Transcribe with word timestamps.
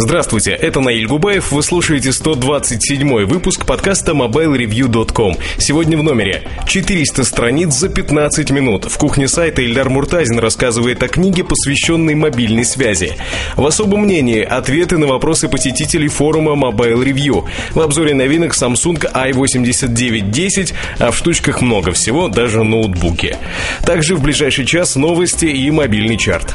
Здравствуйте, 0.00 0.52
это 0.52 0.78
Наиль 0.78 1.08
Губаев, 1.08 1.50
вы 1.50 1.60
слушаете 1.60 2.12
127 2.12 3.24
выпуск 3.24 3.66
подкаста 3.66 4.12
MobileReview.com. 4.12 5.36
Сегодня 5.58 5.98
в 5.98 6.04
номере 6.04 6.44
400 6.68 7.24
страниц 7.24 7.74
за 7.74 7.88
15 7.88 8.52
минут. 8.52 8.84
В 8.84 8.96
кухне 8.96 9.26
сайта 9.26 9.60
Ильдар 9.60 9.88
Муртазин 9.88 10.38
рассказывает 10.38 11.02
о 11.02 11.08
книге, 11.08 11.42
посвященной 11.42 12.14
мобильной 12.14 12.64
связи. 12.64 13.16
В 13.56 13.66
особом 13.66 14.02
мнении 14.02 14.40
ответы 14.40 14.98
на 14.98 15.08
вопросы 15.08 15.48
посетителей 15.48 16.06
форума 16.06 16.52
Mobile 16.52 17.02
Review. 17.02 17.44
В 17.72 17.80
обзоре 17.80 18.14
новинок 18.14 18.54
Samsung 18.54 19.04
i8910, 19.12 20.74
а 21.00 21.10
в 21.10 21.16
штучках 21.16 21.60
много 21.60 21.90
всего, 21.90 22.28
даже 22.28 22.62
ноутбуки. 22.62 23.36
Также 23.82 24.14
в 24.14 24.22
ближайший 24.22 24.64
час 24.64 24.94
новости 24.94 25.46
и 25.46 25.68
мобильный 25.72 26.16
чарт. 26.16 26.54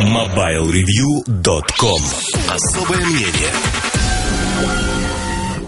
MobileReview.com 0.00 2.53
Особое 2.54 3.04
мнение 3.04 3.52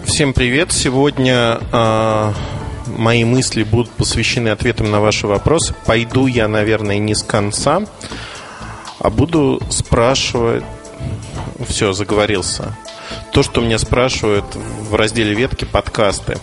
Всем 0.04 0.32
привет! 0.32 0.70
Сегодня 0.70 1.58
э, 1.72 2.32
мои 2.86 3.24
мысли 3.24 3.64
будут 3.64 3.90
посвящены 3.90 4.50
ответам 4.50 4.92
на 4.92 5.00
ваши 5.00 5.26
вопросы. 5.26 5.74
Пойду 5.84 6.28
я, 6.28 6.46
наверное, 6.46 6.98
не 6.98 7.16
с 7.16 7.24
конца, 7.24 7.82
а 9.00 9.10
буду 9.10 9.60
спрашивать... 9.68 10.62
Все, 11.66 11.92
заговорился. 11.92 12.78
То, 13.32 13.42
что 13.42 13.62
меня 13.62 13.78
спрашивают 13.78 14.46
в 14.54 14.94
разделе 14.94 15.34
ветки 15.34 15.64
подкасты. 15.64 16.38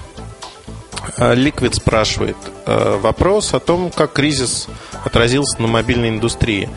Ликвид 1.18 1.76
спрашивает 1.76 2.36
э, 2.66 2.98
вопрос 3.02 3.54
о 3.54 3.62
том, 3.62 3.91
как 3.91 4.12
кризис 4.12 4.68
отразился 5.05 5.62
на 5.62 5.70
мобильной 5.70 6.10
индустрии. 6.10 6.68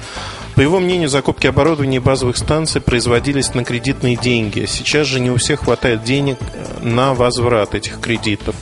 По 0.57 0.63
его 0.63 0.81
мнению, 0.81 1.11
закупки 1.11 1.47
оборудования 1.47 2.01
базовых 2.01 2.39
станций 2.39 2.81
производились 2.81 3.53
на 3.53 3.63
кредитные 3.63 4.17
деньги. 4.17 4.65
Сейчас 4.67 5.07
же 5.07 5.21
не 5.21 5.31
у 5.31 5.37
всех 5.37 5.61
хватает 5.61 6.03
денег 6.03 6.39
э, 6.41 6.83
на 6.83 7.13
возврат 7.13 7.75
этих 7.75 8.01
кредитов. 8.01 8.57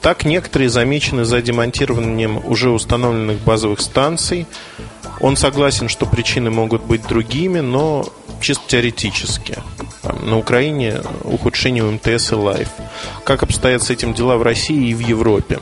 Так, 0.00 0.24
некоторые 0.24 0.70
замечены 0.70 1.26
за 1.26 1.42
демонтированием 1.42 2.40
уже 2.42 2.70
установленных 2.70 3.40
базовых 3.40 3.82
станций. 3.82 4.46
Он 5.20 5.36
согласен, 5.36 5.90
что 5.90 6.06
причины 6.06 6.50
могут 6.50 6.82
быть 6.82 7.06
другими, 7.06 7.60
но 7.60 8.06
чисто 8.44 8.64
теоретически. 8.68 9.56
На 10.22 10.36
Украине 10.36 11.00
ухудшение 11.22 11.82
МТС 11.82 12.32
и 12.32 12.34
Life. 12.34 12.68
Как 13.24 13.42
обстоят 13.42 13.82
с 13.82 13.88
этим 13.88 14.12
дела 14.12 14.36
в 14.36 14.42
России 14.42 14.90
и 14.90 14.94
в 14.94 15.00
Европе? 15.00 15.60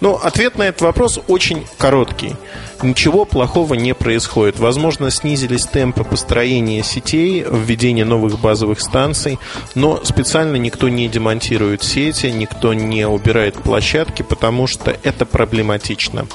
Ну, 0.00 0.16
ответ 0.16 0.58
на 0.58 0.64
этот 0.64 0.82
вопрос 0.82 1.18
очень 1.28 1.66
короткий. 1.78 2.36
Ничего 2.82 3.24
плохого 3.24 3.72
не 3.72 3.94
происходит. 3.94 4.58
Возможно, 4.58 5.10
снизились 5.10 5.64
темпы 5.64 6.04
построения 6.04 6.82
сетей, 6.82 7.42
введения 7.50 8.04
новых 8.04 8.38
базовых 8.38 8.82
станций, 8.82 9.38
но 9.74 10.04
специально 10.04 10.56
никто 10.56 10.90
не 10.90 11.08
демонтирует 11.08 11.82
сети, 11.82 12.26
никто 12.26 12.74
не 12.74 13.08
убирает 13.08 13.54
площадки, 13.54 14.22
потому 14.22 14.66
что 14.66 14.94
это 15.02 15.24
проблематично. 15.24 16.26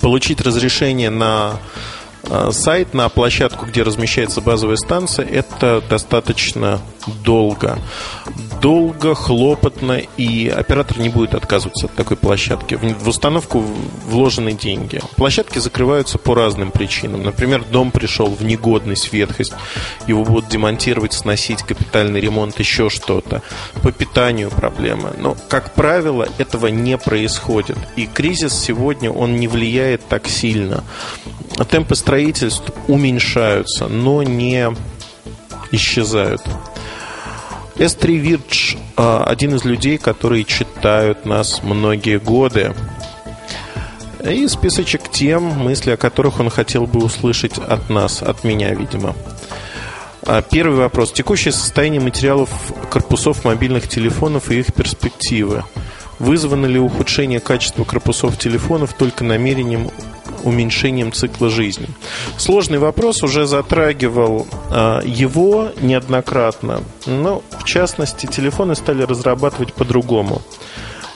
Получить 0.00 0.40
разрешение 0.40 1.10
на 1.10 1.60
сайт 2.50 2.94
на 2.94 3.08
площадку, 3.08 3.66
где 3.66 3.82
размещается 3.82 4.40
базовая 4.40 4.76
станция, 4.76 5.26
это 5.26 5.82
достаточно 5.88 6.80
долго. 7.24 7.78
Долго, 8.60 9.14
хлопотно, 9.14 10.00
и 10.16 10.48
оператор 10.48 10.98
не 10.98 11.08
будет 11.08 11.34
отказываться 11.34 11.86
от 11.86 11.94
такой 11.94 12.16
площадки. 12.16 12.74
В 12.74 13.08
установку 13.08 13.64
вложены 14.06 14.52
деньги. 14.52 15.00
Площадки 15.16 15.58
закрываются 15.58 16.18
по 16.18 16.34
разным 16.34 16.70
причинам. 16.70 17.22
Например, 17.22 17.64
дом 17.64 17.90
пришел 17.90 18.26
в 18.26 18.44
негодность, 18.44 19.12
ветхость, 19.12 19.54
его 20.06 20.24
будут 20.24 20.50
демонтировать, 20.50 21.14
сносить, 21.14 21.62
капитальный 21.62 22.20
ремонт, 22.20 22.58
еще 22.58 22.90
что-то. 22.90 23.42
По 23.82 23.92
питанию 23.92 24.50
проблемы. 24.50 25.12
Но, 25.18 25.36
как 25.48 25.72
правило, 25.74 26.28
этого 26.36 26.66
не 26.66 26.98
происходит. 26.98 27.78
И 27.96 28.06
кризис 28.06 28.52
сегодня, 28.52 29.10
он 29.10 29.36
не 29.36 29.48
влияет 29.48 30.06
так 30.06 30.28
сильно. 30.28 30.84
Темпы 31.70 31.94
строительств 31.94 32.70
уменьшаются, 32.88 33.88
но 33.88 34.22
не 34.22 34.68
исчезают. 35.72 36.42
S3 37.80 38.16
Вирдж 38.16 38.76
один 38.94 39.54
из 39.54 39.64
людей, 39.64 39.96
которые 39.96 40.44
читают 40.44 41.24
нас 41.24 41.62
многие 41.62 42.18
годы. 42.18 42.74
И 44.22 44.46
списочек 44.48 45.08
тем, 45.10 45.44
мысли 45.44 45.92
о 45.92 45.96
которых 45.96 46.40
он 46.40 46.50
хотел 46.50 46.86
бы 46.86 47.02
услышать 47.02 47.56
от 47.56 47.88
нас, 47.88 48.22
от 48.22 48.44
меня, 48.44 48.74
видимо. 48.74 49.16
А, 50.26 50.42
первый 50.42 50.76
вопрос. 50.76 51.10
Текущее 51.10 51.52
состояние 51.52 52.02
материалов 52.02 52.50
корпусов 52.90 53.46
мобильных 53.46 53.88
телефонов 53.88 54.50
и 54.50 54.58
их 54.58 54.74
перспективы. 54.74 55.64
Вызвано 56.18 56.66
ли 56.66 56.78
ухудшение 56.78 57.40
качества 57.40 57.84
корпусов 57.84 58.36
телефонов 58.38 58.92
только 58.92 59.24
намерением 59.24 59.90
уменьшением 60.44 61.12
цикла 61.12 61.50
жизни. 61.50 61.88
Сложный 62.36 62.78
вопрос 62.78 63.22
уже 63.22 63.46
затрагивал 63.46 64.46
э, 64.70 65.00
его 65.04 65.70
неоднократно, 65.80 66.82
но 67.06 67.42
в 67.58 67.64
частности 67.64 68.26
телефоны 68.26 68.74
стали 68.74 69.02
разрабатывать 69.02 69.74
по-другому. 69.74 70.42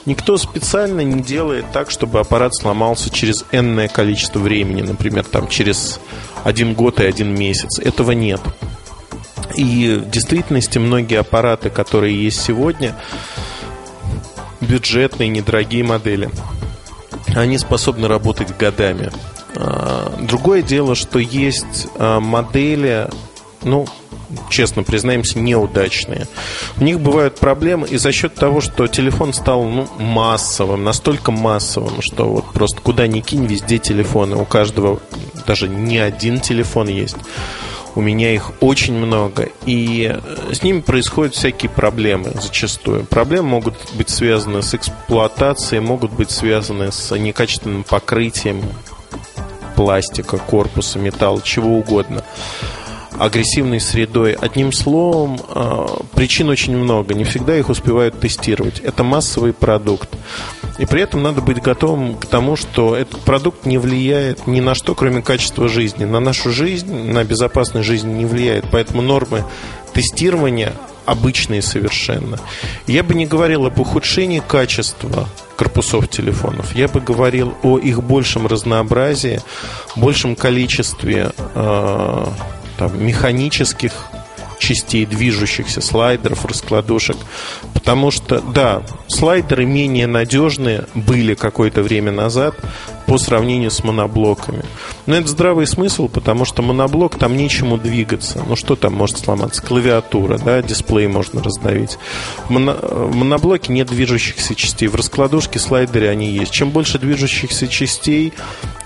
Никто 0.05 0.37
специально 0.37 1.01
не 1.01 1.21
делает 1.21 1.65
так, 1.73 1.89
чтобы 1.89 2.19
аппарат 2.19 2.53
сломался 2.55 3.09
через 3.09 3.43
энное 3.51 3.87
количество 3.87 4.37
времени, 4.39 4.81
например, 4.81 5.23
там 5.23 5.47
через 5.47 5.99
один 6.43 6.75
год 6.75 6.99
и 6.99 7.05
один 7.05 7.33
месяц. 7.33 7.79
Этого 7.79 8.11
нет. 8.11 8.39
И 9.55 10.01
в 10.05 10.09
действительности 10.09 10.77
многие 10.77 11.19
аппараты, 11.19 11.71
которые 11.71 12.23
есть 12.23 12.41
сегодня, 12.41 12.95
бюджетные, 14.61 15.29
недорогие 15.29 15.83
модели, 15.83 16.29
они 17.35 17.57
способны 17.57 18.07
работать 18.07 18.55
годами. 18.57 19.11
А, 19.55 20.13
другое 20.21 20.61
дело, 20.61 20.95
что 20.95 21.19
есть 21.19 21.87
а, 21.97 22.19
модели, 22.19 23.09
ну, 23.63 23.85
честно 24.49 24.83
признаемся, 24.83 25.39
неудачные. 25.39 26.27
У 26.77 26.83
них 26.83 26.99
бывают 26.99 27.39
проблемы, 27.39 27.87
и 27.87 27.97
за 27.97 28.11
счет 28.11 28.35
того, 28.35 28.61
что 28.61 28.87
телефон 28.87 29.33
стал 29.33 29.63
ну, 29.63 29.87
массовым, 29.99 30.83
настолько 30.83 31.31
массовым, 31.31 32.01
что 32.01 32.25
вот 32.25 32.51
просто 32.53 32.81
куда 32.81 33.07
ни 33.07 33.21
кинь, 33.21 33.45
везде 33.45 33.77
телефоны. 33.77 34.35
У 34.35 34.45
каждого 34.45 34.99
даже 35.45 35.67
не 35.67 35.97
один 35.97 36.39
телефон 36.39 36.87
есть. 36.87 37.17
У 37.95 38.01
меня 38.01 38.33
их 38.33 38.51
очень 38.61 38.93
много, 38.93 39.49
и 39.65 40.11
э, 40.13 40.53
с 40.53 40.61
ними 40.63 40.81
происходят 40.81 41.33
всякие 41.33 41.69
проблемы 41.69 42.31
зачастую. 42.35 43.05
Проблемы 43.05 43.47
могут 43.47 43.75
быть 43.93 44.09
связаны 44.09 44.61
с 44.61 44.73
эксплуатацией, 44.73 45.81
могут 45.81 46.11
быть 46.11 46.29
связаны 46.29 46.91
с 46.91 47.15
некачественным 47.17 47.83
покрытием 47.83 48.61
пластика, 49.75 50.37
корпуса, 50.37 50.99
металла, 50.99 51.41
чего 51.41 51.77
угодно 51.77 52.23
агрессивной 53.19 53.79
средой. 53.79 54.33
Одним 54.33 54.71
словом, 54.71 55.39
э, 55.47 55.85
причин 56.13 56.49
очень 56.49 56.75
много. 56.77 57.13
Не 57.13 57.23
всегда 57.23 57.57
их 57.57 57.69
успевают 57.69 58.19
тестировать. 58.19 58.79
Это 58.79 59.03
массовый 59.03 59.53
продукт. 59.53 60.09
И 60.77 60.85
при 60.85 61.01
этом 61.01 61.23
надо 61.23 61.41
быть 61.41 61.61
готовым 61.61 62.15
к 62.15 62.25
тому, 62.25 62.55
что 62.55 62.95
этот 62.95 63.21
продукт 63.21 63.65
не 63.65 63.77
влияет 63.77 64.47
ни 64.47 64.59
на 64.59 64.75
что, 64.75 64.95
кроме 64.95 65.21
качества 65.21 65.69
жизни. 65.69 66.05
На 66.05 66.19
нашу 66.19 66.51
жизнь, 66.51 67.11
на 67.11 67.23
безопасность 67.23 67.87
жизни 67.87 68.13
не 68.13 68.25
влияет. 68.25 68.65
Поэтому 68.71 69.01
нормы 69.01 69.43
тестирования 69.93 70.73
обычные 71.05 71.61
совершенно. 71.61 72.39
Я 72.87 73.03
бы 73.03 73.13
не 73.13 73.25
говорил 73.25 73.65
об 73.65 73.79
ухудшении 73.79 74.41
качества 74.45 75.29
корпусов 75.55 76.09
телефонов. 76.09 76.75
Я 76.75 76.87
бы 76.87 76.99
говорил 76.99 77.53
о 77.63 77.77
их 77.77 78.03
большем 78.03 78.47
разнообразии, 78.47 79.39
большем 79.95 80.35
количестве 80.35 81.31
э, 81.37 82.25
там, 82.77 83.03
механических 83.05 83.91
частей 84.59 85.05
движущихся 85.05 85.81
слайдеров, 85.81 86.45
раскладушек. 86.45 87.17
Потому 87.73 88.11
что, 88.11 88.39
да, 88.39 88.83
слайдеры 89.07 89.65
менее 89.65 90.07
надежные 90.07 90.85
были 90.93 91.33
какое-то 91.33 91.83
время 91.83 92.11
назад 92.11 92.55
по 93.05 93.17
сравнению 93.17 93.71
с 93.71 93.83
моноблоками. 93.83 94.63
Но 95.05 95.15
это 95.15 95.27
здравый 95.27 95.67
смысл, 95.67 96.07
потому 96.07 96.45
что 96.45 96.61
моноблок 96.61 97.17
там 97.17 97.37
нечему 97.37 97.77
двигаться. 97.77 98.43
Ну 98.47 98.55
что 98.55 98.75
там 98.75 98.93
может 98.93 99.19
сломаться? 99.19 99.61
Клавиатура, 99.61 100.37
да, 100.37 100.61
дисплей 100.61 101.07
можно 101.07 101.43
раздавить. 101.43 101.97
В, 102.45 102.49
моно... 102.49 102.73
в 102.73 103.15
моноблоке 103.15 103.71
нет 103.71 103.87
движущихся 103.87 104.55
частей. 104.55 104.87
В 104.87 104.95
раскладушке, 104.95 105.59
слайдере 105.59 106.09
они 106.09 106.31
есть. 106.31 106.51
Чем 106.51 106.71
больше 106.71 106.97
движущихся 106.97 107.67
частей, 107.67 108.33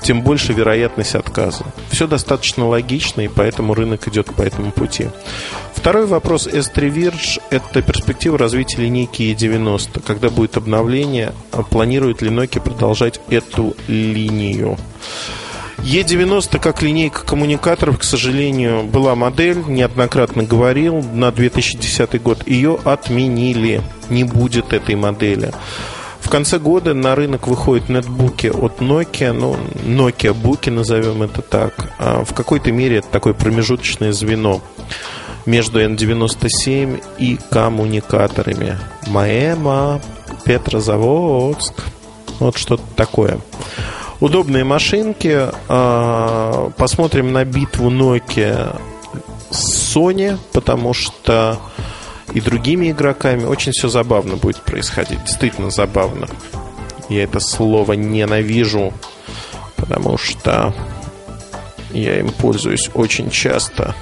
тем 0.01 0.21
больше 0.21 0.53
вероятность 0.53 1.15
отказа. 1.15 1.63
Все 1.89 2.07
достаточно 2.07 2.67
логично, 2.67 3.21
и 3.21 3.27
поэтому 3.27 3.73
рынок 3.73 4.07
идет 4.07 4.27
по 4.33 4.41
этому 4.41 4.71
пути. 4.71 5.07
Второй 5.73 6.05
вопрос 6.05 6.47
S3 6.47 6.93
Virge– 6.93 7.41
это 7.49 7.81
перспектива 7.81 8.37
развития 8.37 8.81
линейки 8.81 9.21
E90. 9.21 10.01
Когда 10.05 10.29
будет 10.29 10.57
обновление, 10.57 11.33
планирует 11.69 12.21
ли 12.21 12.29
Nokia 12.29 12.61
продолжать 12.61 13.19
эту 13.29 13.75
линию? 13.87 14.77
Е90 15.77 16.59
как 16.59 16.81
линейка 16.81 17.23
коммуникаторов, 17.25 17.99
к 17.99 18.03
сожалению, 18.03 18.83
была 18.83 19.15
модель, 19.15 19.63
неоднократно 19.65 20.43
говорил, 20.43 21.01
на 21.01 21.31
2010 21.31 22.21
год. 22.21 22.45
Ее 22.45 22.77
отменили. 22.83 23.81
Не 24.09 24.25
будет 24.25 24.73
этой 24.73 24.95
модели. 24.95 25.51
В 26.19 26.29
конце 26.29 26.59
года 26.59 26.93
на 26.93 27.15
рынок 27.15 27.47
выходят 27.47 27.89
нетбуки 27.89 28.47
от 28.47 28.81
Nokia, 28.81 29.31
ну, 29.31 29.55
Nokia 29.85 30.33
Буки, 30.33 30.69
назовем 30.69 31.23
это 31.23 31.41
так. 31.41 31.93
А 31.97 32.23
в 32.25 32.33
какой-то 32.33 32.71
мере 32.71 32.97
это 32.97 33.07
такое 33.07 33.33
промежуточное 33.33 34.11
звено 34.11 34.61
между 35.45 35.81
N97 35.81 37.03
и 37.17 37.39
коммуникаторами. 37.49 38.77
Маэма, 39.07 40.01
Петрозаводск. 40.45 41.73
Вот 42.39 42.57
что-то 42.57 42.83
такое. 42.95 43.39
Удобные 44.19 44.63
машинки. 44.63 45.47
А, 45.67 46.71
посмотрим 46.77 47.31
на 47.33 47.45
битву 47.45 47.89
Nokia 47.89 48.79
с 49.49 49.95
Sony, 49.95 50.37
потому 50.53 50.93
что 50.93 51.59
и 52.33 52.41
другими 52.41 52.91
игроками 52.91 53.45
очень 53.45 53.71
все 53.71 53.89
забавно 53.89 54.35
будет 54.35 54.61
происходить. 54.61 55.23
Действительно 55.23 55.71
забавно. 55.71 56.27
Я 57.09 57.23
это 57.23 57.39
слово 57.39 57.93
ненавижу, 57.93 58.93
потому 59.75 60.17
что 60.17 60.73
я 61.91 62.19
им 62.19 62.29
пользуюсь 62.29 62.89
очень 62.93 63.31
часто. 63.31 63.95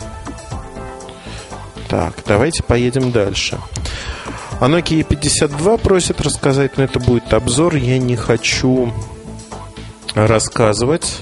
Так, 1.87 2.15
давайте 2.25 2.63
поедем 2.63 3.11
дальше. 3.11 3.59
О 4.59 4.67
Nokia 4.67 5.03
52 5.03 5.77
просят 5.77 6.19
рассказать, 6.21 6.77
но 6.77 6.83
это 6.83 6.99
будет 6.99 7.33
обзор. 7.33 7.75
Я 7.75 7.97
не 7.99 8.15
хочу 8.15 8.91
рассказывать. 10.15 11.21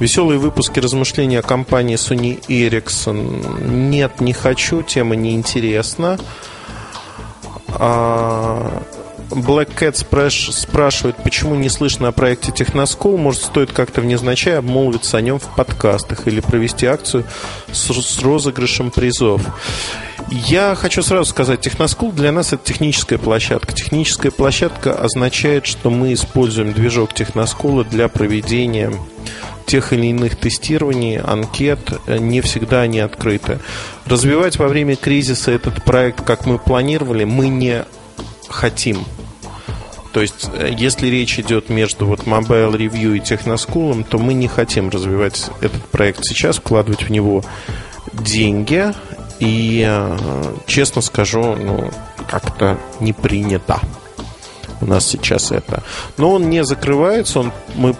Веселые 0.00 0.38
выпуски 0.38 0.80
размышлений 0.80 1.36
о 1.36 1.42
компании 1.42 1.96
Sony 1.96 2.40
Ericsson. 2.46 3.62
Нет, 3.68 4.20
не 4.20 4.32
хочу, 4.32 4.82
тема 4.82 5.14
неинтересна. 5.14 6.18
А, 7.68 8.82
Black 9.30 9.74
Cat 9.78 9.94
спрашивает, 10.52 11.16
почему 11.22 11.54
не 11.54 11.68
слышно 11.68 12.08
о 12.08 12.12
проекте 12.12 12.52
Техноскол. 12.52 13.18
Может, 13.18 13.42
стоит 13.42 13.72
как-то 13.72 14.00
внезначай 14.00 14.58
обмолвиться 14.58 15.18
о 15.18 15.20
нем 15.20 15.38
в 15.38 15.54
подкастах 15.54 16.26
или 16.26 16.40
провести 16.40 16.86
акцию 16.86 17.24
с, 17.70 17.92
с 17.92 18.22
розыгрышем 18.22 18.90
призов. 18.90 19.42
Я 20.30 20.74
хочу 20.74 21.02
сразу 21.02 21.30
сказать, 21.30 21.60
Техноскул 21.60 22.12
для 22.12 22.32
нас 22.32 22.52
это 22.52 22.64
техническая 22.64 23.18
площадка. 23.18 23.72
Техническая 23.72 24.30
площадка 24.30 24.94
означает, 24.94 25.66
что 25.66 25.90
мы 25.90 26.12
используем 26.12 26.72
движок 26.72 27.14
Техноскула 27.14 27.84
для 27.84 28.08
проведения 28.08 28.92
тех 29.66 29.92
или 29.92 30.06
иных 30.06 30.36
тестирований, 30.36 31.18
анкет, 31.18 31.92
не 32.08 32.40
всегда 32.40 32.82
они 32.82 33.00
открыты. 33.00 33.58
Развивать 34.06 34.58
во 34.58 34.68
время 34.68 34.96
кризиса 34.96 35.50
этот 35.50 35.84
проект, 35.84 36.24
как 36.24 36.46
мы 36.46 36.58
планировали, 36.58 37.24
мы 37.24 37.48
не 37.48 37.84
хотим. 38.48 39.04
То 40.12 40.20
есть, 40.20 40.50
э, 40.52 40.70
если 40.76 41.08
речь 41.08 41.38
идет 41.38 41.68
между 41.68 42.06
вот 42.06 42.20
Mobile 42.20 42.72
Review 42.72 43.16
и 43.16 43.20
Техноскулом, 43.20 44.04
то 44.04 44.18
мы 44.18 44.34
не 44.34 44.48
хотим 44.48 44.88
развивать 44.90 45.50
этот 45.60 45.84
проект 45.86 46.24
сейчас, 46.24 46.58
вкладывать 46.58 47.02
в 47.02 47.10
него 47.10 47.42
деньги. 48.12 48.92
И, 49.38 49.84
э, 49.86 50.16
честно 50.66 51.02
скажу, 51.02 51.54
ну, 51.56 51.90
как-то 52.28 52.78
не 53.00 53.12
принято 53.12 53.80
у 54.80 54.86
нас 54.86 55.06
сейчас 55.06 55.50
это. 55.52 55.82
Но 56.16 56.32
он 56.32 56.50
не 56.50 56.64
закрывается, 56.64 57.40
он, 57.40 57.52
мы 57.74 57.94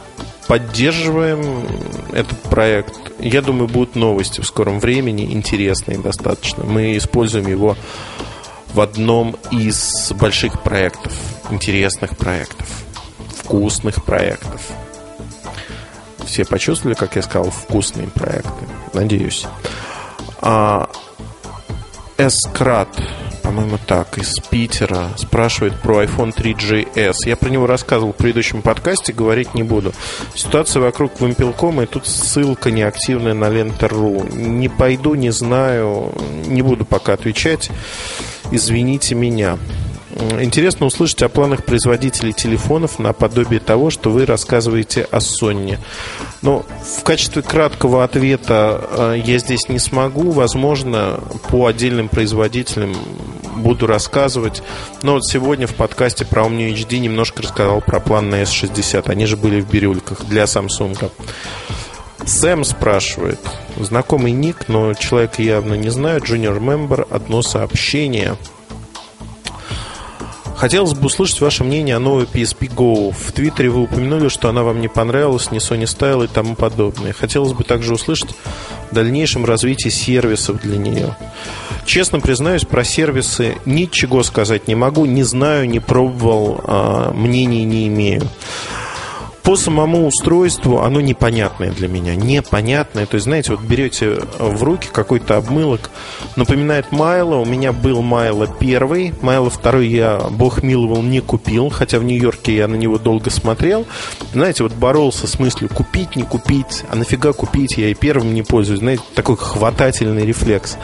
поддерживаем 0.47 1.67
этот 2.13 2.39
проект. 2.43 2.95
Я 3.19 3.43
думаю, 3.43 3.69
будут 3.69 3.97
новости 3.97 4.41
в 4.41 4.47
скором 4.47 4.81
времени, 4.81 5.33
интересные 5.33 5.99
достаточно. 5.99 6.65
Мы 6.65 6.97
используем 6.97 7.47
его 7.47 7.77
в 8.73 8.81
одном 8.81 9.37
из 9.51 10.13
больших 10.13 10.63
проектов, 10.63 11.13
интересных 11.51 12.17
проектов, 12.17 12.67
вкусных 13.29 14.05
проектов. 14.05 14.71
Все 16.25 16.45
почувствовали, 16.45 16.95
как 16.95 17.17
я 17.17 17.23
сказал, 17.23 17.51
вкусные 17.51 18.09
проекты? 18.09 18.67
Надеюсь. 18.93 19.47
А, 20.41 20.91
Эскрат 22.19 22.89
по-моему, 23.49 23.79
так, 23.87 24.19
из 24.19 24.35
Питера, 24.51 25.09
спрашивает 25.17 25.81
про 25.81 26.05
iPhone 26.05 26.35
3GS. 26.37 27.15
Я 27.25 27.35
про 27.35 27.49
него 27.49 27.67
рассказывал 27.67 28.13
в 28.13 28.17
предыдущем 28.17 28.61
подкасте, 28.61 29.15
говорить 29.15 29.55
не 29.55 29.63
буду. 29.63 29.95
Ситуация 30.35 30.83
вокруг 30.83 31.19
Вимпелкома, 31.19 31.85
и 31.85 31.87
тут 31.87 32.07
ссылка 32.07 32.71
неактивная 32.71 33.33
на 33.33 33.49
Лентер.ру. 33.49 34.27
Не 34.35 34.69
пойду, 34.69 35.15
не 35.15 35.31
знаю, 35.31 36.13
не 36.47 36.61
буду 36.61 36.85
пока 36.85 37.15
отвечать. 37.15 37.71
Извините 38.51 39.15
меня. 39.15 39.57
Интересно 40.19 40.87
услышать 40.87 41.23
о 41.23 41.29
планах 41.29 41.65
производителей 41.65 42.33
телефонов 42.33 42.99
наподобие 42.99 43.61
того, 43.61 43.91
что 43.91 44.11
вы 44.11 44.27
рассказываете 44.27 45.07
о 45.13 45.19
Sony. 45.19 45.79
Но 46.43 46.67
в 46.83 47.05
качестве 47.05 47.43
краткого 47.43 48.03
ответа 48.03 48.85
э, 48.91 49.23
я 49.25 49.39
здесь 49.39 49.69
не 49.69 49.79
смогу. 49.79 50.33
Возможно, 50.33 51.21
по 51.51 51.67
отдельным 51.67 52.09
производителям 52.09 52.97
буду 53.59 53.87
рассказывать. 53.87 54.61
Но 55.03 55.15
вот 55.15 55.25
сегодня 55.25 55.69
в 55.69 55.75
подкасте 55.75 56.25
про 56.25 56.43
Omni 56.43 56.75
HD 56.75 56.99
немножко 56.99 57.43
рассказал 57.43 57.81
про 57.81 58.01
план 58.01 58.29
на 58.29 58.43
S60. 58.43 59.09
Они 59.09 59.25
же 59.27 59.37
были 59.37 59.61
в 59.61 59.71
бирюльках 59.71 60.25
для 60.25 60.45
Samsung. 60.45 61.13
Сэм 62.27 62.65
спрашивает. 62.65 63.39
Знакомый 63.77 64.33
ник, 64.33 64.67
но 64.67 64.95
человек 64.95 65.39
явно 65.39 65.75
не 65.75 65.91
знаю. 65.91 66.21
Junior 66.21 66.59
Member. 66.59 67.07
Одно 67.09 67.43
сообщение– 67.43 68.37
Хотелось 70.59 70.95
бы 70.95 71.07
услышать 71.07 71.41
ваше 71.41 71.63
мнение 71.63 71.95
о 71.95 72.01
новой 72.01 72.25
PSP 72.25 72.69
Go. 72.75 73.13
В 73.13 73.31
Твиттере 73.31 73.71
вы 73.71 73.83
упомянули, 73.83 74.29
что 74.29 74.49
она 74.49 74.65
вам 74.65 74.81
не 74.81 74.89
понравилась, 74.89 75.53
не 75.53 75.59
Sony 75.59 75.85
Style 75.85 76.25
и 76.25 76.27
тому 76.27 76.57
подобное. 76.57 77.13
Хотелось 77.13 77.53
бы 77.53 77.63
также 77.63 77.95
услышать 77.95 78.31
о 78.91 78.95
дальнейшем 78.95 79.45
развитии 79.45 79.89
сервисов 79.89 80.61
для 80.61 80.77
нее. 80.77 81.17
Честно 81.87 82.19
признаюсь, 82.19 82.65
про 82.65 82.83
сервисы 82.83 83.55
ничего 83.67 84.25
сказать 84.25 84.67
не 84.67 84.75
могу, 84.75 85.07
не 85.07 85.23
знаю, 85.23 85.69
не 85.69 85.79
пробовал, 85.79 86.61
а, 86.65 87.13
мнений 87.13 87.63
не 87.63 87.87
имею. 87.87 88.29
По 89.49 89.57
самому 89.57 90.07
устройству 90.07 90.83
оно 90.83 91.01
непонятное 91.01 91.71
для 91.71 91.89
меня. 91.89 92.15
Непонятное. 92.15 93.07
То 93.07 93.15
есть, 93.15 93.25
знаете, 93.25 93.53
вот 93.53 93.63
берете 93.63 94.21
в 94.39 94.63
руки 94.63 94.91
какой-то 94.93 95.39
обмылок, 95.39 95.89
напоминает 96.37 96.93
Майло. 96.93 97.37
У 97.37 97.47
меня 97.47 97.73
был 97.73 98.03
Майло 98.03 98.47
первый. 98.47 99.15
Майло 99.23 99.49
второй 99.49 99.89
я, 99.89 100.19
бог 100.31 100.63
миловал, 100.63 101.01
не 101.01 101.21
купил. 101.21 101.71
Хотя 101.71 101.99
в 101.99 102.05
Нью-Йорке 102.05 102.57
я 102.57 102.69
на 102.69 102.75
него 102.75 102.99
долго 102.99 103.31
смотрел. 103.31 103.87
Знаете, 104.35 104.65
вот 104.65 104.75
боролся 104.75 105.27
с 105.27 105.39
мыслью 105.39 105.71
купить, 105.71 106.15
не 106.15 106.25
купить. 106.25 106.85
А 106.91 106.97
нафига 106.97 107.33
купить? 107.33 107.79
Я 107.79 107.89
и 107.89 107.95
первым 107.95 108.35
не 108.35 108.43
пользуюсь. 108.43 108.81
Знаете, 108.81 109.03
такой 109.15 109.39
хватательный 109.39 110.27
рефлекс. 110.27 110.77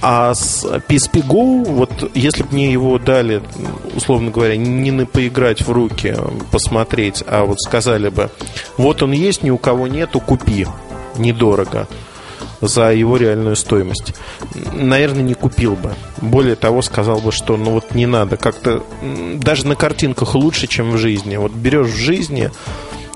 А 0.00 0.32
с 0.34 0.64
PSP 0.64 1.26
Go, 1.26 1.64
вот 1.64 2.10
если 2.14 2.44
бы 2.44 2.50
мне 2.52 2.72
его 2.72 2.98
дали, 2.98 3.42
условно 3.96 4.30
говоря, 4.30 4.56
не 4.56 4.90
на 4.90 5.06
поиграть 5.06 5.62
в 5.62 5.72
руки, 5.72 6.16
посмотреть, 6.52 7.24
а 7.26 7.44
вот 7.44 7.60
сказали 7.60 8.08
бы, 8.08 8.30
вот 8.76 9.02
он 9.02 9.12
есть, 9.12 9.42
ни 9.42 9.50
у 9.50 9.58
кого 9.58 9.88
нету, 9.88 10.20
купи, 10.20 10.66
недорого 11.16 11.88
за 12.60 12.92
его 12.92 13.16
реальную 13.16 13.56
стоимость. 13.56 14.14
Наверное, 14.72 15.22
не 15.22 15.34
купил 15.34 15.76
бы. 15.76 15.94
Более 16.20 16.56
того, 16.56 16.82
сказал 16.82 17.20
бы, 17.20 17.32
что 17.32 17.56
ну 17.56 17.72
вот 17.72 17.94
не 17.94 18.06
надо. 18.06 18.36
Как-то 18.36 18.84
даже 19.34 19.66
на 19.66 19.76
картинках 19.76 20.34
лучше, 20.34 20.66
чем 20.66 20.92
в 20.92 20.98
жизни. 20.98 21.36
Вот 21.36 21.52
берешь 21.52 21.88
в 21.88 21.96
жизни 21.96 22.50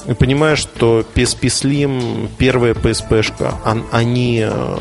и 0.06 0.14
понимаешь, 0.14 0.58
что 0.58 1.04
PSP 1.14 1.42
Slim, 1.42 2.28
первая 2.36 2.74
PSP-шка, 2.74 3.54
они 3.92 4.44
э, 4.44 4.78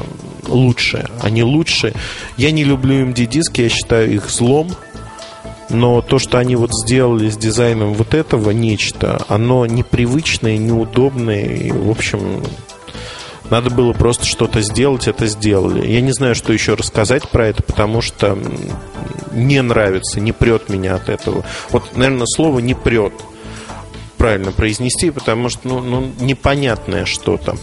лучше. 0.47 1.07
Они 1.21 1.43
лучше. 1.43 1.93
Я 2.37 2.51
не 2.51 2.63
люблю 2.63 3.05
MD-диски, 3.05 3.61
я 3.61 3.69
считаю 3.69 4.11
их 4.11 4.29
злом. 4.29 4.71
Но 5.69 6.01
то, 6.01 6.19
что 6.19 6.37
они 6.37 6.55
вот 6.55 6.71
сделали 6.73 7.29
с 7.29 7.37
дизайном 7.37 7.93
вот 7.93 8.13
этого 8.13 8.51
нечто, 8.51 9.23
оно 9.29 9.65
непривычное, 9.65 10.57
неудобное. 10.57 11.45
И, 11.45 11.71
в 11.71 11.89
общем, 11.89 12.43
надо 13.49 13.69
было 13.69 13.93
просто 13.93 14.25
что-то 14.25 14.61
сделать, 14.61 15.07
это 15.07 15.27
сделали. 15.27 15.87
Я 15.87 16.01
не 16.01 16.11
знаю, 16.11 16.35
что 16.35 16.51
еще 16.51 16.73
рассказать 16.73 17.29
про 17.29 17.47
это, 17.47 17.63
потому 17.63 18.01
что 18.01 18.37
не 19.31 19.61
нравится, 19.61 20.19
не 20.19 20.31
прет 20.31 20.67
меня 20.67 20.95
от 20.95 21.09
этого. 21.09 21.45
Вот, 21.69 21.95
наверное, 21.95 22.25
слово 22.25 22.59
не 22.59 22.73
прет 22.73 23.13
правильно 24.21 24.51
произнести, 24.51 25.09
потому 25.09 25.49
что 25.49 25.67
ну, 25.67 25.79
ну, 25.81 26.11
непонятное 26.19 27.05
что-то. 27.05 27.57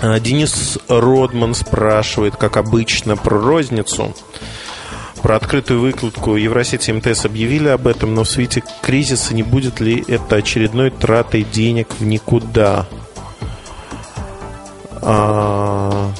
А, 0.00 0.18
Денис 0.18 0.78
Родман 0.88 1.52
спрашивает, 1.52 2.36
как 2.36 2.56
обычно, 2.56 3.18
про 3.18 3.38
розницу. 3.38 4.16
Про 5.20 5.36
открытую 5.36 5.82
выкладку 5.82 6.36
Евросети 6.36 6.90
МТС 6.90 7.26
объявили 7.26 7.68
об 7.68 7.86
этом, 7.86 8.14
но 8.14 8.24
в 8.24 8.28
свете 8.30 8.64
кризиса 8.80 9.34
не 9.34 9.42
будет 9.42 9.78
ли 9.78 10.02
это 10.08 10.36
очередной 10.36 10.90
тратой 10.90 11.42
денег 11.42 11.88
в 11.98 12.02
никуда? 12.02 12.86
А, 15.02 16.10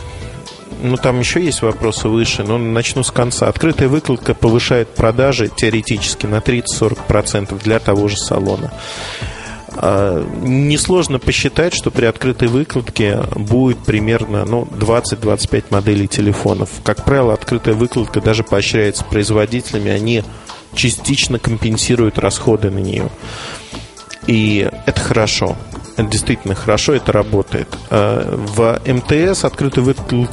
ну, 0.83 0.99
там 0.99 1.21
еще 1.21 1.43
есть 1.43 1.63
вопросы 1.63 2.09
выше, 2.09 2.43
но 2.43 2.59
начну 2.59 3.03
с 3.03 3.11
конца. 3.11 3.49
Открытая 3.49 3.89
выкладка 3.89 4.35
повышает 4.35 4.91
продажи 4.91 5.49
теоретически 5.49 6.27
на 6.27 6.37
30-40% 6.37 7.59
для 7.63 7.79
того 7.79 8.09
же 8.09 8.19
салона. 8.19 8.75
А, 9.73 10.25
несложно 10.43 11.19
посчитать, 11.19 11.75
что 11.75 11.91
при 11.91 12.07
открытой 12.07 12.49
выкладке 12.49 13.23
будет 13.35 13.79
примерно 13.79 14.45
ну, 14.45 14.65
20-25 14.65 15.67
моделей 15.71 16.09
телефонов. 16.09 16.71
Как 16.85 17.05
правило, 17.05 17.35
открытая 17.35 17.75
выкладка 17.75 18.21
даже 18.21 18.45
поощряется 18.45 19.05
производителями, 19.05 19.91
они 19.91 20.25
частично 20.75 21.39
компенсируют 21.39 22.19
расходы 22.19 22.71
на 22.71 22.79
нее. 22.79 23.09
И 24.27 24.69
это 24.87 25.01
хорошо. 25.01 25.57
Это 25.97 26.09
действительно 26.09 26.55
хорошо, 26.55 26.95
это 26.95 27.13
работает. 27.13 27.69
А, 27.91 28.37
в 28.37 28.81
МТС 28.87 29.45
открытую 29.45 29.85
выкладку 29.85 30.29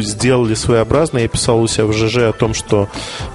сделали 0.00 0.54
своеобразно. 0.54 1.18
Я 1.18 1.28
писал 1.28 1.60
у 1.60 1.66
себя 1.66 1.86
в 1.86 1.92
ЖЖ 1.92 2.18
о 2.18 2.32
том, 2.32 2.54
что 2.54 2.88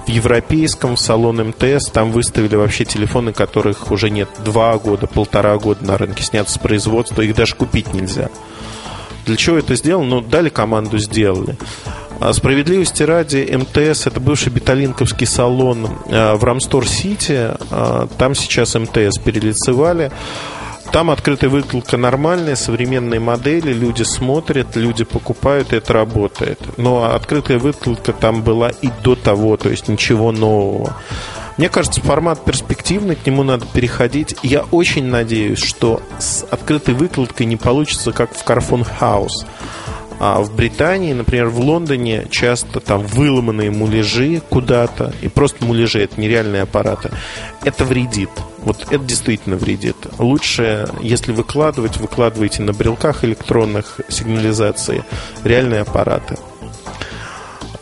в 0.06 0.10
европейском 0.10 0.96
салон 0.96 1.48
МТС 1.48 1.90
там 1.90 2.12
выставили 2.12 2.56
вообще 2.56 2.84
телефоны, 2.84 3.32
которых 3.32 3.90
уже 3.90 4.10
нет 4.10 4.28
два 4.44 4.76
года, 4.78 5.06
полтора 5.06 5.56
года 5.58 5.84
на 5.84 5.98
рынке, 5.98 6.22
снят 6.22 6.48
с 6.48 6.58
производства, 6.58 7.22
их 7.22 7.34
даже 7.34 7.54
купить 7.54 7.92
нельзя. 7.92 8.30
Для 9.26 9.36
чего 9.36 9.58
это 9.58 9.74
сделано? 9.74 10.06
Ну, 10.06 10.20
дали 10.20 10.48
команду, 10.48 10.98
сделали. 10.98 11.56
А 12.18 12.32
справедливости 12.32 13.02
ради, 13.02 13.54
МТС 13.54 14.06
это 14.06 14.20
бывший 14.20 14.50
беталинковский 14.50 15.26
салон 15.26 15.88
а, 16.08 16.36
в 16.36 16.44
Рамстор-Сити. 16.44 17.50
А, 17.70 18.08
там 18.18 18.34
сейчас 18.34 18.74
МТС 18.74 19.18
перелицевали. 19.22 20.10
Там 20.92 21.10
открытая 21.10 21.50
выкладка 21.50 21.96
нормальная, 21.96 22.56
современные 22.56 23.20
модели, 23.20 23.72
люди 23.72 24.02
смотрят, 24.02 24.76
люди 24.76 25.04
покупают, 25.04 25.72
и 25.72 25.76
это 25.76 25.92
работает. 25.92 26.58
Но 26.78 27.04
открытая 27.04 27.58
выкладка 27.58 28.12
там 28.12 28.42
была 28.42 28.70
и 28.70 28.88
до 29.02 29.14
того, 29.14 29.56
то 29.56 29.68
есть 29.68 29.88
ничего 29.88 30.32
нового. 30.32 30.96
Мне 31.56 31.70
кажется, 31.70 32.02
формат 32.02 32.44
перспективный, 32.44 33.16
к 33.16 33.26
нему 33.26 33.42
надо 33.42 33.64
переходить. 33.66 34.36
Я 34.42 34.62
очень 34.70 35.06
надеюсь, 35.06 35.62
что 35.62 36.02
с 36.18 36.44
открытой 36.50 36.94
выкладкой 36.94 37.46
не 37.46 37.56
получится, 37.56 38.12
как 38.12 38.34
в 38.34 38.44
Carphone 38.46 38.86
House. 39.00 39.46
А 40.18 40.40
в 40.40 40.54
Британии, 40.54 41.12
например, 41.12 41.48
в 41.48 41.60
Лондоне 41.60 42.26
часто 42.30 42.80
там 42.80 43.06
выломанные 43.06 43.70
муляжи 43.70 44.40
куда-то, 44.48 45.12
и 45.20 45.28
просто 45.28 45.64
муляжи, 45.64 46.00
это 46.00 46.20
нереальные 46.20 46.62
аппараты. 46.62 47.10
Это 47.64 47.84
вредит. 47.84 48.30
Вот 48.58 48.86
это 48.90 49.04
действительно 49.04 49.56
вредит. 49.56 49.96
Лучше, 50.18 50.88
если 51.00 51.32
выкладывать, 51.32 51.98
выкладывайте 51.98 52.62
на 52.62 52.72
брелках 52.72 53.24
электронных 53.24 54.00
сигнализации 54.08 55.04
реальные 55.44 55.82
аппараты. 55.82 56.36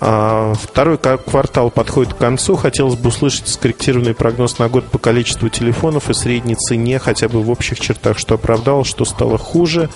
А, 0.07 0.53
второй 0.61 0.99
квартал 0.99 1.71
подходит 1.71 2.12
к 2.12 2.19
концу. 2.19 2.57
Хотелось 2.57 2.97
бы 2.97 3.09
услышать 3.09 3.49
скорректированный 3.49 4.14
прогноз 4.14 4.59
на 4.59 4.69
год 4.69 4.85
по 4.91 4.99
количеству 4.99 5.49
телефонов 5.49 6.11
и 6.11 6.14
средней 6.14 6.57
цене, 6.57 6.99
хотя 6.99 7.29
бы 7.29 7.41
в 7.41 7.49
общих 7.49 7.81
чертах, 7.81 8.19
что 8.19 8.35
оправдало, 8.35 8.85
что 8.85 9.07
стало 9.07 9.38
хуже. 9.38 9.88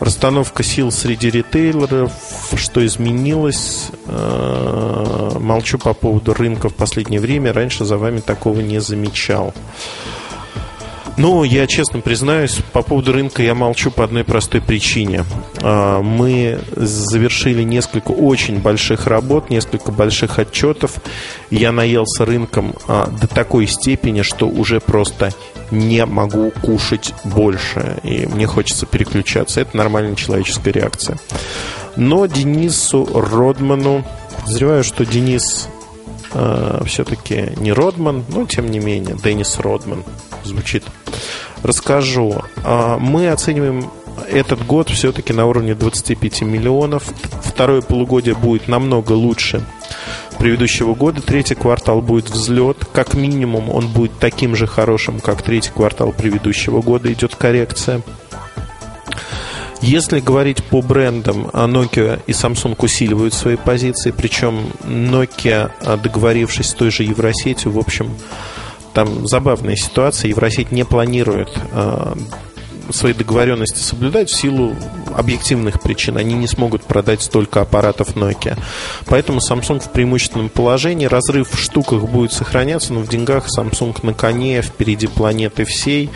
Расстановка 0.00 0.62
сил 0.62 0.90
среди 0.90 1.30
ритейлеров, 1.30 2.12
что 2.56 2.84
изменилось. 2.84 3.90
Э, 4.06 5.36
молчу 5.38 5.78
по 5.78 5.92
поводу 5.92 6.32
рынка 6.32 6.70
в 6.70 6.74
последнее 6.74 7.20
время. 7.20 7.52
Раньше 7.52 7.84
за 7.84 7.98
вами 7.98 8.20
такого 8.20 8.60
не 8.60 8.80
замечал. 8.80 9.52
Ну, 11.16 11.44
я 11.44 11.66
честно 11.66 12.00
признаюсь, 12.00 12.60
по 12.72 12.80
поводу 12.80 13.12
рынка 13.12 13.42
я 13.42 13.54
молчу 13.54 13.90
по 13.90 14.04
одной 14.04 14.24
простой 14.24 14.62
причине. 14.62 15.24
А, 15.60 16.00
мы 16.00 16.60
завершили 16.76 17.62
несколько 17.62 18.12
очень 18.12 18.58
больших 18.58 19.06
работ, 19.06 19.50
несколько 19.50 19.92
больших 19.92 20.38
отчетов. 20.38 20.94
Я 21.50 21.72
наелся 21.72 22.24
рынком 22.24 22.74
а, 22.88 23.06
до 23.06 23.26
такой 23.26 23.66
степени, 23.66 24.22
что 24.22 24.48
уже 24.48 24.80
просто 24.80 25.34
не 25.70 26.04
могу 26.06 26.50
кушать 26.50 27.14
больше. 27.24 27.98
И 28.02 28.26
мне 28.26 28.46
хочется 28.46 28.86
переключаться. 28.86 29.60
Это 29.60 29.76
нормальная 29.76 30.14
человеческая 30.14 30.72
реакция. 30.72 31.18
Но 31.96 32.26
Денису 32.26 33.08
Родману, 33.12 34.04
подозреваю, 34.40 34.84
что 34.84 35.04
Денис 35.04 35.68
э, 36.32 36.82
все-таки 36.86 37.52
не 37.56 37.72
Родман, 37.72 38.24
но 38.28 38.46
тем 38.46 38.70
не 38.70 38.78
менее, 38.78 39.16
Денис 39.22 39.58
Родман 39.58 40.04
звучит. 40.44 40.84
Расскажу. 41.62 42.42
Э, 42.64 42.96
мы 42.98 43.28
оцениваем 43.28 43.90
этот 44.28 44.64
год 44.66 44.88
все-таки 44.90 45.32
на 45.32 45.46
уровне 45.46 45.74
25 45.74 46.42
миллионов. 46.42 47.04
Второе 47.42 47.80
полугодие 47.80 48.34
будет 48.34 48.68
намного 48.68 49.12
лучше 49.12 49.64
предыдущего 50.40 50.94
года. 50.94 51.20
Третий 51.20 51.54
квартал 51.54 52.00
будет 52.00 52.30
взлет. 52.30 52.78
Как 52.92 53.14
минимум 53.14 53.70
он 53.70 53.86
будет 53.88 54.18
таким 54.18 54.56
же 54.56 54.66
хорошим, 54.66 55.20
как 55.20 55.42
третий 55.42 55.70
квартал 55.70 56.12
предыдущего 56.12 56.80
года. 56.80 57.12
Идет 57.12 57.36
коррекция. 57.36 58.02
Если 59.82 60.20
говорить 60.20 60.64
по 60.64 60.82
брендам, 60.82 61.48
а 61.52 61.66
Nokia 61.66 62.20
и 62.26 62.32
Samsung 62.32 62.74
усиливают 62.78 63.34
свои 63.34 63.56
позиции, 63.56 64.10
причем 64.10 64.72
Nokia, 64.82 65.70
а, 65.80 65.96
договорившись 65.96 66.70
с 66.70 66.74
той 66.74 66.90
же 66.90 67.02
Евросетью, 67.02 67.72
в 67.72 67.78
общем, 67.78 68.10
там 68.92 69.26
забавная 69.26 69.76
ситуация. 69.76 70.30
Евросеть 70.30 70.72
не 70.72 70.84
планирует 70.84 71.50
а, 71.72 72.16
свои 72.92 73.12
договоренности 73.12 73.78
соблюдать 73.78 74.30
в 74.30 74.34
силу 74.34 74.76
объективных 75.14 75.80
причин. 75.80 76.16
Они 76.16 76.34
не 76.34 76.46
смогут 76.46 76.84
продать 76.84 77.22
столько 77.22 77.60
аппаратов 77.60 78.16
Nokia. 78.16 78.58
Поэтому 79.06 79.40
Samsung 79.40 79.80
в 79.80 79.90
преимущественном 79.90 80.48
положении. 80.48 81.06
Разрыв 81.06 81.50
в 81.50 81.58
штуках 81.58 82.02
будет 82.02 82.32
сохраняться, 82.32 82.92
но 82.92 83.00
в 83.00 83.08
деньгах 83.08 83.46
Samsung 83.46 83.98
на 84.02 84.14
коне, 84.14 84.62
впереди 84.62 85.06
планеты 85.06 85.64
всей. 85.64 86.10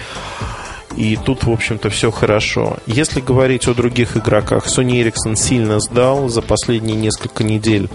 И 0.97 1.16
тут, 1.16 1.45
в 1.45 1.50
общем-то, 1.50 1.90
все 1.90 2.11
хорошо. 2.11 2.76
Если 2.87 3.21
говорить 3.21 3.66
о 3.66 3.75
других 3.75 4.16
игроках, 4.16 4.66
Sony 4.66 5.02
Ericsson 5.02 5.35
сильно 5.35 5.81
сдал. 5.81 6.28
За 6.28 6.40
последние 6.40 6.97
несколько 6.97 7.43
недель 7.43 7.88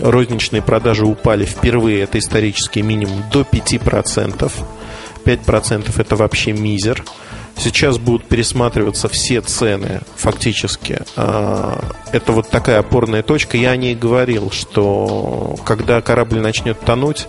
розничные 0.00 0.62
продажи 0.62 1.06
упали 1.06 1.44
впервые, 1.44 2.02
это 2.02 2.18
исторический 2.18 2.82
минимум, 2.82 3.24
до 3.32 3.42
5%. 3.42 4.52
5% 5.24 6.00
это 6.00 6.16
вообще 6.16 6.52
мизер. 6.52 7.04
Сейчас 7.56 7.98
будут 7.98 8.26
пересматриваться 8.26 9.08
все 9.08 9.40
цены 9.40 10.00
фактически. 10.16 11.02
А, 11.16 11.84
это 12.12 12.32
вот 12.32 12.50
такая 12.50 12.80
опорная 12.80 13.22
точка. 13.22 13.56
Я 13.56 13.70
о 13.70 13.76
ней 13.76 13.94
говорил, 13.94 14.50
что 14.50 15.56
когда 15.64 16.00
корабль 16.00 16.40
начнет 16.40 16.80
тонуть, 16.80 17.28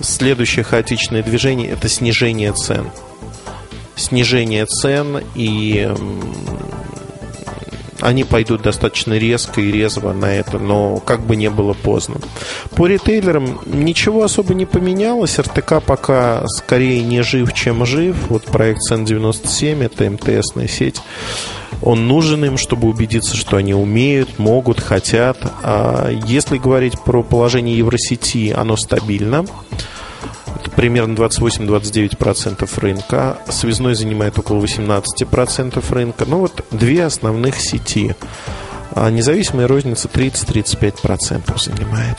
следующее 0.00 0.64
хаотичное 0.64 1.22
движение– 1.22 1.70
это 1.72 1.88
снижение 1.88 2.52
цен 2.52 2.90
снижение 3.96 4.66
цен, 4.66 5.22
и 5.34 5.92
они 8.04 8.22
пойдут 8.24 8.60
достаточно 8.60 9.14
резко 9.14 9.62
и 9.62 9.72
резво 9.72 10.12
на 10.12 10.26
это, 10.26 10.58
но 10.58 10.98
как 10.98 11.22
бы 11.24 11.36
не 11.36 11.48
было 11.48 11.72
поздно. 11.72 12.16
По 12.76 12.86
ритейлерам 12.86 13.60
ничего 13.64 14.24
особо 14.24 14.52
не 14.52 14.66
поменялось. 14.66 15.38
РТК 15.38 15.82
пока 15.84 16.46
скорее 16.48 17.02
не 17.02 17.22
жив, 17.22 17.54
чем 17.54 17.86
жив. 17.86 18.14
Вот 18.28 18.44
проект 18.44 18.80
Цен97, 18.90 19.84
это 19.84 20.10
МТСная 20.10 20.68
сеть. 20.68 21.00
Он 21.80 22.06
нужен 22.06 22.44
им, 22.44 22.58
чтобы 22.58 22.88
убедиться, 22.88 23.36
что 23.36 23.56
они 23.56 23.72
умеют, 23.72 24.38
могут, 24.38 24.80
хотят. 24.80 25.38
А 25.62 26.10
если 26.10 26.58
говорить 26.58 27.00
про 27.00 27.22
положение 27.22 27.78
Евросети, 27.78 28.54
оно 28.54 28.76
стабильно 28.76 29.46
примерно 30.76 31.14
28-29% 31.14 32.68
рынка. 32.80 33.38
Связной 33.48 33.94
занимает 33.94 34.38
около 34.38 34.62
18% 34.62 35.92
рынка. 35.92 36.24
Ну 36.26 36.38
вот 36.38 36.64
две 36.70 37.04
основных 37.04 37.56
сети. 37.60 38.14
А 38.92 39.10
независимая 39.10 39.66
розница 39.66 40.08
30-35% 40.08 41.58
занимает. 41.58 42.18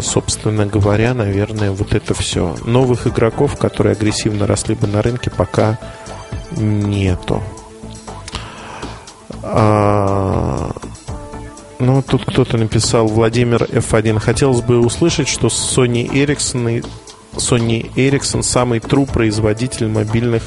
Собственно 0.00 0.66
говоря, 0.66 1.14
наверное, 1.14 1.70
вот 1.70 1.94
это 1.94 2.14
все. 2.14 2.56
Новых 2.64 3.06
игроков, 3.06 3.56
которые 3.56 3.92
агрессивно 3.92 4.46
росли 4.46 4.74
бы 4.74 4.86
на 4.86 5.02
рынке, 5.02 5.30
пока 5.30 5.78
нету. 6.52 7.42
А, 9.42 10.72
ну, 11.78 12.02
тут 12.02 12.24
кто-то 12.24 12.56
написал, 12.56 13.06
Владимир 13.06 13.64
F1. 13.64 14.18
Хотелось 14.18 14.62
бы 14.62 14.78
услышать, 14.78 15.28
что 15.28 15.48
Sony 15.48 16.10
Ericsson 16.10 16.84
Sony 17.36 17.92
Ericsson 17.94 18.42
самый 18.42 18.78
true 18.78 19.10
производитель 19.10 19.88
мобильных 19.88 20.42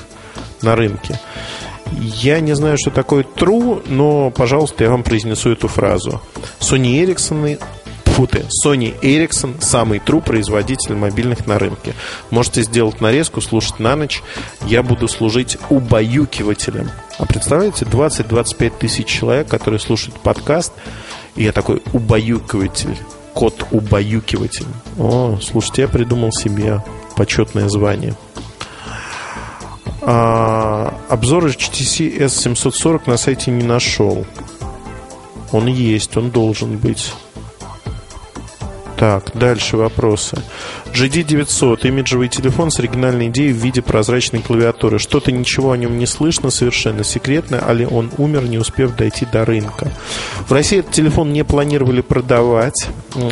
на 0.62 0.76
рынке. 0.76 1.20
Я 1.92 2.40
не 2.40 2.54
знаю, 2.56 2.78
что 2.78 2.92
такое 2.92 3.24
true, 3.24 3.84
но, 3.88 4.30
пожалуйста, 4.32 4.84
я 4.84 4.90
вам 4.90 5.04
произнесу 5.04 5.52
эту 5.52 5.68
фразу. 5.68 6.22
Sony 6.60 7.04
Ericsson 7.04 7.60
Фу 8.18 8.26
ты, 8.26 8.46
Sony 8.66 9.00
Ericsson 9.00 9.62
самый 9.62 10.00
true 10.00 10.24
производитель 10.24 10.96
мобильных 10.96 11.46
на 11.46 11.60
рынке. 11.60 11.94
Можете 12.32 12.64
сделать 12.64 13.00
нарезку, 13.00 13.42
слушать 13.42 13.80
на 13.80 13.96
ночь. 13.96 14.24
Я 14.66 14.82
буду 14.82 15.08
служить 15.08 15.60
убаюкивателем. 15.70 16.90
А 17.20 17.28
представляете, 17.28 17.86
20-25 17.86 18.74
тысяч 18.80 19.06
человек, 19.06 19.48
которые 19.48 19.80
слушают 19.80 20.20
подкаст, 20.20 20.74
и 21.36 21.44
я 21.44 21.52
такой 21.52 21.84
убаюкиватель, 21.94 22.98
кот 23.38 23.68
убаюкиватель. 23.70 24.66
О, 24.98 25.38
слушайте, 25.40 25.84
я 25.84 25.88
придумал 25.88 26.32
себе 26.32 26.84
почетное 27.16 27.70
звание. 27.70 28.16
А, 30.02 31.00
обзор 31.08 31.46
HTC 31.46 32.18
S740 32.18 33.02
на 33.06 33.18
сайте 33.18 33.52
не 33.52 33.64
нашел. 33.64 34.26
Он 35.52 35.68
есть, 35.68 36.18
он 36.18 36.32
должен 36.32 36.78
быть. 36.78 37.14
Так, 38.98 39.32
дальше 39.36 39.78
вопросы. 39.78 40.42
GD900, 40.88 41.88
имиджевый 41.88 42.30
телефон 42.30 42.72
с 42.72 42.80
оригинальной 42.80 43.28
идеей 43.28 43.54
в 43.54 43.58
виде 43.58 43.84
прозрачной 43.84 44.42
клавиатуры. 44.42 44.98
Что-то 44.98 45.32
ничего 45.32 45.72
о 45.72 45.78
нем 45.78 46.00
не 46.00 46.08
слышно, 46.08 46.50
совершенно 46.50 47.04
секретно, 47.04 47.60
али 47.60 47.86
он 47.86 48.10
умер, 48.18 48.46
не 48.46 48.58
успев 48.58 48.96
дойти 48.96 49.28
до 49.32 49.46
рынка. 49.46 49.92
В 50.48 50.52
России 50.52 50.80
этот 50.80 50.94
телефон 50.94 51.32
не 51.32 51.44
планировали 51.44 52.02
продавать. 52.02 52.88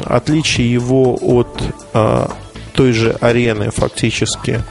Отличие 0.05 0.71
его 0.71 1.17
от 1.19 1.63
а, 1.93 2.31
той 2.73 2.91
же 2.91 3.17
арены 3.19 3.71
фактически 3.71 4.61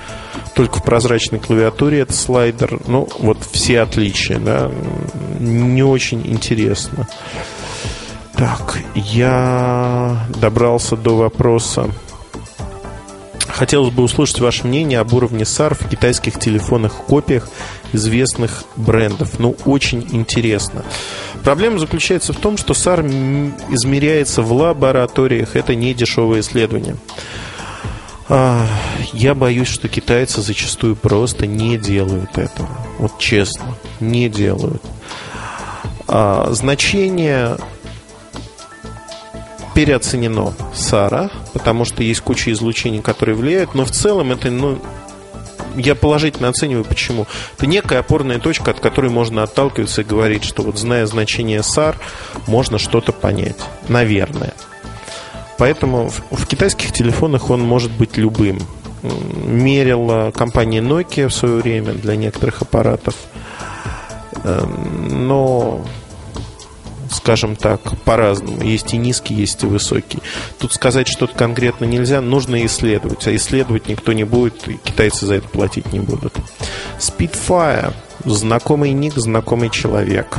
только 0.54 0.78
в 0.78 0.84
прозрачной 0.84 1.40
клавиатуре 1.40 2.00
это 2.00 2.12
слайдер. 2.12 2.80
Ну, 2.86 3.08
вот 3.18 3.38
все 3.50 3.80
отличия, 3.80 4.38
да. 4.38 4.70
Не 5.40 5.82
очень 5.82 6.22
интересно. 6.24 7.08
Так, 8.36 8.78
я 8.94 10.26
добрался 10.40 10.96
до 10.96 11.16
вопроса. 11.16 11.88
Хотелось 13.46 13.94
бы 13.94 14.02
услышать 14.02 14.40
ваше 14.40 14.66
мнение 14.66 14.98
об 14.98 15.12
уровне 15.12 15.44
SAR 15.44 15.74
в 15.74 15.88
китайских 15.88 16.40
телефонных 16.40 16.94
копиях 16.94 17.48
известных 17.92 18.64
брендов. 18.74 19.38
Ну, 19.38 19.56
очень 19.64 20.04
интересно. 20.10 20.84
Проблема 21.44 21.78
заключается 21.78 22.32
в 22.32 22.38
том, 22.38 22.56
что 22.56 22.72
SAR 22.72 23.06
измеряется 23.70 24.42
в 24.42 24.52
лабораториях. 24.52 25.54
Это 25.54 25.76
не 25.76 25.94
дешевое 25.94 26.40
исследование. 26.40 26.96
А, 28.28 28.66
я 29.12 29.36
боюсь, 29.36 29.68
что 29.68 29.88
китайцы 29.88 30.40
зачастую 30.40 30.96
просто 30.96 31.46
не 31.46 31.78
делают 31.78 32.36
этого. 32.36 32.68
Вот 32.98 33.18
честно, 33.18 33.76
не 34.00 34.28
делают. 34.28 34.82
А, 36.08 36.48
значение 36.52 37.58
переоценено 39.74 40.54
Сара, 40.74 41.30
потому 41.52 41.84
что 41.84 42.02
есть 42.02 42.20
куча 42.20 42.52
излучений, 42.52 43.02
которые 43.02 43.34
влияют, 43.34 43.74
но 43.74 43.84
в 43.84 43.90
целом 43.90 44.32
это, 44.32 44.50
ну, 44.50 44.78
я 45.76 45.94
положительно 45.94 46.48
оцениваю, 46.48 46.84
почему. 46.84 47.26
Это 47.56 47.66
некая 47.66 47.98
опорная 47.98 48.38
точка, 48.38 48.70
от 48.70 48.80
которой 48.80 49.10
можно 49.10 49.42
отталкиваться 49.42 50.02
и 50.02 50.04
говорить, 50.04 50.44
что 50.44 50.62
вот 50.62 50.78
зная 50.78 51.06
значение 51.06 51.60
SAR, 51.60 51.96
можно 52.46 52.78
что-то 52.78 53.12
понять. 53.12 53.56
Наверное. 53.88 54.54
Поэтому 55.58 56.08
в, 56.08 56.22
в 56.30 56.46
китайских 56.46 56.92
телефонах 56.92 57.50
он 57.50 57.60
может 57.60 57.90
быть 57.92 58.16
любым. 58.16 58.60
Мерила 59.02 60.30
компания 60.30 60.80
Nokia 60.80 61.28
в 61.28 61.34
свое 61.34 61.56
время 61.56 61.92
для 61.92 62.16
некоторых 62.16 62.62
аппаратов. 62.62 63.14
Эм, 64.44 65.26
но 65.26 65.84
скажем 67.14 67.56
так, 67.56 67.80
по-разному. 68.04 68.62
Есть 68.62 68.92
и 68.92 68.96
низкий, 68.96 69.34
есть 69.34 69.62
и 69.62 69.66
высокий. 69.66 70.18
Тут 70.58 70.72
сказать 70.72 71.08
что-то 71.08 71.34
конкретно 71.34 71.84
нельзя, 71.84 72.20
нужно 72.20 72.64
исследовать. 72.66 73.26
А 73.26 73.34
исследовать 73.34 73.88
никто 73.88 74.12
не 74.12 74.24
будет, 74.24 74.68
и 74.68 74.76
китайцы 74.76 75.26
за 75.26 75.36
это 75.36 75.48
платить 75.48 75.92
не 75.92 76.00
будут. 76.00 76.34
Spitfire. 76.98 77.92
Знакомый 78.24 78.92
ник, 78.92 79.14
знакомый 79.16 79.70
человек. 79.70 80.38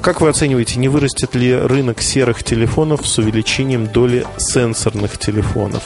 Как 0.00 0.20
вы 0.20 0.28
оцениваете, 0.28 0.78
не 0.78 0.88
вырастет 0.88 1.34
ли 1.34 1.54
рынок 1.54 2.00
серых 2.00 2.44
телефонов 2.44 3.06
с 3.06 3.18
увеличением 3.18 3.86
доли 3.86 4.24
сенсорных 4.36 5.18
телефонов? 5.18 5.82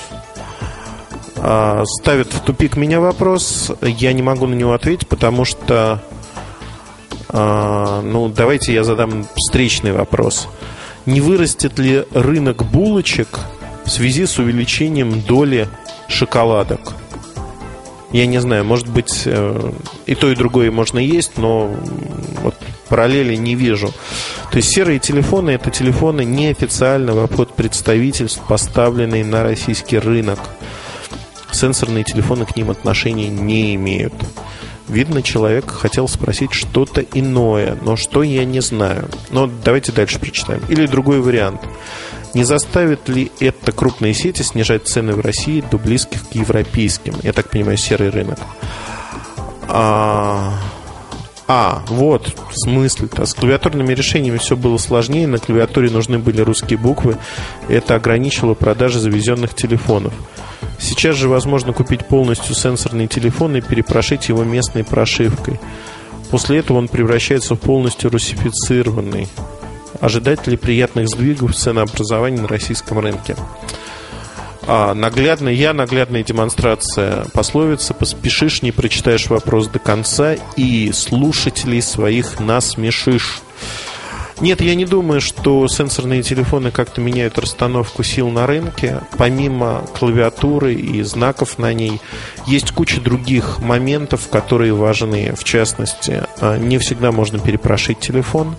А, 1.37 1.85
ставит 1.87 2.33
в 2.35 2.41
тупик 2.41 2.77
меня 2.77 3.01
вопрос. 3.01 3.73
Я 3.81 4.13
не 4.13 4.21
могу 4.21 4.47
на 4.47 4.55
него 4.55 4.75
ответить, 4.75 5.09
потому 5.09 5.47
что 5.47 6.03
ну, 7.33 8.33
давайте 8.35 8.73
я 8.73 8.85
задам 8.85 9.27
встречный 9.37 9.93
вопрос. 9.93 10.49
Не 11.07 11.21
вырастет 11.21 11.79
ли 11.79 12.05
рынок 12.13 12.65
булочек 12.65 13.41
в 13.85 13.91
связи 13.91 14.27
с 14.27 14.39
увеличением 14.39 15.23
доли 15.23 15.69
шоколадок? 16.09 16.95
Я 18.13 18.27
не 18.27 18.41
знаю, 18.41 18.65
может 18.65 18.89
быть, 18.89 19.23
э, 19.25 19.73
и 20.07 20.17
то, 20.17 20.31
и 20.31 20.35
другое 20.35 20.73
можно 20.73 20.99
есть, 20.99 21.39
но 21.39 21.73
вот 22.43 22.57
параллели 22.89 23.37
не 23.37 23.55
вижу. 23.55 23.93
То 24.51 24.57
есть 24.57 24.71
серые 24.71 24.99
телефоны– 24.99 25.51
это 25.53 25.71
телефоны 25.71 26.25
неофициального 26.25 27.25
обход 27.25 27.55
представительств, 27.55 28.41
поставленные 28.49 29.25
на 29.25 29.45
российский 29.45 29.99
рынок. 29.99 30.41
Сенсорные 31.53 32.03
телефоны 32.03 32.47
к 32.47 32.57
ним 32.57 32.71
отношения 32.71 33.29
не 33.29 33.77
имеют. 33.77 34.15
Видно, 34.91 35.23
человек 35.23 35.71
хотел 35.71 36.09
спросить 36.09 36.53
что-то 36.53 37.01
иное, 37.01 37.79
но 37.81 37.95
что 37.97 38.25
я 38.25 38.45
не 38.45 38.61
знаю. 38.61 39.09
Но 39.31 39.49
давайте 39.65 39.93
дальше 39.93 40.19
прочитаем. 40.19 40.63
Или 40.69 40.87
другой 40.87 41.21
вариант. 41.21 41.61
Не 42.35 42.43
заставит 42.43 43.09
ли 43.09 43.31
это 43.39 43.71
крупные 43.71 44.15
сети 44.15 44.43
снижать 44.43 44.89
цены 44.89 45.13
в 45.13 45.21
России 45.21 45.65
до 45.71 45.79
близких 45.79 46.29
к 46.29 46.33
европейским? 46.33 47.15
Я 47.23 47.33
так 47.33 47.51
понимаю, 47.51 47.77
серый 47.77 48.11
рынок. 48.11 48.39
А, 49.69 50.55
а 51.47 51.83
вот 51.87 52.35
смысл-то. 52.53 53.27
С 53.27 53.35
клавиатурными 53.35 53.95
решениями 53.95 54.39
все 54.39 54.57
было 54.57 54.77
сложнее. 54.77 55.29
На 55.29 55.39
клавиатуре 55.39 55.89
нужны 55.91 56.19
были 56.19 56.41
русские 56.41 56.79
буквы. 56.81 57.17
Это 57.69 57.95
ограничивало 57.95 58.55
продажи 58.55 58.99
завезенных 58.99 59.55
телефонов. 59.55 60.15
Сейчас 60.81 61.17
же 61.17 61.29
возможно 61.29 61.73
купить 61.73 62.07
полностью 62.07 62.55
сенсорный 62.55 63.07
телефон 63.07 63.57
и 63.57 63.61
перепрошить 63.61 64.29
его 64.29 64.45
местной 64.45 64.83
прошивкой. 64.83 65.61
После 66.31 66.59
этого 66.59 66.79
он 66.79 66.89
превращается 66.89 67.55
в 67.55 67.61
полностью 67.61 68.11
русифицированный. 68.11 69.29
Ожидать 70.01 70.47
ли 70.47 70.57
приятных 70.57 71.09
сдвигов 71.09 71.53
в 71.53 71.55
ценообразовании 71.55 72.41
на 72.41 72.49
российском 72.49 72.99
рынке? 72.99 73.37
А, 74.67 74.95
наглядно, 74.95 75.49
я 75.49 75.75
наглядная 75.75 76.23
демонстрация 76.23 77.27
пословицы 77.35 77.93
«Поспешишь, 77.93 78.63
не 78.63 78.73
прочитаешь 78.73 79.29
вопрос 79.29 79.69
до 79.69 79.79
конца 79.79 80.37
и 80.57 80.93
слушателей 80.93 81.83
своих 81.83 82.41
насмешишь». 82.41 83.43
Нет, 84.41 84.63
я 84.63 84.75
не 84.75 84.87
думаю, 84.87 85.21
что 85.21 85.69
сенсорные 85.69 86.23
телефоны 86.23 86.71
как-то 86.71 87.03
меняют 87.03 87.39
расстановку 87.39 88.03
сил 88.03 88.31
на 88.31 88.47
рынке. 88.47 89.03
Помимо 89.19 89.85
клавиатуры 89.99 90.73
и 90.75 91.03
знаков 91.03 91.59
на 91.59 91.75
ней, 91.75 92.01
есть 92.47 92.73
куча 92.73 93.03
других 93.03 93.61
моментов, 93.61 94.29
которые 94.31 94.73
важны. 94.73 95.35
В 95.37 95.45
частности, 95.45 96.23
а, 96.41 96.57
не 96.57 96.79
всегда 96.79 97.13
можно 97.13 97.39
перепрошить 97.39 98.01
телефон. 98.01 98.57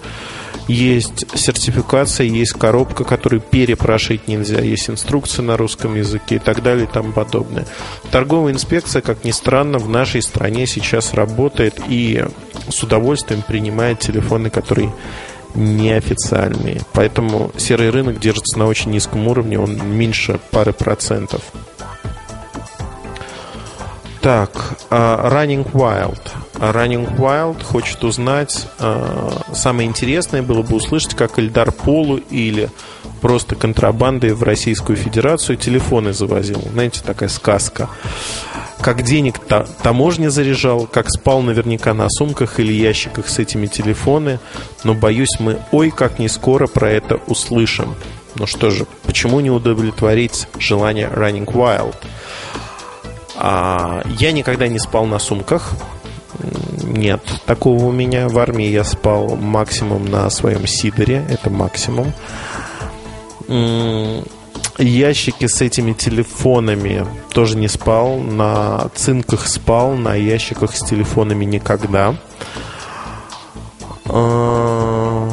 Есть 0.67 1.25
сертификация, 1.35 2.27
есть 2.27 2.53
коробка, 2.53 3.03
которую 3.03 3.41
перепрошить 3.41 4.27
нельзя, 4.27 4.61
есть 4.61 4.89
инструкция 4.89 5.43
на 5.43 5.57
русском 5.57 5.95
языке 5.95 6.35
и 6.35 6.39
так 6.39 6.61
далее 6.61 6.85
и 6.85 6.87
тому 6.87 7.11
подобное. 7.11 7.65
Торговая 8.11 8.53
инспекция, 8.53 9.01
как 9.01 9.23
ни 9.23 9.31
странно, 9.31 9.79
в 9.79 9.89
нашей 9.89 10.21
стране 10.21 10.67
сейчас 10.67 11.13
работает 11.13 11.81
и 11.87 12.23
с 12.69 12.83
удовольствием 12.83 13.41
принимает 13.41 13.99
телефоны, 13.99 14.49
которые 14.49 14.93
неофициальные. 15.55 16.81
Поэтому 16.93 17.51
серый 17.57 17.89
рынок 17.89 18.19
держится 18.19 18.57
на 18.59 18.67
очень 18.67 18.91
низком 18.91 19.27
уровне, 19.27 19.59
он 19.59 19.79
меньше 19.85 20.39
пары 20.51 20.73
процентов. 20.73 21.41
Так, 24.21 24.51
uh, 24.91 25.31
Running 25.31 25.71
Wild. 25.71 26.21
Running 26.53 27.17
Wild 27.17 27.63
хочет 27.63 28.03
узнать, 28.03 28.67
uh, 28.77 29.55
самое 29.55 29.89
интересное 29.89 30.43
было 30.43 30.61
бы 30.61 30.75
услышать, 30.75 31.15
как 31.15 31.39
Эльдар 31.39 31.71
Полу 31.71 32.17
или 32.17 32.69
просто 33.21 33.55
контрабандой 33.55 34.33
в 34.33 34.43
Российскую 34.43 34.95
Федерацию 34.95 35.57
телефоны 35.57 36.13
завозил. 36.13 36.61
Знаете, 36.71 37.01
такая 37.03 37.29
сказка 37.29 37.89
как 38.81 39.03
денег 39.03 39.37
та, 39.39 39.65
таможня 39.83 40.29
заряжал, 40.29 40.87
как 40.87 41.09
спал 41.09 41.41
наверняка 41.41 41.93
на 41.93 42.09
сумках 42.09 42.59
или 42.59 42.73
ящиках 42.73 43.29
с 43.29 43.39
этими 43.39 43.67
телефоны. 43.67 44.39
Но 44.83 44.93
боюсь, 44.93 45.39
мы 45.39 45.59
ой 45.71 45.91
как 45.91 46.19
не 46.19 46.27
скоро 46.27 46.67
про 46.67 46.89
это 46.89 47.19
услышим. 47.27 47.95
Ну 48.35 48.47
что 48.47 48.71
же, 48.71 48.85
почему 49.03 49.39
не 49.39 49.51
удовлетворить 49.51 50.47
желание 50.57 51.07
Running 51.07 51.45
Wild? 51.45 51.95
А, 53.35 54.01
я 54.19 54.31
никогда 54.31 54.67
не 54.67 54.79
спал 54.79 55.05
на 55.05 55.19
сумках. 55.19 55.73
Нет, 56.83 57.21
такого 57.45 57.85
у 57.85 57.91
меня. 57.91 58.27
В 58.27 58.37
армии 58.39 58.67
я 58.67 58.83
спал 58.83 59.35
максимум 59.35 60.05
на 60.05 60.29
своем 60.29 60.67
сидоре. 60.67 61.25
Это 61.29 61.49
максимум. 61.49 62.13
Ящики 64.77 65.47
с 65.47 65.61
этими 65.61 65.93
телефонами 65.93 67.05
тоже 67.33 67.57
не 67.57 67.67
спал. 67.67 68.17
На 68.17 68.89
цинках 68.95 69.47
спал, 69.47 69.93
на 69.93 70.15
ящиках 70.15 70.75
с 70.75 70.83
телефонами 70.83 71.45
никогда. 71.45 72.15
А, 74.05 75.29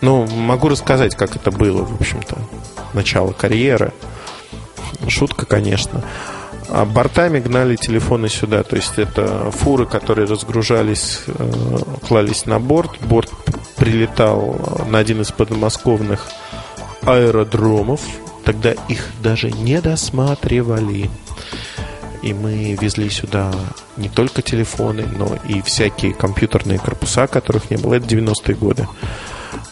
ну, 0.00 0.26
могу 0.26 0.68
рассказать, 0.68 1.14
как 1.14 1.36
это 1.36 1.50
было, 1.50 1.84
в 1.84 2.00
общем-то. 2.00 2.38
Начало 2.94 3.32
карьеры. 3.32 3.92
Шутка, 5.08 5.46
конечно. 5.46 6.02
А 6.68 6.84
бортами 6.84 7.40
гнали 7.40 7.76
телефоны 7.76 8.28
сюда. 8.28 8.62
То 8.62 8.76
есть 8.76 8.98
это 8.98 9.50
фуры, 9.50 9.86
которые 9.86 10.26
разгружались, 10.26 11.22
э, 11.26 11.78
клались 12.06 12.44
на 12.46 12.58
борт. 12.58 12.90
Борт 13.00 13.30
прилетал 13.76 14.84
на 14.88 14.98
один 14.98 15.22
из 15.22 15.32
подмосковных 15.32 16.28
аэродромов. 17.02 18.00
Тогда 18.44 18.72
их 18.88 19.06
даже 19.22 19.50
не 19.50 19.80
досматривали. 19.80 21.10
И 22.22 22.34
мы 22.34 22.76
везли 22.80 23.08
сюда 23.08 23.52
не 23.96 24.08
только 24.08 24.42
телефоны, 24.42 25.06
но 25.16 25.38
и 25.48 25.62
всякие 25.62 26.12
компьютерные 26.12 26.78
корпуса, 26.78 27.26
которых 27.26 27.70
не 27.70 27.76
было. 27.76 27.94
Это 27.94 28.06
90-е 28.06 28.54
годы. 28.54 28.88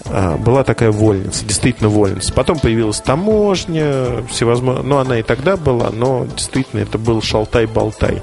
А, 0.07 0.37
была 0.37 0.64
такая 0.64 0.90
вольница, 0.90 1.44
действительно 1.44 1.88
вольница. 1.88 2.33
Потом 2.33 2.59
появилась 2.59 3.01
таможня, 3.01 4.25
всевозможные... 4.29 4.85
Ну, 4.85 4.99
она 4.99 5.18
и 5.18 5.22
тогда 5.22 5.57
была, 5.57 5.90
но 5.90 6.27
действительно 6.27 6.81
это 6.81 6.99
был 6.99 7.22
шалтай-болтай. 7.22 8.22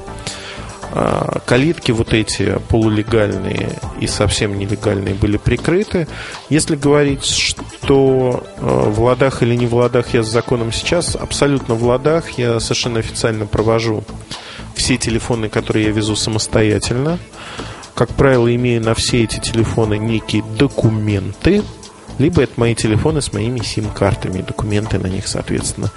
А, 0.96 1.40
калитки 1.46 1.92
вот 1.92 2.14
эти 2.14 2.60
полулегальные 2.70 3.80
и 4.00 4.06
совсем 4.06 4.58
нелегальные 4.58 5.16
были 5.16 5.38
прикрыты. 5.38 6.08
Если 6.50 6.76
говорить, 6.76 7.26
что 7.26 8.44
а, 8.58 8.90
в 8.90 9.02
ладах 9.02 9.42
или 9.42 9.56
не 9.56 9.66
в 9.66 9.74
ладах 9.74 10.14
я 10.14 10.24
с 10.24 10.28
законом 10.28 10.72
сейчас, 10.72 11.16
абсолютно 11.16 11.74
в 11.76 11.84
ладах 11.84 12.32
я 12.38 12.60
совершенно 12.60 13.00
официально 13.00 13.48
провожу 13.48 14.04
все 14.76 14.98
телефоны, 14.98 15.50
которые 15.50 15.86
я 15.86 15.92
везу 15.92 16.16
самостоятельно. 16.16 17.18
Как 17.96 18.10
правило, 18.10 18.54
имею 18.54 18.82
на 18.82 18.96
все 18.96 19.24
эти 19.24 19.40
телефоны 19.40 19.98
некие 19.98 20.44
документы, 20.58 21.64
либо 22.18 22.42
это 22.42 22.54
мои 22.58 22.76
телефоны 22.76 23.22
с 23.22 23.34
моими 23.34 23.60
сим-картами, 23.60 24.42
документы 24.42 25.00
на 25.00 25.08
них, 25.08 25.28
соответственно, 25.28 25.92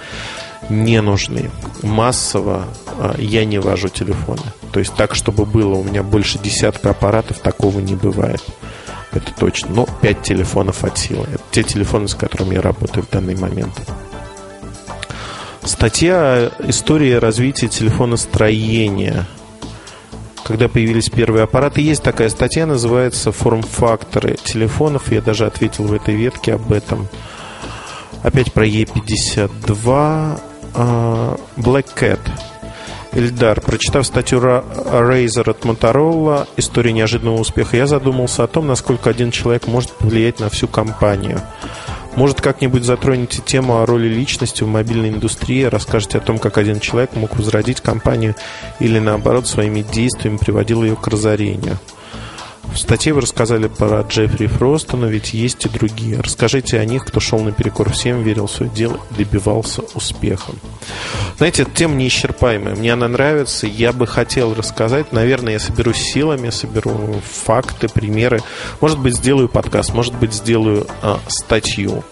не 0.69 1.01
нужны. 1.01 1.49
Массово 1.81 2.65
а, 2.97 3.15
я 3.17 3.45
не 3.45 3.59
вожу 3.59 3.89
телефоны. 3.89 4.41
То 4.71 4.79
есть 4.79 4.93
так, 4.95 5.15
чтобы 5.15 5.45
было 5.45 5.75
у 5.75 5.83
меня 5.83 6.03
больше 6.03 6.39
десятка 6.39 6.91
аппаратов, 6.91 7.39
такого 7.39 7.79
не 7.79 7.95
бывает. 7.95 8.43
Это 9.11 9.33
точно. 9.33 9.69
Но 9.73 9.87
5 10.01 10.21
телефонов 10.21 10.83
от 10.83 10.97
силы. 10.97 11.27
Это 11.31 11.43
те 11.51 11.63
телефоны, 11.63 12.07
с 12.07 12.15
которыми 12.15 12.55
я 12.55 12.61
работаю 12.61 13.05
в 13.05 13.09
данный 13.09 13.35
момент. 13.35 13.73
Статья 15.63 16.51
«История 16.59 17.19
развития 17.19 17.67
телефоностроения». 17.67 19.25
Когда 20.47 20.69
появились 20.69 21.09
первые 21.09 21.43
аппараты, 21.43 21.81
есть 21.81 22.01
такая 22.01 22.29
статья, 22.29 22.65
называется 22.65 23.33
«Форм-факторы 23.33 24.37
телефонов». 24.41 25.11
Я 25.11 25.21
даже 25.21 25.45
ответил 25.45 25.83
в 25.83 25.93
этой 25.93 26.15
ветке 26.15 26.53
об 26.53 26.71
этом. 26.71 27.09
Опять 28.23 28.53
про 28.53 28.65
E52. 28.65 30.39
А, 30.73 31.37
Black 31.57 31.87
Cat. 31.99 32.19
Ильдар, 33.11 33.59
прочитав 33.59 34.05
статью 34.05 34.39
Razer 34.39 35.49
от 35.49 35.65
Motorola 35.65 36.47
«История 36.55 36.93
неожиданного 36.93 37.39
успеха», 37.39 37.75
я 37.75 37.87
задумался 37.87 38.45
о 38.45 38.47
том, 38.47 38.67
насколько 38.67 39.09
один 39.09 39.31
человек 39.31 39.67
может 39.67 39.91
повлиять 39.91 40.39
на 40.39 40.49
всю 40.49 40.69
компанию. 40.69 41.41
Может, 42.17 42.41
как-нибудь 42.41 42.83
затронете 42.83 43.43
тему 43.43 43.77
о 43.77 43.85
роли 43.85 44.07
личности 44.07 44.63
в 44.63 44.67
мобильной 44.67 45.09
индустрии, 45.09 45.65
расскажете 45.65 46.17
о 46.17 46.21
том, 46.21 46.39
как 46.39 46.57
один 46.57 46.79
человек 46.79 47.15
мог 47.15 47.37
возродить 47.37 47.79
компанию 47.79 48.33
или, 48.79 48.97
наоборот, 48.97 49.45
своими 49.45 49.83
действиями 49.83 50.37
приводил 50.37 50.81
ее 50.81 50.95
к 50.95 51.07
разорению. 51.07 51.77
В 52.73 52.77
статье 52.77 53.13
вы 53.13 53.21
рассказали 53.21 53.67
про 53.67 54.01
Джеффри 54.01 54.47
Фроста, 54.47 54.97
но 54.97 55.07
ведь 55.07 55.33
есть 55.33 55.65
и 55.65 55.69
другие. 55.69 56.19
Расскажите 56.19 56.79
о 56.79 56.85
них, 56.85 57.05
кто 57.05 57.19
шел 57.19 57.39
наперекор 57.39 57.91
всем, 57.91 58.21
верил 58.23 58.47
в 58.47 58.51
свое 58.51 58.71
дело 58.71 58.99
и 59.11 59.23
добивался 59.23 59.81
успеха. 59.95 60.51
Знаете, 61.37 61.63
эта 61.63 61.71
тема 61.71 61.95
неисчерпаемая. 61.95 62.75
Мне 62.75 62.93
она 62.93 63.07
нравится. 63.07 63.67
Я 63.67 63.93
бы 63.93 64.07
хотел 64.07 64.53
рассказать. 64.53 65.11
Наверное, 65.11 65.53
я 65.53 65.59
соберу 65.59 65.93
силами, 65.93 66.49
соберу 66.49 67.21
факты, 67.23 67.87
примеры. 67.87 68.41
Может 68.81 68.99
быть, 68.99 69.15
сделаю 69.15 69.49
подкаст, 69.49 69.93
может 69.93 70.13
быть, 70.15 70.33
сделаю 70.33 70.87
а, 71.01 71.19
статью. 71.27 72.03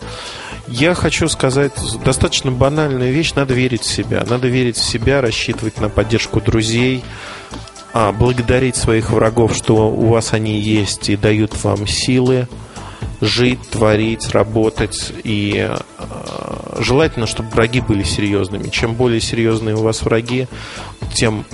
Я 0.67 0.95
хочу 0.95 1.27
сказать 1.29 1.73
достаточно 2.03 2.51
банальную 2.51 3.13
вещь. 3.13 3.33
Надо 3.35 3.53
верить 3.53 3.81
в 3.81 3.91
себя. 3.91 4.25
Надо 4.27 4.47
верить 4.47 4.77
в 4.77 4.83
себя, 4.83 5.21
рассчитывать 5.21 5.79
на 5.79 5.89
поддержку 5.89 6.41
друзей, 6.41 7.03
а, 7.97 8.11
благодарить 8.11 8.75
своих 8.75 9.11
врагов, 9.11 9.55
что 9.55 9.89
у 9.89 10.07
вас 10.07 10.33
они 10.33 10.59
есть 10.59 11.07
и 11.07 11.15
дают 11.15 11.63
вам 11.63 11.87
силы 11.87 12.49
жить, 13.21 13.61
творить, 13.71 14.31
работать. 14.31 15.13
И 15.23 15.65
э, 15.65 15.77
желательно, 16.79 17.25
чтобы 17.25 17.51
враги 17.51 17.79
были 17.79 18.03
серьезными. 18.03 18.67
Чем 18.67 18.95
более 18.95 19.21
серьезные 19.21 19.77
у 19.77 19.81
вас 19.81 20.01
враги, 20.01 20.49
тем 21.13 21.45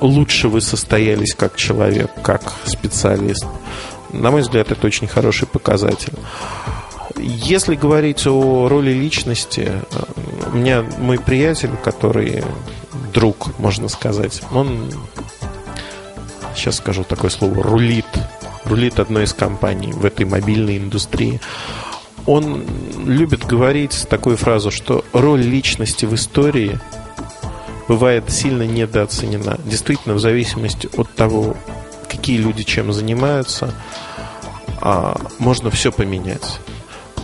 лучше 0.00 0.48
вы 0.48 0.62
состоялись 0.62 1.34
как 1.34 1.56
человек, 1.56 2.10
как 2.22 2.54
специалист. 2.64 3.44
На 4.14 4.30
мой 4.30 4.40
взгляд, 4.40 4.72
это 4.72 4.86
очень 4.86 5.08
хороший 5.08 5.46
показатель. 5.46 6.14
Если 7.18 7.74
говорить 7.74 8.26
о 8.26 8.66
роли 8.66 8.92
личности, 8.92 9.72
у 10.54 10.56
меня 10.56 10.86
мой 10.96 11.18
приятель, 11.18 11.72
который 11.84 12.44
друг, 13.12 13.58
можно 13.58 13.88
сказать, 13.88 14.40
он 14.52 14.90
сейчас 16.54 16.76
скажу 16.76 17.04
такое 17.04 17.30
слово, 17.30 17.62
рулит, 17.62 18.06
рулит 18.64 18.98
одной 19.00 19.24
из 19.24 19.32
компаний 19.32 19.92
в 19.92 20.04
этой 20.04 20.26
мобильной 20.26 20.78
индустрии. 20.78 21.40
Он 22.26 22.64
любит 23.04 23.46
говорить 23.46 24.06
такую 24.08 24.36
фразу, 24.36 24.70
что 24.70 25.04
роль 25.12 25.40
личности 25.40 26.04
в 26.04 26.14
истории 26.14 26.78
бывает 27.88 28.30
сильно 28.30 28.62
недооценена. 28.62 29.58
Действительно, 29.64 30.14
в 30.14 30.20
зависимости 30.20 30.88
от 30.96 31.10
того, 31.14 31.56
какие 32.08 32.36
люди 32.38 32.62
чем 32.62 32.92
занимаются, 32.92 33.74
а, 34.80 35.20
можно 35.38 35.70
все 35.70 35.90
поменять. 35.90 36.60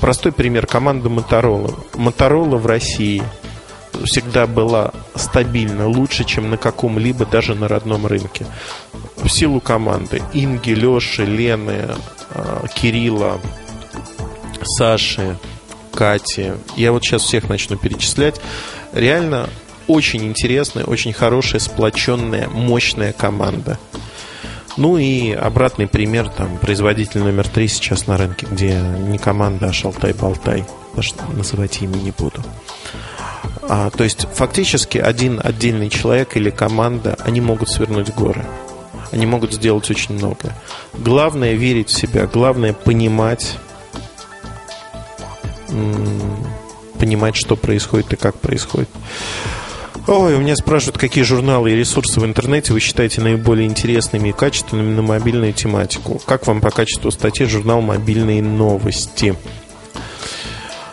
Простой 0.00 0.32
пример 0.32 0.66
команда 0.66 1.08
Моторола. 1.08 1.74
Моторола 1.94 2.56
в 2.56 2.66
России 2.66 3.22
всегда 4.04 4.46
была 4.46 4.92
стабильно 5.14 5.88
лучше, 5.88 6.24
чем 6.24 6.50
на 6.50 6.56
каком-либо, 6.56 7.26
даже 7.26 7.54
на 7.54 7.68
родном 7.68 8.06
рынке 8.06 8.46
в 9.16 9.28
силу 9.28 9.60
команды 9.60 10.22
Инги, 10.32 10.70
Леши, 10.70 11.24
Лены, 11.24 11.88
а, 12.30 12.66
Кирилла, 12.68 13.40
Саши, 14.62 15.38
Кати. 15.92 16.52
Я 16.76 16.92
вот 16.92 17.04
сейчас 17.04 17.22
всех 17.22 17.48
начну 17.48 17.76
перечислять. 17.76 18.40
Реально 18.92 19.48
очень 19.86 20.24
интересная, 20.24 20.84
очень 20.84 21.12
хорошая, 21.12 21.60
сплоченная, 21.60 22.48
мощная 22.48 23.12
команда. 23.12 23.78
Ну 24.76 24.98
и 24.98 25.32
обратный 25.32 25.86
пример, 25.86 26.28
там, 26.28 26.58
производитель 26.58 27.20
номер 27.20 27.48
три 27.48 27.66
сейчас 27.66 28.06
на 28.06 28.18
рынке, 28.18 28.46
где 28.50 28.78
не 28.78 29.16
команда, 29.16 29.68
а 29.68 29.72
шалтай-болтай. 29.72 30.64
Даже 30.94 31.14
называть 31.34 31.80
имя 31.80 31.96
не 31.96 32.10
буду. 32.10 32.42
А, 33.68 33.90
то 33.90 34.04
есть 34.04 34.26
фактически 34.34 34.98
один 34.98 35.40
отдельный 35.42 35.88
человек 35.88 36.36
или 36.36 36.50
команда, 36.50 37.16
они 37.24 37.40
могут 37.40 37.68
свернуть 37.68 38.14
горы 38.14 38.44
они 39.12 39.26
могут 39.26 39.52
сделать 39.52 39.88
очень 39.90 40.14
много. 40.14 40.54
Главное 40.94 41.54
верить 41.54 41.88
в 41.88 41.96
себя, 41.96 42.26
главное 42.26 42.72
понимать, 42.72 43.56
понимать, 46.98 47.36
что 47.36 47.56
происходит 47.56 48.12
и 48.12 48.16
как 48.16 48.38
происходит. 48.38 48.88
Ой, 50.06 50.34
у 50.34 50.38
меня 50.38 50.54
спрашивают, 50.54 50.98
какие 50.98 51.24
журналы 51.24 51.72
и 51.72 51.74
ресурсы 51.74 52.20
в 52.20 52.24
интернете 52.24 52.72
вы 52.72 52.78
считаете 52.78 53.20
наиболее 53.20 53.66
интересными 53.66 54.28
и 54.28 54.32
качественными 54.32 54.94
на 54.94 55.02
мобильную 55.02 55.52
тематику. 55.52 56.20
Как 56.24 56.46
вам 56.46 56.60
по 56.60 56.70
качеству 56.70 57.10
статьи 57.10 57.44
журнал 57.46 57.80
«Мобильные 57.80 58.40
новости»? 58.40 59.34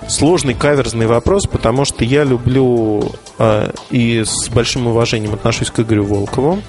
Сложный 0.07 0.53
каверзный 0.53 1.07
вопрос, 1.07 1.47
потому 1.47 1.85
что 1.85 2.03
я 2.03 2.23
люблю 2.23 3.11
э, 3.39 3.71
и 3.89 4.23
с 4.25 4.49
большим 4.49 4.87
уважением 4.87 5.33
отношусь 5.33 5.71
к 5.71 5.79
Игорю 5.79 6.05
Волкову 6.05 6.61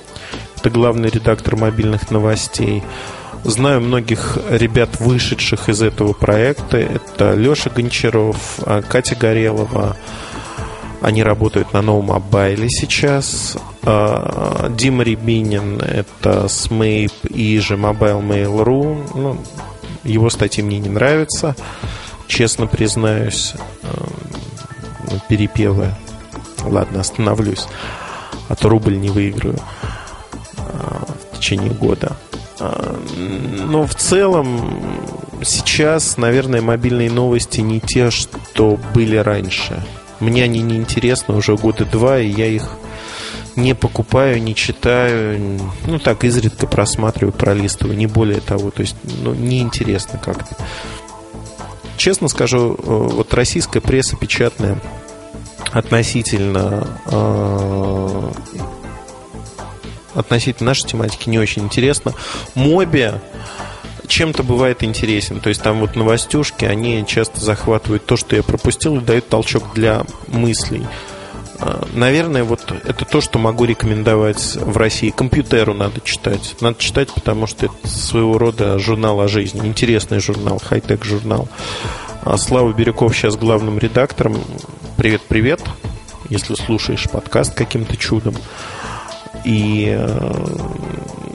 это 0.64 0.73
главный 0.73 1.11
редактор 1.11 1.57
мобильных 1.57 2.11
новостей. 2.11 2.83
Знаю 3.44 3.83
многих 3.83 4.38
ребят, 4.49 4.99
вышедших 4.99 5.68
из 5.68 5.83
этого 5.83 6.14
проекта. 6.14 6.79
Это 6.79 7.35
Леша 7.35 7.68
Гончаров, 7.68 8.61
а, 8.62 8.81
Катя 8.81 9.14
Горелова. 9.14 9.94
Они 11.03 11.23
работают 11.23 11.75
на 11.75 11.83
новом 11.83 12.07
мобайле 12.07 12.70
сейчас. 12.70 13.59
А, 13.83 14.70
Дима 14.70 15.05
Рябинин, 15.05 15.83
это 15.83 16.49
Смейп 16.49 17.12
и 17.29 17.59
же 17.59 17.75
Mobile 17.75 18.27
Mail.ru. 18.27 19.11
Ну, 19.14 19.37
его 20.03 20.31
статьи 20.31 20.64
мне 20.64 20.79
не 20.79 20.88
нравятся. 20.88 21.55
Честно 22.26 22.66
признаюсь, 22.66 23.54
э, 23.82 23.88
перепевы. 25.28 25.94
Ладно, 26.64 27.00
остановлюсь, 27.00 27.66
а 28.48 28.54
то 28.54 28.68
рубль 28.68 28.98
не 28.98 29.10
выиграю 29.10 29.58
в 31.32 31.37
течение 31.37 31.70
года. 31.70 32.16
Но 32.58 33.87
в 33.87 33.94
целом 33.94 34.80
сейчас, 35.42 36.16
наверное, 36.16 36.62
мобильные 36.62 37.10
новости 37.10 37.60
не 37.60 37.80
те, 37.80 38.10
что 38.10 38.78
были 38.94 39.16
раньше. 39.16 39.84
Мне 40.20 40.44
они 40.44 40.62
не 40.62 40.76
интересны 40.76 41.34
уже 41.34 41.56
года 41.56 41.84
два, 41.84 42.18
и 42.18 42.28
я 42.28 42.46
их 42.46 42.70
не 43.56 43.74
покупаю, 43.74 44.42
не 44.42 44.54
читаю, 44.54 45.60
ну 45.87 45.98
так 45.98 46.24
изредка 46.24 46.66
просматриваю, 46.66 47.32
пролистываю, 47.32 47.96
не 47.96 48.06
более 48.06 48.40
того, 48.40 48.70
то 48.70 48.80
есть 48.80 48.96
ну, 49.22 49.34
неинтересно 49.34 50.18
как-то. 50.18 50.56
Честно 51.96 52.28
скажу, 52.28 52.74
э, 52.74 52.83
вот 52.83 53.33
российская 53.35 53.80
пресса 53.80 54.16
печатная 54.16 54.78
относительно 55.72 56.87
э, 57.07 58.30
относительно 60.14 60.70
нашей 60.70 60.87
тематики 60.87 61.28
не 61.28 61.38
очень 61.38 61.64
интересно. 61.64 62.14
Моби 62.54 63.11
чем-то 64.07 64.42
бывает 64.42 64.83
интересен. 64.83 65.40
То 65.40 65.48
есть 65.48 65.62
там 65.62 65.80
вот 65.80 65.96
новостюшки, 65.96 66.64
они 66.64 67.04
часто 67.07 67.40
захватывают 67.40 68.07
то, 68.07 68.16
что 68.16 68.37
я 68.37 68.42
пропустил, 68.42 68.96
и 68.96 69.00
дают 69.00 69.28
толчок 69.28 69.74
для 69.74 70.04
мыслей. 70.28 70.87
А, 71.61 71.87
наверное, 71.95 72.45
вот 72.45 72.61
это 72.85 73.05
то, 73.05 73.21
что 73.21 73.38
могу 73.38 73.64
рекомендовать 73.64 74.57
в 74.57 74.77
России. 74.77 75.11
Компьютеру 75.11 75.75
надо 75.75 76.01
читать. 76.01 76.57
Надо 76.61 76.81
читать, 76.81 77.12
потому 77.12 77.47
что 77.47 77.67
это 77.67 77.88
своего 77.88 78.38
рода 78.38 78.79
журнал 78.79 79.21
о 79.21 79.29
жизни. 79.29 79.67
Интересный 79.67 80.21
журнал, 80.21 80.61
хай-тек 80.62 81.05
журнал. 81.05 81.49
А 82.23 82.37
Слава 82.37 82.73
Бирюков 82.73 83.14
сейчас 83.14 83.37
главным 83.37 83.79
редактором. 83.79 84.38
Привет-привет, 84.97 85.61
если 86.31 86.55
слушаешь 86.55 87.09
подкаст 87.11 87.55
каким-то 87.55 87.97
чудом. 87.97 88.35
И 89.45 89.95
э, 89.95 90.47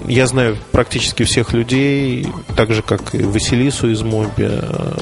я 0.08 0.26
знаю 0.26 0.58
практически 0.72 1.24
всех 1.24 1.54
людей, 1.54 2.28
так 2.56 2.74
же, 2.74 2.82
как 2.82 3.14
и 3.14 3.20
Василису 3.24 3.92
из 3.92 4.02
Моби, 4.02 4.32
э, 4.40 4.98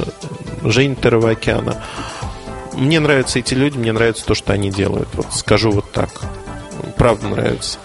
Жень 0.64 0.96
Таровокяна. 0.96 1.82
Мне 2.78 3.00
нравятся 3.00 3.40
эти 3.40 3.54
люди, 3.56 3.78
мне 3.78 3.92
нравится 3.92 4.26
то, 4.26 4.36
что 4.36 4.54
они 4.54 4.70
делают. 4.70 5.10
Вот 5.14 5.28
скажу 5.32 5.72
вот 5.72 5.92
так. 5.92 6.10
Правда 6.96 7.28
нравится. 7.28 7.80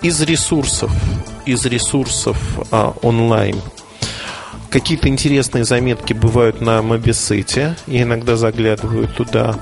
Из 0.00 0.20
ресурсов, 0.22 0.90
из 1.44 1.64
ресурсов 1.66 2.38
а, 2.70 2.94
онлайн 3.02 3.60
какие-то 4.70 5.08
интересные 5.08 5.64
заметки 5.64 6.14
бывают 6.14 6.62
на 6.62 6.80
Мобисете. 6.82 7.76
Я 7.86 8.02
иногда 8.02 8.36
заглядываю 8.36 9.06
туда. 9.06 9.56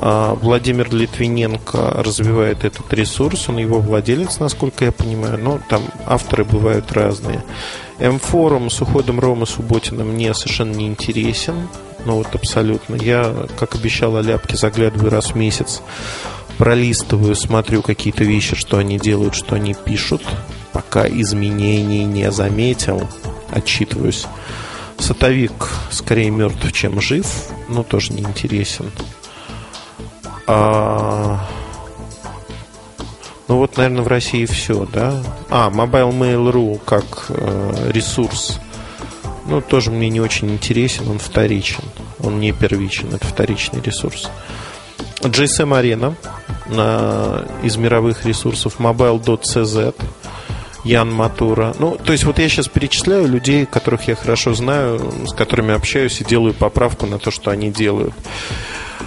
А, 0.00 0.34
Владимир 0.34 0.92
Литвиненко 0.92 2.02
развивает 2.02 2.64
этот 2.64 2.92
ресурс, 2.92 3.48
он 3.48 3.58
его 3.58 3.78
владелец, 3.78 4.38
насколько 4.40 4.84
я 4.84 4.92
понимаю, 4.92 5.38
но 5.38 5.60
там 5.68 5.82
авторы 6.04 6.44
бывают 6.44 6.92
разные. 6.92 7.42
М-форум 7.98 8.70
с 8.70 8.80
уходом 8.80 9.18
Ромы 9.20 9.46
Субботина 9.46 10.04
мне 10.04 10.34
совершенно 10.34 10.74
не 10.74 10.86
интересен, 10.86 11.68
ну 12.04 12.16
вот 12.16 12.34
абсолютно. 12.34 12.94
Я, 12.96 13.34
как 13.58 13.74
обещал, 13.74 14.16
Аляпке 14.16 14.56
заглядываю 14.56 15.10
раз 15.10 15.32
в 15.32 15.34
месяц, 15.36 15.82
пролистываю, 16.56 17.34
смотрю 17.34 17.82
какие-то 17.82 18.24
вещи, 18.24 18.56
что 18.56 18.78
они 18.78 18.98
делают, 18.98 19.34
что 19.34 19.56
они 19.56 19.74
пишут, 19.74 20.22
пока 20.72 21.06
изменений 21.08 22.04
не 22.04 22.30
заметил, 22.30 23.08
отчитываюсь. 23.50 24.26
Сатовик 24.98 25.68
скорее 25.90 26.30
мертв, 26.30 26.72
чем 26.72 27.00
жив, 27.00 27.26
но 27.68 27.82
тоже 27.82 28.12
не 28.12 28.22
интересен. 28.22 28.90
А... 30.46 31.46
Ну 33.46 33.56
вот, 33.56 33.76
наверное, 33.76 34.02
в 34.02 34.08
России 34.08 34.44
все, 34.44 34.86
да? 34.92 35.22
А, 35.48 35.70
Mobile 35.70 36.12
Mail.ru 36.12 36.78
как 36.84 37.26
э, 37.30 37.90
ресурс. 37.92 38.60
Ну, 39.48 39.62
тоже 39.62 39.90
мне 39.90 40.10
не 40.10 40.20
очень 40.20 40.50
интересен, 40.50 41.08
он 41.08 41.18
вторичен. 41.18 41.82
Он 42.20 42.38
не 42.38 42.52
первичен, 42.52 43.14
это 43.14 43.26
вторичный 43.26 43.80
ресурс. 43.80 44.30
GSM 45.22 45.70
Arena 45.70 46.14
на, 46.66 47.44
из 47.62 47.76
мировых 47.76 48.26
ресурсов 48.26 48.78
mobile.cz 48.78 49.94
Ян 50.84 51.12
Матура. 51.12 51.74
Ну, 51.78 51.96
то 51.96 52.12
есть 52.12 52.24
вот 52.24 52.38
я 52.38 52.48
сейчас 52.48 52.68
перечисляю 52.68 53.26
людей, 53.26 53.64
которых 53.64 54.06
я 54.06 54.16
хорошо 54.16 54.52
знаю, 54.52 55.00
с 55.26 55.32
которыми 55.32 55.74
общаюсь 55.74 56.20
и 56.20 56.24
делаю 56.24 56.52
поправку 56.52 57.06
на 57.06 57.18
то, 57.18 57.30
что 57.30 57.50
они 57.50 57.70
делают. 57.70 58.14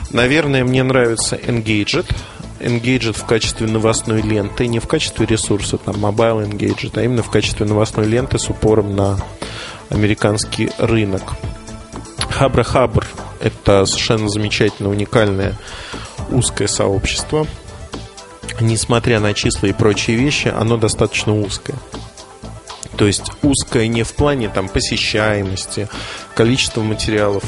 Наверное, 0.10 0.64
мне 0.64 0.82
нравится 0.84 1.36
Engaged. 1.36 2.14
Engaged 2.60 3.14
в 3.14 3.26
качестве 3.26 3.68
новостной 3.68 4.22
ленты, 4.22 4.68
не 4.68 4.80
в 4.80 4.88
качестве 4.88 5.26
ресурса, 5.26 5.78
там, 5.78 5.96
Mobile 5.96 6.48
Engaged, 6.48 6.92
а 6.96 7.04
именно 7.04 7.24
в 7.24 7.30
качестве 7.30 7.66
новостной 7.66 8.06
ленты 8.06 8.38
с 8.38 8.50
упором 8.50 8.96
на 8.96 9.18
американский 9.92 10.72
рынок. 10.78 11.22
Хабра 12.30 12.64
Хабр– 12.64 13.06
это 13.40 13.86
совершенно 13.86 14.30
замечательное, 14.30 14.92
уникальное 14.92 15.58
узкое 16.30 16.68
сообщество. 16.68 17.46
Несмотря 18.60 19.20
на 19.20 19.34
числа 19.34 19.68
и 19.68 19.74
прочие 19.74 20.18
вещи, 20.18 20.48
оно 20.48 20.78
достаточно 20.78 21.40
узкое. 21.40 21.78
То 22.98 23.06
есть 23.06 23.32
узкое 23.44 23.88
не 23.88 24.04
в 24.04 24.14
плане 24.14 24.50
там, 24.50 24.70
посещаемости, 24.70 25.88
количества 26.36 26.82
материалов, 26.82 27.44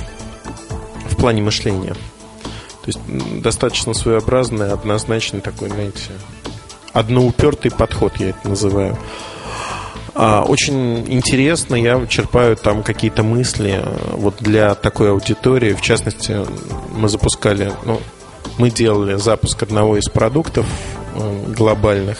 в 1.10 1.16
плане 1.16 1.42
мышления– 1.42 1.96
то 2.84 2.90
есть 2.90 3.00
достаточно 3.42 3.94
своеобразный, 3.94 4.74
однозначный 4.74 5.40
такой, 5.40 5.70
знаете, 5.70 6.12
одноупертый 6.92 7.72
подход, 7.72 8.18
я 8.18 8.32
это 8.32 8.50
называю. 8.50 8.98
А, 10.16 10.44
очень 10.44 11.12
интересно, 11.12 11.76
я 11.76 12.06
черпаю 12.08 12.56
там 12.56 12.84
какие-то 12.84 13.24
мысли 13.24 13.82
э, 13.84 14.16
вот 14.16 14.36
для 14.40 14.76
такой 14.76 15.12
аудитории. 15.12 15.74
В 15.74 15.82
частности, 15.82 16.38
мы 16.96 17.10
запускали, 17.10 17.72
ну, 17.84 18.00
мы 18.58 18.70
делали 18.70 19.16
запуск 19.16 19.64
одного 19.64 19.98
из 19.98 20.06
продуктов 20.10 20.66
э, 21.16 21.54
глобальных. 21.56 22.18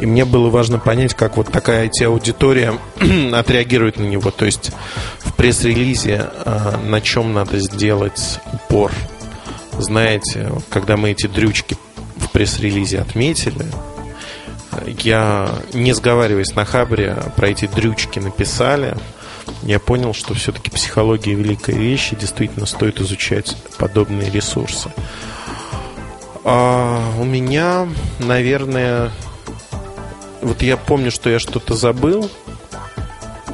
И 0.00 0.06
мне 0.06 0.24
было 0.24 0.50
важно 0.50 0.80
понять, 0.80 1.14
как 1.14 1.36
вот 1.36 1.52
такая 1.52 1.88
IT-аудитория 1.88 2.74
отреагирует 3.32 3.98
на 3.98 4.04
него. 4.04 4.32
То 4.32 4.44
есть 4.44 4.72
в 5.18 5.34
пресс-релизе 5.34 6.30
э, 6.44 6.76
на 6.84 7.00
чем 7.00 7.32
надо 7.32 7.58
сделать 7.58 8.40
упор– 8.52 8.90
знаете, 9.78 10.52
когда 10.70 10.96
мы 10.96 11.10
эти 11.10 11.26
дрючки 11.26 11.76
в 12.16 12.30
пресс-релизе 12.30 13.00
отметили, 13.00 13.66
я, 14.86 15.50
не 15.72 15.92
сговариваясь 15.92 16.54
на 16.54 16.64
Хабре, 16.64 17.16
про 17.36 17.48
эти 17.48 17.66
дрючки 17.66 18.18
написали, 18.18 18.96
я 19.62 19.78
понял, 19.78 20.14
что 20.14 20.34
все-таки 20.34 20.70
психология 20.70 21.34
великая 21.34 21.76
вещь, 21.76 22.12
и 22.12 22.16
действительно 22.16 22.66
стоит 22.66 23.00
изучать 23.00 23.56
подобные 23.78 24.30
ресурсы. 24.30 24.90
А 26.44 27.00
у 27.18 27.24
меня, 27.24 27.88
наверное, 28.18 29.10
вот 30.42 30.60
я 30.62 30.76
помню, 30.76 31.10
что 31.10 31.30
я 31.30 31.38
что-то 31.38 31.74
забыл. 31.74 32.30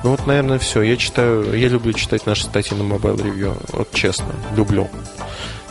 Ну 0.03 0.11
вот, 0.11 0.27
наверное, 0.27 0.59
все. 0.59 0.83
Я 0.83 0.97
читаю, 0.97 1.57
я 1.57 1.69
люблю 1.69 1.93
читать 1.93 2.27
наши 2.27 2.45
статьи 2.45 2.77
на 2.77 2.83
Mobile 2.83 3.17
Review. 3.17 3.57
Вот 3.73 3.93
честно, 3.93 4.35
люблю. 4.57 4.89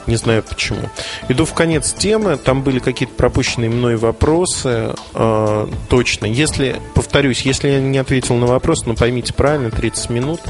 Не 0.07 0.15
знаю 0.15 0.43
почему. 0.43 0.89
Иду 1.27 1.45
в 1.45 1.53
конец 1.53 1.93
темы. 1.93 2.37
Там 2.37 2.63
были 2.63 2.79
какие-то 2.79 3.13
пропущенные 3.15 3.69
мной 3.69 3.95
вопросы. 3.95 4.95
Э, 5.13 5.67
точно. 5.89 6.25
Если, 6.25 6.77
повторюсь, 6.95 7.41
если 7.41 7.69
я 7.69 7.79
не 7.79 7.97
ответил 7.97 8.35
на 8.35 8.47
вопрос, 8.47 8.85
ну 8.85 8.95
поймите 8.95 9.33
правильно, 9.33 9.71
30 9.71 10.09
минут 10.09 10.41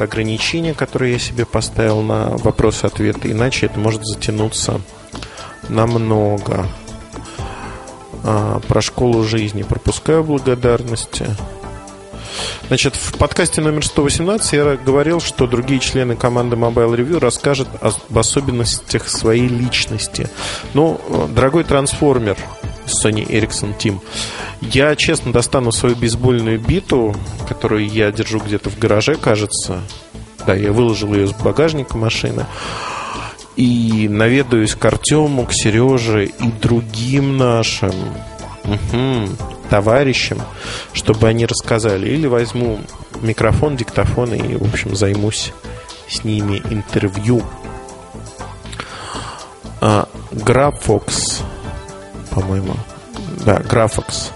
это 0.00 0.04
ограничение, 0.04 0.72
которое 0.72 1.12
я 1.12 1.18
себе 1.18 1.44
поставил 1.44 2.00
на 2.00 2.30
вопросы-ответы. 2.38 3.32
Иначе 3.32 3.66
это 3.66 3.78
может 3.78 4.02
затянуться 4.04 4.80
намного. 5.68 6.66
А, 8.24 8.60
про 8.60 8.80
школу 8.80 9.24
жизни 9.24 9.62
пропускаю 9.62 10.24
благодарности. 10.24 11.26
Значит, 12.68 12.94
в 12.96 13.18
подкасте 13.18 13.60
номер 13.60 13.84
118 13.84 14.52
я 14.52 14.76
говорил, 14.76 15.20
что 15.20 15.46
другие 15.46 15.80
члены 15.80 16.16
команды 16.16 16.56
Mobile 16.56 16.96
Review 16.96 17.18
расскажут 17.18 17.68
об 17.80 18.18
особенностях 18.18 19.08
своей 19.08 19.48
личности. 19.48 20.28
Ну, 20.74 21.00
дорогой 21.34 21.64
трансформер 21.64 22.36
Sony 22.86 23.26
Ericsson 23.26 23.76
Team, 23.78 24.00
я 24.60 24.94
честно 24.96 25.32
достану 25.32 25.72
свою 25.72 25.96
бейсбольную 25.96 26.60
биту, 26.60 27.14
которую 27.48 27.88
я 27.88 28.12
держу 28.12 28.40
где-то 28.40 28.70
в 28.70 28.78
гараже, 28.78 29.16
кажется. 29.16 29.80
Да, 30.46 30.54
я 30.54 30.72
выложил 30.72 31.14
ее 31.14 31.26
с 31.26 31.32
багажника 31.32 31.96
машины 31.96 32.46
и 33.56 34.08
наведаюсь 34.08 34.74
к 34.74 34.84
Артему, 34.84 35.44
к 35.44 35.52
Сереже 35.52 36.26
и 36.26 36.50
другим 36.62 37.36
нашим 37.36 37.92
угу, 38.64 39.28
товарищам, 39.68 40.40
чтобы 40.92 41.28
они 41.28 41.46
рассказали. 41.46 42.08
Или 42.08 42.26
возьму 42.26 42.80
микрофон, 43.22 43.76
диктофон 43.76 44.34
и, 44.34 44.56
в 44.56 44.62
общем, 44.62 44.94
займусь 44.94 45.52
с 46.08 46.24
ними 46.24 46.62
интервью. 46.70 47.42
А, 49.80 50.08
Графокс, 50.32 51.42
по-моему. 52.30 52.74
Да, 53.44 53.60
Графокс 53.60 54.32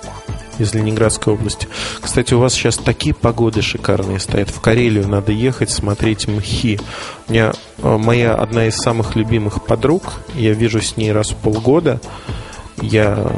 из 0.58 0.74
Ленинградской 0.74 1.34
области. 1.34 1.68
Кстати, 2.00 2.34
у 2.34 2.38
вас 2.38 2.54
сейчас 2.54 2.76
такие 2.76 3.14
погоды 3.14 3.62
шикарные 3.62 4.20
стоят. 4.20 4.50
В 4.50 4.60
Карелию 4.60 5.08
надо 5.08 5.32
ехать, 5.32 5.70
смотреть 5.70 6.28
мхи. 6.28 6.80
У 7.28 7.32
меня 7.32 7.52
э, 7.78 7.96
моя 7.96 8.34
одна 8.34 8.66
из 8.66 8.76
самых 8.76 9.16
любимых 9.16 9.64
подруг. 9.64 10.14
Я 10.34 10.52
вижу 10.52 10.80
с 10.80 10.96
ней 10.96 11.12
раз 11.12 11.30
в 11.30 11.36
полгода. 11.36 12.00
Я 12.80 13.32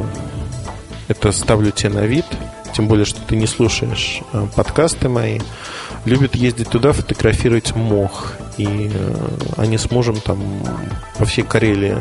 это 1.08 1.32
ставлю 1.32 1.70
тебе 1.70 1.90
на 1.90 2.06
вид. 2.06 2.26
Тем 2.74 2.88
более, 2.88 3.06
что 3.06 3.20
ты 3.20 3.36
не 3.36 3.46
слушаешь 3.46 4.20
э, 4.32 4.46
подкасты 4.54 5.08
мои. 5.08 5.40
Любит 6.04 6.34
ездить 6.34 6.68
туда, 6.68 6.92
фотографировать 6.92 7.74
мох. 7.74 8.34
И 8.58 8.90
э, 8.92 9.28
они 9.56 9.78
с 9.78 9.90
мужем 9.90 10.20
там 10.20 10.38
по 11.18 11.24
всей 11.24 11.42
Карелии 11.42 11.96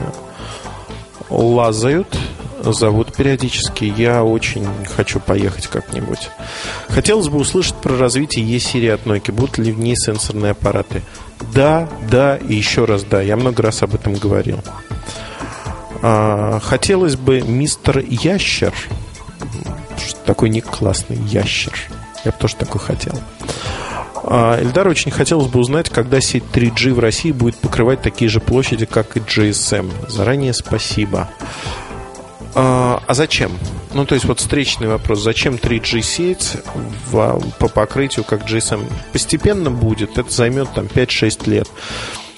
лазают 1.30 2.18
зовут 2.74 3.14
периодически. 3.14 3.86
Я 3.86 4.24
очень 4.24 4.68
хочу 4.96 5.20
поехать 5.20 5.68
как-нибудь. 5.68 6.30
Хотелось 6.90 7.30
бы 7.30 7.38
услышать 7.38 7.76
про 7.76 7.98
развитие 7.98 8.46
E-серии 8.46 8.90
от 8.90 9.06
Nokia. 9.06 9.32
Будут 9.32 9.58
ли 9.58 9.72
в 9.72 9.80
ней 9.80 9.96
сенсорные 9.96 10.52
аппараты? 10.52 11.02
Да, 11.54 11.90
да 12.10 12.38
и 12.38 12.56
еще 12.56 12.86
раз 12.86 13.04
да. 13.04 13.22
Я 13.22 13.38
много 13.38 13.64
раз 13.64 13.84
об 13.84 13.96
этом 13.96 14.16
говорил. 14.16 14.60
А, 16.08 16.60
хотелось 16.60 17.16
бы 17.16 17.42
мистер 17.42 17.98
Ящер. 17.98 18.76
Такой 20.28 20.50
ник 20.50 20.68
классный, 20.68 21.18
Ящер. 21.18 21.74
Я 22.24 22.32
бы 22.32 22.38
тоже 22.38 22.56
такой 22.58 22.80
хотел. 22.80 23.20
А, 24.24 24.62
Эльдар 24.62 24.88
очень 24.88 25.10
хотелось 25.10 25.48
бы 25.48 25.60
узнать, 25.60 25.90
когда 25.90 26.22
сеть 26.22 26.44
3G 26.54 26.94
в 26.94 27.00
России 27.00 27.32
будет 27.32 27.56
покрывать 27.56 28.04
такие 28.04 28.30
же 28.30 28.40
площади, 28.40 28.86
как 28.86 29.18
и 29.18 29.20
GSM. 29.20 29.92
Заранее 30.08 30.54
спасибо. 30.54 31.28
А, 32.54 33.02
а 33.08 33.14
зачем? 33.16 33.52
Ну, 33.96 34.06
то 34.06 34.14
есть 34.14 34.26
вот 34.26 34.40
встречный 34.40 34.88
вопрос. 34.88 35.24
Зачем 35.24 35.56
3G-сеть 35.56 36.58
в, 37.10 37.42
по 37.58 37.68
покрытию 37.68 38.26
как 38.26 38.48
GSM? 38.48 38.86
Постепенно 39.12 39.72
будет. 39.72 40.20
Это 40.20 40.30
займет 40.30 40.72
там 40.76 40.86
5-6 40.86 41.50
лет. 41.50 41.68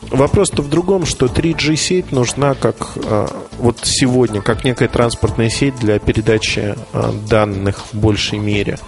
Вопрос-то 0.02 0.62
в 0.62 0.70
другом, 0.70 1.06
что 1.06 1.26
3G-сеть 1.26 2.12
нужна 2.12 2.54
как 2.54 2.76
а, 2.96 3.28
вот 3.58 3.80
сегодня, 3.84 4.42
как 4.42 4.64
некая 4.64 4.88
транспортная 4.88 5.50
сеть 5.50 5.76
для 5.78 6.00
передачи 6.00 6.76
а, 6.94 7.14
данных 7.30 7.86
в 7.92 7.98
большей 7.98 8.40
мере. 8.40 8.80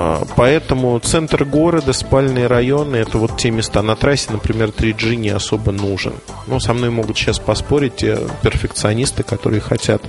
А, 0.00 0.24
поэтому 0.36 0.96
центр 1.00 1.44
города, 1.44 1.92
спальные 1.92 2.46
районы, 2.46 2.94
это 2.94 3.18
вот 3.18 3.36
те 3.36 3.50
места. 3.50 3.82
На 3.82 3.96
трассе, 3.96 4.30
например, 4.30 4.68
3G 4.68 5.16
не 5.16 5.30
особо 5.30 5.72
нужен. 5.72 6.12
Ну, 6.46 6.60
со 6.60 6.72
мной 6.72 6.90
могут 6.90 7.18
сейчас 7.18 7.40
поспорить 7.40 7.96
те 7.96 8.16
перфекционисты, 8.42 9.24
которые 9.24 9.60
хотят 9.60 10.00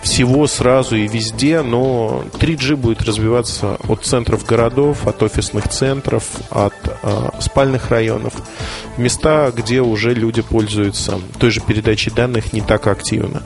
всего 0.00 0.46
сразу 0.46 0.96
и 0.96 1.06
везде, 1.06 1.60
но 1.60 2.24
3G 2.40 2.76
будет 2.76 3.02
развиваться 3.02 3.76
от 3.86 4.02
центров 4.06 4.46
городов, 4.46 5.06
от 5.06 5.22
офисных 5.22 5.68
центров, 5.68 6.24
от 6.48 6.72
э, 7.02 7.28
спальных 7.40 7.90
районов. 7.90 8.32
Места, 8.96 9.52
где 9.54 9.82
уже 9.82 10.14
люди 10.14 10.40
пользуются 10.40 11.20
той 11.38 11.50
же 11.50 11.60
передачей 11.60 12.10
данных 12.10 12.54
не 12.54 12.62
так 12.62 12.86
активно. 12.86 13.42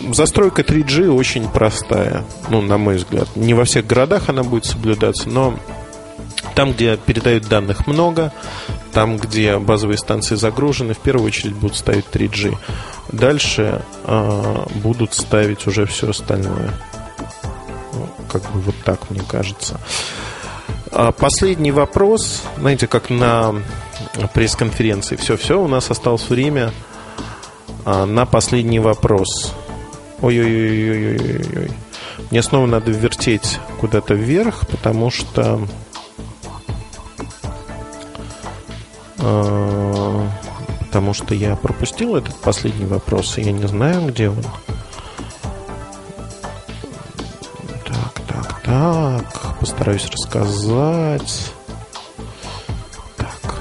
Застройка 0.00 0.62
3G 0.62 1.08
очень 1.08 1.48
простая, 1.48 2.24
ну, 2.48 2.60
на 2.60 2.78
мой 2.78 2.96
взгляд. 2.96 3.28
Не 3.36 3.54
во 3.54 3.64
всех 3.64 3.86
городах 3.86 4.28
она 4.28 4.42
будет 4.42 4.64
соблюдаться, 4.64 5.28
но 5.28 5.58
там, 6.54 6.72
где 6.72 6.96
передают 6.96 7.48
данных 7.48 7.86
много, 7.86 8.32
там, 8.92 9.16
где 9.16 9.58
базовые 9.58 9.98
станции 9.98 10.34
загружены, 10.34 10.94
в 10.94 10.98
первую 10.98 11.26
очередь 11.26 11.54
будут 11.54 11.76
ставить 11.76 12.06
3G. 12.12 12.56
Дальше 13.10 13.82
э, 14.04 14.66
будут 14.76 15.14
ставить 15.14 15.66
уже 15.66 15.86
все 15.86 16.10
остальное. 16.10 16.72
Ну, 17.92 18.08
как 18.30 18.42
бы 18.52 18.60
вот 18.60 18.74
так, 18.84 19.10
мне 19.10 19.22
кажется. 19.26 19.80
А 20.90 21.12
последний 21.12 21.72
вопрос. 21.72 22.42
Знаете, 22.58 22.86
как 22.86 23.08
на 23.08 23.54
пресс-конференции. 24.34 25.16
Все-все, 25.16 25.60
у 25.60 25.68
нас 25.68 25.90
осталось 25.90 26.28
время 26.28 26.72
а, 27.84 28.04
на 28.04 28.26
последний 28.26 28.78
вопрос. 28.78 29.54
Ой-ой-ой-ой-ой-ой. 30.22 31.70
Мне 32.30 32.42
снова 32.42 32.66
надо 32.66 32.92
вертеть 32.92 33.58
куда-то 33.80 34.14
вверх, 34.14 34.66
потому 34.68 35.10
что... 35.10 35.66
Э, 39.18 40.28
потому 40.80 41.12
что 41.12 41.34
я 41.34 41.56
пропустил 41.56 42.14
этот 42.14 42.36
последний 42.36 42.86
вопрос, 42.86 43.36
и 43.36 43.42
я 43.42 43.50
не 43.50 43.66
знаю, 43.66 44.06
где 44.06 44.30
он. 44.30 44.42
Так, 47.84 48.20
так, 48.28 48.62
так. 48.62 49.58
Постараюсь 49.58 50.06
рассказать. 50.06 51.52
Так. 53.16 53.60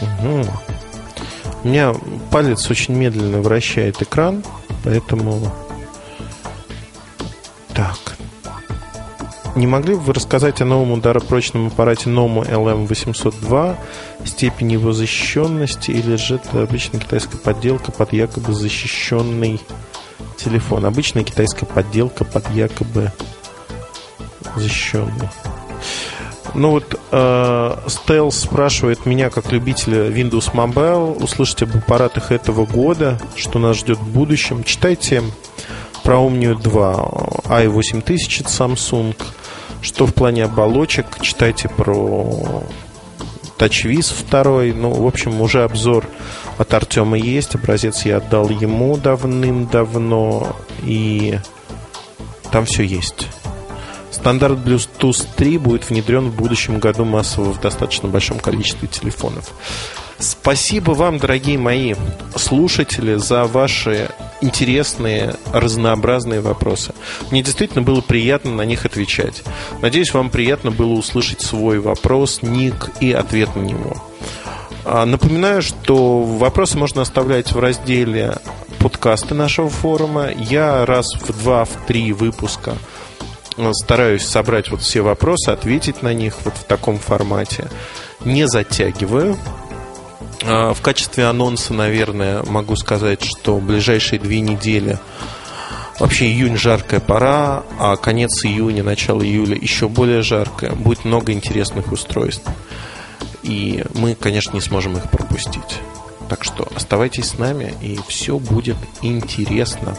Угу. 0.00 0.71
У 1.64 1.68
меня 1.68 1.94
палец 2.30 2.68
очень 2.70 2.94
медленно 2.94 3.40
вращает 3.40 4.02
экран, 4.02 4.42
поэтому... 4.84 5.52
Так. 7.72 7.98
Не 9.54 9.66
могли 9.66 9.94
бы 9.94 10.00
вы 10.00 10.12
рассказать 10.14 10.60
о 10.60 10.64
новом 10.64 10.92
ударопрочном 10.92 11.68
аппарате 11.68 12.10
Nomu 12.10 12.42
LM802, 12.48 13.76
степени 14.24 14.72
его 14.72 14.92
защищенности, 14.92 15.90
или 15.90 16.16
же 16.16 16.36
это 16.36 16.62
обычная 16.62 17.00
китайская 17.00 17.38
подделка 17.38 17.92
под 17.92 18.12
якобы 18.12 18.54
защищенный 18.54 19.60
телефон? 20.38 20.86
Обычная 20.86 21.22
китайская 21.22 21.66
подделка 21.66 22.24
под 22.24 22.50
якобы 22.50 23.12
защищенный. 24.56 25.28
Ну 26.54 26.70
вот 26.70 27.00
э, 27.10 28.30
спрашивает 28.30 29.06
меня, 29.06 29.30
как 29.30 29.52
любителя 29.52 30.08
Windows 30.08 30.52
Mobile, 30.52 31.22
услышать 31.22 31.62
об 31.62 31.76
аппаратах 31.76 32.30
этого 32.30 32.66
года, 32.66 33.18
что 33.36 33.58
нас 33.58 33.78
ждет 33.78 33.98
в 33.98 34.08
будущем. 34.08 34.62
Читайте 34.64 35.22
про 36.02 36.16
Omnio 36.16 36.60
2, 36.60 36.94
i8000 37.44 38.40
от 38.42 38.46
Samsung, 38.46 39.16
что 39.80 40.06
в 40.06 40.12
плане 40.12 40.44
оболочек, 40.44 41.06
читайте 41.22 41.68
про 41.70 42.64
TouchWiz 43.58 44.12
2. 44.30 44.74
Ну, 44.74 44.90
в 44.90 45.06
общем, 45.06 45.40
уже 45.40 45.62
обзор 45.64 46.06
от 46.58 46.74
Артема 46.74 47.16
есть. 47.16 47.54
Образец 47.54 48.04
я 48.04 48.18
отдал 48.18 48.48
ему 48.50 48.96
давным-давно. 48.96 50.56
И 50.84 51.38
там 52.50 52.64
все 52.66 52.82
есть. 52.82 53.28
Стандарт 54.12 54.58
Bluetooth 54.58 55.26
3 55.36 55.58
будет 55.58 55.88
внедрен 55.88 56.28
в 56.28 56.36
будущем 56.36 56.78
году 56.78 57.04
массово 57.04 57.52
в 57.52 57.60
достаточно 57.60 58.08
большом 58.08 58.38
количестве 58.38 58.86
телефонов. 58.86 59.52
Спасибо 60.18 60.92
вам, 60.92 61.18
дорогие 61.18 61.58
мои 61.58 61.94
слушатели, 62.36 63.16
за 63.16 63.44
ваши 63.44 64.10
интересные, 64.40 65.34
разнообразные 65.52 66.40
вопросы. 66.40 66.92
Мне 67.30 67.42
действительно 67.42 67.82
было 67.82 68.02
приятно 68.02 68.52
на 68.52 68.62
них 68.62 68.84
отвечать. 68.84 69.42
Надеюсь, 69.80 70.14
вам 70.14 70.30
приятно 70.30 70.70
было 70.70 70.92
услышать 70.92 71.40
свой 71.40 71.80
вопрос, 71.80 72.42
ник 72.42 72.90
и 73.00 73.12
ответ 73.12 73.56
на 73.56 73.62
него. 73.62 73.96
А, 74.84 75.06
напоминаю, 75.06 75.62
что 75.62 76.22
вопросы 76.22 76.76
можно 76.78 77.02
оставлять 77.02 77.52
в 77.52 77.58
разделе 77.58 78.36
подкасты 78.78 79.34
нашего 79.34 79.70
форума. 79.70 80.28
Я 80.36 80.84
раз 80.86 81.06
в 81.14 81.42
два, 81.42 81.64
в 81.64 81.70
три 81.86 82.12
выпуска– 82.12 82.76
стараюсь 83.72 84.24
собрать 84.24 84.70
вот 84.70 84.82
все 84.82 85.02
вопросы, 85.02 85.50
ответить 85.50 86.02
на 86.02 86.14
них 86.14 86.36
вот 86.44 86.54
в 86.54 86.64
таком 86.64 86.98
формате. 86.98 87.68
Не 88.24 88.46
затягиваю. 88.48 89.36
А, 90.44 90.74
в 90.74 90.80
качестве 90.80 91.26
анонса, 91.26 91.74
наверное, 91.74 92.42
могу 92.44 92.76
сказать, 92.76 93.24
что 93.24 93.58
ближайшие 93.58 94.18
две 94.18 94.40
недели 94.40 94.98
Вообще 95.98 96.26
июнь 96.26 96.56
жаркая 96.56 96.98
пора, 97.00 97.62
а 97.78 97.96
конец 97.96 98.44
июня, 98.44 98.82
начало 98.82 99.22
июля 99.22 99.56
еще 99.56 99.88
более 99.88 100.22
жаркое. 100.22 100.72
Будет 100.72 101.04
много 101.04 101.32
интересных 101.32 101.92
устройств. 101.92 102.42
И 103.44 103.84
мы, 103.94 104.14
конечно, 104.14 104.54
не 104.54 104.60
сможем 104.60 104.96
их 104.96 105.10
пропустить. 105.10 105.78
Так 106.28 106.44
что 106.44 106.66
оставайтесь 106.74 107.26
с 107.26 107.38
нами, 107.38 107.74
и 107.82 108.00
все 108.08 108.38
будет 108.38 108.76
интересно. 109.02 109.96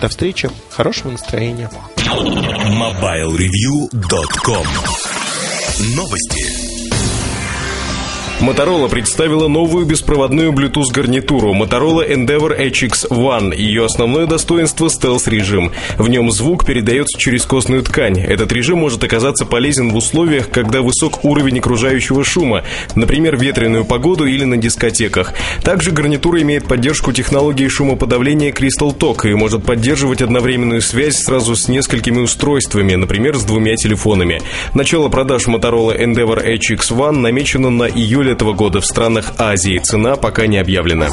До 0.00 0.08
встречи, 0.08 0.48
хорошего 0.70 1.10
настроения. 1.10 1.68
MobileReview.com 1.96 4.66
Новости. 5.96 6.57
Motorola 8.40 8.88
представила 8.88 9.48
новую 9.48 9.84
беспроводную 9.84 10.52
Bluetooth 10.52 10.92
гарнитуру 10.94 11.54
Motorola 11.54 12.08
Endeavor 12.08 12.56
HX 12.56 13.10
One. 13.10 13.52
Ее 13.52 13.84
основное 13.84 14.26
достоинство– 14.26 14.88
стелс-режим. 14.88 15.72
В 15.98 16.08
нем 16.08 16.30
звук 16.30 16.64
передается 16.64 17.18
через 17.18 17.44
костную 17.44 17.82
ткань. 17.82 18.20
Этот 18.20 18.52
режим 18.52 18.78
может 18.78 19.02
оказаться 19.02 19.44
полезен 19.44 19.90
в 19.90 19.96
условиях, 19.96 20.50
когда 20.50 20.82
высок 20.82 21.24
уровень 21.24 21.58
окружающего 21.58 22.22
шума, 22.22 22.62
например, 22.94 23.36
ветреную 23.36 23.84
погоду 23.84 24.24
или 24.24 24.44
на 24.44 24.56
дискотеках. 24.56 25.34
Также 25.64 25.90
гарнитура 25.90 26.40
имеет 26.42 26.68
поддержку 26.68 27.10
технологии 27.10 27.66
шумоподавления 27.66 28.52
Crystal 28.52 28.96
Talk 28.96 29.28
и 29.28 29.34
может 29.34 29.64
поддерживать 29.64 30.22
одновременную 30.22 30.80
связь 30.80 31.16
сразу 31.16 31.56
с 31.56 31.66
несколькими 31.66 32.20
устройствами, 32.20 32.94
например, 32.94 33.36
с 33.36 33.42
двумя 33.42 33.74
телефонами. 33.74 34.40
Начало 34.74 35.08
продаж 35.08 35.48
Motorola 35.48 36.00
Endeavor 36.00 36.46
HX 36.46 36.96
One 36.96 37.16
намечено 37.16 37.70
на 37.70 37.88
июль 37.88 38.27
этого 38.28 38.52
года 38.52 38.80
в 38.80 38.86
странах 38.86 39.32
Азии. 39.38 39.78
Цена 39.78 40.16
пока 40.16 40.46
не 40.46 40.58
объявлена. 40.58 41.08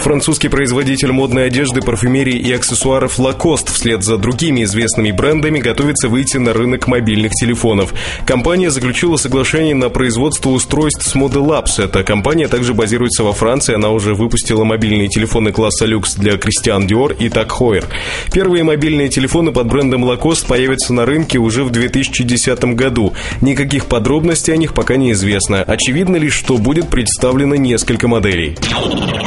Французский 0.00 0.48
производитель 0.48 1.12
модной 1.12 1.46
одежды, 1.46 1.82
парфюмерии 1.82 2.34
и 2.34 2.50
аксессуаров 2.52 3.18
Lacoste 3.18 3.70
вслед 3.70 4.02
за 4.02 4.16
другими 4.16 4.64
известными 4.64 5.10
брендами 5.10 5.58
готовится 5.58 6.08
выйти 6.08 6.38
на 6.38 6.54
рынок 6.54 6.86
мобильных 6.86 7.32
телефонов. 7.32 7.92
Компания 8.24 8.70
заключила 8.70 9.16
соглашение 9.16 9.74
на 9.74 9.90
производство 9.90 10.50
устройств 10.50 11.06
с 11.06 11.14
Model 11.14 11.44
Labs. 11.46 11.84
Эта 11.84 12.02
компания 12.02 12.48
также 12.48 12.72
базируется 12.72 13.24
во 13.24 13.34
Франции. 13.34 13.74
Она 13.74 13.90
уже 13.90 14.14
выпустила 14.14 14.64
мобильные 14.64 15.08
телефоны 15.08 15.52
класса 15.52 15.84
люкс 15.84 16.14
для 16.14 16.32
Christian 16.36 16.86
Dior 16.86 17.14
и 17.14 17.28
Tag 17.28 17.48
Heuer. 17.48 17.84
Первые 18.32 18.64
мобильные 18.64 19.10
телефоны 19.10 19.52
под 19.52 19.66
брендом 19.66 20.06
Lacoste 20.06 20.46
появятся 20.46 20.94
на 20.94 21.04
рынке 21.04 21.38
уже 21.38 21.62
в 21.62 21.70
2010 21.70 22.64
году. 22.74 23.12
Никаких 23.42 23.84
подробностей 23.84 24.54
о 24.54 24.56
них 24.56 24.72
пока 24.72 24.96
не 24.96 25.12
известно. 25.12 25.62
Очевидно 25.62 26.16
лишь, 26.16 26.34
что 26.34 26.56
будет 26.56 26.88
представлено 26.88 27.54
несколько 27.54 28.08
моделей. 28.08 28.56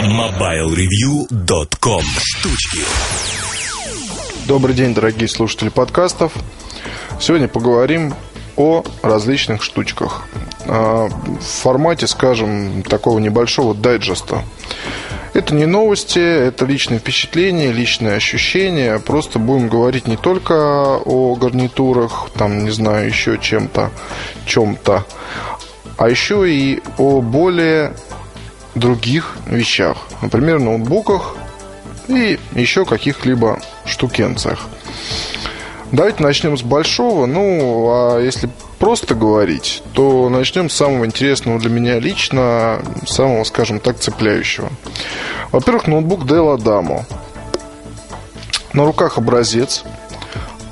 Mobile 0.04 0.63
MobileReview.com 0.64 2.04
Штучки 2.18 2.80
Добрый 4.48 4.74
день, 4.74 4.94
дорогие 4.94 5.28
слушатели 5.28 5.68
подкастов. 5.68 6.32
Сегодня 7.20 7.50
поговорим 7.50 8.14
о 8.56 8.84
различных 9.02 9.62
штучках. 9.62 10.24
А, 10.66 11.10
в 11.10 11.44
формате, 11.44 12.08
скажем, 12.08 12.82
такого 12.84 13.20
небольшого 13.20 13.76
дайджеста. 13.76 14.44
Это 15.34 15.54
не 15.54 15.66
новости, 15.66 16.20
это 16.20 16.66
личные 16.66 17.00
впечатления, 17.00 17.74
личные 17.74 18.16
ощущения. 18.16 19.00
Просто 19.00 19.40
будем 19.40 19.68
говорить 19.68 20.08
не 20.08 20.16
только 20.16 20.54
о 20.54 21.36
гарнитурах, 21.36 22.30
там, 22.38 22.64
не 22.64 22.72
знаю, 22.72 23.08
еще 23.08 23.38
чем-то, 23.38 23.92
чем-то, 24.46 25.06
а 25.98 26.10
еще 26.10 26.50
и 26.50 26.82
о 26.98 27.20
более 27.20 27.94
других 28.76 29.36
вещах, 29.46 29.98
например, 30.24 30.60
ноутбуках 30.60 31.36
и 32.08 32.40
еще 32.54 32.86
каких-либо 32.86 33.60
штукенцах. 33.86 34.68
Давайте 35.92 36.24
начнем 36.24 36.58
с 36.58 36.64
большого. 36.64 37.28
Ну, 37.28 37.88
а 37.90 38.20
если 38.20 38.50
просто 38.80 39.14
говорить, 39.14 39.84
то 39.94 40.30
начнем 40.30 40.70
с 40.70 40.74
самого 40.74 41.06
интересного 41.06 41.60
для 41.60 41.70
меня 41.70 42.00
лично, 42.00 42.82
самого, 43.06 43.44
скажем 43.44 43.80
так, 43.80 44.00
цепляющего. 44.00 44.70
Во-первых, 45.52 45.88
ноутбук 45.88 46.24
Dell 46.24 46.58
Adamo. 46.58 47.04
На 48.74 48.86
руках 48.86 49.20
образец– 49.20 49.84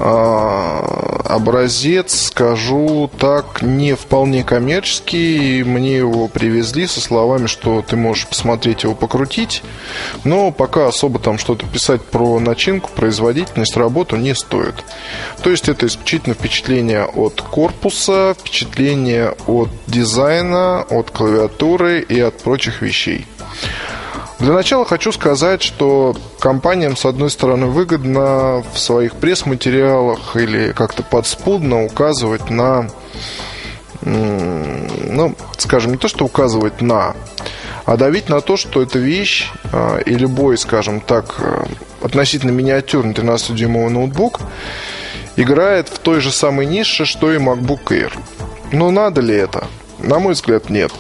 образец, 0.02 2.28
скажу 2.28 3.10
так, 3.18 3.62
не 3.62 3.96
вполне 3.96 4.44
коммерческий. 4.44 5.64
Мне 5.64 5.98
его 5.98 6.28
привезли 6.28 6.88
со 6.88 7.02
словами, 7.02 7.48
что 7.48 7.82
ты 7.82 7.96
можешь 7.96 8.28
посмотреть 8.28 8.84
его, 8.84 8.96
покрутить. 8.96 9.64
Но 10.24 10.52
пока 10.52 10.88
особо 10.88 11.20
там 11.20 11.38
что-то 11.38 11.66
писать 11.68 12.02
про 12.02 12.40
начинку, 12.40 12.90
производительность, 12.96 13.78
работу 13.78 14.18
не 14.18 14.36
стоит. 14.36 14.76
То 15.42 15.50
есть 15.50 15.70
это 15.70 15.86
исключительно 15.86 16.36
впечатление 16.36 17.06
от 17.06 17.42
корпуса, 17.42 18.36
впечатление 18.38 19.36
от 19.48 19.70
дизайна, 19.88 20.82
от 20.82 21.12
клавиатуры 21.12 22.02
и 22.02 22.20
от 22.20 22.42
прочих 22.42 22.82
вещей. 22.82 23.26
Для 24.42 24.54
начала 24.54 24.86
хочу 24.86 25.12
сказать, 25.12 25.62
что 25.62 26.16
компаниям, 26.40 26.98
с 26.98 27.06
одной 27.06 27.30
стороны, 27.30 27.68
выгодно 27.68 28.64
в 28.74 28.80
своих 28.80 29.14
пресс-материалах 29.18 30.36
или 30.36 30.72
как-то 30.72 31.04
подспудно 31.04 31.86
указывать 31.86 32.50
на, 32.50 32.90
ну, 34.02 35.36
скажем, 35.60 35.92
не 35.92 36.00
то, 36.00 36.08
что 36.08 36.26
указывать 36.26 36.82
на, 36.82 37.16
а 37.86 37.98
давить 37.98 38.30
на 38.30 38.42
то, 38.42 38.58
что 38.58 38.82
эта 38.82 38.98
вещь 38.98 39.52
а, 39.72 40.00
и 40.00 40.16
любой, 40.16 40.58
скажем 40.58 41.02
так, 41.02 41.36
э, 41.38 41.66
относительно 42.02 42.50
миниатюрный 42.50 43.14
13-дюймовый 43.14 43.92
ноутбук 43.92 44.40
играет 45.36 45.88
в 45.88 46.00
той 46.00 46.20
же 46.20 46.32
самой 46.32 46.66
нише, 46.66 47.06
что 47.06 47.32
и 47.32 47.38
MacBook 47.38 47.90
Air. 47.90 48.12
Но 48.72 48.90
надо 48.90 49.22
ли 49.22 49.36
это? 49.36 49.68
На 50.00 50.18
мой 50.18 50.34
взгляд, 50.34 50.72
нет. 50.72 50.92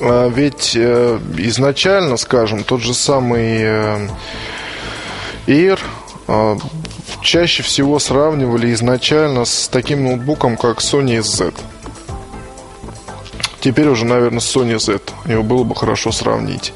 А 0.00 0.28
ведь 0.28 0.72
э, 0.74 1.18
изначально, 1.36 2.16
скажем, 2.16 2.64
тот 2.64 2.80
же 2.80 2.94
самый 2.94 3.58
э, 3.60 4.08
Air 5.46 5.78
э, 6.26 6.56
чаще 7.20 7.62
всего 7.62 7.98
сравнивали 7.98 8.72
изначально 8.72 9.44
с 9.44 9.68
таким 9.68 10.04
ноутбуком, 10.04 10.56
как 10.56 10.78
Sony 10.78 11.20
Z. 11.22 11.52
Теперь 13.60 13.88
уже, 13.88 14.06
наверное, 14.06 14.40
Sony 14.40 14.78
Z. 14.78 15.00
Его 15.26 15.42
было 15.42 15.64
бы 15.64 15.74
хорошо 15.74 16.12
сравнить. 16.12 16.72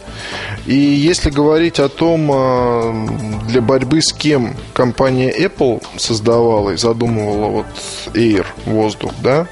И 0.66 0.74
если 0.74 1.30
говорить 1.30 1.78
о 1.78 1.88
том, 1.88 2.26
для 3.48 3.62
борьбы 3.62 4.02
с 4.02 4.12
кем 4.12 4.54
компания 4.74 5.34
Apple 5.34 5.82
создавала 5.96 6.70
и 6.70 6.76
задумывала 6.76 7.48
вот 7.48 7.66
Air, 8.12 8.44
воздух, 8.66 9.12
да, 9.22 9.46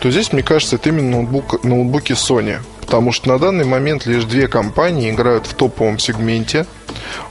то 0.00 0.10
здесь, 0.10 0.32
мне 0.32 0.42
кажется, 0.42 0.76
это 0.76 0.88
именно 0.88 1.18
ноутбук, 1.18 1.64
ноутбуки 1.64 2.12
Sony– 2.12 2.60
Потому 2.84 3.12
что 3.12 3.28
на 3.28 3.38
данный 3.38 3.64
момент 3.64 4.04
лишь 4.04 4.24
две 4.24 4.46
компании 4.46 5.10
играют 5.10 5.46
в 5.46 5.54
топовом 5.54 5.98
сегменте 5.98 6.66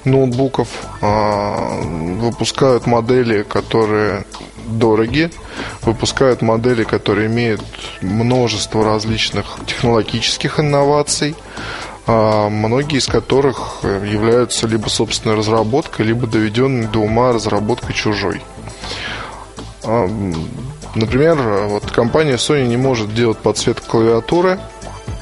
ноутбуков, 0.03 0.67
а, 1.01 1.79
выпускают 1.81 2.87
модели, 2.87 3.43
которые 3.43 4.25
дороги, 4.65 5.29
выпускают 5.83 6.41
модели, 6.41 6.83
которые 6.83 7.27
имеют 7.27 7.61
множество 8.01 8.83
различных 8.83 9.45
технологических 9.67 10.59
инноваций, 10.59 11.35
а, 12.07 12.49
многие 12.49 12.97
из 12.97 13.05
которых 13.05 13.81
являются 13.83 14.65
либо 14.65 14.89
собственной 14.89 15.35
разработкой, 15.35 16.07
либо 16.07 16.25
доведенной 16.25 16.87
до 16.87 16.99
ума 16.99 17.31
разработкой 17.31 17.93
чужой. 17.93 18.41
А, 19.83 20.09
например, 20.95 21.37
вот 21.67 21.91
компания 21.91 22.37
Sony 22.37 22.65
не 22.65 22.77
может 22.77 23.13
делать 23.13 23.37
подсветку 23.37 23.87
клавиатуры– 23.87 24.59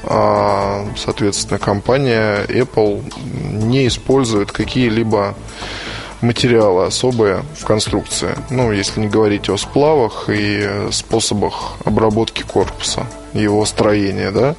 соответственно, 0.04 1.58
компания 1.58 2.44
Apple 2.44 3.02
не 3.24 3.86
использует 3.86 4.52
какие-либо 4.52 5.34
материалы 6.22 6.86
особые 6.86 7.42
в 7.58 7.64
конструкции. 7.64 8.34
Ну, 8.48 8.72
если 8.72 9.00
не 9.00 9.08
говорить 9.08 9.48
о 9.48 9.58
сплавах 9.58 10.28
и 10.28 10.88
способах 10.90 11.74
обработки 11.84 12.42
корпуса, 12.42 13.06
его 13.34 13.64
строения, 13.64 14.30
да. 14.30 14.54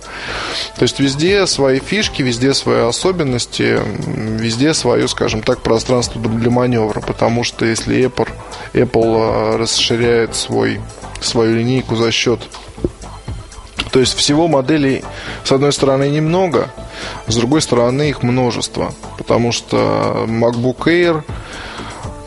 То 0.77 0.83
есть 0.83 0.99
везде 0.99 1.45
свои 1.47 1.79
фишки, 1.79 2.21
везде 2.21 2.53
свои 2.53 2.81
особенности, 2.81 3.79
везде 4.07 4.73
свое, 4.73 5.07
скажем 5.07 5.41
так, 5.41 5.61
пространство 5.61 6.19
для 6.21 6.49
маневра. 6.49 6.99
Потому 6.99 7.43
что 7.43 7.65
если 7.65 8.05
Apple, 8.05 8.29
Apple 8.73 9.17
а, 9.19 9.57
расширяет 9.57 10.35
свой, 10.35 10.81
свою 11.21 11.55
линейку 11.55 11.95
за 11.95 12.11
счет 12.11 12.41
то 13.93 13.99
есть 13.99 14.15
всего 14.17 14.47
моделей, 14.47 15.03
с 15.43 15.51
одной 15.51 15.71
стороны, 15.71 16.09
немного, 16.09 16.71
с 17.27 17.35
другой 17.35 17.61
стороны, 17.61 18.09
их 18.09 18.23
множество. 18.23 18.91
Потому 19.19 19.51
что 19.51 20.25
MacBook 20.27 20.85
Air 20.87 21.23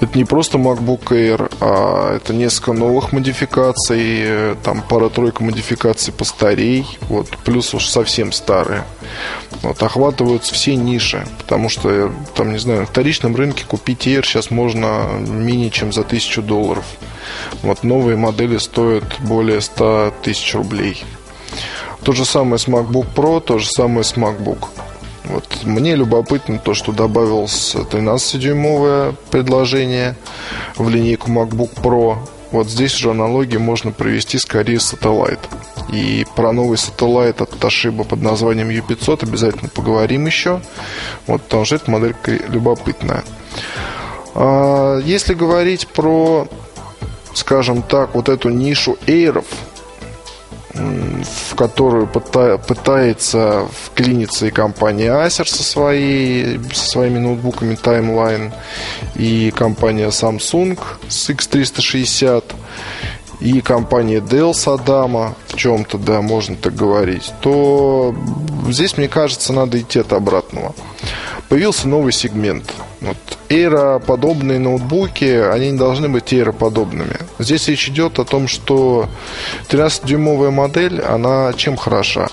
это 0.01 0.17
не 0.17 0.25
просто 0.25 0.59
MacBook 0.59 1.07
Air, 1.09 1.51
а 1.61 2.15
это 2.17 2.33
несколько 2.35 2.73
новых 2.73 3.11
модификаций, 3.11 4.55
там 4.63 4.81
пара-тройка 4.81 5.43
модификаций 5.43 6.13
постарей, 6.13 6.87
вот, 7.09 7.31
плюс 7.45 7.75
уж 7.75 7.89
совсем 7.89 8.31
старые. 8.31 8.85
Вот, 9.63 9.83
охватываются 9.83 10.55
все 10.55 10.77
ниши, 10.77 11.27
потому 11.39 11.69
что, 11.69 12.13
там, 12.37 12.53
не 12.53 12.59
знаю, 12.59 12.81
на 12.81 12.87
вторичном 12.87 13.35
рынке 13.35 13.65
купить 13.67 14.07
Air 14.07 14.25
сейчас 14.25 14.53
можно 14.53 15.19
менее 15.19 15.71
чем 15.71 15.93
за 15.93 16.05
тысячу 16.05 16.43
долларов. 16.43 16.85
Вот 17.63 17.83
новые 17.83 18.17
модели 18.17 18.59
стоят 18.59 19.19
более 19.19 19.61
100 19.61 20.15
тысяч 20.23 20.55
рублей. 20.55 21.03
То 22.03 22.13
же 22.13 22.25
самое 22.25 22.59
с 22.59 22.69
MacBook 22.69 23.07
Pro, 23.15 23.41
то 23.41 23.59
же 23.59 23.67
самое 23.67 24.05
с 24.05 24.15
MacBook. 24.15 24.69
Вот 25.25 25.65
мне 25.65 25.97
любопытно 25.97 26.59
то, 26.59 26.75
что 26.75 26.93
добавилось 26.93 27.75
13-дюймовое 27.75 29.15
предложение 29.31 30.17
в 30.77 30.89
линейку 30.89 31.31
MacBook 31.31 31.75
Pro. 31.83 32.19
Вот 32.53 32.69
здесь 32.69 32.93
же 32.93 33.11
аналогии 33.11 33.57
можно 33.57 33.91
провести 33.91 34.39
скорее 34.39 34.79
с 34.79 34.95
Satellite. 34.95 35.41
И 35.91 36.27
про 36.37 36.53
новый 36.53 36.79
сателлайт 36.79 37.41
от 37.41 37.51
Toshiba 37.55 38.05
под 38.05 38.23
названием 38.23 38.71
U500 38.71 39.25
обязательно 39.25 39.69
поговорим 39.69 40.27
еще. 40.27 40.61
Вот, 41.27 41.43
потому 41.43 41.65
что 41.65 41.77
эта 41.77 41.91
моделька 41.91 42.33
любопытная. 42.49 43.25
А, 44.35 44.99
если 44.99 45.35
говорить 45.35 45.89
про, 45.89 46.49
скажем 47.35 47.83
так, 47.83 48.15
вот 48.15 48.29
эту 48.29 48.49
нишу 48.49 48.97
эйров, 49.07 49.47
в 50.77 51.55
которую 51.55 52.07
пытается 52.07 53.67
вклиниться 53.85 54.47
и 54.47 54.51
компания 54.51 55.11
Acer 55.11 55.47
со, 55.47 55.63
своей, 55.63 56.61
со 56.73 56.87
своими 56.87 57.19
ноутбуками 57.19 57.75
Timeline, 57.75 58.53
и 59.15 59.51
компания 59.51 60.09
Samsung 60.09 60.79
с 61.09 61.31
X360, 61.31 62.45
и 63.41 63.61
компания 63.61 64.19
Dell 64.19 64.55
с 64.55 64.67
Adama 64.67 65.35
в 65.49 65.57
чем-то, 65.57 65.99
да, 65.99 66.23
можно 66.23 66.57
так 66.57 66.75
говорить, 66.75 67.33
то 67.41 68.15
здесь, 68.69 68.97
мне 68.97 69.09
кажется, 69.09 69.53
надо 69.53 69.81
идти 69.81 70.01
от 70.01 70.13
обратного. 70.13 70.75
Появился 71.49 71.87
новый 71.89 72.13
сегмент. 72.13 72.73
Вот 73.01 73.17
Aero-подобные 73.49 74.59
ноутбуки, 74.59 75.25
они 75.25 75.71
не 75.71 75.79
должны 75.79 76.09
быть 76.09 76.33
Aero-подобными. 76.33 77.19
Здесь 77.39 77.69
речь 77.69 77.89
идет 77.89 78.19
о 78.19 78.25
том, 78.25 78.49
что 78.49 79.09
13-дюймовая 79.69 80.51
модель, 80.51 81.01
она 81.01 81.53
чем 81.53 81.77
хороша? 81.77 82.29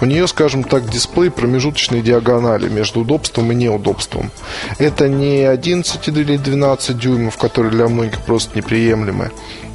У 0.00 0.04
нее, 0.04 0.28
скажем 0.28 0.62
так, 0.62 0.88
дисплей 0.90 1.30
промежуточной 1.30 2.02
диагонали 2.02 2.68
между 2.68 3.00
удобством 3.00 3.50
и 3.52 3.54
неудобством. 3.54 4.30
Это 4.78 5.08
не 5.08 5.44
11 5.44 6.08
или 6.08 6.36
12 6.36 6.98
дюймов, 6.98 7.38
которые 7.38 7.72
для 7.72 7.88
многих 7.88 8.20
просто 8.20 8.56
неприемлемы. 8.56 9.30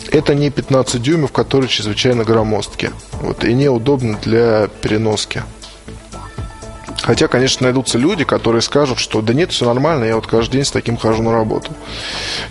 Это 0.09 0.35
не 0.35 0.49
15 0.49 1.01
дюймов, 1.01 1.31
которые 1.31 1.69
чрезвычайно 1.69 2.23
громоздкие. 2.23 2.91
Вот, 3.21 3.43
и 3.43 3.53
неудобно 3.53 4.17
для 4.21 4.67
переноски. 4.81 5.43
Хотя, 7.01 7.27
конечно, 7.27 7.63
найдутся 7.65 7.97
люди, 7.97 8.23
которые 8.23 8.61
скажут, 8.61 8.99
что 8.99 9.21
да 9.21 9.33
нет, 9.33 9.51
все 9.51 9.65
нормально, 9.65 10.03
я 10.05 10.15
вот 10.15 10.27
каждый 10.27 10.57
день 10.57 10.65
с 10.65 10.71
таким 10.71 10.97
хожу 10.97 11.23
на 11.23 11.31
работу. 11.31 11.71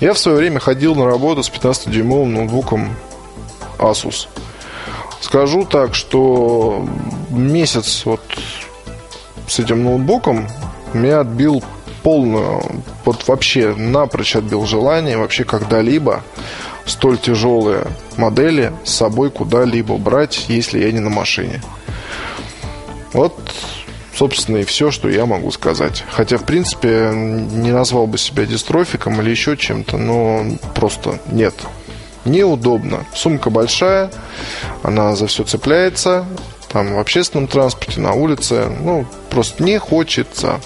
Я 0.01 0.13
в 0.13 0.19
свое 0.19 0.39
время 0.39 0.59
ходил 0.59 0.95
на 0.95 1.07
работу 1.07 1.43
с 1.43 1.51
15-дюймовым 1.51 2.27
ноутбуком 2.27 2.97
Asus. 3.79 4.27
Скажу 5.21 5.65
так, 5.65 5.95
что 5.95 6.87
месяц 7.31 8.03
вот 8.05 8.21
с 9.47 9.59
этим 9.61 9.85
ноутбуком 9.85 10.49
меня 10.95 11.21
отбил 11.21 11.63
полную, 12.03 12.63
вот 13.05 13.29
вообще 13.29 13.75
напрочь 13.75 14.35
отбил 14.35 14.67
желание 14.67 15.17
вообще 15.19 15.45
когда-либо 15.45 16.23
столь 16.87 17.19
тяжелые 17.19 17.87
модели 18.17 18.73
с 18.85 18.95
собой 18.95 19.31
куда-либо 19.31 19.97
брать, 19.97 20.47
если 20.49 20.81
я 20.81 20.93
не 20.93 21.01
на 21.01 21.11
машине. 21.11 21.63
Вот 23.13 23.35
собственно, 24.21 24.59
и 24.59 24.65
все, 24.65 24.91
что 24.91 25.09
я 25.09 25.25
могу 25.25 25.51
сказать. 25.51 26.05
Хотя, 26.11 26.37
в 26.37 26.45
принципе, 26.45 27.11
не 27.15 27.73
назвал 27.73 28.07
бы 28.07 28.19
себя 28.19 28.45
дистрофиком 28.45 29.19
или 29.23 29.31
еще 29.31 29.57
чем-то, 29.57 29.97
но 29.97 30.45
просто 30.75 31.19
нет. 31.33 31.55
Неудобно. 32.27 33.07
Сумка 33.15 33.49
большая, 33.49 34.11
она 34.83 35.17
за 35.17 35.27
все 35.27 35.45
цепляется. 35.45 36.27
Там 36.69 36.97
в 36.97 36.99
общественном 36.99 37.47
транспорте, 37.47 37.99
на 37.99 38.13
улице. 38.13 38.67
Ну, 38.81 39.07
просто 39.31 39.63
не 39.63 39.79
хочется. 39.79 40.61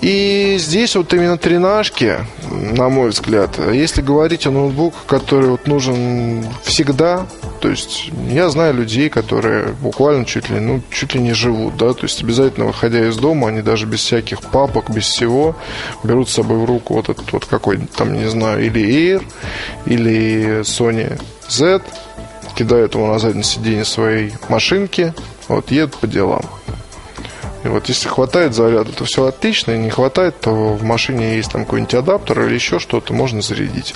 И 0.00 0.56
здесь 0.58 0.96
вот 0.96 1.12
именно 1.12 1.36
тренажки, 1.36 2.18
на 2.50 2.88
мой 2.88 3.10
взгляд, 3.10 3.58
если 3.72 4.00
говорить 4.00 4.46
о 4.46 4.50
ноутбуке, 4.50 4.96
который 5.06 5.50
вот 5.50 5.66
нужен 5.66 6.44
всегда, 6.62 7.26
то 7.60 7.68
есть 7.68 8.10
я 8.30 8.48
знаю 8.48 8.74
людей, 8.74 9.10
которые 9.10 9.74
буквально 9.74 10.24
чуть 10.24 10.48
ли, 10.48 10.58
ну, 10.58 10.80
чуть 10.90 11.14
ли 11.14 11.20
не 11.20 11.34
живут, 11.34 11.76
да, 11.76 11.92
то 11.92 12.04
есть 12.04 12.22
обязательно 12.22 12.66
выходя 12.66 13.06
из 13.06 13.16
дома, 13.18 13.48
они 13.48 13.60
даже 13.60 13.84
без 13.84 14.00
всяких 14.00 14.40
папок, 14.40 14.88
без 14.88 15.04
всего 15.04 15.54
берут 16.02 16.30
с 16.30 16.34
собой 16.34 16.58
в 16.58 16.64
руку 16.64 16.94
вот 16.94 17.10
этот 17.10 17.30
вот 17.32 17.44
какой 17.44 17.78
там, 17.96 18.14
не 18.14 18.28
знаю, 18.30 18.64
или 18.64 18.82
Air, 18.82 19.22
или 19.84 20.60
Sony 20.60 21.20
Z, 21.50 21.82
кидают 22.56 22.94
его 22.94 23.06
на 23.06 23.18
заднее 23.18 23.44
сиденье 23.44 23.84
своей 23.84 24.32
машинки, 24.48 25.12
вот 25.48 25.70
едут 25.70 25.96
по 25.96 26.06
делам. 26.06 26.42
И 27.64 27.68
вот 27.68 27.88
если 27.88 28.08
хватает 28.08 28.54
заряда, 28.54 28.92
то 28.92 29.04
все 29.04 29.26
отлично. 29.26 29.72
И 29.72 29.78
не 29.78 29.90
хватает, 29.90 30.40
то 30.40 30.50
в 30.50 30.82
машине 30.82 31.36
есть 31.36 31.52
там 31.52 31.64
какой-нибудь 31.64 31.94
адаптер 31.94 32.46
или 32.46 32.54
еще 32.54 32.78
что-то, 32.78 33.12
можно 33.12 33.42
зарядить. 33.42 33.94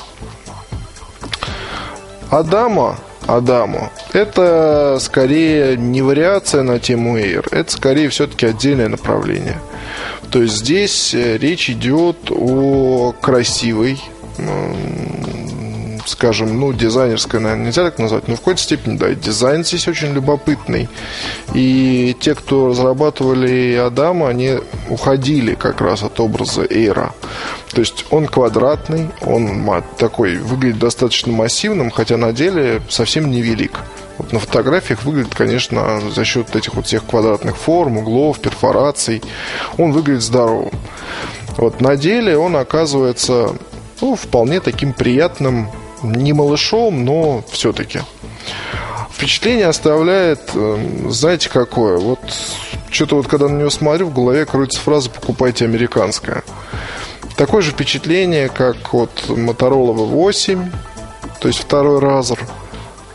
Адама, 2.31 2.99
Адаму, 3.27 3.91
это 4.13 4.99
скорее 5.01 5.77
не 5.77 6.03
вариация 6.03 6.63
на 6.63 6.79
тему 6.79 7.19
Air, 7.19 7.47
это 7.53 7.71
скорее 7.71 8.09
все-таки 8.11 8.47
отдельное 8.47 8.89
направление. 8.89 9.59
То 10.31 10.43
есть 10.43 10.57
здесь 10.57 11.15
э, 11.15 11.39
речь 11.39 11.71
идет 11.71 12.17
о 12.31 13.15
красивой, 13.21 14.01
скажем, 16.07 16.59
ну, 16.59 16.73
дизайнерская, 16.73 17.41
наверное, 17.41 17.67
нельзя 17.67 17.85
так 17.85 17.99
назвать, 17.99 18.29
но 18.29 18.35
в 18.35 18.39
какой-то 18.39 18.61
степени, 18.61 18.97
да, 18.97 19.11
дизайн 19.11 19.65
здесь 19.65 19.89
очень 19.89 20.13
любопытный. 20.13 20.89
И 21.55 22.17
те, 22.21 22.35
кто 22.35 22.69
разрабатывали 22.69 23.75
Адама, 23.75 24.29
они 24.29 24.59
уходили 24.89 25.55
как 25.55 25.81
раз 25.81 26.03
от 26.03 26.21
образа 26.21 26.67
Эйра. 26.69 27.13
То 27.73 27.81
есть 27.81 28.07
он 28.11 28.27
квадратный, 28.27 29.11
он 29.23 29.65
такой, 29.99 30.37
выглядит 30.37 30.79
достаточно 30.79 31.33
массивным, 31.33 31.91
хотя 31.91 32.17
на 32.17 32.33
деле 32.33 32.83
совсем 32.89 33.31
невелик. 33.31 33.81
Вот 34.19 34.33
на 34.33 34.39
фотографиях 34.39 35.03
выглядит, 35.03 35.35
конечно, 35.35 36.01
за 36.15 36.25
счет 36.25 36.55
этих 36.55 36.75
вот 36.75 36.87
всех 36.87 37.05
квадратных 37.05 37.57
форм, 37.57 37.99
углов, 37.99 38.39
перфораций, 38.39 39.23
он 39.77 39.93
выглядит 39.93 40.23
здоровым. 40.23 40.73
Вот 41.57 41.81
на 41.81 41.97
деле 41.97 42.37
он 42.37 42.57
оказывается 42.57 43.57
ну, 44.01 44.15
вполне 44.17 44.61
таким 44.61 44.93
приятным 44.93 45.69
не 46.13 46.33
малышом, 46.33 47.05
но 47.05 47.43
все-таки. 47.51 48.01
Впечатление 49.11 49.67
оставляет, 49.67 50.41
эм, 50.55 51.11
знаете, 51.11 51.49
какое? 51.49 51.99
Вот 51.99 52.19
что-то 52.91 53.17
вот 53.17 53.29
когда 53.29 53.49
на 53.49 53.59
него 53.59 53.71
смотрю, 53.71 54.07
в 54.07 54.15
голове 54.15 54.45
крутится 54.45 54.81
фраза 54.81 55.11
«покупайте 55.11 55.65
американское». 55.65 56.43
Такое 57.37 57.63
же 57.63 57.73
впечатление, 57.73 58.49
как 58.49 58.95
от 58.95 59.25
Motorola 59.29 59.95
V8, 59.95 60.73
то 61.41 61.49
есть 61.49 61.61
второй 61.61 61.99
разер, 61.99 62.39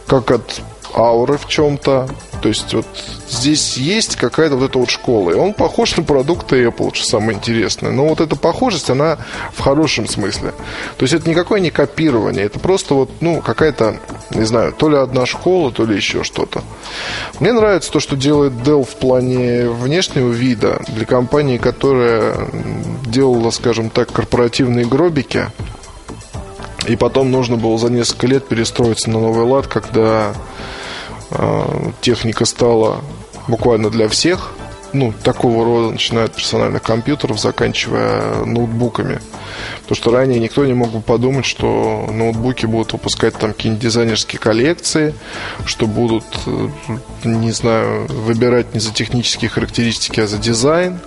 как 0.07 0.31
от 0.31 0.61
Aura 0.99 1.37
в 1.37 1.47
чем-то, 1.47 2.09
то 2.41 2.49
есть 2.49 2.73
вот 2.73 2.85
здесь 3.29 3.77
есть 3.77 4.15
какая-то 4.15 4.55
вот 4.55 4.69
эта 4.69 4.79
вот 4.79 4.89
школа. 4.89 5.31
И 5.31 5.35
он 5.35 5.53
похож 5.53 5.95
на 5.97 6.03
продукты 6.03 6.63
Apple, 6.63 6.93
что 6.93 7.05
самое 7.05 7.37
интересное. 7.37 7.91
Но 7.91 8.07
вот 8.07 8.21
эта 8.21 8.35
похожесть, 8.35 8.89
она 8.89 9.17
в 9.53 9.61
хорошем 9.61 10.07
смысле. 10.07 10.53
То 10.97 11.03
есть 11.03 11.13
это 11.13 11.29
никакое 11.29 11.59
не 11.59 11.71
копирование. 11.71 12.45
Это 12.45 12.59
просто 12.59 12.93
вот, 12.93 13.09
ну, 13.21 13.41
какая-то, 13.41 13.97
не 14.31 14.43
знаю, 14.45 14.73
то 14.73 14.89
ли 14.89 14.97
одна 14.97 15.25
школа, 15.25 15.71
то 15.71 15.85
ли 15.85 15.95
еще 15.95 16.23
что-то. 16.23 16.63
Мне 17.39 17.53
нравится 17.53 17.91
то, 17.91 17.99
что 17.99 18.15
делает 18.15 18.53
Dell 18.53 18.83
в 18.83 18.95
плане 18.95 19.69
внешнего 19.69 20.31
вида. 20.31 20.81
Для 20.89 21.05
компании, 21.05 21.57
которая 21.57 22.35
делала, 23.05 23.51
скажем 23.51 23.89
так, 23.89 24.11
корпоративные 24.11 24.85
гробики. 24.85 25.47
И 26.87 26.95
потом 26.95 27.31
нужно 27.31 27.57
было 27.57 27.77
за 27.77 27.89
несколько 27.89 28.27
лет 28.27 28.47
перестроиться 28.47 29.09
на 29.09 29.19
новый 29.19 29.45
лад, 29.45 29.67
когда 29.67 30.33
техника 32.01 32.45
стала 32.45 33.01
буквально 33.47 33.89
для 33.89 34.07
всех. 34.07 34.51
Ну, 34.91 35.13
такого 35.23 35.65
рода, 35.65 35.91
начиная 35.91 36.25
от 36.25 36.33
персональных 36.33 36.81
компьютеров, 36.81 37.39
заканчивая 37.39 38.43
ноутбуками. 38.43 39.19
Потому 39.81 39.95
что 39.95 40.11
ранее 40.11 40.39
никто 40.39 40.65
не 40.65 40.73
мог 40.73 40.89
бы 40.89 41.01
подумать, 41.01 41.45
что 41.45 42.09
ноутбуки 42.11 42.65
будут 42.65 42.93
выпускать 42.93 43.35
там 43.35 43.53
какие-нибудь 43.53 43.83
дизайнерские 43.83 44.39
коллекции, 44.39 45.13
что 45.65 45.85
будут, 45.85 46.25
э, 46.47 46.69
не 47.23 47.51
знаю, 47.51 48.07
выбирать 48.07 48.73
не 48.73 48.79
за 48.79 48.91
технические 48.91 49.49
характеристики, 49.49 50.21
а 50.21 50.27
за 50.27 50.39
дизайн. 50.39 50.99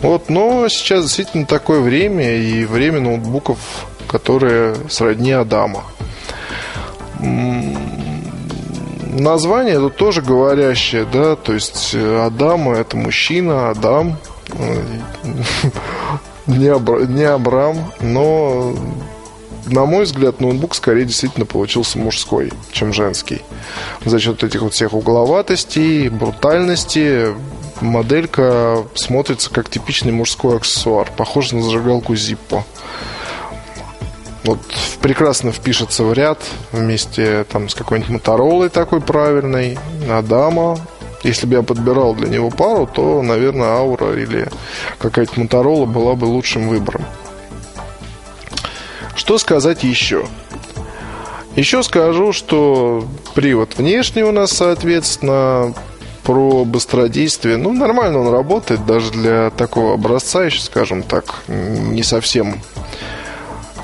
Вот, 0.00 0.28
но 0.28 0.68
сейчас 0.68 1.04
действительно 1.04 1.46
такое 1.46 1.80
время, 1.80 2.36
и 2.36 2.64
время 2.64 3.00
ноутбуков, 3.00 3.58
которые 4.08 4.74
сродни 4.88 5.30
Адама 5.30 5.84
название 9.18 9.74
это 9.74 9.88
тоже 9.90 10.22
говорящее, 10.22 11.06
да, 11.10 11.36
то 11.36 11.52
есть 11.52 11.90
э, 11.94 12.26
Адам 12.26 12.70
это 12.70 12.96
мужчина, 12.96 13.70
Адам, 13.70 14.16
э, 14.52 14.82
не, 16.46 16.68
Абра, 16.68 17.00
не 17.06 17.24
Абрам, 17.24 17.92
но 18.00 18.74
на 19.66 19.84
мой 19.84 20.04
взгляд, 20.04 20.40
ноутбук 20.40 20.74
скорее 20.74 21.04
действительно 21.04 21.46
получился 21.46 21.98
мужской, 21.98 22.52
чем 22.72 22.92
женский. 22.92 23.42
За 24.04 24.18
счет 24.18 24.42
этих 24.42 24.62
вот 24.62 24.74
всех 24.74 24.94
угловатостей, 24.94 26.08
брутальности, 26.08 27.34
моделька 27.80 28.84
смотрится 28.94 29.50
как 29.50 29.68
типичный 29.70 30.12
мужской 30.12 30.56
аксессуар, 30.56 31.10
похож 31.16 31.52
на 31.52 31.62
зажигалку 31.62 32.14
Zippo. 32.14 32.62
Вот 34.44 34.58
прекрасно 35.00 35.52
впишется 35.52 36.04
в 36.04 36.12
ряд 36.12 36.38
вместе 36.72 37.44
там 37.44 37.68
с 37.68 37.74
какой-нибудь 37.74 38.10
Моторолой 38.10 38.68
такой 38.68 39.00
правильной, 39.00 39.78
Адама. 40.10 40.78
Если 41.22 41.46
бы 41.46 41.56
я 41.56 41.62
подбирал 41.62 42.14
для 42.14 42.28
него 42.28 42.48
пару, 42.50 42.86
то, 42.86 43.20
наверное, 43.22 43.68
Аура 43.68 44.14
или 44.14 44.48
какая-то 44.98 45.38
Моторола 45.38 45.84
была 45.84 46.14
бы 46.14 46.24
лучшим 46.24 46.68
выбором. 46.68 47.04
Что 49.14 49.36
сказать 49.36 49.84
еще? 49.84 50.26
Еще 51.56 51.82
скажу, 51.82 52.32
что 52.32 53.04
привод 53.34 53.76
внешний 53.76 54.22
у 54.22 54.32
нас, 54.32 54.52
соответственно, 54.52 55.74
про 56.22 56.64
быстродействие. 56.64 57.56
Ну, 57.56 57.72
нормально 57.72 58.20
он 58.20 58.32
работает, 58.32 58.86
даже 58.86 59.10
для 59.10 59.50
такого 59.50 59.94
образца, 59.94 60.44
еще 60.44 60.60
скажем 60.60 61.02
так, 61.02 61.42
не 61.48 62.02
совсем 62.02 62.60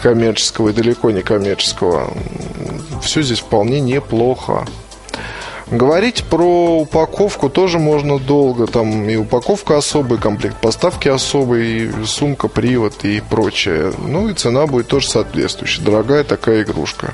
коммерческого 0.06 0.68
и 0.68 0.72
далеко 0.72 1.10
не 1.10 1.22
коммерческого. 1.22 2.12
Все 3.02 3.22
здесь 3.22 3.40
вполне 3.40 3.80
неплохо. 3.80 4.64
Говорить 5.68 6.22
про 6.30 6.78
упаковку 6.78 7.50
тоже 7.50 7.80
можно 7.80 8.20
долго. 8.20 8.68
Там 8.68 9.08
и 9.08 9.16
упаковка 9.16 9.78
особый, 9.78 10.18
комплект 10.18 10.60
поставки 10.60 11.08
особый, 11.08 11.86
и 11.86 12.04
сумка, 12.04 12.46
привод 12.46 13.04
и 13.04 13.20
прочее. 13.20 13.92
Ну 13.98 14.28
и 14.28 14.34
цена 14.34 14.68
будет 14.68 14.86
тоже 14.86 15.08
соответствующая. 15.08 15.82
Дорогая 15.82 16.22
такая 16.22 16.62
игрушка, 16.62 17.12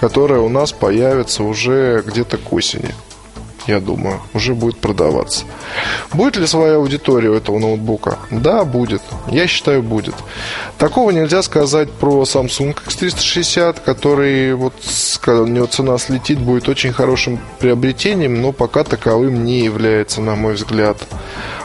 которая 0.00 0.40
у 0.40 0.48
нас 0.48 0.72
появится 0.72 1.42
уже 1.42 2.02
где-то 2.06 2.38
к 2.38 2.50
осени 2.54 2.94
я 3.66 3.80
думаю, 3.80 4.20
уже 4.34 4.54
будет 4.54 4.78
продаваться. 4.78 5.44
Будет 6.12 6.36
ли 6.36 6.46
своя 6.46 6.76
аудитория 6.76 7.30
у 7.30 7.34
этого 7.34 7.58
ноутбука? 7.58 8.18
Да, 8.30 8.64
будет. 8.64 9.02
Я 9.28 9.46
считаю, 9.46 9.82
будет. 9.82 10.14
Такого 10.78 11.10
нельзя 11.10 11.42
сказать 11.42 11.90
про 11.90 12.22
Samsung 12.22 12.76
X360, 12.86 13.78
который, 13.84 14.54
вот, 14.54 14.74
когда 15.20 15.42
у 15.42 15.46
него 15.46 15.66
цена 15.66 15.98
слетит, 15.98 16.38
будет 16.38 16.68
очень 16.68 16.92
хорошим 16.92 17.40
приобретением, 17.58 18.40
но 18.40 18.52
пока 18.52 18.84
таковым 18.84 19.44
не 19.44 19.60
является, 19.60 20.20
на 20.20 20.34
мой 20.34 20.54
взгляд. 20.54 20.98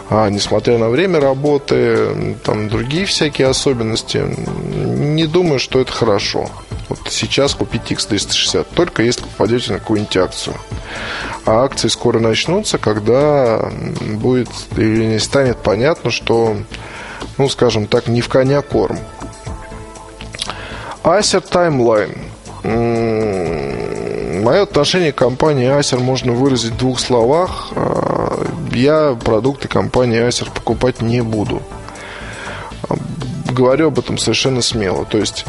А, 0.10 0.30
несмотря 0.30 0.78
на 0.80 0.90
время 0.90 1.20
работы, 1.20 2.36
там 2.44 2.68
другие 2.68 3.06
всякие 3.06 3.48
особенности, 3.48 4.18
не 4.18 5.28
думаю, 5.28 5.60
что 5.60 5.80
это 5.80 5.92
хорошо. 5.92 6.50
Вот 6.90 7.00
сейчас 7.10 7.54
купить 7.54 7.92
X360, 7.92 8.66
только 8.74 9.04
если 9.04 9.22
попадете 9.22 9.74
на 9.74 9.80
какую-нибудь 9.80 10.18
акцию. 10.18 10.56
А 11.46 11.64
акции 11.64 11.88
скоро 11.88 12.20
начнутся, 12.20 12.80
когда 12.80 13.72
будет 14.02 14.50
или 14.76 15.06
не 15.06 15.20
станет 15.20 15.58
понятно, 15.58 16.10
что, 16.10 16.58
ну, 17.38 17.48
скажем 17.48 17.86
так, 17.86 18.08
не 18.08 18.22
в 18.22 18.30
коня 18.30 18.64
корм. 18.64 18.98
Acer 21.04 21.44
Timeline. 21.48 22.18
Мое 24.44 24.64
отношение 24.64 25.12
к 25.12 25.18
компании 25.18 25.70
Acer 25.70 26.00
можно 26.00 26.32
выразить 26.32 26.72
в 26.72 26.78
двух 26.78 27.00
словах. 27.00 27.72
Я 28.72 29.16
продукты 29.16 29.68
компании 29.68 30.22
Acer 30.22 30.50
покупать 30.54 31.02
не 31.02 31.22
буду. 31.22 31.62
Говорю 33.52 33.88
об 33.88 34.00
этом 34.00 34.18
совершенно 34.18 34.62
смело. 34.62 35.06
То 35.06 35.18
есть 35.18 35.46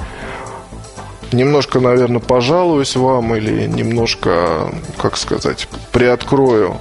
немножко, 1.33 1.81
наверное, 1.81 2.21
пожалуюсь 2.21 2.97
вам 2.97 3.35
или 3.37 3.67
немножко, 3.67 4.73
как 4.99 5.17
сказать, 5.17 5.69
приоткрою 5.93 6.77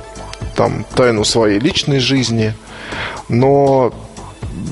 там 0.56 0.86
тайну 0.96 1.24
своей 1.24 1.60
личной 1.60 2.00
жизни. 2.00 2.54
Но 3.28 3.94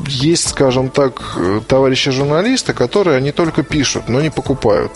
есть, 0.07 0.49
скажем 0.49 0.89
так, 0.89 1.37
товарищи 1.67 2.11
журналисты, 2.11 2.73
которые 2.73 3.21
не 3.21 3.31
только 3.31 3.63
пишут, 3.63 4.09
но 4.09 4.21
не 4.21 4.29
покупают. 4.29 4.91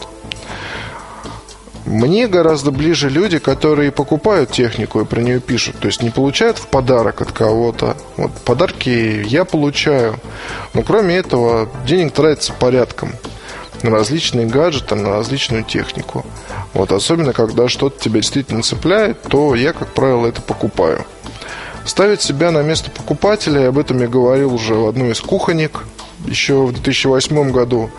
Мне 1.92 2.30
гораздо 2.30 2.72
ближе 2.72 3.10
люди, 3.10 3.38
которые 3.38 3.92
покупают 3.92 4.50
технику 4.50 5.02
и 5.02 5.06
про 5.06 5.20
нее 5.20 5.42
пишут. 5.42 5.78
То 5.80 5.88
есть 5.88 6.02
не 6.02 6.10
получают 6.10 6.58
в 6.58 6.68
подарок 6.68 7.22
от 7.22 7.34
кого-то. 7.34 7.98
Вот 8.16 8.32
подарки 8.46 9.26
я 9.28 9.44
получаю. 9.44 10.16
Но 10.74 10.84
кроме 10.84 11.18
этого, 11.18 11.68
денег 11.86 12.14
тратится 12.14 12.54
порядком 12.54 13.12
на 13.84 13.89
различные 13.89 14.48
гаджеты, 14.48 14.96
на 14.96 15.10
различную 15.10 15.66
технику. 15.66 16.26
Вот, 16.74 16.94
особенно, 16.94 17.34
когда 17.34 17.68
что-то 17.68 18.02
тебя 18.02 18.22
действительно 18.22 18.64
цепляет, 18.64 19.22
то 19.24 19.54
я, 19.54 19.74
как 19.74 19.89
правило, 19.89 20.28
это 20.28 20.42
покупаю. 20.42 21.06
Ставить 21.84 22.22
себя 22.22 22.52
на 22.52 22.62
место 22.62 22.89
покупателя, 22.89 23.68
об 23.68 23.78
этом 23.78 24.00
я 24.00 24.08
говорил 24.08 24.54
уже 24.54 24.76
в 24.76 24.88
одной 24.88 25.12
из 25.12 25.20
кухонек, 25.20 25.84
еще 26.26 26.65
в 26.65 26.74
2008 26.74 27.51
году. 27.51 27.89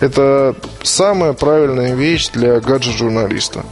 Это 0.00 0.54
самая 0.82 1.32
правильная 1.32 1.94
вещь 1.94 2.28
для 2.30 2.60
гаджет-журналиста. 2.60 3.64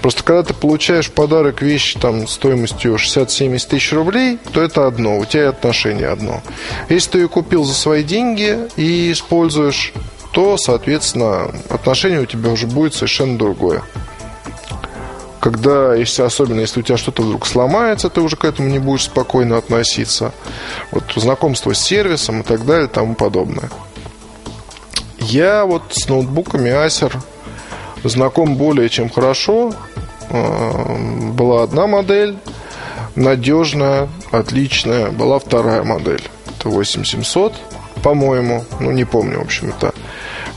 Просто 0.00 0.22
когда 0.22 0.42
ты 0.42 0.54
получаешь 0.54 1.06
в 1.06 1.12
подарок 1.12 1.62
вещь 1.62 1.94
там, 2.00 2.26
стоимостью 2.26 2.94
60-70 2.94 3.68
тысяч 3.68 3.92
рублей, 3.92 4.38
то 4.52 4.62
это 4.62 4.86
одно, 4.86 5.18
у 5.18 5.24
тебя 5.24 5.48
отношение 5.48 6.08
одно. 6.08 6.42
Если 6.88 7.10
ты 7.10 7.18
ее 7.18 7.28
купил 7.28 7.64
за 7.64 7.74
свои 7.74 8.02
деньги 8.02 8.58
и 8.76 9.12
используешь, 9.12 9.92
то, 10.32 10.56
соответственно, 10.56 11.50
отношение 11.68 12.20
у 12.20 12.26
тебя 12.26 12.50
уже 12.50 12.66
будет 12.66 12.94
совершенно 12.94 13.38
другое. 13.38 13.82
Когда, 15.42 15.96
если, 15.96 16.22
особенно 16.22 16.60
если 16.60 16.78
у 16.78 16.82
тебя 16.84 16.96
что-то 16.96 17.22
вдруг 17.22 17.48
сломается, 17.48 18.08
ты 18.08 18.20
уже 18.20 18.36
к 18.36 18.44
этому 18.44 18.68
не 18.68 18.78
будешь 18.78 19.06
спокойно 19.06 19.56
относиться. 19.56 20.32
Вот 20.92 21.02
знакомство 21.16 21.74
с 21.74 21.80
сервисом 21.80 22.42
и 22.42 22.44
так 22.44 22.64
далее 22.64 22.86
и 22.86 22.88
тому 22.88 23.16
подобное. 23.16 23.68
Я 25.18 25.64
вот 25.64 25.82
с 25.90 26.08
ноутбуками 26.08 26.68
Acer 26.70 27.12
знаком 28.04 28.54
более 28.54 28.88
чем 28.88 29.10
хорошо. 29.10 29.72
А, 30.30 30.96
была 31.32 31.64
одна 31.64 31.88
модель, 31.88 32.38
надежная, 33.16 34.08
отличная. 34.30 35.10
Была 35.10 35.40
вторая 35.40 35.82
модель. 35.82 36.22
Это 36.56 36.68
8700, 36.68 37.54
по-моему. 38.04 38.64
Ну, 38.78 38.92
не 38.92 39.04
помню, 39.04 39.40
в 39.40 39.42
общем, 39.42 39.70
это 39.70 39.92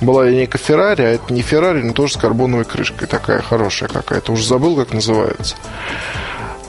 была 0.02 0.26
линейка 0.26 0.58
Ferrari, 0.58 1.02
а 1.02 1.14
это 1.14 1.34
не 1.34 1.42
Ferrari, 1.42 1.84
но 1.84 1.94
тоже 1.94 2.14
с 2.14 2.18
карбоновой 2.18 2.66
крышкой. 2.66 3.08
Такая 3.08 3.42
хорошая 3.42 3.90
какая-то. 3.90 4.32
Уже 4.32 4.46
забыл, 4.46 4.76
как 4.76 4.94
называется. 4.94 5.56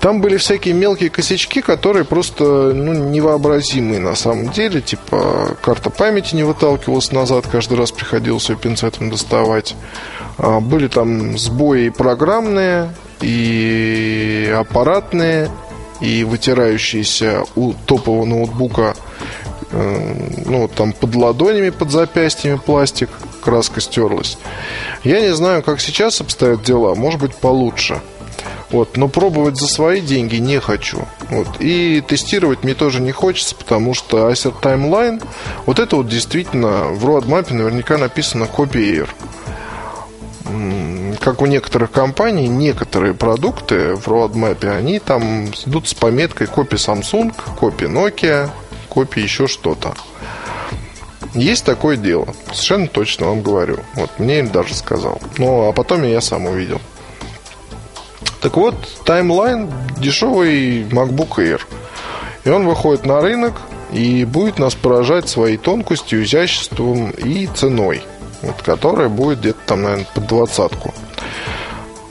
Там 0.00 0.20
были 0.20 0.36
всякие 0.36 0.74
мелкие 0.74 1.10
косячки, 1.10 1.60
которые 1.60 2.04
просто 2.04 2.44
ну, 2.44 2.92
невообразимые 2.92 3.98
на 3.98 4.14
самом 4.14 4.50
деле. 4.50 4.80
Типа 4.80 5.56
карта 5.62 5.90
памяти 5.90 6.36
не 6.36 6.44
выталкивалась 6.44 7.12
назад, 7.12 7.46
каждый 7.50 7.78
раз 7.78 7.90
приходилось 7.90 8.48
ее 8.48 8.56
пинцетом 8.56 9.10
доставать. 9.10 9.74
А, 10.38 10.60
были 10.60 10.88
там 10.88 11.38
сбои 11.38 11.88
программные, 11.88 12.90
и 13.20 14.54
аппаратные, 14.56 15.50
и 16.00 16.24
вытирающиеся 16.24 17.44
у 17.54 17.72
топового 17.72 18.26
ноутбука 18.26 18.94
ну, 20.46 20.68
там 20.68 20.92
под 20.92 21.14
ладонями, 21.14 21.70
под 21.70 21.90
запястьями 21.90 22.56
пластик, 22.56 23.10
краска 23.42 23.80
стерлась. 23.80 24.38
Я 25.04 25.20
не 25.20 25.34
знаю, 25.34 25.62
как 25.62 25.80
сейчас 25.80 26.20
обстоят 26.20 26.62
дела, 26.62 26.94
может 26.94 27.20
быть, 27.20 27.34
получше. 27.34 28.00
Вот, 28.70 28.96
но 28.96 29.08
пробовать 29.08 29.56
за 29.56 29.68
свои 29.68 30.00
деньги 30.00 30.36
не 30.36 30.58
хочу. 30.58 31.06
Вот, 31.30 31.60
и 31.60 32.00
тестировать 32.00 32.64
мне 32.64 32.74
тоже 32.74 33.00
не 33.00 33.12
хочется, 33.12 33.54
потому 33.54 33.94
что 33.94 34.28
Acer 34.28 34.52
Timeline, 34.60 35.22
вот 35.66 35.78
это 35.78 35.96
вот 35.96 36.08
действительно 36.08 36.88
в 36.88 37.04
roadmap 37.06 37.52
наверняка 37.52 37.96
написано 37.96 38.44
Copy 38.44 39.06
Air. 39.06 39.08
Как 41.20 41.42
у 41.42 41.46
некоторых 41.46 41.90
компаний, 41.92 42.48
некоторые 42.48 43.14
продукты 43.14 43.94
в 43.94 44.06
roadmap, 44.08 44.68
они 44.68 44.98
там 44.98 45.46
идут 45.66 45.88
с 45.88 45.94
пометкой 45.94 46.46
копия 46.46 46.76
Samsung, 46.76 47.32
копия 47.58 47.86
Nokia, 47.86 48.50
копии 48.96 49.20
еще 49.20 49.46
что-то. 49.46 49.92
Есть 51.34 51.66
такое 51.66 51.98
дело. 51.98 52.28
Совершенно 52.46 52.88
точно 52.88 53.26
вам 53.26 53.42
говорю. 53.42 53.80
Вот 53.92 54.18
мне 54.18 54.38
им 54.38 54.48
даже 54.48 54.74
сказал. 54.74 55.20
Ну, 55.36 55.68
а 55.68 55.72
потом 55.72 56.02
я 56.02 56.22
сам 56.22 56.46
увидел. 56.46 56.80
Так 58.40 58.56
вот, 58.56 58.74
таймлайн 59.04 59.70
дешевый 59.98 60.84
MacBook 60.84 61.36
Air. 61.36 61.60
И 62.44 62.48
он 62.48 62.66
выходит 62.66 63.04
на 63.04 63.20
рынок 63.20 63.52
и 63.92 64.24
будет 64.24 64.58
нас 64.58 64.74
поражать 64.74 65.28
своей 65.28 65.58
тонкостью, 65.58 66.24
изяществом 66.24 67.10
и 67.10 67.46
ценой. 67.48 68.02
Вот, 68.40 68.62
которая 68.62 69.10
будет 69.10 69.40
где-то 69.40 69.58
там, 69.66 69.82
наверное, 69.82 70.08
под 70.14 70.26
двадцатку. 70.26 70.94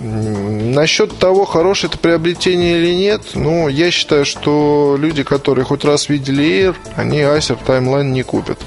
Насчет 0.06 1.18
того, 1.18 1.46
хорошее 1.46 1.90
это 1.90 1.98
приобретение 1.98 2.78
или 2.78 2.94
нет, 2.94 3.22
ну, 3.34 3.68
я 3.68 3.90
считаю, 3.90 4.24
что 4.24 4.96
люди, 5.00 5.24
которые 5.24 5.66
хоть 5.66 5.84
раз 5.84 6.10
видели 6.10 6.46
Air, 6.46 6.76
они 6.96 7.18
Acer 7.22 7.58
Timeline 7.66 8.12
не 8.12 8.22
купят. 8.22 8.60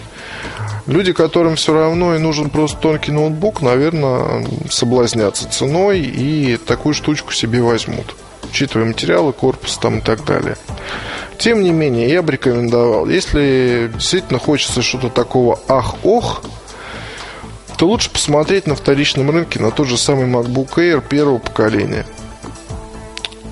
Люди, 0.87 1.13
которым 1.13 1.55
все 1.55 1.75
равно 1.75 2.17
и 2.17 2.19
нужен 2.19 2.51
просто 2.51 2.79
тонкий 2.79 3.13
ноутбук, 3.13 3.63
наверное, 3.63 4.45
соблазнятся 4.69 5.49
ценой 5.49 6.01
и 6.01 6.57
такую 6.57 6.93
штучку 6.95 7.33
себе 7.33 7.63
возьмут, 7.63 8.17
учитывая 8.51 8.87
материалы, 8.87 9.33
корпус 9.33 9.79
там 9.79 9.99
и 9.99 10.01
так 10.01 10.25
далее. 10.25 10.57
Тем 11.39 11.63
не 11.63 11.71
менее, 11.71 12.09
я 12.09 12.21
бы 12.21 12.33
рекомендовал, 12.33 13.07
если 13.07 13.89
действительно 13.95 14.41
хочется 14.41 14.83
что-то 14.83 15.09
такого 15.09 15.61
ах-ох, 15.69 16.43
то 17.79 17.87
лучше 17.87 18.11
посмотреть 18.11 18.67
на 18.67 18.75
вторичном 18.75 19.31
рынке 19.31 19.61
на 19.61 19.71
тот 19.71 19.87
же 19.87 19.97
самый 19.97 20.27
MacBook 20.27 20.75
Air 20.75 21.01
первого 21.01 21.39
поколения. 21.39 22.05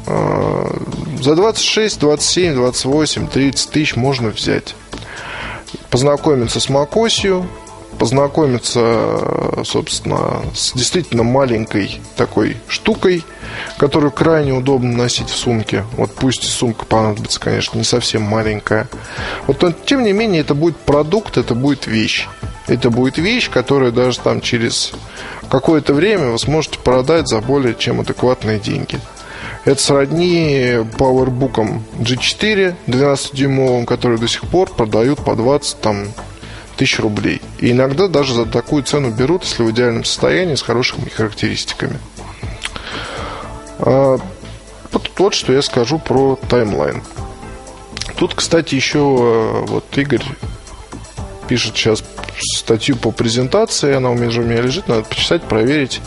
А, 0.06 0.76
за 1.22 1.36
26, 1.36 2.00
27, 2.00 2.54
28, 2.54 3.28
30 3.28 3.70
тысяч 3.70 3.94
можно 3.94 4.30
взять. 4.30 4.74
Познакомиться 5.90 6.58
с 6.58 6.68
macOS, 6.68 7.46
познакомиться, 8.00 9.62
собственно, 9.64 10.42
с 10.54 10.72
действительно 10.72 11.22
маленькой 11.22 12.00
такой 12.16 12.56
штукой, 12.66 13.24
которую 13.78 14.10
крайне 14.10 14.52
удобно 14.52 14.92
носить 14.96 15.30
в 15.30 15.36
сумке. 15.36 15.84
Вот 15.92 16.12
пусть 16.12 16.42
сумка 16.42 16.84
понадобится, 16.84 17.38
конечно, 17.38 17.78
не 17.78 17.84
совсем 17.84 18.22
маленькая. 18.22 18.88
Вот, 19.46 19.62
но, 19.62 19.70
тем 19.70 20.02
не 20.02 20.12
менее, 20.12 20.40
это 20.40 20.54
будет 20.54 20.76
продукт, 20.76 21.38
это 21.38 21.54
будет 21.54 21.86
вещь. 21.86 22.26
Это 22.66 22.90
будет 22.90 23.18
вещь, 23.18 23.50
которая 23.50 23.92
даже 23.92 24.18
там 24.18 24.40
через 24.40 24.92
какое-то 25.48 25.94
время 25.94 26.30
вы 26.30 26.38
сможете 26.38 26.78
продать 26.78 27.28
за 27.28 27.40
более 27.40 27.74
чем 27.74 28.00
адекватные 28.00 28.58
деньги. 28.58 29.00
Это 29.64 29.80
сродни 29.80 30.78
PowerBook 30.98 31.80
G4 31.98 32.74
12-дюймовым, 32.86 33.84
которые 33.84 34.18
до 34.18 34.28
сих 34.28 34.42
пор 34.42 34.70
продают 34.72 35.24
по 35.24 35.34
20 35.34 35.80
там, 35.80 36.06
тысяч 36.76 36.98
рублей. 36.98 37.40
И 37.58 37.70
иногда 37.70 38.08
даже 38.08 38.34
за 38.34 38.46
такую 38.46 38.82
цену 38.82 39.10
берут, 39.10 39.44
если 39.44 39.62
в 39.62 39.70
идеальном 39.70 40.04
состоянии, 40.04 40.54
с 40.54 40.62
хорошими 40.62 41.08
характеристиками. 41.08 41.98
А, 43.78 44.18
вот, 44.92 45.10
вот 45.16 45.34
что 45.34 45.52
я 45.52 45.62
скажу 45.62 45.98
про 45.98 46.38
таймлайн. 46.48 47.02
Тут, 48.16 48.34
кстати, 48.34 48.74
еще 48.74 48.98
э, 48.98 49.64
вот 49.66 49.84
Игорь 49.96 50.24
пишет 51.48 51.76
сейчас 51.76 52.02
статью 52.38 52.96
по 52.96 53.10
презентации, 53.10 53.94
она 53.94 54.10
у 54.10 54.14
меня 54.14 54.40
у 54.40 54.44
меня 54.44 54.60
лежит, 54.60 54.88
надо 54.88 55.02
почитать, 55.02 55.42
проверить. 55.42 56.00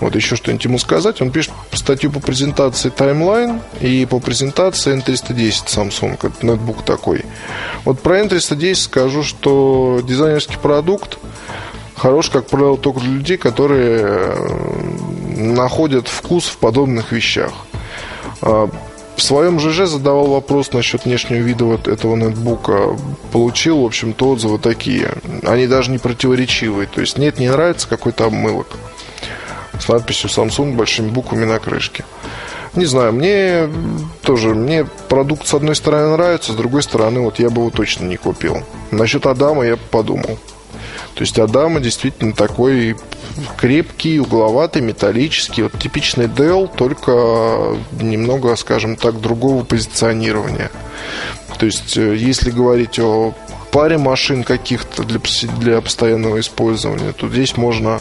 Вот 0.00 0.14
еще 0.14 0.36
что-нибудь 0.36 0.64
ему 0.64 0.78
сказать. 0.78 1.20
Он 1.20 1.30
пишет 1.30 1.52
статью 1.72 2.10
по 2.10 2.20
презентации 2.20 2.90
Timeline 2.90 3.60
и 3.80 4.06
по 4.06 4.20
презентации 4.20 4.96
N310 4.96 5.66
Samsung, 5.66 6.14
это 6.14 6.46
ноутбук 6.46 6.84
такой. 6.84 7.24
Вот 7.84 8.00
про 8.00 8.20
N310 8.20 8.74
скажу, 8.74 9.22
что 9.22 10.00
дизайнерский 10.06 10.58
продукт 10.58 11.18
хорош, 11.96 12.30
как 12.30 12.46
правило, 12.46 12.76
только 12.76 13.00
для 13.00 13.10
людей, 13.10 13.36
которые 13.36 14.00
э, 14.02 15.36
находят 15.36 16.08
вкус 16.08 16.44
в 16.44 16.58
подобных 16.58 17.12
вещах. 17.12 17.52
В 19.16 19.22
своем 19.22 19.58
ЖЖ 19.58 19.88
задавал 19.88 20.26
вопрос 20.26 20.72
насчет 20.72 21.06
внешнего 21.06 21.38
вида 21.38 21.64
вот 21.64 21.88
этого 21.88 22.16
ноутбука. 22.16 22.96
Получил, 23.32 23.80
в 23.80 23.86
общем-то, 23.86 24.28
отзывы 24.30 24.58
такие. 24.58 25.14
Они 25.44 25.66
даже 25.66 25.90
не 25.90 25.98
противоречивые. 25.98 26.86
То 26.86 27.00
есть, 27.00 27.16
нет, 27.16 27.38
не 27.38 27.48
нравится 27.48 27.88
какой-то 27.88 28.26
обмылок. 28.26 28.66
С 29.80 29.88
надписью 29.88 30.28
Samsung 30.28 30.74
большими 30.74 31.08
буквами 31.08 31.46
на 31.46 31.58
крышке. 31.58 32.04
Не 32.74 32.84
знаю, 32.84 33.14
мне 33.14 33.70
тоже, 34.20 34.54
мне 34.54 34.86
продукт 35.08 35.46
с 35.46 35.54
одной 35.54 35.74
стороны 35.74 36.10
нравится, 36.10 36.52
с 36.52 36.56
другой 36.56 36.82
стороны, 36.82 37.20
вот 37.20 37.38
я 37.38 37.48
бы 37.48 37.62
его 37.62 37.70
точно 37.70 38.04
не 38.04 38.18
купил. 38.18 38.58
Насчет 38.90 39.24
Адама 39.24 39.64
я 39.64 39.78
подумал. 39.78 40.38
То 41.16 41.22
есть 41.22 41.38
Адама 41.38 41.80
действительно 41.80 42.34
такой 42.34 42.94
крепкий, 43.56 44.20
угловатый, 44.20 44.82
металлический. 44.82 45.62
Вот 45.62 45.72
типичный 45.78 46.26
Dell, 46.26 46.70
только 46.74 47.78
немного, 47.98 48.54
скажем 48.56 48.96
так, 48.96 49.18
другого 49.22 49.64
позиционирования. 49.64 50.70
То 51.58 51.64
есть, 51.64 51.96
э, 51.96 52.14
если 52.16 52.50
говорить 52.50 52.98
о 52.98 53.32
паре 53.72 53.96
машин 53.96 54.44
каких-то 54.44 55.04
для, 55.04 55.18
для 55.58 55.80
постоянного 55.80 56.38
использования, 56.38 57.12
то 57.12 57.30
здесь 57.30 57.56
можно 57.56 58.00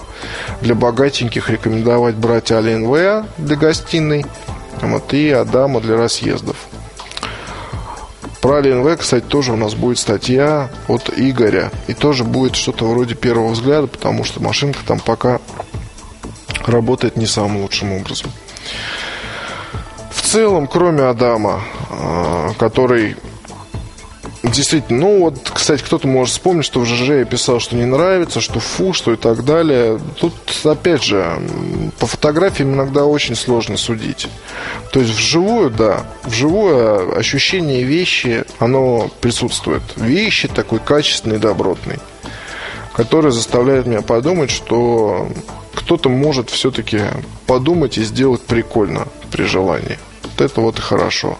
для 0.60 0.76
богатеньких 0.76 1.50
рекомендовать 1.50 2.16
брать 2.16 2.52
Alienware 2.52 3.26
для 3.38 3.56
гостиной 3.56 4.26
вот, 4.82 5.14
и 5.14 5.30
Адама 5.30 5.80
для 5.80 5.96
разъездов. 5.96 6.58
Про 8.46 8.60
Alienware, 8.60 8.98
кстати, 8.98 9.24
тоже 9.24 9.54
у 9.54 9.56
нас 9.56 9.74
будет 9.74 9.98
статья 9.98 10.70
от 10.88 11.10
Игоря. 11.18 11.72
И 11.88 11.96
тоже 11.96 12.24
будет 12.24 12.56
что-то 12.56 12.86
вроде 12.86 13.16
первого 13.16 13.48
взгляда, 13.48 13.88
потому 13.88 14.24
что 14.24 14.40
машинка 14.40 14.78
там 14.86 15.00
пока 15.00 15.40
работает 16.64 17.16
не 17.16 17.26
самым 17.26 17.64
лучшим 17.64 17.94
образом. 17.94 18.30
В 20.12 20.22
целом, 20.22 20.68
кроме 20.68 21.02
Адама, 21.06 21.64
а, 21.90 22.52
который 22.60 23.16
Действительно, 24.54 25.00
ну 25.00 25.20
вот, 25.22 25.52
кстати, 25.52 25.82
кто-то 25.82 26.08
может 26.08 26.34
вспомнить, 26.34 26.66
что 26.66 26.80
в 26.80 26.86
ЖЖ 26.86 27.10
я 27.10 27.26
писал, 27.26 27.60
что 27.60 27.76
не 27.76 27.86
нравится, 27.86 28.42
что 28.42 28.60
фу, 28.60 28.94
что 28.94 29.12
и 29.14 29.16
так 29.16 29.44
далее. 29.44 30.00
Тут, 30.20 30.34
опять 30.64 31.04
же, 31.04 31.40
по 32.00 32.06
фотографиям 32.06 32.74
иногда 32.74 33.06
очень 33.06 33.36
сложно 33.36 33.76
судить. 33.76 34.28
То 34.92 35.00
есть 35.00 35.14
вживую, 35.14 35.72
да, 35.72 36.06
вживую 36.24 37.18
ощущение 37.18 37.84
вещи, 37.84 38.46
оно 38.60 39.10
присутствует. 39.20 39.82
Вещи 39.96 40.48
такой 40.48 40.80
качественный, 40.80 41.40
добротный, 41.40 41.98
который 42.94 43.32
заставляет 43.32 43.88
меня 43.88 44.02
подумать, 44.02 44.52
что 44.52 45.28
кто-то 45.74 46.10
может 46.10 46.52
все-таки 46.52 47.02
подумать 47.48 47.98
и 47.98 48.04
сделать 48.04 48.42
прикольно 48.42 49.08
при 49.32 49.44
желании. 49.44 49.98
Вот 50.22 50.40
это 50.40 50.62
вот 50.62 50.78
и 50.78 50.82
хорошо. 50.82 51.40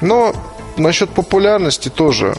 Но 0.00 0.32
насчет 0.76 1.10
популярности 1.10 1.88
тоже. 1.88 2.36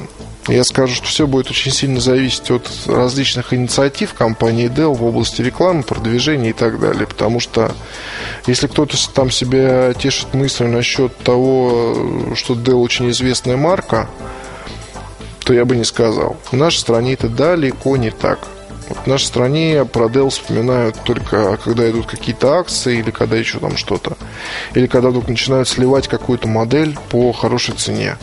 Я 0.48 0.64
скажу, 0.64 0.96
что 0.96 1.06
все 1.06 1.28
будет 1.28 1.52
очень 1.52 1.72
сильно 1.72 2.00
зависеть 2.00 2.50
от 2.50 2.68
различных 2.88 3.54
инициатив 3.54 4.14
компании 4.16 4.70
Dell 4.70 4.94
в 4.96 5.04
области 5.04 5.42
рекламы, 5.42 5.84
продвижения 5.84 6.50
и 6.50 6.54
так 6.54 6.80
далее. 6.80 7.06
Потому 7.06 7.40
что 7.40 7.72
если 8.48 8.66
кто-то 8.68 8.98
там 9.14 9.30
себя 9.30 9.94
тешит 9.94 10.34
мыслью 10.34 10.70
насчет 10.70 11.16
того, 11.18 12.34
что 12.36 12.56
Dell 12.56 12.82
очень 12.82 13.12
известная 13.12 13.56
марка, 13.56 14.10
то 15.44 15.54
я 15.54 15.64
бы 15.64 15.76
не 15.76 15.86
сказал. 15.86 16.38
В 16.52 16.54
нашей 16.54 16.80
стране 16.80 17.14
это 17.14 17.30
далеко 17.30 17.98
не 17.98 18.10
так. 18.10 18.40
В 18.94 19.08
нашей 19.08 19.26
стране 19.26 19.86
про 19.86 20.06
Dell 20.06 20.30
вспоминают 20.30 20.98
только, 21.04 21.58
когда 21.58 21.90
идут 21.90 22.06
какие-то 22.06 22.56
акции 22.58 23.00
или 23.00 23.12
когда 23.12 23.36
еще 23.36 23.60
там 23.60 23.78
что-то. 23.78 24.18
Или 24.74 24.88
когда 24.88 25.10
вдруг 25.10 25.28
начинают 25.28 25.68
сливать 25.68 26.08
какую-то 26.08 26.48
модель 26.48 26.98
по 27.10 27.32
хорошей 27.32 27.76
цене. 27.76 28.18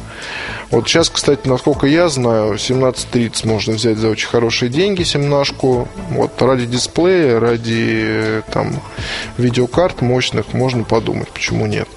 Вот 0.71 0.87
сейчас, 0.87 1.09
кстати, 1.09 1.49
насколько 1.49 1.87
я 1.87 2.09
знаю, 2.09 2.51
1730 2.51 3.45
можно 3.47 3.73
взять 3.75 3.97
за 3.97 4.09
очень 4.09 4.29
хорошие 4.29 4.69
деньги, 4.69 5.03
семнашку. 5.03 5.89
Вот 6.11 6.41
ради 6.43 6.67
дисплея, 6.67 7.41
ради 7.41 8.43
там 8.53 8.81
видеокарт 9.39 10.03
мощных 10.03 10.53
можно 10.53 10.85
подумать, 10.85 11.29
почему 11.29 11.67
нет. 11.67 11.89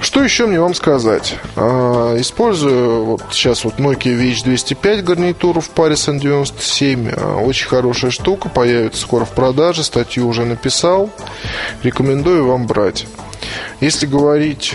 Что 0.00 0.22
еще 0.22 0.46
мне 0.46 0.60
вам 0.60 0.74
сказать? 0.74 1.36
А, 1.56 2.18
использую 2.20 3.04
вот 3.04 3.22
сейчас 3.30 3.64
вот 3.64 3.78
Nokia 3.78 4.18
VH205 4.18 5.02
гарнитуру 5.02 5.60
в 5.60 5.70
паре 5.70 5.96
с 5.96 6.08
N97. 6.08 7.14
А, 7.16 7.36
очень 7.36 7.68
хорошая 7.68 8.10
штука, 8.10 8.48
появится 8.48 9.00
скоро 9.00 9.24
в 9.24 9.30
продаже. 9.30 9.84
Статью 9.84 10.28
уже 10.28 10.44
написал. 10.44 11.10
Рекомендую 11.82 12.46
вам 12.46 12.66
брать. 12.66 13.06
Если 13.80 14.06
говорить 14.06 14.74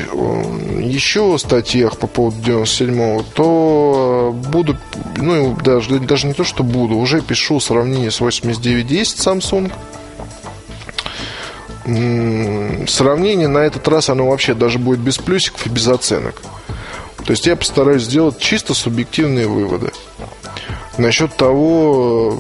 еще 0.79 1.33
о 1.33 1.37
статьях 1.37 1.97
по 1.97 2.07
поводу 2.07 2.37
97-го, 2.37 3.25
то 3.33 4.35
буду, 4.51 4.77
ну, 5.17 5.57
даже, 5.63 5.99
даже 5.99 6.27
не 6.27 6.33
то, 6.33 6.43
что 6.43 6.63
буду, 6.63 6.95
уже 6.95 7.21
пишу 7.21 7.59
сравнение 7.59 8.11
с 8.11 8.19
8910 8.19 9.17
Samsung 9.17 9.71
сравнение 12.87 13.47
на 13.47 13.59
этот 13.59 13.87
раз, 13.87 14.09
оно 14.09 14.29
вообще 14.29 14.53
даже 14.53 14.79
будет 14.79 14.99
без 14.99 15.17
плюсиков 15.17 15.65
и 15.65 15.69
без 15.69 15.87
оценок. 15.87 16.41
То 17.25 17.31
есть 17.31 17.45
я 17.45 17.55
постараюсь 17.55 18.03
сделать 18.03 18.39
чисто 18.39 18.73
субъективные 18.73 19.47
выводы 19.47 19.91
насчет 20.97 21.35
того, 21.35 22.37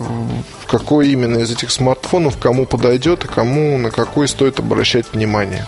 какой 0.67 1.09
именно 1.09 1.39
из 1.39 1.51
этих 1.51 1.71
смартфонов 1.71 2.37
кому 2.37 2.65
подойдет 2.65 3.25
и 3.25 3.27
кому 3.27 3.77
на 3.77 3.91
какой 3.91 4.27
стоит 4.27 4.59
обращать 4.59 5.05
внимание. 5.13 5.67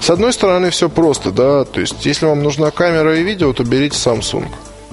С 0.00 0.10
одной 0.10 0.32
стороны, 0.32 0.70
все 0.70 0.88
просто, 0.88 1.30
да, 1.30 1.64
то 1.64 1.80
есть 1.80 2.06
если 2.06 2.26
вам 2.26 2.42
нужна 2.42 2.70
камера 2.70 3.18
и 3.18 3.22
видео, 3.22 3.52
то 3.52 3.64
берите 3.64 3.96
Samsung. 3.96 4.46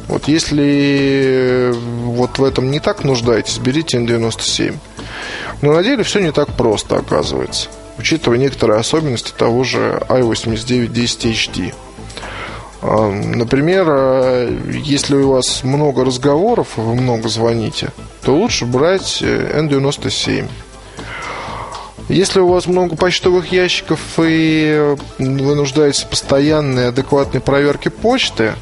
Вот 0.07 0.27
если 0.27 1.73
вот 1.73 2.39
в 2.39 2.43
этом 2.43 2.71
не 2.71 2.79
так 2.79 3.03
нуждаетесь, 3.03 3.57
берите 3.57 3.97
N97. 3.97 4.75
Но 5.61 5.73
на 5.73 5.83
деле 5.83 6.03
все 6.03 6.21
не 6.21 6.31
так 6.31 6.53
просто, 6.53 6.97
оказывается, 6.97 7.69
учитывая 7.97 8.37
некоторые 8.37 8.79
особенности 8.79 9.33
того 9.37 9.63
же 9.63 10.01
i8910 10.07 10.93
HD. 10.93 11.73
А, 12.81 13.09
например, 13.09 13.85
а, 13.89 14.49
если 14.71 15.15
у 15.15 15.31
вас 15.31 15.63
много 15.63 16.05
разговоров, 16.05 16.69
вы 16.77 16.95
много 16.95 17.27
звоните, 17.27 17.89
то 18.21 18.35
лучше 18.35 18.65
брать 18.65 19.19
э, 19.21 19.61
N97. 19.61 20.47
Если 22.07 22.39
у 22.39 22.47
вас 22.47 22.67
много 22.67 22.95
почтовых 22.95 23.51
ящиков 23.51 23.99
и 24.17 24.95
вы 25.17 25.55
нуждаетесь 25.55 26.03
в 26.03 26.09
постоянной 26.09 26.87
адекватной 26.87 27.41
проверке 27.41 27.89
почты, 27.89 28.53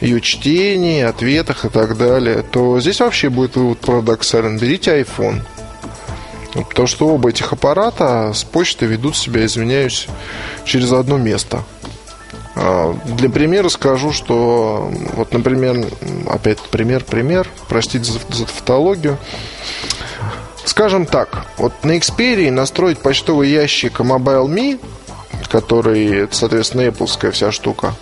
ее 0.00 0.20
чтении, 0.20 1.02
ответах 1.02 1.64
и 1.64 1.68
так 1.68 1.96
далее, 1.96 2.42
то 2.42 2.80
здесь 2.80 3.00
вообще 3.00 3.28
будет 3.28 3.56
вывод 3.56 3.78
парадоксален. 3.80 4.58
Берите 4.58 5.00
iPhone. 5.00 5.42
Потому 6.54 6.86
что 6.86 7.08
оба 7.08 7.30
этих 7.30 7.52
аппарата 7.52 8.32
с 8.34 8.44
почты 8.44 8.86
ведут 8.86 9.16
себя, 9.16 9.44
извиняюсь, 9.46 10.06
через 10.64 10.92
одно 10.92 11.16
место. 11.16 11.64
А, 12.54 12.94
для 13.06 13.30
примера 13.30 13.68
скажу, 13.68 14.12
что 14.12 14.90
вот, 15.14 15.32
например, 15.32 15.86
опять 16.28 16.58
пример, 16.58 17.04
пример, 17.04 17.48
простите 17.68 18.04
за, 18.04 18.18
за 18.28 18.44
тавтологию. 18.44 19.18
Скажем 20.64 21.06
так, 21.06 21.46
вот 21.56 21.72
на 21.84 21.96
Xperia 21.96 22.50
настроить 22.50 22.98
почтовый 22.98 23.50
ящик 23.50 24.00
Mobile.me, 24.00 24.78
который, 25.48 26.28
соответственно, 26.30 26.82
Apple 26.82 27.32
вся 27.32 27.52
штука, 27.52 27.94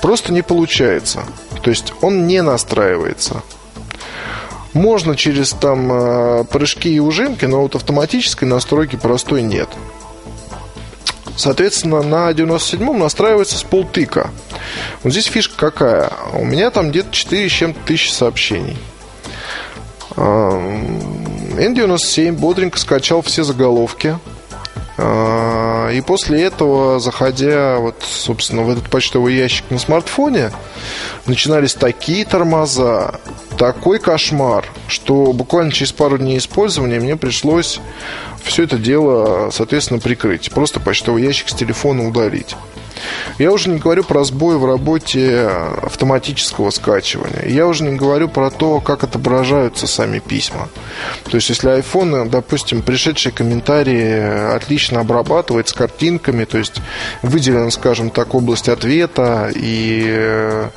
просто 0.00 0.32
не 0.32 0.42
получается. 0.42 1.24
То 1.62 1.70
есть 1.70 1.92
он 2.00 2.26
не 2.26 2.42
настраивается. 2.42 3.42
Можно 4.72 5.16
через 5.16 5.50
там 5.50 5.92
э, 5.92 6.44
прыжки 6.44 6.92
и 6.92 6.98
ужимки, 6.98 7.44
но 7.44 7.62
вот 7.62 7.76
автоматической 7.76 8.48
настройки 8.48 8.96
простой 8.96 9.42
нет. 9.42 9.68
Соответственно, 11.36 12.02
на 12.02 12.30
97-м 12.30 12.98
настраивается 12.98 13.56
с 13.56 13.62
полтыка. 13.62 14.30
Вот 15.02 15.12
здесь 15.12 15.26
фишка 15.26 15.54
какая? 15.56 16.10
У 16.32 16.44
меня 16.44 16.70
там 16.70 16.90
где-то 16.90 17.12
4 17.12 17.48
с 17.48 17.52
чем-то 17.52 17.78
тысячи 17.86 18.10
сообщений. 18.10 18.76
N97 20.16 22.32
бодренько 22.32 22.78
скачал 22.78 23.22
все 23.22 23.42
заголовки. 23.42 24.18
А, 24.96 25.90
и 25.90 26.00
после 26.00 26.42
этого, 26.42 27.00
заходя 27.00 27.78
вот, 27.78 27.96
собственно, 28.02 28.62
в 28.62 28.70
этот 28.70 28.88
почтовый 28.90 29.34
ящик 29.34 29.64
на 29.70 29.78
смартфоне, 29.78 30.50
начинались 31.26 31.74
такие 31.74 32.24
тормоза, 32.24 33.20
такой 33.58 33.98
кошмар, 33.98 34.66
что 34.88 35.32
буквально 35.32 35.72
через 35.72 35.92
пару 35.92 36.18
дней 36.18 36.38
использования 36.38 37.00
мне 37.00 37.16
пришлось 37.16 37.80
все 38.44 38.64
это 38.64 38.78
дело, 38.78 39.50
соответственно, 39.50 40.00
прикрыть. 40.00 40.50
Просто 40.52 40.80
почтовый 40.80 41.24
ящик 41.24 41.48
с 41.48 41.54
телефона 41.54 42.06
удалить. 42.06 42.54
Я 43.38 43.52
уже 43.52 43.68
не 43.68 43.78
говорю 43.78 44.04
про 44.04 44.24
сбой 44.24 44.56
в 44.56 44.64
работе 44.64 45.48
автоматического 45.82 46.70
скачивания. 46.70 47.46
Я 47.46 47.66
уже 47.66 47.84
не 47.84 47.96
говорю 47.96 48.28
про 48.28 48.50
то, 48.50 48.80
как 48.80 49.04
отображаются 49.04 49.86
сами 49.86 50.18
письма. 50.18 50.68
То 51.30 51.36
есть, 51.36 51.48
если 51.48 51.78
iPhone, 51.78 52.28
допустим, 52.28 52.82
пришедшие 52.82 53.32
комментарии 53.32 54.54
отлично 54.54 55.00
обрабатывает 55.00 55.68
с 55.68 55.72
картинками, 55.72 56.44
то 56.44 56.58
есть 56.58 56.80
выделена, 57.22 57.70
скажем 57.70 58.10
так, 58.10 58.34
область 58.34 58.68
ответа 58.68 59.50
и 59.54 60.68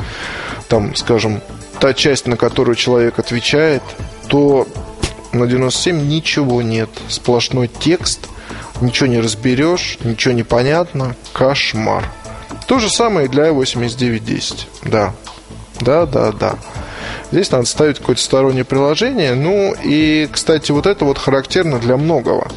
там, 0.67 0.95
скажем, 0.95 1.41
та 1.79 1.93
часть, 1.93 2.27
на 2.27 2.37
которую 2.37 2.75
человек 2.75 3.19
отвечает, 3.19 3.83
то 4.27 4.67
на 5.31 5.45
97 5.47 6.07
ничего 6.07 6.61
нет. 6.61 6.89
Сплошной 7.07 7.67
текст, 7.67 8.27
ничего 8.81 9.07
не 9.07 9.19
разберешь, 9.19 9.97
ничего 10.03 10.33
не 10.33 10.43
понятно. 10.43 11.15
Кошмар. 11.33 12.05
То 12.67 12.79
же 12.79 12.89
самое 12.89 13.27
и 13.27 13.29
для 13.29 13.49
i8910. 13.49 14.67
Да. 14.83 15.13
Да, 15.79 16.05
да, 16.05 16.31
да. 16.31 16.55
Здесь 17.31 17.51
надо 17.51 17.65
ставить 17.65 17.99
какое-то 17.99 18.21
стороннее 18.21 18.65
приложение. 18.65 19.35
Ну 19.35 19.73
и, 19.83 20.27
кстати, 20.31 20.71
вот 20.71 20.85
это 20.85 21.05
вот 21.05 21.17
характерно 21.17 21.79
для 21.79 21.97
многого. 21.97 22.49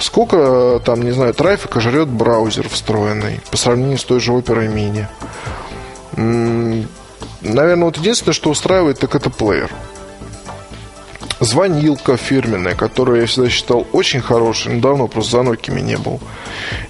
Сколько 0.00 0.80
там, 0.84 1.02
не 1.02 1.10
знаю, 1.12 1.34
трафика 1.34 1.80
жрет 1.80 2.08
браузер 2.08 2.68
встроенный 2.68 3.40
по 3.50 3.56
сравнению 3.56 3.98
с 3.98 4.04
той 4.04 4.20
же 4.20 4.32
Opera 4.32 4.66
Mini. 4.72 5.06
Наверное, 7.40 7.84
вот 7.84 7.96
единственное, 7.96 8.34
что 8.34 8.50
устраивает, 8.50 8.98
так 8.98 9.14
это 9.14 9.30
плеер 9.30 9.70
звонилка 11.40 12.16
фирменная, 12.16 12.74
которую 12.74 13.20
я 13.20 13.26
всегда 13.26 13.48
считал 13.48 13.86
очень 13.92 14.20
хорошей, 14.20 14.74
но 14.74 14.80
давно 14.80 15.08
просто 15.08 15.32
за 15.32 15.38
Nokia 15.38 15.80
не 15.80 15.96
был. 15.96 16.20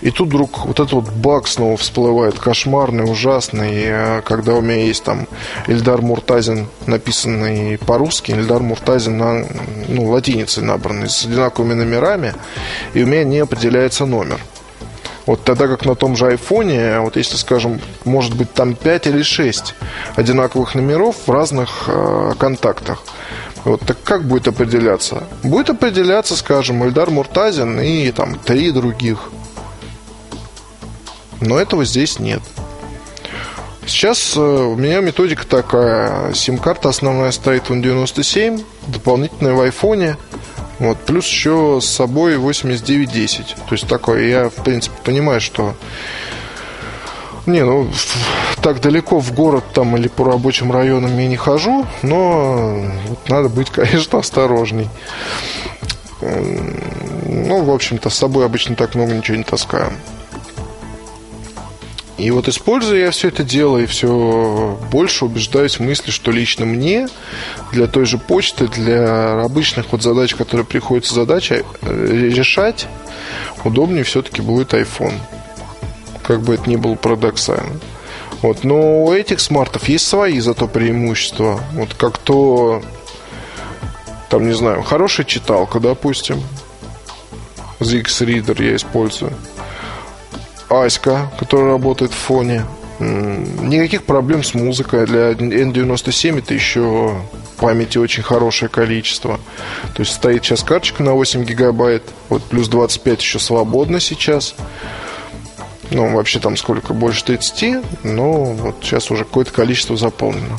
И 0.01 0.11
тут 0.11 0.28
вдруг 0.28 0.66
вот 0.66 0.80
этот 0.80 0.92
вот 0.92 1.11
баг 1.11 1.46
снова 1.46 1.76
всплывает, 1.76 2.38
кошмарный, 2.38 3.11
ужасный, 3.11 3.84
э, 3.84 4.22
когда 4.22 4.55
у 4.55 4.61
меня 4.61 4.84
есть 4.84 5.05
там 5.05 5.26
Эльдар 5.66 6.03
Муртазин, 6.03 6.68
написанный 6.86 7.78
по-русски, 7.78 8.32
Эльдар 8.32 8.62
Муртазин 8.62 9.18
на 9.18 9.44
ну, 9.88 10.11
латиницей 10.11 10.62
набранный, 10.62 11.09
с 11.09 11.24
одинаковыми 11.24 11.74
номерами, 11.74 12.34
и 12.94 13.03
у 13.03 13.07
меня 13.07 13.24
не 13.24 13.38
определяется 13.38 14.07
номер. 14.07 14.40
Вот 15.28 15.44
тогда 15.44 15.68
как 15.68 15.84
на 15.84 15.94
том 15.94 16.16
же 16.16 16.26
айфоне, 16.26 17.01
вот 17.01 17.16
если, 17.16 17.36
скажем, 17.36 17.82
может 18.07 18.34
быть 18.34 18.55
там 18.55 18.74
5 18.74 19.09
или 19.09 19.20
6 19.20 19.74
одинаковых 20.16 20.74
номеров 20.74 21.16
в 21.26 21.30
разных 21.30 21.84
э, 21.88 22.32
контактах. 22.38 23.03
Вот 23.64 23.80
так 23.82 24.02
как 24.02 24.24
будет 24.24 24.48
определяться? 24.48 25.24
Будет 25.42 25.70
определяться, 25.70 26.36
скажем, 26.36 26.84
Эльдар 26.84 27.11
Муртазин 27.11 27.80
и 27.80 28.11
там 28.12 28.38
три 28.38 28.70
других. 28.70 29.30
Но 31.40 31.59
этого 31.59 31.84
здесь 31.84 32.18
нет. 32.18 32.42
Сейчас 33.86 34.36
э, 34.36 34.40
у 34.40 34.76
меня 34.76 35.00
методика 35.00 35.46
такая. 35.46 36.34
Сим-карта 36.34 36.90
основная 36.90 37.30
стоит 37.30 37.70
в 37.70 37.72
N97, 37.72 38.64
дополнительная 38.86 39.54
в 39.54 39.61
айфоне. 39.61 40.16
Вот, 40.78 40.98
плюс 40.98 41.26
еще 41.26 41.80
с 41.82 41.86
собой 41.86 42.36
8910. 42.36 43.46
То 43.46 43.72
есть 43.72 43.88
такое, 43.88 44.28
я, 44.28 44.48
в 44.48 44.62
принципе, 44.62 44.94
понимаю, 45.02 45.40
что 45.40 45.74
не, 47.49 47.64
ну 47.64 47.88
так 48.68 48.80
далеко 48.80 49.18
в 49.18 49.32
город 49.32 49.64
там 49.72 49.96
или 49.96 50.09
по 50.09 50.24
рабочим 50.24 50.70
районам 50.70 51.18
я 51.18 51.26
не 51.26 51.36
хожу, 51.36 51.86
но 52.03 52.84
вот, 53.07 53.28
надо 53.28 53.49
быть, 53.49 53.70
конечно, 53.72 54.18
осторожней. 54.18 54.88
Ну, 56.20 57.62
в 57.62 57.70
общем-то, 57.70 58.11
с 58.11 58.14
собой 58.14 58.44
обычно 58.44 58.74
так 58.74 58.94
много 58.94 59.14
ничего 59.14 59.36
не 59.36 59.44
таскаю. 59.44 59.92
И 62.18 62.32
вот 62.32 62.49
используя 62.49 62.99
я 62.99 63.11
все 63.12 63.28
это 63.28 63.44
дело 63.44 63.78
и 63.78 63.86
все 63.86 64.76
больше 64.90 65.24
убеждаюсь 65.24 65.78
в 65.78 65.84
мысли, 65.84 66.11
что 66.11 66.32
лично 66.32 66.66
мне 66.66 67.07
для 67.72 67.86
той 67.86 68.07
же 68.07 68.18
почты, 68.18 68.66
для 68.66 69.40
обычных 69.40 69.92
вот 69.92 70.03
задач, 70.03 70.34
которые 70.34 70.66
приходится 70.66 71.14
задача 71.14 71.62
э, 71.82 72.30
решать, 72.34 72.88
удобнее 73.62 74.03
все-таки 74.03 74.42
будет 74.42 74.74
iPhone 74.74 75.14
как 76.28 76.42
бы 76.42 76.54
это 76.54 76.68
ни 76.68 76.76
было 76.76 76.94
парадоксально. 76.94 77.80
Вот, 78.42 78.62
но 78.62 79.04
у 79.04 79.12
этих 79.12 79.40
смартов 79.40 79.88
есть 79.88 80.06
свои 80.06 80.38
зато 80.40 80.68
преимущества. 80.68 81.58
Вот 81.72 81.94
как 81.94 82.18
то, 82.18 82.82
там, 84.28 84.46
не 84.46 84.52
знаю, 84.52 84.82
хорошая 84.82 85.26
читалка, 85.26 85.80
допустим. 85.80 86.42
ZX 87.80 88.04
Reader 88.04 88.62
я 88.62 88.76
использую. 88.76 89.32
Аська, 90.68 91.30
которая 91.38 91.70
работает 91.70 92.12
в 92.12 92.16
фоне. 92.16 92.64
Никаких 92.98 94.04
проблем 94.04 94.44
с 94.44 94.52
музыкой. 94.52 95.06
Для 95.06 95.32
N97 95.32 96.40
это 96.40 96.52
еще 96.52 97.22
памяти 97.56 97.96
очень 97.96 98.22
хорошее 98.22 98.68
количество. 98.68 99.40
То 99.94 100.02
есть 100.02 100.12
стоит 100.12 100.44
сейчас 100.44 100.62
карточка 100.62 101.02
на 101.02 101.14
8 101.14 101.44
гигабайт. 101.44 102.02
Вот 102.28 102.42
плюс 102.44 102.68
25 102.68 103.20
еще 103.22 103.38
свободно 103.38 103.98
сейчас. 103.98 104.54
Ну, 105.91 106.14
вообще 106.14 106.39
там 106.39 106.57
сколько? 106.57 106.93
Больше 106.93 107.24
30, 107.24 108.05
но 108.05 108.45
вот 108.45 108.76
сейчас 108.82 109.11
уже 109.11 109.24
какое-то 109.24 109.53
количество 109.53 109.97
заполнено. 109.97 110.59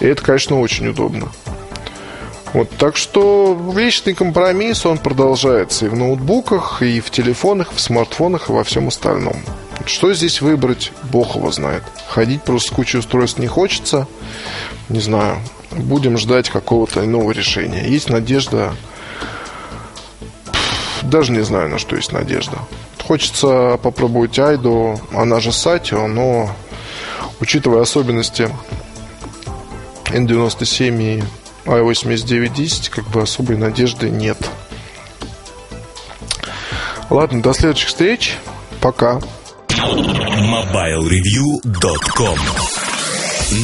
И 0.00 0.06
это, 0.06 0.22
конечно, 0.22 0.60
очень 0.60 0.88
удобно. 0.88 1.28
Вот, 2.52 2.70
так 2.70 2.96
что 2.96 3.58
вечный 3.74 4.14
компромисс, 4.14 4.86
он 4.86 4.98
продолжается 4.98 5.86
и 5.86 5.88
в 5.88 5.96
ноутбуках, 5.96 6.80
и 6.82 7.00
в 7.00 7.10
телефонах, 7.10 7.72
в 7.74 7.80
смартфонах, 7.80 8.48
и 8.48 8.52
во 8.52 8.64
всем 8.64 8.88
остальном. 8.88 9.36
Что 9.84 10.12
здесь 10.14 10.40
выбрать, 10.40 10.92
бог 11.10 11.36
его 11.36 11.50
знает. 11.52 11.82
Ходить 12.08 12.42
просто 12.42 12.68
с 12.68 12.72
кучей 12.72 12.98
устройств 12.98 13.38
не 13.38 13.46
хочется. 13.46 14.06
Не 14.88 15.00
знаю. 15.00 15.38
Будем 15.72 16.16
ждать 16.16 16.48
какого-то 16.48 17.04
иного 17.04 17.30
решения. 17.32 17.86
Есть 17.86 18.08
надежда... 18.08 18.74
Даже 21.02 21.32
не 21.32 21.42
знаю, 21.42 21.68
на 21.68 21.78
что 21.78 21.94
есть 21.94 22.12
надежда. 22.12 22.58
Хочется 23.06 23.78
попробовать 23.82 24.38
Айду, 24.38 25.00
она 25.12 25.40
же 25.40 25.52
Сатио, 25.52 26.06
но 26.08 26.50
учитывая 27.40 27.82
особенности 27.82 28.50
N97 30.06 31.18
и 31.18 31.22
i8910, 31.66 32.90
как 32.90 33.06
бы 33.08 33.22
особой 33.22 33.56
надежды 33.56 34.10
нет. 34.10 34.36
Ладно, 37.10 37.42
до 37.42 37.52
следующих 37.52 37.88
встреч. 37.88 38.36
Пока. 38.80 39.20
MobileReview.com 39.68 42.38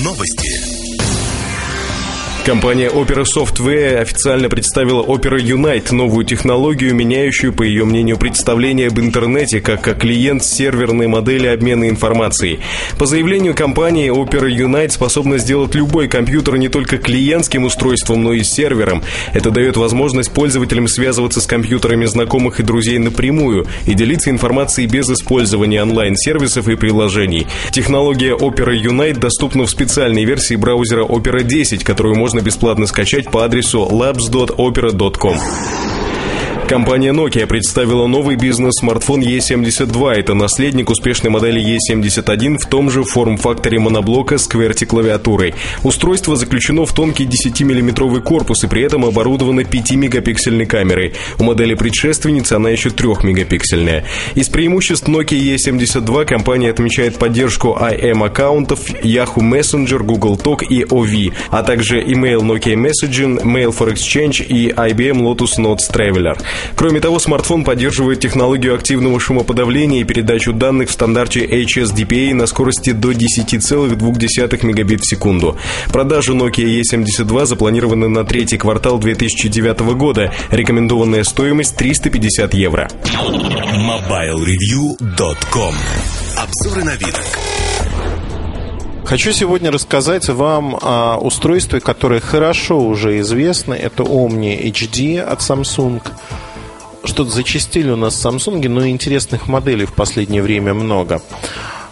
Новости. 0.05 0.52
Компания 2.45 2.89
Opera 2.89 3.23
Software 3.23 4.01
официально 4.01 4.49
представила 4.49 5.01
Opera 5.05 5.39
Unite, 5.39 5.95
новую 5.95 6.25
технологию, 6.25 6.93
меняющую, 6.93 7.53
по 7.53 7.63
ее 7.63 7.85
мнению, 7.85 8.19
представление 8.19 8.89
об 8.89 8.99
интернете 8.99 9.61
как 9.61 9.87
о 9.87 9.95
клиент 9.95 10.43
серверной 10.43 11.07
модели 11.07 11.47
обмена 11.47 11.89
информацией. 11.89 12.59
По 12.99 13.07
заявлению 13.07 13.55
компании, 13.55 14.11
Opera 14.11 14.49
Unite 14.51 14.91
способна 14.91 15.39
сделать 15.39 15.77
любой 15.77 16.09
компьютер 16.09 16.57
не 16.57 16.69
только 16.69 16.99
клиентским 16.99 17.63
устройством, 17.63 18.25
но 18.25 18.33
и 18.33 18.43
сервером. 18.43 19.05
Это 19.33 19.53
дает 19.53 19.77
возможность 19.77 20.33
пользователям 20.33 20.89
связываться 20.89 21.41
с 21.41 21.47
компьютерами 21.47 22.07
знакомых 22.07 22.59
и 22.59 22.65
друзей 22.65 22.99
напрямую 22.99 23.67
и 23.87 23.95
делиться 23.95 24.31
информацией 24.31 24.89
без 24.89 25.09
использования 25.09 25.81
онлайн-сервисов 25.81 26.67
и 26.67 26.75
приложений. 26.75 27.47
Технология 27.71 28.35
Opera 28.35 28.75
Unite 28.75 29.21
доступна 29.21 29.65
в 29.65 29.71
специальной 29.71 30.25
версии 30.25 30.57
браузера 30.57 31.05
Opera 31.05 31.45
10, 31.45 31.85
которую 31.85 32.17
можно 32.17 32.32
можно 32.33 32.47
бесплатно 32.47 32.87
скачать 32.87 33.31
по 33.31 33.45
адресу 33.45 33.87
labs.opera.com. 33.91 35.37
Компания 36.69 37.13
Nokia 37.13 37.47
представила 37.47 38.07
новый 38.07 38.37
бизнес-смартфон 38.37 39.21
E72. 39.21 40.13
Это 40.13 40.33
наследник 40.33 40.89
успешной 40.89 41.31
модели 41.31 41.61
E71 41.61 42.57
в 42.59 42.67
том 42.67 42.89
же 42.89 43.03
форм-факторе 43.03 43.79
моноблока 43.79 44.39
с 44.39 44.49
QWERTY-клавиатурой. 44.49 45.55
Устройство 45.83 46.35
заключено 46.35 46.87
в 46.87 46.95
тонкий 46.95 47.27
10-миллиметровый 47.27 48.23
корпус 48.23 48.65
и 48.65 48.69
при 48.69 48.83
этом 48.83 49.05
оборудовано 49.05 49.61
5-мегапиксельной 49.61 50.65
камерой. 50.65 51.15
У 51.39 51.45
модели 51.45 51.75
предшественницы 51.75 52.55
она 52.55 52.71
еще 52.71 52.89
3-мегапиксельная. 52.89 54.05
Из 54.35 54.49
преимуществ 54.49 55.09
Nokia 55.09 55.55
E72 55.57 56.25
компания 56.25 56.71
отмечает 56.71 57.19
поддержку 57.19 57.77
IM-аккаунтов, 57.79 58.89
Yahoo 59.03 59.43
Messenger, 59.43 59.99
Google 59.99 60.37
Talk 60.37 60.65
и 60.65 60.85
OV, 60.85 61.35
а 61.51 61.63
также 61.63 62.01
email 62.01 62.41
Nokia 62.41 62.77
Messaging, 62.77 63.43
Mail 63.43 63.77
for 63.77 63.93
Exchange 63.93 64.47
и 64.47 64.71
IBM 64.71 65.21
Lotus 65.21 65.59
Notes 65.59 65.93
Traveler. 65.93 66.39
Кроме 66.77 67.01
того, 67.01 67.19
смартфон 67.19 67.65
поддерживает 67.65 68.21
технологию 68.21 68.75
активного 68.75 69.19
шумоподавления 69.21 70.01
и 70.01 70.05
передачу 70.05 70.53
данных 70.53 70.89
в 70.89 70.93
стандарте 70.93 71.45
HSDPA 71.45 72.35
на 72.35 72.47
скорости 72.47 72.93
до 72.93 73.13
10,2 73.13 74.67
мегабит 74.67 75.03
в 75.03 75.09
секунду. 75.09 75.57
Продажи 75.93 76.33
Nokia 76.33 76.81
E72 76.81 77.47
запланированы 77.47 78.09
на 78.09 78.25
третий 78.25 78.59
квартал 78.59 78.99
2009 78.99 79.81
года. 79.95 80.33
Рекомендованная 80.51 81.23
стоимость 81.25 81.77
350 81.77 82.55
евро. 82.55 82.89
MobileReview.com 83.03 85.75
Обзоры 86.37 86.85
на 86.85 86.95
вид. 86.97 87.17
Хочу 89.05 89.33
сегодня 89.33 89.71
рассказать 89.71 90.29
вам 90.29 90.79
о 90.81 91.19
устройстве, 91.19 91.81
которое 91.81 92.21
хорошо 92.21 92.81
уже 92.81 93.21
известно. 93.21 93.75
Это 93.75 94.05
Omni 94.05 94.73
HD 94.73 95.21
от 95.21 95.41
Samsung 95.41 96.01
что-то 97.05 97.31
зачастили 97.31 97.91
у 97.91 97.97
нас 97.97 98.25
Samsung, 98.25 98.67
но 98.69 98.87
интересных 98.87 99.49
моделей 99.49 99.87
в 99.87 99.93
последнее 99.93 100.43
время 100.43 100.75
много. 100.75 101.21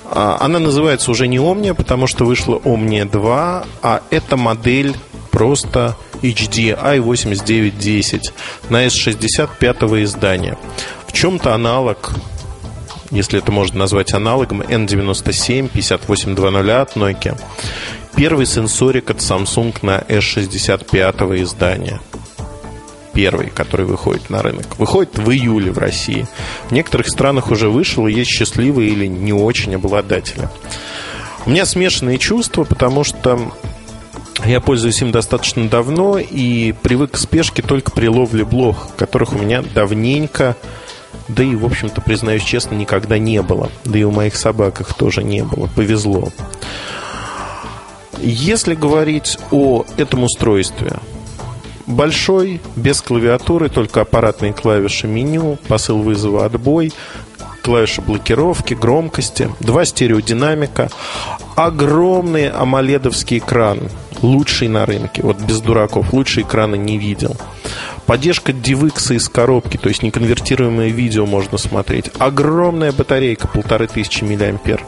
А, 0.05 0.39
она 0.41 0.59
называется 0.59 1.11
уже 1.11 1.29
не 1.29 1.39
Omnia, 1.39 1.75
потому 1.75 2.07
что 2.07 2.25
вышла 2.25 2.57
Omnia 2.57 3.09
2, 3.09 3.65
а 3.83 4.03
эта 4.11 4.37
модель 4.37 4.97
просто 5.31 5.97
HD 6.23 6.77
i8910 6.79 8.33
на 8.69 8.87
S65 8.87 10.03
издания. 10.05 10.59
В 11.07 11.13
чем-то 11.13 11.55
аналог, 11.55 12.13
если 13.11 13.39
это 13.39 13.53
можно 13.53 13.81
назвать 13.81 14.13
аналогом, 14.13 14.63
N97 14.63 15.69
5820 15.69 16.71
от 16.71 16.97
Nokia. 16.97 17.41
Первый 18.17 18.47
сенсорик 18.47 19.11
от 19.11 19.19
Samsung 19.19 19.75
на 19.83 19.99
S65 20.09 21.43
издания 21.43 22.01
первый, 23.13 23.51
который 23.51 23.87
выходит 23.87 24.31
на 24.31 24.43
рынок. 24.43 24.79
Выходит 24.79 25.19
в 25.19 25.31
июле 25.31 25.71
в 25.73 25.79
России. 25.79 26.27
В 26.69 26.73
некоторых 26.73 27.09
странах 27.09 27.51
уже 27.51 27.69
вышел, 27.69 28.07
и 28.07 28.13
есть 28.13 28.31
счастливые 28.31 28.91
или 28.91 29.07
не 29.07 29.33
очень 29.33 29.75
обладатели. 29.75 30.49
У 31.47 31.51
меня 31.51 31.65
смешанные 31.65 32.19
чувства, 32.19 32.65
потому 32.65 33.05
что 33.05 33.53
я 34.45 34.61
пользуюсь 34.61 35.01
им 35.03 35.11
достаточно 35.11 35.69
давно 35.69 36.19
и 36.19 36.73
привык 36.73 37.13
к 37.13 37.17
спешке 37.17 37.63
только 37.63 37.91
при 37.91 38.09
ловле 38.09 38.45
блох, 38.45 38.89
которых 38.97 39.33
у 39.33 39.39
меня 39.39 39.63
давненько, 39.63 40.57
да 41.29 41.45
и, 41.45 41.55
в 41.55 41.65
общем-то, 41.65 42.01
признаюсь 42.01 42.43
честно, 42.43 42.75
никогда 42.75 43.19
не 43.19 43.41
было. 43.43 43.71
Да 43.85 43.99
и 43.99 44.03
у 44.03 44.11
моих 44.11 44.37
собак 44.37 44.81
их 44.81 44.95
тоже 44.95 45.23
не 45.23 45.45
было. 45.45 45.69
Повезло. 45.69 46.31
Если 48.19 48.75
говорить 48.75 49.39
о 49.51 49.85
этом 49.97 50.25
устройстве, 50.25 50.93
большой, 51.91 52.61
без 52.77 53.03
клавиатуры, 53.03 53.69
только 53.69 54.01
аппаратные 54.03 54.53
клавиши 54.53 55.07
меню, 55.07 55.59
посыл 55.69 55.99
вызова 56.03 56.45
отбой, 56.45 56.93
клавиши 57.63 58.01
блокировки, 58.01 58.75
громкости, 58.75 59.51
два 59.61 59.85
стереодинамика, 59.85 60.89
огромный 61.57 62.49
амоледовский 62.49 63.39
экран, 63.39 63.81
лучший 64.23 64.69
на 64.69 64.87
рынке, 64.87 65.23
вот 65.23 65.39
без 65.41 65.61
дураков, 65.61 66.13
лучшие 66.13 66.45
экраны 66.45 66.77
не 66.77 66.99
видел. 66.99 67.37
Поддержка 68.07 68.53
DivX 68.53 69.15
из 69.15 69.29
коробки, 69.29 69.77
то 69.77 69.89
есть 69.89 70.03
неконвертируемое 70.03 70.89
видео 70.89 71.27
можно 71.27 71.59
смотреть. 71.59 72.11
Огромная 72.19 72.93
батарейка, 72.93 73.47
полторы 73.47 73.87
тысячи 73.87 74.25
миллиампер 74.25 74.85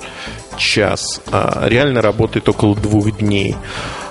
час. 0.57 1.21
А 1.31 1.67
реально 1.69 2.03
работает 2.03 2.49
около 2.49 2.75
двух 2.75 3.17
дней 3.19 3.57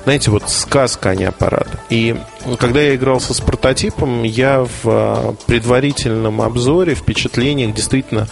знаете, 0.04 0.32
вот 0.32 0.50
сказка, 0.50 1.12
а 1.12 1.16
не 1.16 1.26
аппарат. 1.26 1.68
И 1.90 2.16
когда 2.60 2.82
я 2.82 2.96
игрался 2.96 3.34
с 3.34 3.42
прототипом, 3.42 4.24
я 4.24 4.64
в 4.64 4.86
а, 4.86 5.36
предварительном 5.46 6.42
обзоре, 6.42 6.96
впечатлениях 6.96 7.76
действительно 7.76 8.28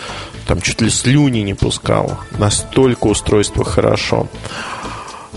там 0.48 0.62
чуть 0.62 0.82
ли 0.82 0.90
слюни 0.90 1.42
не 1.42 1.54
пускал. 1.54 2.18
Настолько 2.38 3.08
устройство 3.08 3.64
хорошо. 3.64 4.28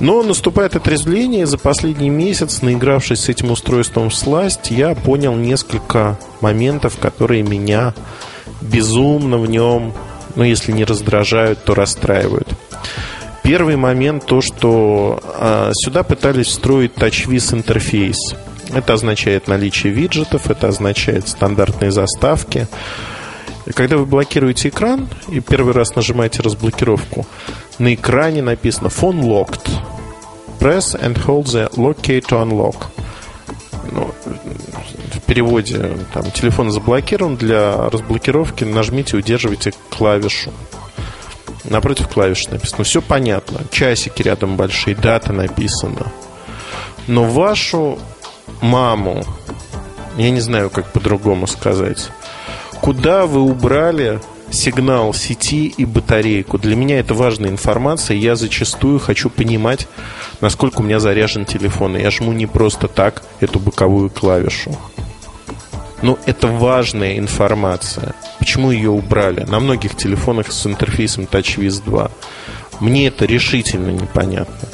Но 0.01 0.23
наступает 0.23 0.75
отрезвление, 0.75 1.47
за 1.47 1.59
последний 1.59 2.11
месяц, 2.11 2.63
наигравшись 2.63 3.21
с 3.21 3.29
этим 3.29 3.51
устройством 3.51 4.09
в 4.09 4.15
сласть, 4.15 4.71
я 4.71 4.95
понял 4.95 5.35
несколько 5.35 6.19
моментов, 6.41 6.99
которые 6.99 7.43
меня 7.43 7.95
безумно 8.61 9.39
в 9.39 9.49
нем, 9.49 9.93
ну, 10.35 10.45
если 10.45 10.73
не 10.73 10.85
раздражают, 10.85 11.63
то 11.65 11.75
расстраивают. 11.75 12.49
Первый 13.43 13.77
момент 13.77 14.25
то, 14.27 14.41
что 14.41 15.21
а, 15.25 15.73
сюда 15.75 16.05
пытались 16.05 16.47
встроить 16.47 16.95
TouchWiz 16.95 17.55
интерфейс. 17.55 18.17
Это 18.73 18.95
означает 18.95 19.49
наличие 19.49 19.93
виджетов, 19.93 20.51
это 20.51 20.69
означает 20.69 21.29
стандартные 21.29 21.91
заставки. 21.91 22.69
Когда 23.75 23.97
вы 23.97 24.07
блокируете 24.07 24.69
экран 24.69 25.09
и 25.29 25.41
первый 25.41 25.75
раз 25.75 25.95
нажимаете 25.95 26.43
разблокировку, 26.43 27.27
на 27.79 27.95
экране 27.95 28.43
написано 28.43 28.89
Phone 28.89 29.21
locked. 29.21 29.71
Press 30.61 30.95
and 31.01 31.17
hold 31.27 31.47
the 31.47 31.69
locate 31.75 32.27
to 32.29 32.41
unlock. 32.41 32.87
Ну, 33.91 34.15
в 35.13 35.21
переводе 35.27 35.99
там, 36.15 36.31
телефон 36.31 36.71
заблокирован, 36.71 37.37
для 37.37 37.91
разблокировки 37.91 38.63
нажмите 38.63 39.17
и 39.17 39.21
удерживайте 39.21 39.73
клавишу. 39.91 40.53
Напротив 41.65 42.09
клавиш 42.09 42.49
написано. 42.49 42.85
Все 42.85 43.01
понятно. 43.01 43.61
Часики 43.71 44.23
рядом 44.23 44.57
большие, 44.57 44.95
дата 44.95 45.33
написана. 45.33 46.07
Но 47.07 47.25
вашу 47.25 47.99
маму, 48.61 49.25
я 50.17 50.31
не 50.31 50.41
знаю, 50.41 50.71
как 50.71 50.93
по-другому 50.93 51.47
сказать, 51.47 52.11
куда 52.81 53.27
вы 53.27 53.41
убрали 53.41 54.21
сигнал 54.53 55.15
сети 55.15 55.67
и 55.77 55.85
батарейку. 55.85 56.59
Для 56.59 56.77
меня 56.77 57.01
это 57.01 57.15
важная 57.15 57.51
информация. 57.51 58.17
Я 58.17 58.37
зачастую 58.37 58.99
хочу 58.99 59.31
понимать, 59.31 59.89
насколько 60.41 60.81
у 60.81 60.85
меня 60.85 61.01
заряжен 61.01 61.45
телефон. 61.45 61.97
И 61.97 62.03
я 62.03 62.11
жму 62.11 62.33
не 62.33 62.47
просто 62.47 62.89
так 62.89 63.23
эту 63.41 63.59
боковую 63.59 64.11
клавишу. 64.11 64.77
Но 66.03 66.19
это 66.27 66.49
важная 66.49 67.19
информация. 67.19 68.15
Почему 68.39 68.71
ее 68.73 68.91
убрали? 68.91 69.45
На 69.45 69.61
многих 69.61 69.97
телефонах 69.97 70.53
с 70.53 70.67
интерфейсом 70.67 71.25
TouchWiz 71.25 71.83
2. 71.85 72.11
Мне 72.81 73.07
это 73.07 73.25
решительно 73.25 73.91
непонятно. 73.91 74.69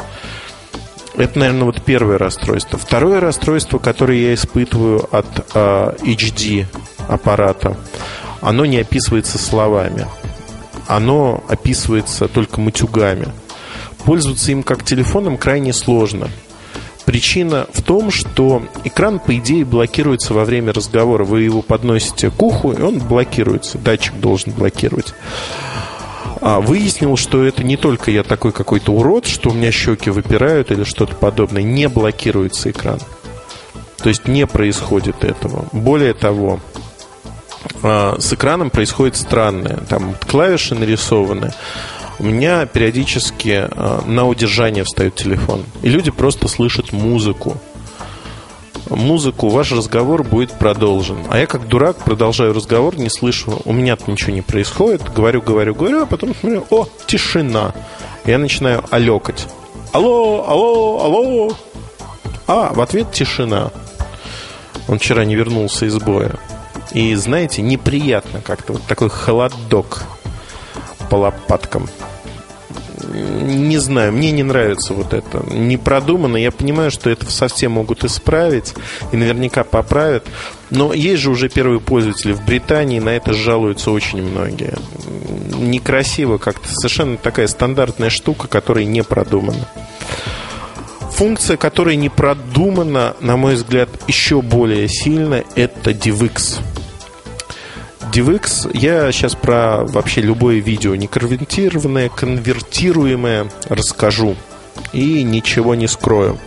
Это, 1.19 1.39
наверное, 1.39 1.65
вот 1.65 1.83
первое 1.83 2.17
расстройство. 2.17 2.79
Второе 2.79 3.21
расстройство, 3.21 3.79
которое 3.79 4.19
я 4.19 4.35
испытываю 4.35 5.09
от 5.15 5.27
э, 5.27 5.43
а, 5.55 5.97
HD 6.01 6.65
аппарата, 7.09 7.77
оно 8.41 8.65
не 8.65 8.79
описывается 8.79 9.37
словами. 9.37 10.07
Оно 10.87 11.43
описывается 11.49 12.29
только 12.29 12.61
матюгами. 12.61 13.29
Пользоваться 14.05 14.53
им 14.53 14.63
как 14.63 14.85
телефоном 14.85 15.37
крайне 15.37 15.73
сложно. 15.73 16.29
Причина 17.09 17.67
в 17.73 17.81
том, 17.81 18.11
что 18.11 18.63
экран, 18.85 19.19
по 19.19 19.35
идее, 19.35 19.65
блокируется 19.65 20.35
во 20.35 20.45
время 20.45 20.75
разговора. 20.75 21.25
Вы 21.25 21.41
его 21.41 21.63
подносите 21.63 22.31
к 22.31 22.43
уху, 22.43 22.73
и 22.73 22.83
он 22.83 22.99
блокируется. 22.99 23.79
Датчик 23.79 24.13
должен 24.21 24.53
блокировать. 24.53 25.15
А, 26.43 26.61
выяснил, 26.61 27.17
что 27.17 27.43
это 27.45 27.65
не 27.65 27.79
только 27.79 28.11
я 28.11 28.25
такой 28.25 28.53
какой-то 28.53 28.93
урод, 28.93 29.25
что 29.25 29.49
у 29.49 29.55
меня 29.55 29.73
щеки 29.73 30.11
выпирают 30.11 30.71
или 30.71 30.85
что-то 30.85 31.15
подобное. 31.15 31.63
Не 31.63 31.89
блокируется 31.89 32.73
экран. 32.73 33.01
То 34.03 34.11
есть 34.11 34.29
не 34.29 34.47
происходит 34.47 35.25
этого. 35.25 35.65
Более 35.73 36.13
того, 36.13 36.61
а, 37.83 38.17
с 38.19 38.35
экраном 38.35 38.69
происходит 38.69 39.17
странное. 39.17 39.79
Там 39.89 40.15
клавиши 40.27 40.75
нарисованы. 40.75 41.55
У 42.19 42.25
меня 42.25 42.67
периодически 42.67 43.69
а, 43.71 44.03
на 44.07 44.27
удержание 44.27 44.85
встает 44.85 45.15
телефон. 45.15 45.65
И 45.83 45.89
люди 45.89 46.11
просто 46.11 46.49
слышат 46.49 46.93
музыку 46.93 47.57
музыку, 48.91 49.49
ваш 49.49 49.73
разговор 49.73 50.23
будет 50.23 50.53
продолжен. 50.53 51.19
А 51.29 51.39
я 51.39 51.47
как 51.47 51.69
дурак 51.69 51.97
продолжаю 51.97 52.55
разговор, 52.55 52.97
не 52.97 53.11
слышу, 53.11 53.61
у 53.65 53.73
меня 53.73 53.97
ничего 54.07 54.33
не 54.33 54.43
происходит, 54.43 55.03
говорю, 55.13 55.43
говорю, 55.43 55.75
говорю, 55.75 56.03
а 56.03 56.07
потом 56.07 56.35
смотрю, 56.35 56.67
о, 56.71 56.87
тишина. 57.07 57.75
Я 58.25 58.39
начинаю 58.39 58.85
алекать. 58.91 59.47
Алло, 59.93 60.45
алло, 60.49 61.05
алло. 61.05 61.57
А, 62.47 62.73
в 62.73 62.81
ответ 62.81 63.13
тишина. 63.13 63.71
Он 64.87 64.99
вчера 64.99 65.25
не 65.25 65.35
вернулся 65.35 65.87
из 65.87 65.97
боя. 65.99 66.33
И, 66.93 67.15
знаете, 67.15 67.61
неприятно 67.61 68.41
как-то. 68.41 68.75
Вот 68.75 68.83
такой 68.85 69.11
холодок 69.11 70.05
по 71.11 71.17
лопаткам 71.17 71.89
не 73.13 73.79
знаю, 73.79 74.13
мне 74.13 74.31
не 74.31 74.43
нравится 74.43 74.95
вот 74.95 75.13
это. 75.13 75.45
Не 75.51 75.77
продумано. 75.77 76.37
Я 76.37 76.51
понимаю, 76.51 76.91
что 76.91 77.11
это 77.11 77.31
совсем 77.31 77.73
могут 77.73 78.05
исправить 78.05 78.75
и 79.13 79.17
наверняка 79.17 79.65
поправят. 79.65 80.27
Но 80.71 80.93
есть 80.93 81.23
же 81.23 81.31
уже 81.31 81.49
первые 81.49 81.81
пользователи 81.81 82.33
в 82.33 82.45
Британии, 82.45 82.99
на 82.99 83.11
это 83.11 83.33
жалуются 83.33 83.91
очень 83.91 84.23
многие. 84.23 84.75
Некрасиво 85.57 86.39
как-то. 86.39 86.69
Совершенно 86.69 87.17
такая 87.17 87.47
стандартная 87.47 88.11
штука, 88.11 88.49
которая 88.49 88.85
не 88.85 89.03
продумана. 89.03 89.69
Функция, 91.13 91.57
которая 91.57 91.97
не 91.97 92.11
продумана, 92.11 93.17
на 93.21 93.37
мой 93.37 93.55
взгляд, 93.55 93.89
еще 94.07 94.41
более 94.41 94.89
сильно, 94.89 95.43
это 95.57 95.91
DivX. 95.91 96.61
DivX, 98.13 98.71
я 98.75 99.13
сейчас 99.13 99.35
про 99.35 99.85
вообще 99.85 100.21
любое 100.21 100.61
видео 100.61 100.95
не 100.95 101.07
конвертированное, 101.07 102.09
конвертируемое 102.09 103.51
расскажу 103.69 104.37
и 104.93 105.23
ничего 105.23 105.75
не 105.75 105.87
скрою. 105.89 106.39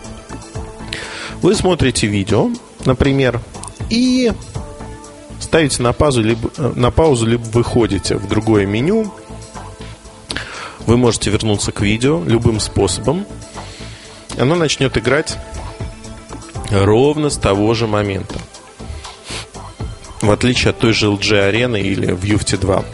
Вы 1.40 1.54
смотрите 1.54 2.06
видео, 2.06 2.50
например, 2.84 3.40
и 3.90 4.32
ставите 5.38 5.82
на 5.82 5.92
паузу, 5.92 6.22
либо, 6.22 6.50
на 6.74 6.90
паузу, 6.90 7.26
либо 7.26 7.42
выходите 7.44 8.16
в 8.16 8.28
другое 8.28 8.66
меню. 8.66 9.12
Вы 10.86 10.96
можете 10.96 11.30
вернуться 11.30 11.70
к 11.70 11.80
видео 11.80 12.22
любым 12.24 12.58
способом. 12.60 13.24
Оно 14.38 14.56
начнет 14.56 14.96
играть 14.96 15.36
ровно 16.70 17.30
с 17.30 17.36
того 17.36 17.74
же 17.74 17.86
момента 17.86 18.34
в 20.22 20.30
отличие 20.30 20.70
от 20.70 20.78
той 20.78 20.92
же 20.92 21.06
LG 21.08 21.52
Arena 21.52 21.80
или 21.80 22.12
в 22.12 22.22
Юфте 22.22 22.56
2. 22.56 22.84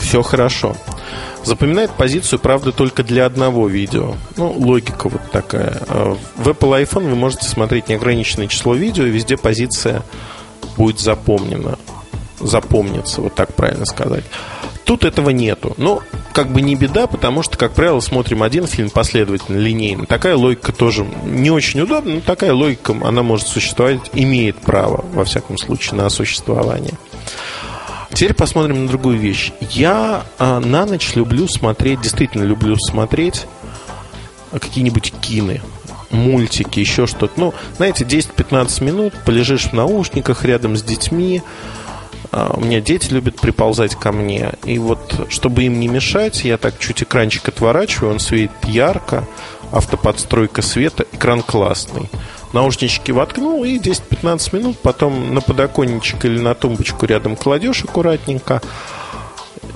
Все 0.00 0.22
хорошо. 0.22 0.76
Запоминает 1.44 1.90
позицию, 1.90 2.38
правда, 2.38 2.72
только 2.72 3.02
для 3.02 3.26
одного 3.26 3.68
видео. 3.68 4.14
Ну, 4.36 4.50
логика 4.52 5.10
вот 5.10 5.20
такая. 5.30 5.82
А 5.88 6.16
в 6.36 6.48
Apple 6.48 6.82
iPhone 6.82 7.10
вы 7.10 7.16
можете 7.16 7.46
смотреть 7.46 7.88
неограниченное 7.88 8.48
число 8.48 8.74
видео, 8.74 9.04
и 9.04 9.10
везде 9.10 9.36
позиция 9.36 10.02
будет 10.78 11.00
запомнена. 11.00 11.78
Запомнится, 12.40 13.20
вот 13.20 13.34
так 13.34 13.52
правильно 13.54 13.84
сказать. 13.84 14.24
Тут 14.84 15.04
этого 15.04 15.30
нету. 15.30 15.74
Но 15.78 16.02
как 16.32 16.48
бы 16.48 16.60
не 16.60 16.74
беда, 16.74 17.06
потому 17.06 17.42
что, 17.42 17.56
как 17.56 17.72
правило, 17.72 18.00
смотрим 18.00 18.42
один 18.42 18.66
фильм 18.66 18.90
последовательно, 18.90 19.56
линейно. 19.58 20.04
Такая 20.04 20.36
логика 20.36 20.72
тоже 20.72 21.06
не 21.24 21.50
очень 21.50 21.80
удобна, 21.80 22.14
но 22.14 22.20
такая 22.20 22.52
логика, 22.52 22.94
она 23.02 23.22
может 23.22 23.46
существовать, 23.46 24.00
имеет 24.12 24.56
право, 24.56 25.04
во 25.12 25.24
всяком 25.24 25.56
случае, 25.56 25.96
на 25.96 26.10
существование. 26.10 26.94
Теперь 28.12 28.34
посмотрим 28.34 28.84
на 28.84 28.88
другую 28.88 29.18
вещь. 29.18 29.52
Я 29.70 30.24
а, 30.38 30.60
на 30.60 30.86
ночь 30.86 31.14
люблю 31.14 31.48
смотреть, 31.48 32.00
действительно 32.00 32.44
люблю 32.44 32.76
смотреть 32.76 33.46
какие-нибудь 34.52 35.12
кины, 35.20 35.62
мультики, 36.10 36.78
еще 36.78 37.06
что-то. 37.06 37.32
Ну, 37.36 37.54
знаете, 37.76 38.04
10-15 38.04 38.84
минут 38.84 39.14
полежишь 39.24 39.64
в 39.64 39.72
наушниках 39.72 40.44
рядом 40.44 40.76
с 40.76 40.82
детьми, 40.82 41.42
а, 41.42 41.83
у 42.54 42.60
меня 42.60 42.80
дети 42.80 43.12
любят 43.12 43.36
приползать 43.36 43.94
ко 43.94 44.12
мне. 44.12 44.52
И 44.64 44.78
вот, 44.78 45.26
чтобы 45.28 45.64
им 45.64 45.78
не 45.78 45.88
мешать, 45.88 46.44
я 46.44 46.56
так 46.56 46.78
чуть 46.78 47.02
экранчик 47.02 47.48
отворачиваю, 47.48 48.12
он 48.12 48.18
светит 48.18 48.52
ярко, 48.64 49.24
автоподстройка 49.72 50.62
света, 50.62 51.06
экран 51.12 51.42
классный. 51.42 52.10
Наушнички 52.52 53.12
воткнул 53.12 53.64
и 53.64 53.78
10-15 53.78 54.56
минут 54.56 54.78
потом 54.78 55.34
на 55.34 55.40
подоконничек 55.40 56.24
или 56.24 56.38
на 56.38 56.54
тумбочку 56.54 57.06
рядом 57.06 57.36
кладешь 57.36 57.82
аккуратненько 57.82 58.62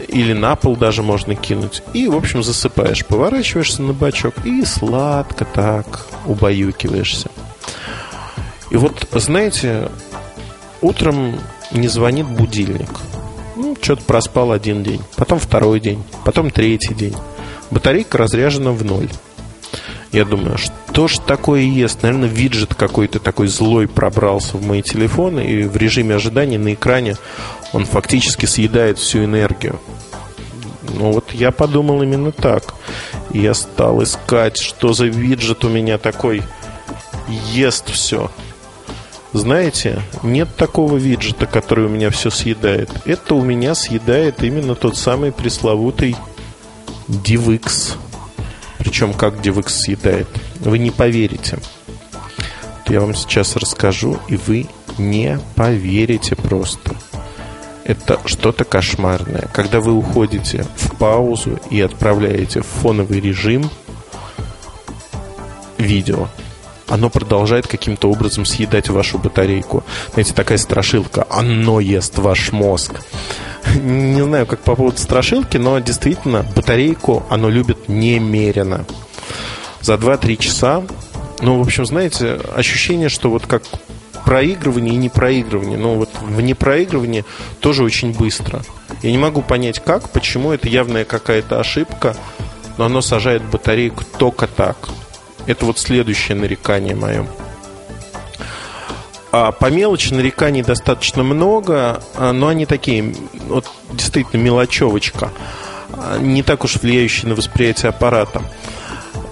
или 0.06 0.32
на 0.32 0.54
пол 0.56 0.76
даже 0.76 1.02
можно 1.02 1.34
кинуть. 1.34 1.82
И, 1.92 2.06
в 2.08 2.16
общем, 2.16 2.42
засыпаешь. 2.42 3.04
Поворачиваешься 3.04 3.82
на 3.82 3.92
бачок 3.92 4.34
и 4.44 4.64
сладко 4.64 5.44
так 5.44 6.06
убаюкиваешься. 6.24 7.30
И 8.70 8.76
вот, 8.76 9.06
знаете, 9.12 9.90
утром 10.80 11.38
не 11.70 11.88
звонит 11.88 12.26
будильник. 12.26 12.90
Ну, 13.56 13.76
что-то 13.80 14.02
проспал 14.04 14.52
один 14.52 14.82
день, 14.82 15.02
потом 15.16 15.38
второй 15.38 15.80
день, 15.80 16.02
потом 16.24 16.50
третий 16.50 16.94
день. 16.94 17.16
Батарейка 17.70 18.18
разряжена 18.18 18.72
в 18.72 18.84
ноль. 18.84 19.08
Я 20.12 20.24
думаю, 20.24 20.56
что 20.56 21.06
ж 21.06 21.18
такое 21.18 21.60
ест? 21.60 22.02
Наверное, 22.02 22.28
виджет 22.28 22.74
какой-то 22.74 23.18
такой 23.18 23.48
злой 23.48 23.86
пробрался 23.86 24.56
в 24.56 24.64
мои 24.64 24.80
телефоны, 24.80 25.46
и 25.46 25.64
в 25.64 25.76
режиме 25.76 26.14
ожидания 26.14 26.58
на 26.58 26.72
экране 26.72 27.16
он 27.72 27.84
фактически 27.84 28.46
съедает 28.46 28.98
всю 28.98 29.24
энергию. 29.24 29.78
Ну 30.94 31.12
вот 31.12 31.32
я 31.32 31.50
подумал 31.50 32.02
именно 32.02 32.32
так. 32.32 32.74
я 33.30 33.52
стал 33.52 34.02
искать, 34.02 34.56
что 34.56 34.94
за 34.94 35.06
виджет 35.06 35.64
у 35.64 35.68
меня 35.68 35.98
такой 35.98 36.42
ест 37.52 37.90
все. 37.90 38.30
Знаете, 39.32 40.02
нет 40.22 40.48
такого 40.56 40.96
виджета, 40.96 41.46
который 41.46 41.86
у 41.86 41.88
меня 41.88 42.10
все 42.10 42.30
съедает. 42.30 42.90
Это 43.04 43.34
у 43.34 43.42
меня 43.42 43.74
съедает 43.74 44.42
именно 44.42 44.74
тот 44.74 44.96
самый 44.96 45.32
пресловутый 45.32 46.16
DivX. 47.08 47.96
Причем 48.78 49.12
как 49.12 49.34
DivX 49.34 49.68
съедает? 49.68 50.28
Вы 50.60 50.78
не 50.78 50.90
поверите. 50.90 51.58
Я 52.88 53.00
вам 53.00 53.14
сейчас 53.14 53.56
расскажу, 53.56 54.18
и 54.28 54.36
вы 54.36 54.66
не 54.96 55.38
поверите 55.56 56.34
просто. 56.34 56.94
Это 57.84 58.18
что-то 58.24 58.64
кошмарное. 58.64 59.48
Когда 59.52 59.80
вы 59.80 59.92
уходите 59.92 60.64
в 60.76 60.96
паузу 60.96 61.58
и 61.70 61.80
отправляете 61.82 62.62
в 62.62 62.66
фоновый 62.66 63.20
режим 63.20 63.68
видео, 65.76 66.28
оно 66.88 67.10
продолжает 67.10 67.66
каким-то 67.66 68.10
образом 68.10 68.44
съедать 68.44 68.88
вашу 68.88 69.18
батарейку. 69.18 69.84
Знаете, 70.12 70.32
такая 70.32 70.58
страшилка. 70.58 71.26
Оно 71.30 71.80
ест 71.80 72.18
ваш 72.18 72.52
мозг. 72.52 73.00
Не 73.82 74.22
знаю, 74.22 74.46
как 74.46 74.60
по 74.60 74.74
поводу 74.74 74.98
страшилки, 74.98 75.56
но 75.56 75.78
действительно 75.78 76.44
батарейку 76.56 77.24
оно 77.28 77.48
любит 77.48 77.88
немерено. 77.88 78.86
За 79.80 79.94
2-3 79.94 80.36
часа, 80.36 80.82
ну, 81.40 81.58
в 81.58 81.62
общем, 81.62 81.86
знаете, 81.86 82.40
ощущение, 82.54 83.08
что 83.08 83.30
вот 83.30 83.46
как 83.46 83.62
проигрывание 84.24 84.94
и 84.94 84.98
непроигрывание. 84.98 85.78
Но 85.78 85.94
вот 85.94 86.10
в 86.20 86.40
непроигрывании 86.40 87.24
тоже 87.60 87.82
очень 87.84 88.12
быстро. 88.12 88.62
Я 89.02 89.10
не 89.10 89.18
могу 89.18 89.42
понять, 89.42 89.80
как, 89.82 90.10
почему 90.10 90.52
это 90.52 90.68
явная 90.68 91.04
какая-то 91.04 91.60
ошибка, 91.60 92.16
но 92.76 92.84
оно 92.86 93.00
сажает 93.00 93.42
батарейку 93.44 94.04
только 94.18 94.46
так. 94.46 94.76
Это 95.48 95.64
вот 95.64 95.78
следующее 95.78 96.36
нарекание 96.36 96.94
мое. 96.94 97.26
А 99.32 99.50
по 99.50 99.70
мелочи 99.70 100.12
нареканий 100.12 100.62
достаточно 100.62 101.22
много, 101.22 102.02
а, 102.14 102.32
но 102.32 102.48
они 102.48 102.66
такие, 102.66 103.14
вот 103.48 103.66
действительно 103.90 104.42
мелочевочка, 104.42 105.32
а, 105.90 106.18
не 106.18 106.42
так 106.42 106.64
уж 106.64 106.76
влияющие 106.76 107.30
на 107.30 107.34
восприятие 107.34 107.88
аппарата. 107.88 108.42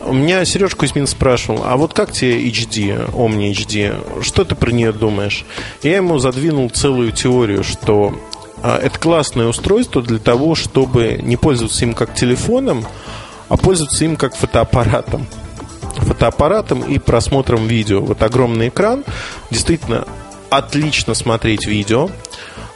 У 0.07 0.15
меня 0.15 0.43
Сереж 0.47 0.75
Кузьмин 0.75 1.07
спрашивал, 1.07 1.63
а 1.67 1.77
вот 1.77 1.93
как 1.93 2.13
тебе 2.13 2.49
HD, 2.49 3.11
Omni 3.13 3.53
HD, 3.53 4.23
что 4.23 4.45
ты 4.47 4.55
про 4.55 4.71
нее 4.71 4.93
думаешь? 4.93 5.45
Я 5.83 5.97
ему 5.97 6.19
задвинул 6.19 6.71
целую 6.71 7.13
теорию, 7.13 7.63
что 7.63 8.19
а, 8.63 8.79
это 8.79 8.99
классное 8.99 9.49
устройство 9.49 10.01
для 10.01 10.19
того, 10.19 10.55
чтобы 10.55 11.21
не 11.23 11.37
пользоваться 11.37 11.85
им 11.85 11.93
как 11.93 12.15
телефоном, 12.15 12.87
а 13.51 13.59
пользоваться 13.59 14.03
им 14.07 14.17
как 14.17 14.35
фотоаппаратом 14.35 15.27
фотоаппаратом 15.99 16.83
и 16.83 16.99
просмотром 16.99 17.67
видео. 17.67 18.01
Вот 18.01 18.23
огромный 18.23 18.69
экран, 18.69 19.05
действительно 19.51 20.07
отлично 20.51 21.15
смотреть 21.15 21.67
видео. 21.67 22.11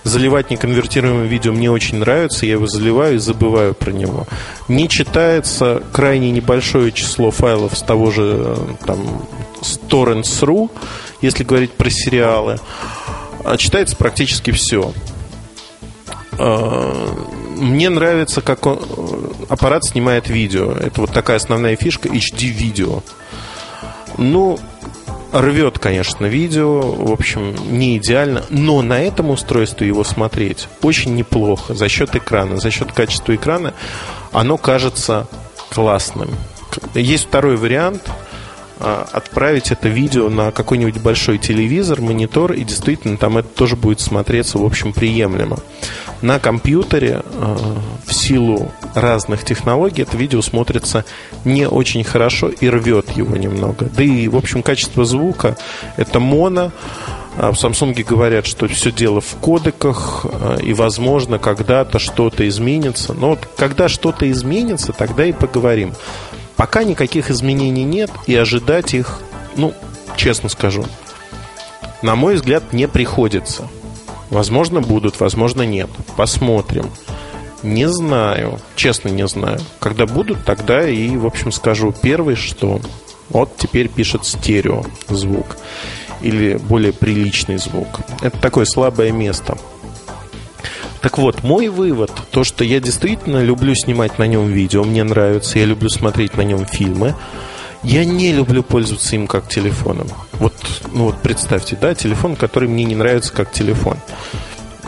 Заливать 0.02 0.51
неконвертируемое 0.51 1.26
видео 1.26 1.52
мне 1.52 1.70
очень 1.70 1.98
нравится, 1.98 2.47
я 2.47 2.52
его 2.52 2.66
заливаю 2.66 3.16
и 3.16 3.18
забываю 3.18 3.74
про 3.74 3.90
него. 3.90 4.26
Не 4.66 4.88
читается 4.88 5.82
крайне 5.92 6.30
небольшое 6.30 6.90
число 6.90 7.30
файлов 7.30 7.76
с 7.76 7.82
того 7.82 8.10
же 8.10 8.42
э, 8.47 8.56
там, 8.86 9.26
torrents.ru, 9.90 10.70
если 11.20 11.44
говорить 11.44 11.72
про 11.72 11.90
сериалы. 11.90 12.59
А 13.44 13.59
читается 13.59 13.94
практически 13.94 14.52
все. 14.52 14.92
Мне 17.61 17.91
нравится, 17.91 18.41
как 18.41 18.66
он, 18.66 18.81
аппарат 19.49 19.85
снимает 19.85 20.28
видео. 20.28 20.73
Это 20.73 21.03
вот 21.03 21.12
такая 21.12 21.37
основная 21.37 21.77
фишка 21.77 22.09
HD-видео. 22.09 23.03
Ну, 24.16 24.59
рвет, 25.32 25.78
конечно, 25.78 26.27
видео, 26.27 26.81
в 26.81 27.12
общем, 27.12 27.55
не 27.70 27.99
идеально, 27.99 28.45
но 28.49 28.82
на 28.82 29.01
этом 29.01 29.31
устройстве 29.31 29.87
его 29.87 30.05
смотреть 30.05 30.69
очень 30.82 31.15
неплохо 31.15 31.74
за 31.74 31.89
счет 31.89 32.16
экрана, 32.16 32.57
за 32.59 32.70
счет 32.70 32.93
качества 32.93 33.35
экрана 33.35 33.74
оно 34.32 34.57
кажется 34.57 35.27
классным. 35.70 36.31
Есть 36.95 37.27
второй 37.27 37.57
вариант– 37.57 38.03
отправить 38.81 39.70
это 39.70 39.89
видео 39.89 40.28
на 40.31 40.51
какой-нибудь 40.51 41.01
большой 41.02 41.39
телевизор, 41.39 42.01
монитор, 42.01 42.52
и 42.52 42.65
действительно 42.65 43.16
там 43.16 43.39
это 43.39 43.48
тоже 43.48 43.77
будет 43.77 44.01
смотреться, 44.01 44.59
в 44.59 44.65
общем, 44.65 44.93
приемлемо. 44.93 45.59
На 46.23 46.39
компьютере 46.39 47.23
а, 47.35 47.78
в 48.05 48.12
силу 48.12 48.70
разных 48.94 49.44
технологий 49.44 50.02
это 50.02 50.16
видео 50.16 50.43
смотрится 50.43 51.05
не 51.44 51.66
очень 51.66 52.05
хорошо 52.05 52.48
и 52.48 52.69
рвет 52.69 53.11
его 53.16 53.36
немного. 53.36 53.86
Да 53.94 54.02
и, 54.02 54.28
в 54.28 54.36
общем, 54.36 54.62
качество 54.62 55.05
звука 55.05 55.57
это 55.97 56.20
моно. 56.20 56.73
А 57.36 57.52
в 57.52 57.55
Samsung 57.55 58.02
говорят, 58.05 58.44
что 58.44 58.66
все 58.66 58.90
дело 58.90 59.20
в 59.20 59.36
кодеках, 59.36 60.27
и, 60.62 60.74
возможно, 60.74 61.39
когда-то 61.39 61.98
что-то 61.98 62.47
изменится. 62.48 63.15
Но 63.15 63.31
вот 63.31 63.48
когда 63.57 63.89
что-то 63.89 64.31
изменится, 64.31 64.93
тогда 64.93 65.24
и 65.24 65.32
поговорим. 65.32 65.94
Пока 66.61 66.85
никаких 66.85 67.31
изменений 67.31 67.85
нет, 67.85 68.11
и 68.27 68.37
ожидать 68.37 68.93
их, 68.93 69.20
ну, 69.57 69.73
честно 70.15 70.51
скажу, 70.51 70.85
на 72.03 72.16
мой 72.16 72.35
взгляд, 72.35 72.74
не 72.74 72.87
приходится. 72.87 73.66
Возможно, 74.28 74.82
будут, 74.82 75.20
возможно, 75.20 75.62
нет. 75.62 75.89
Посмотрим. 76.19 76.91
Не 77.62 77.89
знаю, 77.89 78.61
честно 78.77 79.09
не 79.09 79.27
знаю. 79.27 79.59
Когда 79.78 80.05
будут, 80.05 80.45
тогда 80.45 80.87
и, 80.87 81.16
в 81.16 81.24
общем, 81.24 81.51
скажу 81.51 81.95
первый, 82.03 82.35
что 82.35 82.82
вот 83.31 83.57
теперь 83.57 83.89
пишет 83.89 84.27
стерео 84.27 84.85
звук 85.09 85.57
или 86.20 86.59
более 86.59 86.93
приличный 86.93 87.57
звук. 87.57 88.01
Это 88.20 88.37
такое 88.37 88.66
слабое 88.66 89.12
место. 89.12 89.57
Так 91.01 91.16
вот, 91.16 91.43
мой 91.43 91.68
вывод, 91.68 92.10
то, 92.31 92.44
что 92.44 92.62
я 92.62 92.81
действительно 92.81 93.43
люблю 93.43 93.74
снимать 93.74 94.18
на 94.18 94.27
нем 94.27 94.48
видео, 94.48 94.85
мне 94.85 95.02
нравится, 95.02 95.59
я 95.59 95.64
люблю 95.64 95.89
смотреть 95.89 96.36
на 96.36 96.43
нем 96.43 96.66
фильмы, 96.66 97.14
я 97.82 98.05
не 98.05 98.32
люблю 98.32 98.62
пользоваться 98.62 99.16
им 99.16 99.27
как 99.27 99.48
телефоном. 99.48 100.09
Вот, 100.35 100.55
ну 100.93 101.05
вот 101.06 101.18
представьте, 101.22 101.78
да, 101.81 101.94
телефон, 101.94 102.36
который 102.36 102.68
мне 102.68 102.85
не 102.85 102.94
нравится 102.94 103.32
как 103.32 103.51
телефон. 103.51 103.97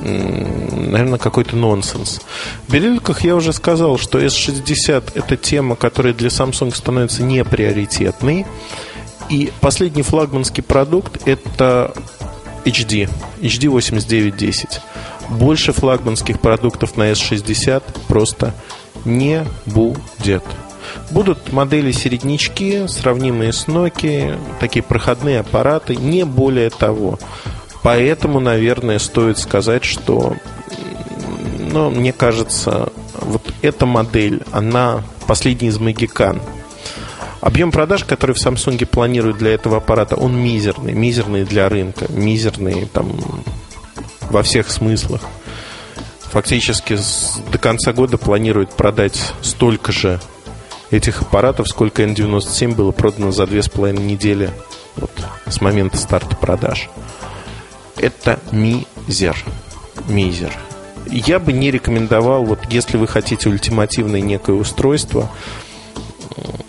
Наверное, 0.01 1.19
какой-то 1.19 1.57
нонсенс. 1.57 2.21
В 2.67 2.73
Белилках 2.73 3.25
я 3.25 3.37
уже 3.37 3.53
сказал, 3.53 3.99
что 3.99 4.21
S60 4.21 5.13
это 5.15 5.37
тема, 5.37 5.77
которая 5.77 6.13
для 6.13 6.29
Samsung 6.29 6.75
становится 6.75 7.23
неприоритетной. 7.23 8.45
И 9.31 9.53
последний 9.61 10.03
флагманский 10.03 10.63
продукт 10.63 11.27
это 11.27 11.95
HD, 12.65 13.09
HD 13.41 13.69
8910 13.69 14.81
больше 15.29 15.73
флагманских 15.73 16.41
продуктов 16.41 16.97
на 16.97 17.11
S60 17.11 17.83
просто 18.09 18.55
не 19.05 19.45
будет. 19.67 20.45
Будут 21.11 21.53
модели 21.53 21.93
середнячки, 21.93 22.87
сравнимые 22.87 23.53
с 23.53 23.67
Nokia, 23.67 24.39
такие 24.61 24.83
проходные 24.83 25.41
аппараты, 25.41 25.97
не 25.97 26.25
более 26.25 26.71
того. 26.71 27.19
Поэтому, 27.83 28.41
наверное, 28.41 28.99
стоит 28.99 29.39
сказать, 29.39 29.85
что, 29.85 30.37
ну, 31.59 31.91
мне 31.91 32.13
кажется, 32.13 32.93
вот 33.15 33.43
эта 33.63 33.87
модель, 33.87 34.43
она 34.53 35.03
последний 35.27 35.69
из 35.69 35.79
магикан. 35.79 36.41
Объем 37.43 37.73
продаж, 37.73 38.05
который 38.05 38.37
в 38.37 38.39
Samsung 38.39 38.87
планируют 38.87 39.39
для 39.39 39.53
этого 39.53 39.79
аппарата, 39.79 40.15
он 40.15 40.41
мизерный. 40.41 40.93
Мизерный 40.93 41.45
для 41.45 41.69
рынка. 41.69 42.07
Мизерный 42.09 42.87
там 42.87 43.19
во 44.31 44.45
всех 44.45 44.71
смыслах. 44.71 45.23
Фактически 46.31 46.97
до 47.51 47.59
конца 47.59 47.93
года 47.93 48.17
планируют 48.17 48.71
продать 48.75 49.33
столько 49.43 49.91
же 49.91 50.21
этих 50.93 51.23
аппаратов, 51.23 51.67
сколько 51.67 52.05
N97 52.05 52.77
было 52.77 52.93
продано 52.93 53.33
за 53.33 53.49
две 53.49 53.65
с 53.65 53.69
половиной 53.69 54.05
недели 54.05 54.53
вот, 54.95 55.11
с 55.49 55.61
момента 55.61 55.97
старта 55.97 56.37
продаж. 56.37 56.91
Это 57.97 58.39
мизер. 58.53 59.37
Мизер. 60.07 60.53
Я 61.11 61.41
бы 61.41 61.53
не 61.53 61.73
рекомендовал, 61.73 62.45
вот 62.45 62.61
если 62.71 62.99
вы 62.99 63.09
хотите 63.09 63.49
ультимативное 63.49 64.21
некое 64.21 64.53
устройство, 64.53 65.29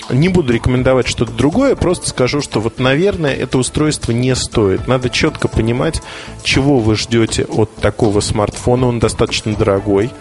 не 0.10 0.30
буду 0.30 0.54
рекомендовать 0.54 1.08
что-то 1.08 1.32
другое, 1.32 1.76
просто 1.76 2.10
скажу, 2.10 2.42
что 2.42 2.60
вот, 2.60 2.80
наверное, 2.80 3.34
это 3.34 3.58
устройство 3.58 4.12
не 4.12 4.36
стоит. 4.36 4.88
Надо 4.88 5.10
четко 5.10 5.48
понимать, 5.48 6.02
чего 6.44 6.80
вы 6.80 6.96
ждете 6.96 7.46
от 7.46 7.74
такого 7.76 8.20
смартфона. 8.20 8.88
Он 8.88 9.00
достаточно 9.00 9.56
дорогой, 9.56 10.12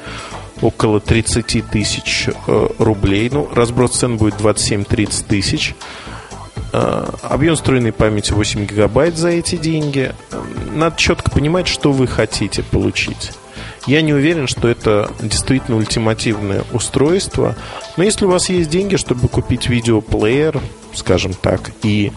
около 0.60 1.01
30 1.01 1.70
тысяч 1.70 2.28
э, 2.28 2.69
рублей. 2.78 3.28
Ну, 3.31 3.48
разброс 3.52 3.93
цен 3.93 4.16
будет 4.16 4.35
27-30 4.35 5.27
тысяч. 5.27 5.74
Э, 6.73 7.06
объем 7.23 7.56
встроенной 7.56 7.93
памяти 7.93 8.32
8 8.32 8.66
гигабайт 8.66 9.16
за 9.16 9.28
эти 9.28 9.56
деньги. 9.56 10.14
Надо 10.73 10.97
четко 10.97 11.31
понимать, 11.31 11.66
что 11.66 11.93
вы 11.93 12.06
хотите 12.06 12.62
получить. 12.62 13.32
Я 13.87 14.01
не 14.03 14.13
уверен, 14.13 14.47
что 14.47 14.69
это 14.69 15.11
действительно 15.21 15.77
ультимативное 15.77 16.65
устройство. 16.73 17.57
Но 17.97 18.05
если 18.05 18.25
у 18.25 18.31
вас 18.31 18.49
есть 18.49 18.71
деньги, 18.71 18.97
чтобы 18.97 19.29
купить 19.29 19.69
видеоплеер, 19.69 20.61
скажем 20.95 21.35
так, 21.35 21.73
и 21.83 22.13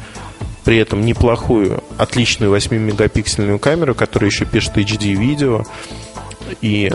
при 0.63 0.77
этом 0.77 1.05
неплохую, 1.05 1.83
отличную 1.97 2.55
8-мегапиксельную 2.55 3.59
камеру, 3.59 3.95
которая 3.95 4.29
еще 4.29 4.45
пишет 4.45 4.77
HD-видео 4.77 5.65
и 6.61 6.91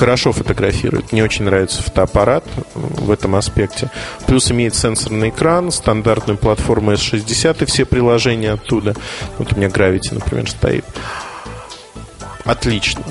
хорошо 0.00 0.32
фотографирует. 0.32 1.12
Мне 1.12 1.22
очень 1.22 1.44
нравится 1.44 1.82
фотоаппарат 1.82 2.44
в 2.74 3.10
этом 3.10 3.34
аспекте. 3.34 3.90
Плюс 4.26 4.50
имеет 4.50 4.74
сенсорный 4.74 5.28
экран, 5.28 5.70
стандартную 5.70 6.38
платформу 6.38 6.92
S60 6.92 7.62
и 7.62 7.66
все 7.66 7.84
приложения 7.84 8.52
оттуда. 8.52 8.94
Вот 9.38 9.52
у 9.52 9.56
меня 9.56 9.68
Gravity, 9.68 10.14
например, 10.14 10.48
стоит. 10.48 10.84
Отлично. 12.44 13.04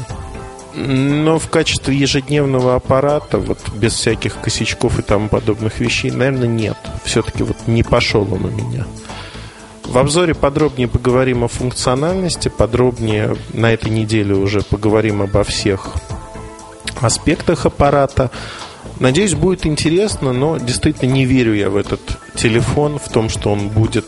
Но 0.81 1.39
в 1.39 1.49
качестве 1.49 1.93
ежедневного 1.93 2.76
аппарата, 2.76 3.38
вот 3.38 3.60
без 3.76 3.93
всяких 3.93 4.39
косячков 4.39 4.97
и 4.97 5.01
тому 5.01 5.27
подобных 5.27 5.81
вещей, 5.81 6.10
наверное, 6.10 6.47
нет. 6.47 6.77
Все-таки 7.03 7.43
вот 7.43 7.57
не 7.68 7.84
пошел 7.84 8.22
он 8.34 8.45
у 8.45 8.49
меня. 8.49 8.85
В 9.84 9.97
обзоре 9.97 10.34
подробнее 10.34 10.88
поговорим 10.88 11.43
о 11.43 11.49
функциональности, 11.49 12.47
подробнее 12.47 13.35
на 13.51 13.73
этой 13.73 13.89
неделе 13.89 14.35
уже 14.35 14.61
поговорим 14.61 15.22
обо 15.22 15.43
всех 15.43 15.95
аспектах 17.01 17.65
аппарата. 17.65 18.31
Надеюсь, 18.99 19.34
будет 19.34 19.65
интересно, 19.65 20.31
но 20.31 20.57
действительно 20.60 21.11
не 21.11 21.26
верю 21.26 21.56
я 21.56 21.69
в 21.69 21.76
этот 21.76 21.99
телефон, 22.35 22.99
в 22.99 23.10
том, 23.10 23.27
что 23.27 23.51
он 23.51 23.68
будет 23.68 24.06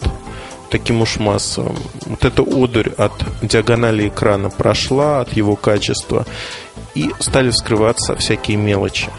таким 0.72 1.02
уж 1.02 1.20
массовым. 1.20 1.78
Вот 2.06 2.26
эта 2.26 2.42
одурь 2.42 2.90
от 2.98 3.12
диагонали 3.42 4.08
экрана 4.08 4.50
прошла, 4.50 5.22
от 5.22 5.34
его 5.34 5.56
качества, 5.56 6.26
и 6.96 7.12
стали 7.20 7.52
вскрываться 7.52 8.16
всякие 8.16 8.58
мелочи. 8.58 9.10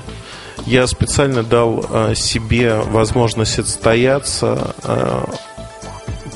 Я 0.66 0.86
специально 0.86 1.42
дал 1.42 1.84
э, 1.88 2.14
себе 2.14 2.76
возможность 2.76 3.58
отстояться, 3.58 4.74
э, 4.82 5.24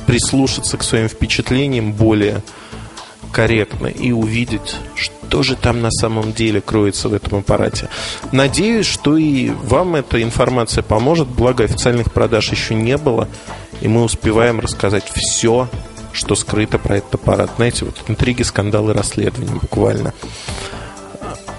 прислушаться 0.06 0.76
к 0.76 0.82
своим 0.82 1.08
впечатлениям 1.08 1.92
более 1.92 2.42
корректно 3.32 3.86
и 3.86 4.12
увидеть, 4.12 4.76
что 4.94 5.25
же 5.42 5.56
там 5.56 5.82
на 5.82 5.90
самом 5.90 6.32
деле 6.32 6.60
кроется 6.60 7.08
в 7.08 7.14
этом 7.14 7.38
аппарате. 7.38 7.88
Надеюсь, 8.32 8.86
что 8.86 9.16
и 9.16 9.50
вам 9.50 9.96
эта 9.96 10.22
информация 10.22 10.82
поможет, 10.82 11.28
благо 11.28 11.64
официальных 11.64 12.12
продаж 12.12 12.50
еще 12.50 12.74
не 12.74 12.96
было 12.96 13.28
и 13.80 13.88
мы 13.88 14.02
успеваем 14.02 14.60
рассказать 14.60 15.04
все, 15.14 15.68
что 16.12 16.34
скрыто 16.34 16.78
про 16.78 16.98
этот 16.98 17.16
аппарат. 17.16 17.50
Знаете, 17.56 17.84
вот 17.84 18.02
интриги, 18.08 18.42
скандалы, 18.42 18.92
расследования 18.92 19.58
буквально. 19.60 20.14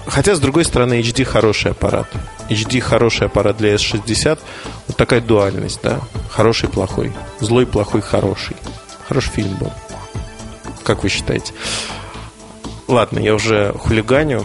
Хотя, 0.06 0.34
с 0.34 0.40
другой 0.40 0.64
стороны, 0.64 1.00
HD 1.00 1.24
хороший 1.24 1.72
аппарат. 1.72 2.08
HD 2.48 2.80
хороший 2.80 3.26
аппарат 3.26 3.58
для 3.58 3.74
S60. 3.74 4.38
Вот 4.88 4.96
такая 4.96 5.20
дуальность, 5.20 5.80
да. 5.82 6.00
Хороший, 6.30 6.68
плохой. 6.68 7.12
Злой, 7.40 7.66
плохой, 7.66 8.00
хороший. 8.00 8.56
Хороший 9.06 9.30
фильм 9.30 9.54
был. 9.56 9.72
Как 10.82 11.02
вы 11.02 11.10
считаете? 11.10 11.52
Ладно, 12.88 13.20
я 13.20 13.34
уже 13.34 13.72
хулиганю. 13.78 14.44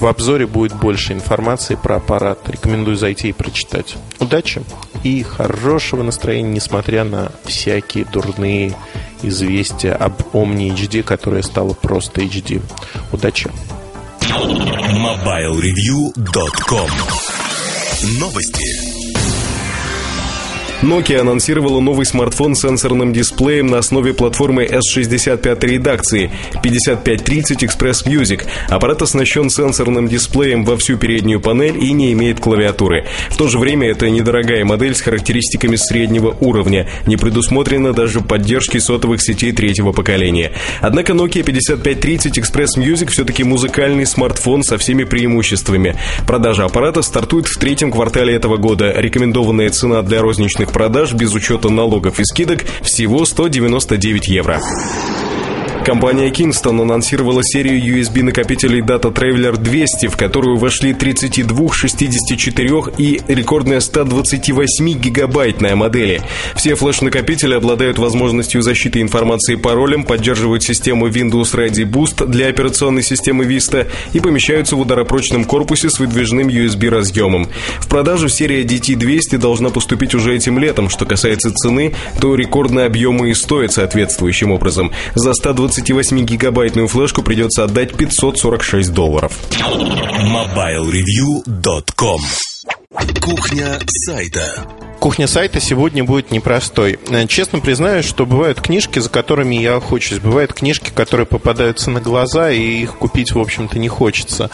В 0.00 0.06
обзоре 0.06 0.46
будет 0.46 0.74
больше 0.74 1.12
информации 1.12 1.74
про 1.74 1.96
аппарат. 1.96 2.48
Рекомендую 2.48 2.96
зайти 2.96 3.28
и 3.28 3.32
прочитать. 3.32 3.96
Удачи 4.20 4.62
и 5.02 5.22
хорошего 5.22 6.02
настроения, 6.02 6.54
несмотря 6.54 7.04
на 7.04 7.32
всякие 7.44 8.04
дурные 8.04 8.74
известия 9.22 9.94
об 9.94 10.20
Omni 10.32 10.74
HD, 10.74 11.02
которая 11.02 11.42
стала 11.42 11.74
просто 11.74 12.20
HD. 12.20 12.62
Удачи! 13.12 13.50
MobileReview.com 14.20 16.90
Новости. 18.20 18.87
Nokia 20.82 21.22
анонсировала 21.22 21.80
новый 21.80 22.06
смартфон 22.06 22.54
с 22.54 22.60
сенсорным 22.60 23.12
дисплеем 23.12 23.66
на 23.66 23.78
основе 23.78 24.14
платформы 24.14 24.64
S65 24.64 25.66
редакции 25.66 26.30
5530 26.62 27.64
Express 27.64 28.06
Music. 28.06 28.46
Аппарат 28.68 29.02
оснащен 29.02 29.50
сенсорным 29.50 30.06
дисплеем 30.06 30.64
во 30.64 30.76
всю 30.76 30.96
переднюю 30.96 31.40
панель 31.40 31.82
и 31.82 31.90
не 31.92 32.12
имеет 32.12 32.38
клавиатуры. 32.38 33.06
В 33.28 33.36
то 33.36 33.48
же 33.48 33.58
время 33.58 33.90
это 33.90 34.08
недорогая 34.08 34.64
модель 34.64 34.94
с 34.94 35.00
характеристиками 35.00 35.74
среднего 35.74 36.36
уровня. 36.38 36.88
Не 37.06 37.16
предусмотрено 37.16 37.92
даже 37.92 38.20
поддержки 38.20 38.78
сотовых 38.78 39.20
сетей 39.20 39.50
третьего 39.50 39.90
поколения. 39.90 40.52
Однако 40.80 41.12
Nokia 41.12 41.42
5530 41.42 42.38
Express 42.38 42.76
Music 42.76 43.10
все-таки 43.10 43.42
музыкальный 43.42 44.06
смартфон 44.06 44.62
со 44.62 44.78
всеми 44.78 45.02
преимуществами. 45.02 45.96
Продажа 46.24 46.66
аппарата 46.66 47.02
стартует 47.02 47.48
в 47.48 47.58
третьем 47.58 47.90
квартале 47.90 48.32
этого 48.32 48.58
года. 48.58 48.92
Рекомендованная 48.96 49.70
цена 49.70 50.02
для 50.02 50.22
розничных 50.22 50.67
продаж 50.72 51.12
без 51.12 51.34
учета 51.34 51.68
налогов 51.70 52.20
и 52.20 52.24
скидок 52.24 52.64
всего 52.82 53.24
199 53.24 54.28
евро. 54.28 54.60
Компания 55.88 56.28
Kingston 56.28 56.82
анонсировала 56.82 57.42
серию 57.42 57.80
USB-накопителей 57.80 58.82
Data 58.82 59.10
Traveler 59.10 59.56
200, 59.56 60.08
в 60.08 60.18
которую 60.18 60.58
вошли 60.58 60.92
32, 60.92 61.72
64 61.72 62.82
и 62.98 63.22
рекордная 63.26 63.78
128-гигабайтная 63.78 65.76
модели. 65.76 66.20
Все 66.54 66.74
флеш-накопители 66.74 67.54
обладают 67.54 67.98
возможностью 67.98 68.60
защиты 68.60 69.00
информации 69.00 69.54
паролем, 69.54 70.04
поддерживают 70.04 70.62
систему 70.62 71.08
Windows 71.08 71.54
Ready 71.54 71.90
Boost 71.90 72.26
для 72.26 72.48
операционной 72.48 73.02
системы 73.02 73.46
Vista 73.46 73.86
и 74.12 74.20
помещаются 74.20 74.76
в 74.76 74.80
ударопрочном 74.80 75.46
корпусе 75.46 75.88
с 75.88 75.98
выдвижным 75.98 76.48
USB-разъемом. 76.48 77.48
В 77.78 77.88
продажу 77.88 78.28
серия 78.28 78.62
DT200 78.62 79.38
должна 79.38 79.70
поступить 79.70 80.14
уже 80.14 80.36
этим 80.36 80.58
летом. 80.58 80.90
Что 80.90 81.06
касается 81.06 81.50
цены, 81.50 81.94
то 82.20 82.34
рекордные 82.34 82.84
объемы 82.84 83.30
и 83.30 83.34
стоят 83.34 83.72
соответствующим 83.72 84.52
образом. 84.52 84.92
За 85.14 85.32
120 85.32 85.77
28-гигабайтную 85.82 86.88
флешку 86.88 87.22
придется 87.22 87.64
отдать 87.64 87.96
546 87.96 88.92
долларов. 88.92 89.32
MobileReview.com 90.20 92.20
Кухня 93.20 93.78
сайта 93.86 94.66
Кухня 94.98 95.28
сайта 95.28 95.60
сегодня 95.60 96.02
будет 96.02 96.32
непростой. 96.32 96.98
Э, 97.08 97.26
честно 97.28 97.60
признаюсь, 97.60 98.04
что 98.04 98.26
бывают 98.26 98.60
книжки, 98.60 98.98
за 98.98 99.08
которыми 99.08 99.54
я 99.54 99.76
охочусь. 99.76 100.18
Бывают 100.18 100.52
книжки, 100.52 100.90
которые 100.90 101.26
попадаются 101.26 101.90
на 101.90 102.00
глаза, 102.00 102.50
и 102.50 102.82
их 102.82 102.96
купить, 102.96 103.32
в 103.32 103.38
общем-то, 103.38 103.78
не 103.78 103.88
хочется. 103.88 104.50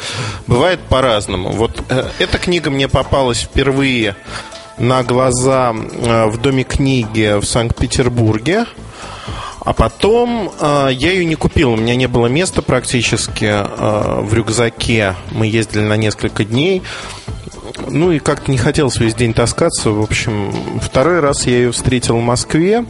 Бывает 0.46 0.80
по-разному. 0.80 1.50
Вот 1.50 1.82
э, 1.88 2.08
эта 2.18 2.38
книга 2.38 2.70
мне 2.70 2.88
попалась 2.88 3.40
впервые 3.40 4.16
на 4.76 5.02
глаза 5.02 5.74
э, 5.74 6.26
в 6.26 6.40
Доме 6.42 6.64
книги 6.64 7.40
в 7.40 7.44
Санкт-Петербурге. 7.44 8.66
А 9.64 9.72
потом 9.72 10.52
э, 10.60 10.88
я 10.92 11.12
ее 11.12 11.24
не 11.24 11.36
купил, 11.36 11.72
у 11.72 11.76
меня 11.76 11.96
не 11.96 12.06
было 12.06 12.26
места 12.26 12.60
практически 12.60 13.46
э, 13.46 14.20
в 14.20 14.34
рюкзаке. 14.34 15.16
Мы 15.30 15.46
ездили 15.46 15.80
на 15.80 15.96
несколько 15.96 16.44
дней. 16.44 16.82
Ну 17.88 18.12
и 18.12 18.18
как-то 18.18 18.50
не 18.50 18.58
хотелось 18.58 18.98
весь 18.98 19.14
день 19.14 19.32
таскаться. 19.32 19.90
В 19.90 20.02
общем, 20.02 20.52
второй 20.82 21.20
раз 21.20 21.46
я 21.46 21.56
ее 21.56 21.72
встретил 21.72 22.18
в 22.18 22.22
Москве. 22.22 22.84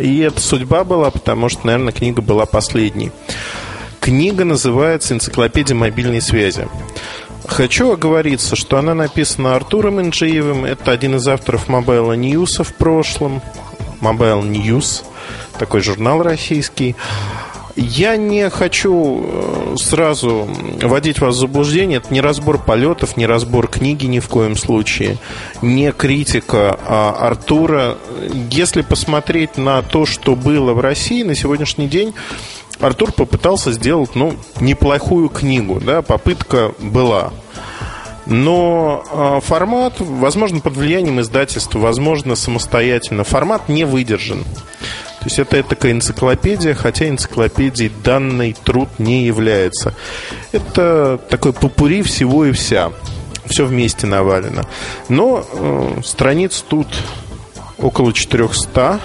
И 0.00 0.20
это 0.20 0.40
судьба 0.40 0.84
была, 0.84 1.10
потому 1.10 1.50
что, 1.50 1.66
наверное, 1.66 1.92
книга 1.92 2.22
была 2.22 2.46
последней. 2.46 3.12
Книга 4.00 4.44
называется 4.44 5.14
«Энциклопедия 5.14 5.76
мобильной 5.76 6.22
связи». 6.22 6.66
Хочу 7.46 7.92
оговориться, 7.92 8.56
что 8.56 8.78
она 8.78 8.94
написана 8.94 9.54
Артуром 9.54 10.00
Инджиевым. 10.00 10.64
Это 10.64 10.92
один 10.92 11.16
из 11.16 11.28
авторов 11.28 11.68
Mobile 11.68 12.16
News 12.16 12.64
в 12.64 12.72
прошлом. 12.74 13.42
Mobile 14.00 14.42
News– 14.42 15.04
такой 15.56 15.80
журнал 15.80 16.22
российский. 16.22 16.96
Я 17.76 18.16
не 18.16 18.48
хочу 18.48 19.22
э, 19.22 19.76
сразу 19.78 20.48
вводить 20.82 21.20
вас 21.20 21.34
в 21.34 21.38
заблуждение. 21.38 21.98
Это 21.98 22.12
не 22.12 22.22
разбор 22.22 22.58
полетов, 22.58 23.18
не 23.18 23.26
разбор 23.26 23.68
книги 23.68 24.06
ни 24.06 24.18
в 24.18 24.28
коем 24.28 24.56
случае, 24.56 25.18
не 25.60 25.92
критика 25.92 26.78
а 26.86 27.14
Артура. 27.20 27.98
Если 28.50 28.80
посмотреть 28.80 29.58
на 29.58 29.82
то, 29.82 30.06
что 30.06 30.34
было 30.34 30.72
в 30.72 30.80
России 30.80 31.22
на 31.22 31.34
сегодняшний 31.34 31.86
день, 31.86 32.14
Артур 32.80 33.12
попытался 33.12 33.72
сделать 33.72 34.14
ну, 34.14 34.36
неплохую 34.58 35.28
книгу. 35.28 35.78
Да? 35.78 36.00
Попытка 36.00 36.72
была. 36.78 37.30
Но 38.24 39.04
э, 39.10 39.40
формат, 39.46 39.94
возможно, 39.98 40.60
под 40.60 40.76
влиянием 40.76 41.20
издательства, 41.20 41.78
возможно, 41.78 42.34
самостоятельно, 42.34 43.22
формат 43.22 43.68
не 43.68 43.84
выдержан. 43.84 44.44
Есть 45.26 45.40
это 45.40 45.60
такая 45.64 45.90
энциклопедия, 45.90 46.72
хотя 46.72 47.08
энциклопедией 47.08 47.90
данный 48.04 48.52
труд 48.52 48.88
не 48.98 49.24
является. 49.24 49.92
Это 50.52 51.18
такой 51.28 51.52
попури 51.52 52.02
всего 52.02 52.44
и 52.44 52.52
вся. 52.52 52.92
Все 53.46 53.66
вместе 53.66 54.06
навалено. 54.06 54.62
Но 55.08 55.44
э, 55.50 56.00
страниц 56.04 56.64
тут 56.68 56.86
около 57.78 58.12
400. 58.12 59.00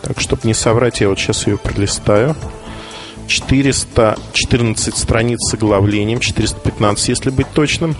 Так, 0.00 0.18
чтобы 0.18 0.40
не 0.44 0.54
соврать, 0.54 1.02
я 1.02 1.10
вот 1.10 1.18
сейчас 1.18 1.46
ее 1.46 1.58
пролистаю. 1.58 2.34
414 3.26 4.96
страниц 4.96 5.40
с 5.42 5.52
оглавлением, 5.52 6.20
415, 6.20 7.08
если 7.10 7.28
быть 7.28 7.50
точным. 7.52 7.96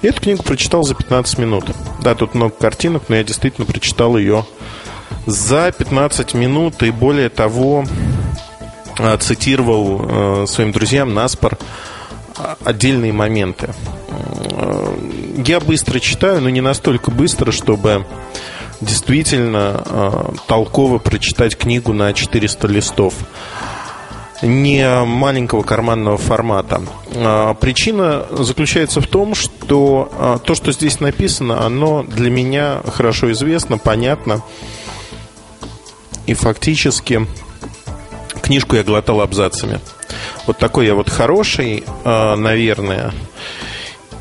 И 0.00 0.06
эту 0.06 0.22
книгу 0.22 0.42
прочитал 0.42 0.84
за 0.84 0.94
15 0.94 1.36
минут. 1.36 1.66
Да, 2.02 2.14
тут 2.14 2.34
много 2.34 2.54
картинок, 2.58 3.02
но 3.08 3.16
я 3.16 3.24
действительно 3.24 3.66
прочитал 3.66 4.16
ее 4.16 4.46
за 5.26 5.72
15 5.72 6.34
минут 6.34 6.82
и 6.82 6.90
более 6.90 7.28
того 7.28 7.84
э, 8.98 9.16
цитировал 9.18 10.00
э, 10.42 10.46
своим 10.46 10.72
друзьям 10.72 11.14
Наспор 11.14 11.58
э, 12.38 12.54
отдельные 12.64 13.12
моменты. 13.12 13.70
Я 15.44 15.60
быстро 15.60 16.00
читаю, 16.00 16.40
но 16.40 16.48
не 16.48 16.60
настолько 16.60 17.10
быстро, 17.10 17.52
чтобы 17.52 18.06
действительно 18.80 20.32
толково 20.46 20.98
прочитать 20.98 21.56
книгу 21.56 21.92
на 21.92 22.12
400 22.12 22.66
листов 22.68 23.14
не 24.42 24.86
маленького 25.04 25.62
карманного 25.62 26.16
формата. 26.16 26.82
Причина 27.60 28.26
заключается 28.30 29.00
в 29.00 29.06
том, 29.06 29.34
что 29.34 30.40
то, 30.44 30.54
что 30.54 30.72
здесь 30.72 31.00
написано, 31.00 31.64
оно 31.64 32.02
для 32.02 32.30
меня 32.30 32.80
хорошо 32.86 33.30
известно, 33.32 33.78
понятно. 33.78 34.42
И 36.26 36.34
фактически 36.34 37.26
книжку 38.42 38.76
я 38.76 38.82
глотал 38.82 39.20
абзацами. 39.20 39.80
Вот 40.46 40.58
такой 40.58 40.86
я 40.86 40.94
вот 40.94 41.10
хороший, 41.10 41.84
а, 42.04 42.36
наверное. 42.36 43.12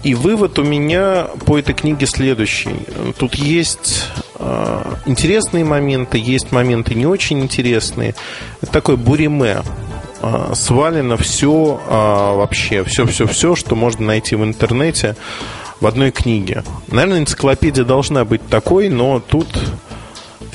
И 0.03 0.13
вывод 0.13 0.59
у 0.59 0.63
меня 0.63 1.27
по 1.45 1.57
этой 1.57 1.73
книге 1.73 2.05
следующий. 2.05 2.75
Тут 3.17 3.35
есть 3.35 4.05
а, 4.35 4.97
интересные 5.05 5.63
моменты, 5.63 6.17
есть 6.17 6.51
моменты 6.51 6.95
не 6.95 7.05
очень 7.05 7.39
интересные. 7.39 8.15
Это 8.61 8.71
такое 8.71 8.97
буриме. 8.97 9.61
А, 10.21 10.53
свалено 10.55 11.17
все 11.17 11.79
вообще, 11.87 12.83
все-все-все, 12.83 13.55
что 13.55 13.75
можно 13.75 14.05
найти 14.05 14.35
в 14.35 14.43
интернете 14.43 15.15
в 15.79 15.87
одной 15.87 16.11
книге. 16.11 16.63
Наверное, 16.87 17.19
энциклопедия 17.19 17.83
должна 17.83 18.25
быть 18.25 18.47
такой, 18.47 18.89
но 18.89 19.19
тут 19.19 19.47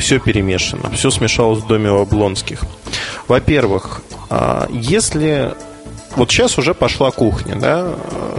все 0.01 0.19
перемешано, 0.19 0.91
все 0.91 1.11
смешалось 1.11 1.61
в 1.63 1.67
доме 1.67 1.91
у 1.91 2.01
Облонских. 2.01 2.63
Во-первых, 3.29 4.03
а, 4.29 4.69
если 4.71 5.55
вот 6.17 6.31
сейчас 6.31 6.59
уже 6.59 6.75
пошла 6.75 7.11
кухня, 7.11 7.55
да, 7.57 7.95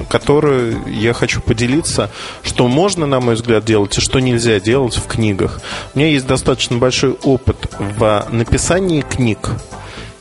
которую 0.09 0.83
я 0.87 1.13
хочу 1.13 1.41
поделиться, 1.41 2.09
что 2.43 2.67
можно, 2.67 3.05
на 3.05 3.21
мой 3.21 3.35
взгляд, 3.35 3.63
делать 3.63 3.97
и 3.97 4.01
что 4.01 4.19
нельзя 4.19 4.59
делать 4.59 4.95
в 4.95 5.07
книгах. 5.07 5.61
У 5.93 5.99
меня 5.99 6.09
есть 6.09 6.27
достаточно 6.27 6.77
большой 6.77 7.13
опыт 7.23 7.57
в 7.79 8.27
написании 8.29 9.01
книг. 9.01 9.51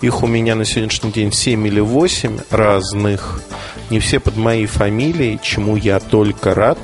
Их 0.01 0.23
у 0.23 0.27
меня 0.27 0.55
на 0.55 0.65
сегодняшний 0.65 1.13
день 1.13 1.33
7 1.33 1.67
или 1.67 1.81
8 1.81 2.39
разных. 2.51 3.43
Не 3.91 3.99
все 3.99 4.21
под 4.21 4.37
моей 4.37 4.67
фамилией, 4.67 5.41
чему 5.43 5.77
я 5.77 5.99
только 5.99 6.55
рад, 6.55 6.79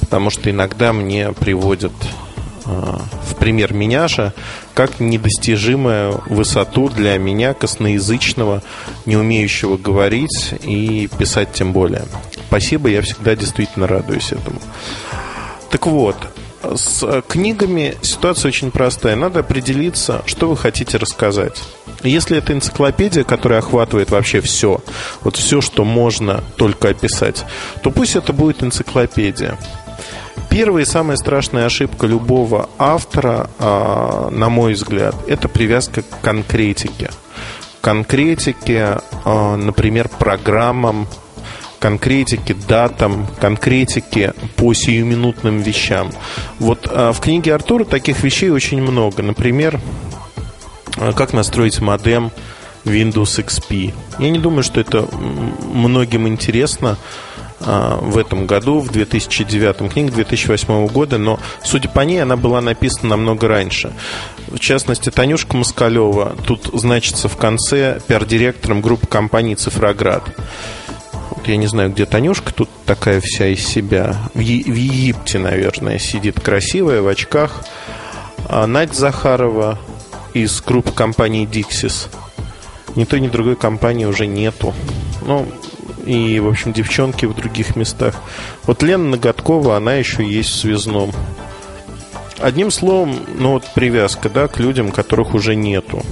потому 0.00 0.30
что 0.30 0.50
иногда 0.50 0.92
мне 0.92 1.32
приводят 1.32 1.92
в 2.70 3.34
пример 3.36 3.72
меня 3.72 4.06
как 4.74 5.00
недостижимую 5.00 6.22
высоту 6.26 6.88
для 6.88 7.18
меня, 7.18 7.54
косноязычного, 7.54 8.62
не 9.06 9.16
умеющего 9.16 9.76
говорить 9.76 10.54
и 10.62 11.08
писать 11.18 11.52
тем 11.52 11.72
более. 11.72 12.04
Спасибо, 12.48 12.88
я 12.88 13.02
всегда 13.02 13.36
действительно 13.36 13.86
радуюсь 13.86 14.32
этому. 14.32 14.60
Так 15.70 15.86
вот, 15.86 16.16
с 16.62 17.22
книгами 17.28 17.96
ситуация 18.02 18.48
очень 18.48 18.70
простая. 18.70 19.16
Надо 19.16 19.40
определиться, 19.40 20.22
что 20.26 20.48
вы 20.48 20.56
хотите 20.56 20.98
рассказать. 20.98 21.60
Если 22.02 22.36
это 22.38 22.52
энциклопедия, 22.52 23.24
которая 23.24 23.60
охватывает 23.60 24.10
вообще 24.10 24.40
все, 24.40 24.80
вот 25.22 25.36
все, 25.36 25.60
что 25.60 25.84
можно 25.84 26.42
только 26.56 26.88
описать, 26.88 27.44
то 27.82 27.90
пусть 27.90 28.16
это 28.16 28.32
будет 28.32 28.62
энциклопедия. 28.62 29.58
Первая 30.50 30.82
и 30.82 30.86
самая 30.86 31.16
страшная 31.16 31.66
ошибка 31.66 32.08
любого 32.08 32.68
автора, 32.76 33.48
а, 33.60 34.30
на 34.30 34.48
мой 34.48 34.74
взгляд, 34.74 35.14
это 35.28 35.48
привязка 35.48 36.02
к 36.02 36.20
конкретике. 36.22 37.10
Конкретике, 37.80 38.98
а, 39.24 39.56
например, 39.56 40.08
программам, 40.08 41.06
конкретики, 41.78 42.56
датам, 42.68 43.28
конкретики 43.40 44.32
по 44.56 44.74
сиюминутным 44.74 45.62
вещам. 45.62 46.10
Вот 46.58 46.88
а, 46.90 47.12
в 47.12 47.20
книге 47.20 47.54
Артура 47.54 47.84
таких 47.84 48.24
вещей 48.24 48.50
очень 48.50 48.82
много. 48.82 49.22
Например, 49.22 49.80
как 51.14 51.32
настроить 51.32 51.80
модем 51.80 52.32
Windows 52.84 53.44
XP. 53.44 53.94
Я 54.18 54.30
не 54.30 54.38
думаю, 54.38 54.64
что 54.64 54.80
это 54.80 55.06
многим 55.72 56.26
интересно 56.26 56.98
в 57.60 58.16
этом 58.16 58.46
году, 58.46 58.80
в 58.80 58.90
2009 58.90 59.92
книге 59.92 60.10
2008 60.10 60.86
года, 60.86 61.18
но, 61.18 61.38
судя 61.62 61.88
по 61.88 62.00
ней, 62.00 62.22
она 62.22 62.36
была 62.36 62.60
написана 62.60 63.10
намного 63.10 63.48
раньше. 63.48 63.92
В 64.48 64.58
частности, 64.58 65.10
Танюшка 65.10 65.56
Москалева 65.56 66.36
тут 66.46 66.70
значится 66.72 67.28
в 67.28 67.36
конце 67.36 68.00
пиар-директором 68.06 68.80
группы 68.80 69.06
компании 69.06 69.54
«Цифроград». 69.54 70.22
Вот 71.30 71.46
я 71.48 71.56
не 71.56 71.66
знаю, 71.66 71.90
где 71.90 72.06
Танюшка, 72.06 72.52
тут 72.52 72.68
такая 72.86 73.20
вся 73.22 73.46
из 73.46 73.66
себя. 73.66 74.16
В, 74.34 74.40
е- 74.40 74.64
в 74.64 74.74
Египте, 74.74 75.38
наверное, 75.38 75.98
сидит 75.98 76.40
красивая, 76.40 77.02
в 77.02 77.08
очках. 77.08 77.64
А 78.48 78.66
Надь 78.66 78.94
Захарова 78.94 79.78
из 80.34 80.60
группы 80.62 80.92
компании 80.92 81.46
Dixis. 81.46 82.08
Ни 82.96 83.04
той, 83.04 83.20
ни 83.20 83.28
другой 83.28 83.56
компании 83.56 84.04
уже 84.04 84.26
нету. 84.26 84.74
Ну, 85.22 85.46
и, 86.10 86.40
в 86.40 86.48
общем, 86.48 86.72
девчонки 86.72 87.24
в 87.24 87.34
других 87.34 87.76
местах. 87.76 88.16
Вот 88.64 88.82
Лена 88.82 89.10
Ноготкова, 89.10 89.76
она 89.76 89.94
еще 89.94 90.24
есть 90.24 90.50
в 90.50 90.56
связном. 90.56 91.12
Одним 92.38 92.70
словом, 92.70 93.16
ну 93.38 93.52
вот 93.52 93.64
привязка, 93.74 94.28
да, 94.28 94.48
к 94.48 94.58
людям, 94.58 94.90
которых 94.90 95.34
уже 95.34 95.54
нету. 95.54 96.02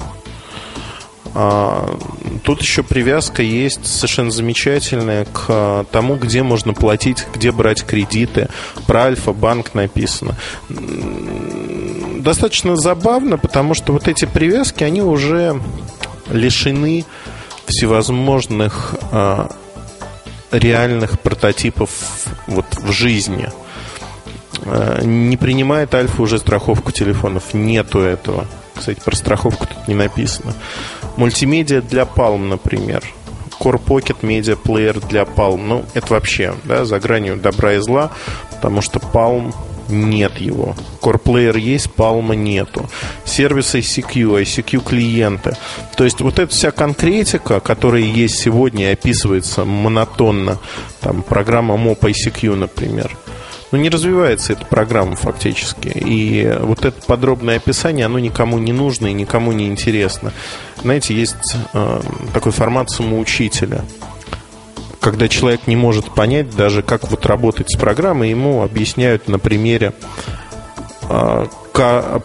А, 1.35 1.99
тут 2.45 2.62
еще 2.62 2.83
привязка 2.83 3.43
есть 3.43 3.87
совершенно 3.87 4.31
замечательная 4.31 5.25
к 5.25 5.47
а, 5.49 5.85
тому, 5.91 6.16
где 6.16 6.43
можно 6.43 6.75
платить, 6.75 7.27
где 7.35 7.51
брать 7.51 7.85
кредиты. 7.85 8.49
Про 8.87 9.05
Альфа-банк 9.05 9.75
написано. 9.75 10.37
Достаточно 12.19 12.77
забавно, 12.77 13.37
потому 13.37 13.75
что 13.75 13.93
вот 13.93 14.07
эти 14.07 14.27
привязки, 14.27 14.85
они 14.85 15.03
уже 15.03 15.61
лишены 16.31 17.05
всевозможных 17.66 18.95
а, 19.11 19.51
реальных 20.51 21.20
прототипов 21.20 21.91
вот 22.47 22.66
в 22.77 22.93
жизни. 22.93 23.49
Не 25.03 25.37
принимает 25.37 25.95
Альфа 25.95 26.23
уже 26.23 26.39
страховку 26.39 26.93
телефонов. 26.93 27.55
Нету 27.55 28.01
этого. 28.01 28.47
Кстати, 28.75 29.01
про 29.05 29.15
страховку 29.15 29.66
тут 29.66 29.89
не 29.89 29.95
написано. 29.95 30.55
Мультимедиа 31.16 31.81
для 31.81 32.03
Palm, 32.03 32.49
например. 32.49 33.03
Core 33.61 33.81
Pocket 33.85 34.20
Media 34.23 34.57
Player 34.61 35.05
для 35.09 35.23
Palm. 35.23 35.62
Ну, 35.66 35.85
это 35.95 36.12
вообще, 36.12 36.55
да, 36.65 36.85
за 36.85 37.01
гранью 37.01 37.37
добра 37.37 37.75
и 37.75 37.79
зла, 37.79 38.11
потому 38.51 38.83
что 38.83 39.01
Palm 39.01 39.55
нет 39.89 40.39
его. 40.39 40.74
Core 41.01 41.59
есть, 41.59 41.89
Palm 41.97 42.35
нету. 42.36 42.89
Сервисы 43.24 43.81
ICQ, 43.81 44.43
ICQ 44.43 44.85
клиенты. 44.85 45.56
То 45.97 46.05
есть 46.05 46.20
вот 46.20 46.39
эта 46.39 46.52
вся 46.52 46.70
конкретика, 46.70 47.60
которая 47.60 48.02
есть 48.02 48.39
сегодня 48.39 48.90
и 48.90 48.93
описывается 48.93 49.65
монотонно, 49.65 50.59
там 51.01 51.23
программа 51.23 51.74
MOP 51.77 52.01
ICQ, 52.01 52.55
например– 52.55 53.16
ну, 53.70 53.78
не 53.78 53.90
развивается 53.90 54.55
эта 54.55 54.65
программа 54.65 55.16
фактически. 55.16 55.89
И 55.89 56.51
вот 56.60 56.85
это 56.85 57.01
подробное 57.06 57.56
описание, 57.56 58.06
оно 58.06 58.19
никому 58.19 58.59
не 58.59 58.73
нужно 58.73 59.09
и 59.09 59.12
никому 59.12 59.52
не 59.52 59.66
интересно. 59.66 60.32
Знаете, 60.81 61.15
есть 61.15 61.35
э, 61.74 62.01
такой 62.32 62.52
формат 62.52 62.90
самоучителя 62.90 63.85
когда 65.01 65.29
человек 65.29 65.66
не 65.66 65.77
может 65.77 66.15
понять 66.15 66.55
даже, 66.55 66.83
как 66.83 67.11
вот 67.11 67.27
работать 67.27 67.70
с 67.70 67.77
программой, 67.77 68.31
ему 68.31 68.62
объясняют 68.62 69.29
на 69.29 69.39
примере 69.39 69.93
э, 71.09 71.47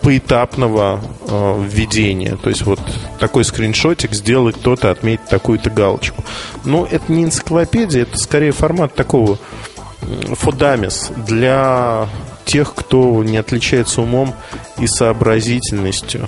поэтапного 0.02 1.02
э, 1.28 1.64
введения. 1.68 2.38
То 2.38 2.50
есть 2.50 2.64
вот 2.64 2.80
такой 3.20 3.44
скриншотик 3.45 4.14
сделать 4.14 4.60
то-то, 4.60 4.91
отметить 4.91 5.28
такую-то 5.28 5.70
галочку. 5.70 6.24
Но 6.66 6.88
это 6.90 7.12
не 7.12 7.24
энциклопедия, 7.24 8.04
это 8.04 8.18
скорее 8.18 8.52
формат 8.52 8.95
такого 8.95 9.38
Фудамис 10.34 11.12
для 11.28 12.08
тех, 12.45 12.74
кто 12.76 13.24
не 13.24 13.38
отличается 13.38 14.02
умом 14.02 14.34
и 14.80 14.88
сообразительностью. 14.88 16.28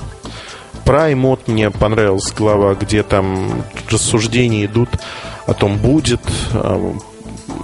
Про 0.85 1.11
iMod 1.11 1.41
мне 1.47 1.71
понравилась 1.71 2.31
глава, 2.31 2.75
где 2.75 3.03
там 3.03 3.63
рассуждения 3.89 4.65
идут 4.65 4.89
о 5.47 5.53
том, 5.53 5.77
будет, 5.77 6.21
а, 6.53 6.95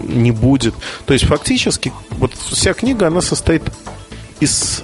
не 0.02 0.32
будет. 0.32 0.74
То 1.06 1.14
есть 1.14 1.26
фактически 1.26 1.94
вот 2.12 2.34
вся 2.34 2.74
книга, 2.74 3.08
она 3.08 3.22
состоит 3.22 3.64
из 4.40 4.84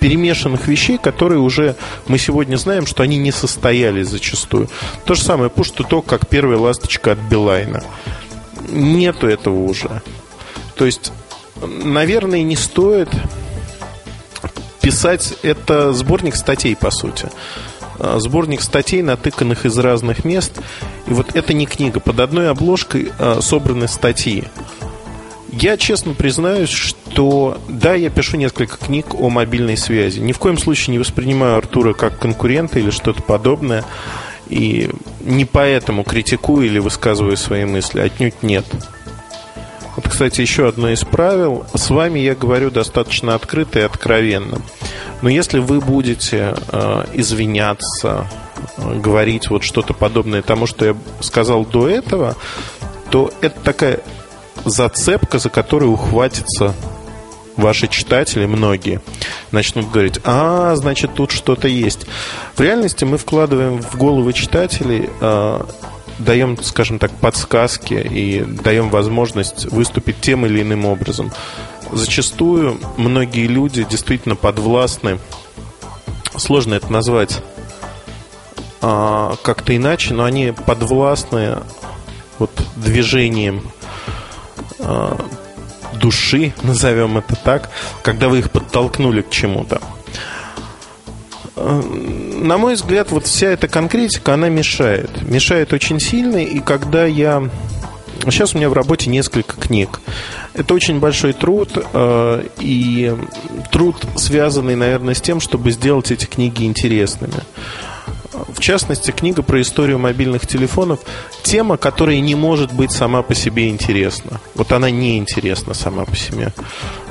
перемешанных 0.00 0.68
вещей, 0.68 0.98
которые 0.98 1.40
уже 1.40 1.74
мы 2.06 2.18
сегодня 2.18 2.56
знаем, 2.56 2.86
что 2.86 3.02
они 3.02 3.16
не 3.16 3.32
состоялись 3.32 4.08
зачастую. 4.08 4.68
То 5.04 5.14
же 5.14 5.22
самое 5.22 5.50
to 5.50 5.88
talk, 5.88 6.06
как 6.06 6.28
первая 6.28 6.58
ласточка 6.58 7.12
от 7.12 7.18
Билайна 7.18 7.82
нету 8.68 9.26
этого 9.26 9.64
уже. 9.64 10.02
То 10.76 10.84
есть, 10.84 11.12
наверное, 11.64 12.42
не 12.42 12.56
стоит 12.56 13.08
писать 14.86 15.34
это 15.42 15.92
сборник 15.92 16.36
статей, 16.36 16.76
по 16.76 16.92
сути. 16.92 17.28
А, 17.98 18.20
сборник 18.20 18.60
статей, 18.62 19.02
натыканных 19.02 19.66
из 19.66 19.76
разных 19.78 20.24
мест. 20.24 20.60
И 21.08 21.12
вот 21.12 21.34
это 21.34 21.54
не 21.54 21.66
книга. 21.66 21.98
Под 21.98 22.20
одной 22.20 22.48
обложкой 22.48 23.10
а, 23.18 23.40
собраны 23.40 23.88
статьи. 23.88 24.44
Я 25.50 25.76
честно 25.76 26.14
признаюсь, 26.14 26.70
что 26.70 27.58
да, 27.68 27.96
я 27.96 28.10
пишу 28.10 28.36
несколько 28.36 28.76
книг 28.76 29.06
о 29.14 29.28
мобильной 29.28 29.76
связи. 29.76 30.20
Ни 30.20 30.30
в 30.30 30.38
коем 30.38 30.56
случае 30.56 30.92
не 30.92 31.00
воспринимаю 31.00 31.56
Артура 31.56 31.92
как 31.92 32.20
конкурента 32.20 32.78
или 32.78 32.90
что-то 32.90 33.22
подобное. 33.22 33.84
И 34.48 34.88
не 35.20 35.46
поэтому 35.46 36.04
критикую 36.04 36.64
или 36.64 36.78
высказываю 36.78 37.36
свои 37.36 37.64
мысли. 37.64 37.98
Отнюдь 37.98 38.40
нет. 38.44 38.64
Кстати, 40.16 40.40
еще 40.40 40.66
одно 40.66 40.88
из 40.88 41.04
правил. 41.04 41.66
С 41.74 41.90
вами 41.90 42.20
я 42.20 42.34
говорю 42.34 42.70
достаточно 42.70 43.34
открыто 43.34 43.80
и 43.80 43.82
откровенно. 43.82 44.62
Но 45.20 45.28
если 45.28 45.58
вы 45.58 45.78
будете 45.78 46.54
э, 46.72 47.04
извиняться, 47.12 48.26
э, 48.78 48.98
говорить 48.98 49.50
вот 49.50 49.62
что-то 49.62 49.92
подобное 49.92 50.40
тому, 50.40 50.66
что 50.66 50.86
я 50.86 50.96
сказал 51.20 51.66
до 51.66 51.86
этого, 51.90 52.34
то 53.10 53.30
это 53.42 53.60
такая 53.60 54.00
зацепка, 54.64 55.38
за 55.38 55.50
которую 55.50 55.92
ухватится 55.92 56.72
ваши 57.56 57.86
читатели, 57.86 58.46
многие, 58.46 59.02
начнут 59.50 59.90
говорить, 59.90 60.18
а, 60.24 60.76
значит, 60.76 61.12
тут 61.12 61.30
что-то 61.30 61.68
есть. 61.68 62.06
В 62.54 62.60
реальности 62.62 63.04
мы 63.04 63.18
вкладываем 63.18 63.82
в 63.82 63.98
головы 63.98 64.32
читателей 64.32 65.10
э, 65.20 65.60
даем, 66.18 66.60
скажем 66.62 66.98
так, 66.98 67.10
подсказки 67.12 67.94
и 67.94 68.40
даем 68.40 68.90
возможность 68.90 69.66
выступить 69.66 70.20
тем 70.20 70.46
или 70.46 70.62
иным 70.62 70.84
образом. 70.84 71.32
Зачастую 71.92 72.80
многие 72.96 73.46
люди 73.46 73.84
действительно 73.84 74.34
подвластны, 74.34 75.18
сложно 76.36 76.74
это 76.74 76.92
назвать 76.92 77.42
а, 78.80 79.36
как-то 79.42 79.76
иначе, 79.76 80.14
но 80.14 80.24
они 80.24 80.52
подвластны 80.52 81.58
вот 82.38 82.50
движением 82.76 83.70
а, 84.80 85.16
души, 85.94 86.54
назовем 86.62 87.18
это 87.18 87.36
так, 87.36 87.70
когда 88.02 88.28
вы 88.28 88.40
их 88.40 88.50
подтолкнули 88.50 89.22
к 89.22 89.30
чему-то. 89.30 89.80
На 91.56 92.58
мой 92.58 92.74
взгляд, 92.74 93.10
вот 93.10 93.26
вся 93.26 93.48
эта 93.48 93.66
конкретика, 93.66 94.34
она 94.34 94.50
мешает. 94.50 95.22
Мешает 95.22 95.72
очень 95.72 95.98
сильно, 96.00 96.36
и 96.36 96.60
когда 96.60 97.06
я... 97.06 97.48
Сейчас 98.24 98.54
у 98.54 98.58
меня 98.58 98.68
в 98.68 98.72
работе 98.72 99.08
несколько 99.08 99.56
книг. 99.56 100.00
Это 100.52 100.74
очень 100.74 101.00
большой 101.00 101.32
труд, 101.32 101.70
э, 101.92 102.44
и 102.58 103.14
труд, 103.70 103.96
связанный, 104.16 104.74
наверное, 104.74 105.14
с 105.14 105.20
тем, 105.20 105.38
чтобы 105.38 105.70
сделать 105.70 106.10
эти 106.10 106.24
книги 106.24 106.64
интересными. 106.64 107.34
В 108.48 108.60
частности, 108.60 109.10
книга 109.10 109.42
про 109.42 109.60
историю 109.60 109.98
мобильных 109.98 110.46
телефонов– 110.46 111.00
тема, 111.42 111.76
которая 111.76 112.20
не 112.20 112.34
может 112.34 112.72
быть 112.72 112.90
сама 112.90 113.22
по 113.22 113.34
себе 113.34 113.68
интересна. 113.68 114.40
Вот 114.54 114.72
она 114.72 114.90
не 114.90 115.16
интересна 115.16 115.74
сама 115.74 116.04
по 116.04 116.16
себе. 116.16 116.52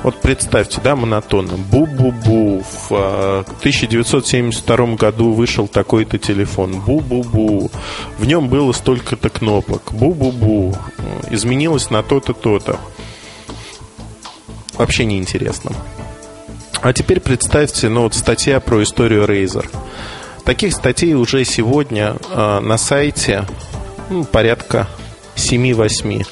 Вот 0.02 0.20
представьте, 0.20 0.80
да, 0.82 0.94
монотонно. 0.94 1.54
Бу-бу-бу. 1.54 2.64
В 2.88 3.44
1972 3.60 4.76
э, 4.76 4.96
году 4.96 5.32
вышел 5.32 5.68
такой-то 5.68 6.18
телефон. 6.18 6.82
Бу-бу-бу. 6.86 7.70
В 8.18 8.26
нем 8.26 8.48
было 8.48 8.72
столько-то 8.72 9.30
кнопок. 9.30 9.92
Бу-бу-бу. 9.92 10.76
Изменилось 11.30 11.90
на 11.90 12.02
то-то, 12.02 12.34
то-то. 12.34 12.78
Вообще 14.74 15.06
неинтересно. 15.06 15.72
А 16.82 16.92
теперь 16.92 17.20
представьте, 17.20 17.88
ну 17.88 18.02
вот 18.02 18.14
статья 18.14 18.60
про 18.60 18.82
историю 18.82 19.24
Razer. 19.24 19.66
Таких 20.46 20.74
статей 20.74 21.14
уже 21.14 21.44
сегодня 21.44 22.14
э, 22.30 22.60
на 22.60 22.78
сайте 22.78 23.44
ну, 24.08 24.22
порядка 24.22 24.86
7-8. 25.34 26.24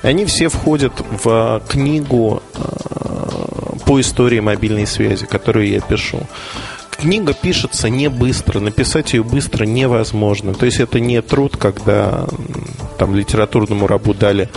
Они 0.00 0.24
все 0.24 0.48
входят 0.48 0.94
в 1.22 1.62
книгу 1.68 2.42
э, 2.54 3.76
по 3.84 4.00
истории 4.00 4.40
мобильной 4.40 4.86
связи, 4.86 5.26
которую 5.26 5.68
я 5.68 5.82
пишу. 5.82 6.26
Книга 6.92 7.34
пишется 7.34 7.90
не 7.90 8.08
быстро, 8.08 8.58
написать 8.58 9.12
ее 9.12 9.22
быстро 9.22 9.66
невозможно. 9.66 10.54
То 10.54 10.64
есть 10.64 10.80
это 10.80 10.98
не 10.98 11.20
труд, 11.20 11.58
когда 11.58 12.24
там 12.98 13.14
литературному 13.14 13.86
рабу 13.86 14.14
дали 14.14 14.48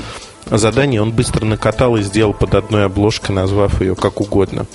задание, 0.49 1.01
он 1.01 1.11
быстро 1.11 1.43
накатал 1.43 1.97
и 1.97 2.01
сделал 2.01 2.33
под 2.33 2.55
одной 2.55 2.85
обложкой, 2.85 3.35
назвав 3.35 3.81
ее 3.81 3.93
как 3.95 4.21
угодно. 4.21 4.65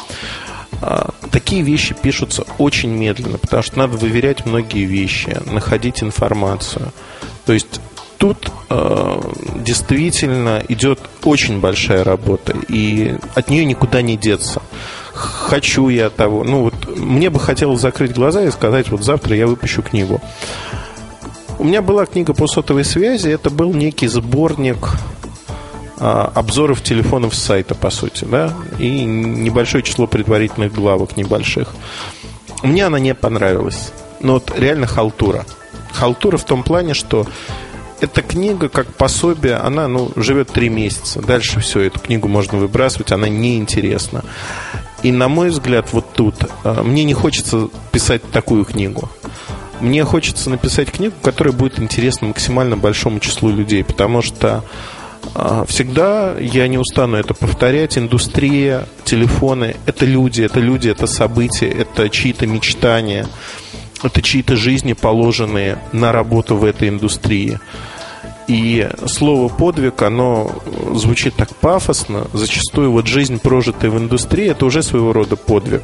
А, 0.82 1.10
такие 1.30 1.62
вещи 1.62 1.94
пишутся 1.94 2.44
очень 2.58 2.90
медленно, 2.90 3.38
потому 3.38 3.62
что 3.62 3.78
надо 3.78 3.96
выверять 3.96 4.46
многие 4.46 4.84
вещи, 4.84 5.36
находить 5.46 6.02
информацию. 6.02 6.92
То 7.44 7.52
есть 7.52 7.80
тут 8.18 8.50
э, 8.68 9.20
действительно 9.56 10.62
идет 10.68 11.00
очень 11.24 11.60
большая 11.60 12.04
работа, 12.04 12.54
и 12.68 13.16
от 13.34 13.48
нее 13.48 13.64
никуда 13.64 14.02
не 14.02 14.16
деться. 14.16 14.62
Хочу 15.12 15.88
я 15.88 16.10
того. 16.10 16.44
Ну 16.44 16.62
вот 16.64 16.96
мне 16.96 17.30
бы 17.30 17.40
хотелось 17.40 17.80
закрыть 17.80 18.14
глаза 18.14 18.44
и 18.44 18.50
сказать, 18.50 18.90
вот 18.90 19.02
завтра 19.02 19.36
я 19.36 19.46
выпущу 19.46 19.82
книгу. 19.82 20.20
У 21.58 21.64
меня 21.64 21.82
была 21.82 22.06
книга 22.06 22.32
по 22.32 22.46
сотовой 22.46 22.84
связи, 22.84 23.28
это 23.28 23.50
был 23.50 23.74
некий 23.74 24.06
сборник 24.06 24.90
обзоров 26.00 26.82
телефонов 26.82 27.34
с 27.34 27.42
сайта, 27.42 27.74
по 27.74 27.90
сути, 27.90 28.24
да, 28.24 28.54
и 28.78 29.04
небольшое 29.04 29.82
число 29.84 30.06
предварительных 30.06 30.72
главок 30.72 31.16
небольших. 31.16 31.74
Мне 32.62 32.86
она 32.86 32.98
не 32.98 33.14
понравилась. 33.14 33.92
Но 34.20 34.34
вот 34.34 34.52
реально 34.56 34.86
халтура. 34.86 35.44
Халтура 35.92 36.36
в 36.36 36.44
том 36.44 36.62
плане, 36.62 36.94
что 36.94 37.26
эта 38.00 38.22
книга, 38.22 38.68
как 38.68 38.94
пособие, 38.94 39.56
она 39.56 39.88
ну, 39.88 40.10
живет 40.16 40.50
три 40.50 40.68
месяца. 40.68 41.20
Дальше 41.20 41.60
все, 41.60 41.80
эту 41.80 42.00
книгу 42.00 42.28
можно 42.28 42.58
выбрасывать, 42.58 43.12
она 43.12 43.28
неинтересна. 43.28 44.24
И 45.02 45.12
на 45.12 45.28
мой 45.28 45.50
взгляд, 45.50 45.92
вот 45.92 46.12
тут 46.12 46.36
а, 46.64 46.82
мне 46.82 47.04
не 47.04 47.14
хочется 47.14 47.68
писать 47.92 48.22
такую 48.30 48.64
книгу. 48.64 49.10
Мне 49.80 50.04
хочется 50.04 50.50
написать 50.50 50.90
книгу, 50.90 51.14
которая 51.22 51.54
будет 51.54 51.80
интересна 51.80 52.28
максимально 52.28 52.76
большому 52.76 53.18
числу 53.18 53.50
людей, 53.50 53.82
потому 53.82 54.20
что 54.20 54.48
а, 54.58 54.64
всегда, 55.66 56.34
я 56.38 56.68
не 56.68 56.78
устану 56.78 57.16
это 57.16 57.34
повторять, 57.34 57.98
индустрия, 57.98 58.86
телефоны– 59.04 59.76
это 59.86 60.04
люди, 60.04 60.42
это 60.42 60.60
люди, 60.60 60.88
это 60.88 61.06
события, 61.06 61.68
это 61.68 62.08
чьи-то 62.08 62.46
мечтания, 62.46 63.26
это 64.02 64.22
чьи-то 64.22 64.56
жизни, 64.56 64.94
положенные 64.94 65.78
на 65.92 66.12
работу 66.12 66.56
в 66.56 66.64
этой 66.64 66.88
индустрии. 66.88 67.58
И 68.48 68.88
слово 69.06 69.48
подвиг, 69.48 70.02
оно 70.02 70.50
звучит 70.94 71.34
так 71.36 71.54
пафосно. 71.54 72.26
Зачастую 72.32 72.90
вот 72.90 73.06
жизнь, 73.06 73.38
прожитая 73.38 73.92
в 73.92 73.98
индустрии, 73.98 74.48
это 74.50 74.66
уже 74.66 74.82
своего 74.82 75.12
рода 75.12 75.36
подвиг. 75.36 75.82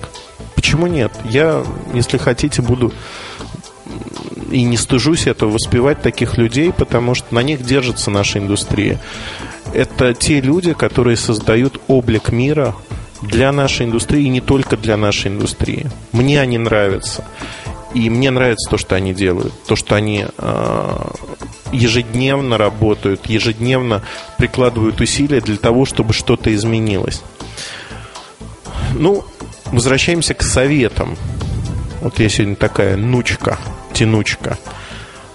Почему 0.57 0.89
нет? 0.89 1.13
Я, 1.25 1.63
если 1.95 2.17
хотите, 2.19 2.63
буду 2.63 2.93
и 4.51 4.63
не 4.63 4.77
стыжусь 4.77 5.27
этого 5.27 5.51
воспевать 5.51 6.03
таких 6.03 6.39
людей, 6.39 6.73
потому 6.73 7.15
что 7.15 7.35
на 7.35 7.43
них 7.43 7.63
держится 7.63 8.11
наша 8.11 8.39
индустрия. 8.39 9.01
Это 9.73 10.15
те 10.15 10.41
люди, 10.41 10.73
которые 10.73 11.17
создают 11.17 11.81
облик 11.89 12.31
мира 12.31 12.75
для 13.23 13.53
нашей 13.53 13.87
индустрии 13.87 14.25
и 14.25 14.29
не 14.29 14.41
только 14.41 14.77
для 14.77 14.97
нашей 14.97 15.29
индустрии. 15.29 15.87
Мне 16.13 16.41
они 16.41 16.59
нравятся. 16.59 17.25
И 17.95 18.11
мне 18.11 18.31
нравится 18.31 18.69
то, 18.71 18.77
что 18.77 18.95
они 18.95 19.15
делают. 19.15 19.55
То, 19.67 19.75
что 19.75 19.95
они 19.95 20.27
э, 20.37 21.11
ежедневно 21.73 22.59
работают, 22.59 23.27
ежедневно 23.27 24.03
прикладывают 24.37 25.01
усилия 25.01 25.41
для 25.41 25.57
того, 25.57 25.87
чтобы 25.87 26.13
что-то 26.13 26.55
изменилось. 26.55 27.23
Ну, 28.95 29.25
возвращаемся 29.67 30.35
к 30.35 30.43
советам. 30.43 31.17
Вот 32.03 32.19
я 32.21 32.29
сегодня 32.29 32.57
такая 32.57 32.97
нучка 32.97 33.59
тянучка. 33.97 34.59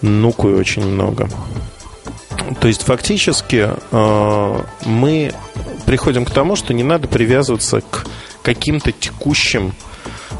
Нукую 0.01 0.59
очень 0.59 0.85
много. 0.85 1.27
То 2.59 2.67
есть 2.67 2.83
фактически 2.83 3.69
э, 3.91 4.63
мы 4.85 5.31
приходим 5.85 6.25
к 6.25 6.31
тому, 6.31 6.55
что 6.55 6.73
не 6.73 6.83
надо 6.83 7.07
привязываться 7.07 7.81
к 7.81 8.05
каким-то 8.43 8.91
текущим 8.91 9.73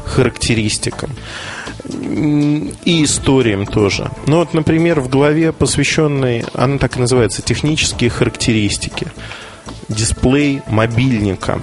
характеристикам 0.04 1.10
и 1.84 3.04
историям 3.04 3.66
тоже. 3.66 4.10
Ну 4.26 4.38
вот, 4.38 4.54
например, 4.54 5.00
в 5.00 5.08
главе, 5.08 5.52
посвященной, 5.52 6.44
она 6.54 6.78
так 6.78 6.96
и 6.96 7.00
называется, 7.00 7.42
технические 7.42 8.10
характеристики, 8.10 9.08
дисплей 9.88 10.62
мобильника. 10.68 11.60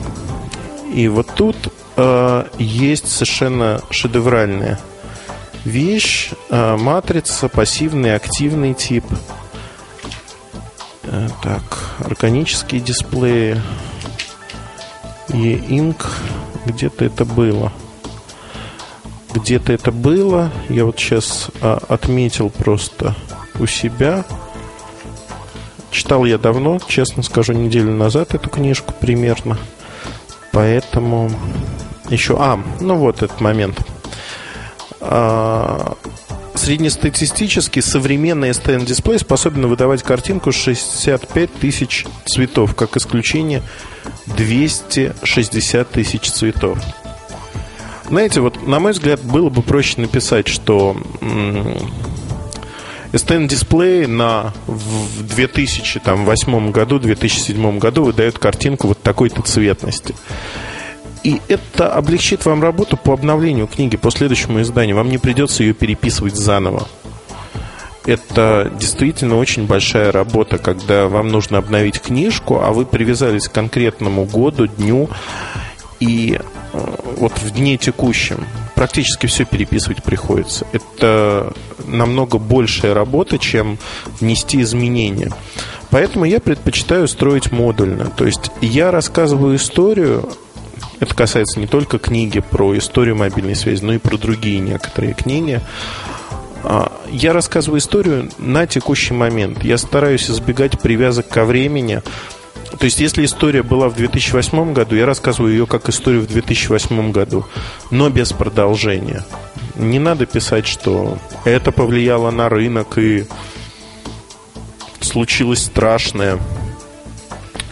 И 0.93 1.07
вот 1.07 1.27
тут 1.35 1.55
э, 1.95 2.45
есть 2.57 3.09
совершенно 3.09 3.81
шедевральная 3.91 4.79
вещь, 5.69 6.31
э, 6.49 6.75
матрица, 6.75 7.47
пассивный, 7.47 8.15
активный 8.15 8.73
тип. 8.73 9.05
Э, 11.03 11.29
так, 11.41 11.63
органические 11.99 12.81
дисплеи. 12.81 13.61
E-Ink. 15.29 16.05
Где-то 16.65 17.05
это 17.05 17.23
было. 17.23 17.71
Где-то 19.33 19.71
это 19.73 19.91
было. 19.91 20.51
Я 20.69 20.85
вот 20.85 20.99
сейчас 20.99 21.49
а, 21.61 21.79
отметил 21.87 22.49
просто 22.49 23.15
у 23.59 23.65
себя. 23.65 24.25
Читал 25.91 26.25
я 26.25 26.37
давно, 26.37 26.79
честно 26.87 27.23
скажу, 27.23 27.53
неделю 27.53 27.91
назад 27.91 28.33
эту 28.33 28.49
книжку 28.49 28.93
примерно. 28.99 29.57
Поэтому 30.51 31.31
еще... 32.09 32.37
А, 32.39 32.59
ну 32.79 32.95
вот 32.95 33.21
этот 33.21 33.39
момент. 33.39 33.79
А, 35.01 35.97
среднестатистически 36.55 37.79
современный 37.79 38.49
STN-дисплей 38.49 39.19
способен 39.19 39.67
выдавать 39.67 40.03
картинку 40.03 40.51
65 40.51 41.53
тысяч 41.53 42.05
цветов, 42.25 42.75
как 42.75 42.97
исключение 42.97 43.63
260 44.25 45.89
тысяч 45.89 46.31
цветов. 46.31 46.79
Знаете, 48.07 48.41
вот 48.41 48.67
на 48.67 48.79
мой 48.79 48.91
взгляд, 48.91 49.21
было 49.21 49.49
бы 49.49 49.61
проще 49.61 50.01
написать, 50.01 50.47
что 50.47 50.97
STN-дисплей 53.13 54.07
на, 54.07 54.53
в 54.67 55.23
2008 55.23 56.71
году, 56.71 56.99
2007 56.99 57.79
году 57.79 58.03
выдает 58.03 58.37
картинку 58.37 58.87
вот 58.89 59.01
такой-то 59.01 59.41
цветности. 59.41 60.15
И 61.23 61.41
это 61.47 61.93
облегчит 61.93 62.45
вам 62.45 62.61
работу 62.61 62.97
по 62.97 63.13
обновлению 63.13 63.67
книги, 63.67 63.97
по 63.97 64.11
следующему 64.11 64.61
изданию. 64.61 64.95
Вам 64.95 65.09
не 65.09 65.17
придется 65.17 65.63
ее 65.63 65.73
переписывать 65.73 66.35
заново. 66.35 66.87
Это 68.05 68.71
действительно 68.79 69.37
очень 69.37 69.67
большая 69.67 70.11
работа, 70.11 70.57
когда 70.57 71.07
вам 71.07 71.29
нужно 71.29 71.57
обновить 71.57 72.01
книжку, 72.01 72.59
а 72.61 72.71
вы 72.71 72.85
привязались 72.85 73.47
к 73.47 73.51
конкретному 73.51 74.25
году, 74.25 74.67
дню, 74.67 75.09
и 75.99 76.39
э, 76.39 76.95
вот 77.17 77.33
в 77.37 77.51
дне 77.51 77.77
текущем 77.77 78.45
практически 78.73 79.27
все 79.27 79.43
переписывать 79.43 80.01
приходится. 80.01 80.65
Это 80.71 81.53
намного 81.85 82.37
большая 82.37 82.93
работа, 82.93 83.37
чем 83.37 83.77
внести 84.19 84.61
изменения. 84.61 85.31
Поэтому 85.89 86.25
я 86.25 86.39
предпочитаю 86.39 87.07
строить 87.07 87.51
модульно. 87.51 88.05
То 88.05 88.25
есть 88.25 88.51
я 88.61 88.91
рассказываю 88.91 89.57
историю 89.57 90.29
это 90.99 91.15
касается 91.15 91.59
не 91.59 91.67
только 91.67 91.97
книги 91.97 92.39
про 92.39 92.77
историю 92.77 93.15
мобильной 93.15 93.55
связи, 93.55 93.83
но 93.83 93.93
и 93.93 93.97
про 93.97 94.17
другие 94.17 94.59
некоторые 94.59 95.13
книги. 95.13 95.61
А, 96.63 96.91
я 97.09 97.33
рассказываю 97.33 97.79
историю 97.79 98.29
на 98.37 98.67
текущий 98.67 99.13
момент. 99.13 99.63
Я 99.63 99.77
стараюсь 99.77 100.29
избегать 100.29 100.79
привязок 100.79 101.27
ко 101.27 101.45
времени, 101.45 102.01
То 102.77 102.85
есть, 102.85 102.99
если 102.99 103.25
история 103.25 103.63
была 103.63 103.89
в 103.89 103.95
2008 103.95 104.73
году, 104.73 104.95
я 104.95 105.05
рассказываю 105.05 105.51
ее 105.51 105.65
как 105.65 105.89
историю 105.89 106.21
в 106.21 106.27
2008 106.27 107.11
году, 107.11 107.45
но 107.89 108.09
без 108.09 108.31
продолжения. 108.31 109.25
Не 109.75 109.97
надо 109.97 110.25
писать, 110.27 110.67
что 110.67 111.17
это 111.45 111.71
повлияло 111.71 112.29
на 112.29 112.47
рынок 112.47 112.97
и 112.97 113.25
случилось 114.99 115.63
страшное 115.63 116.37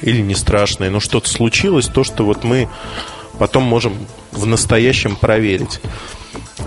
или 0.01 0.21
не 0.21 0.35
страшное, 0.35 0.89
но 0.89 0.99
что-то 0.99 1.29
случилось, 1.29 1.87
то, 1.87 2.03
что 2.03 2.23
вот 2.23 2.43
мы 2.43 2.67
потом 3.37 3.63
можем 3.63 3.97
в 4.31 4.45
настоящем 4.45 5.15
проверить. 5.15 5.79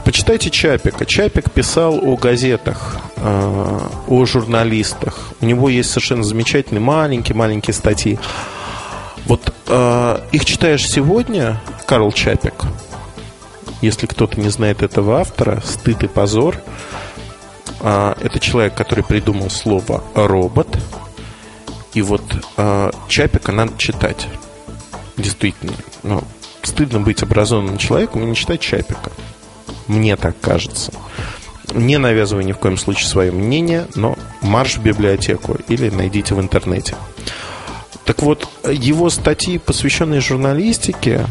Почитайте 0.05 0.51
Чапика. 0.51 1.05
Чапик 1.05 1.51
писал 1.51 1.99
о 2.03 2.17
газетах, 2.17 2.97
э, 3.17 3.79
о 4.09 4.25
журналистах. 4.25 5.33
У 5.41 5.47
него 5.47 5.69
есть 5.69 5.91
совершенно 5.91 6.23
замечательные 6.23 6.81
маленькие-маленькие 6.81 7.75
статьи. 7.75 8.19
Вот 9.27 9.53
э, 9.67 10.21
их 10.33 10.45
читаешь 10.45 10.89
сегодня, 10.89 11.61
Карл 11.87 12.13
Чапик, 12.13 12.65
если 13.83 14.07
кто-то 14.07 14.41
не 14.41 14.49
знает 14.49 14.83
этого 14.83 15.21
автора, 15.21 15.63
стыд 15.65 16.03
и 16.03 16.09
позор. 16.09 16.57
Э, 17.81 18.15
это 18.21 18.41
человек, 18.41 18.75
который 18.75 19.05
придумал 19.05 19.51
слово 19.51 20.03
робот. 20.15 20.79
И 21.93 22.03
вот 22.03 22.23
Чапика 23.09 23.51
надо 23.53 23.77
читать. 23.77 24.29
Действительно. 25.17 25.73
Ну, 26.05 26.23
стыдно 26.63 27.01
быть 27.01 27.23
образованным 27.23 27.79
человеком 27.79 28.23
и 28.23 28.27
не 28.27 28.35
читать 28.35 28.61
Чапика. 28.61 29.11
Мне 29.87 30.17
так 30.17 30.39
кажется. 30.41 30.93
Не 31.73 31.99
навязываю 31.99 32.45
ни 32.45 32.53
в 32.53 32.59
коем 32.59 32.77
случае 32.77 33.09
свое 33.09 33.33
мнение, 33.33 33.87
но 33.95 34.17
марш 34.41 34.77
в 34.77 34.83
библиотеку 34.83 35.57
или 35.69 35.91
найдите 35.91 36.35
в 36.35 36.41
интернете. 36.41 36.95
Так 38.05 38.23
вот, 38.23 38.49
его 38.69 39.09
статьи, 39.11 39.59
посвященные 39.59 40.21
журналистике, 40.21 41.27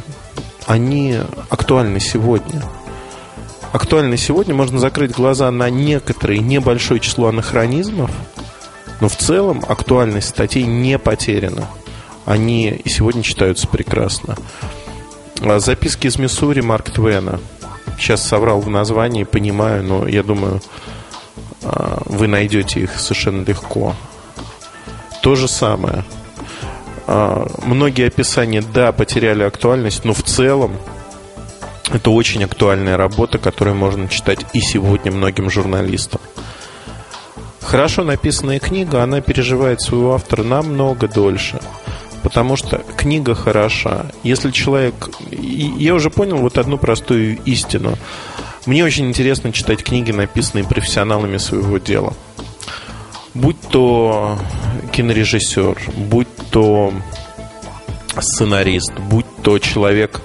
они 0.65 1.18
актуальны 1.49 1.99
сегодня. 1.99 2.64
Актуальны 3.72 4.18
сегодня. 4.18 4.56
Можно 4.56 4.80
закрыть 4.80 5.11
глаза 5.11 5.51
на 5.51 5.69
некоторые 5.69 6.39
небольшое 6.39 6.99
число 6.99 7.27
анахронизмов, 7.27 8.11
но 9.01 9.10
в 9.10 9.15
целом 9.15 9.64
актуальность 9.68 10.30
статей 10.30 10.64
не 10.64 10.97
потеряна. 10.97 11.68
Они 12.26 12.69
и 12.69 12.89
сегодня 12.89 13.23
читаются 13.23 13.68
прекрасно. 13.68 14.35
А 15.41 15.59
записки 15.59 16.07
из 16.07 16.17
Миссури 16.17 16.61
Марк 16.61 16.91
Твена– 16.91 17.39
Сейчас 17.99 18.25
соврал 18.25 18.61
в 18.61 18.69
названии, 18.69 19.25
понимаю, 19.25 19.83
но 19.83 20.07
я 20.07 20.23
думаю, 20.23 20.61
а, 21.63 22.01
вы 22.05 22.27
найдете 22.27 22.79
их 22.79 22.97
совершенно 22.97 23.43
легко. 23.43 23.93
То 25.21 25.35
же 25.35 25.49
самое. 25.49 26.05
А, 27.07 27.45
многие 27.65 28.07
описания, 28.07 28.63
да, 28.73 28.93
потеряли 28.93 29.43
актуальность, 29.43 30.05
но 30.05 30.13
в 30.13 30.23
целом 30.23 30.77
это 31.91 32.09
очень 32.11 32.43
актуальная 32.45 32.95
работа, 32.95 33.37
которую 33.37 33.75
можно 33.75 34.07
читать 34.07 34.45
и 34.53 34.61
сегодня 34.61 35.11
многим 35.11 35.49
журналистам. 35.49 36.21
Хорошо 37.59 38.05
написанная 38.05 38.59
книга, 38.59 39.03
она 39.03 39.19
переживает 39.19 39.81
своего 39.81 40.15
автора 40.15 40.43
намного 40.43 41.09
дольше– 41.09 41.59
Потому 42.23 42.55
что 42.55 42.83
книга 42.97 43.35
хороша. 43.35 44.07
Если 44.23 44.51
человек... 44.51 45.09
Я 45.31 45.93
уже 45.95 46.09
понял 46.09 46.37
вот 46.37 46.57
одну 46.57 46.77
простую 46.77 47.39
истину. 47.45 47.97
Мне 48.65 48.83
очень 48.83 49.07
интересно 49.07 49.51
читать 49.51 49.83
книги, 49.83 50.11
написанные 50.11 50.65
профессионалами 50.65 51.37
своего 51.37 51.77
дела. 51.77 52.13
Будь 53.33 53.59
то 53.69 54.37
кинорежиссер, 54.91 55.77
будь 55.95 56.27
то 56.51 56.93
сценарист, 58.19 58.93
будь 58.99 59.27
то 59.43 59.59
человек, 59.59 60.21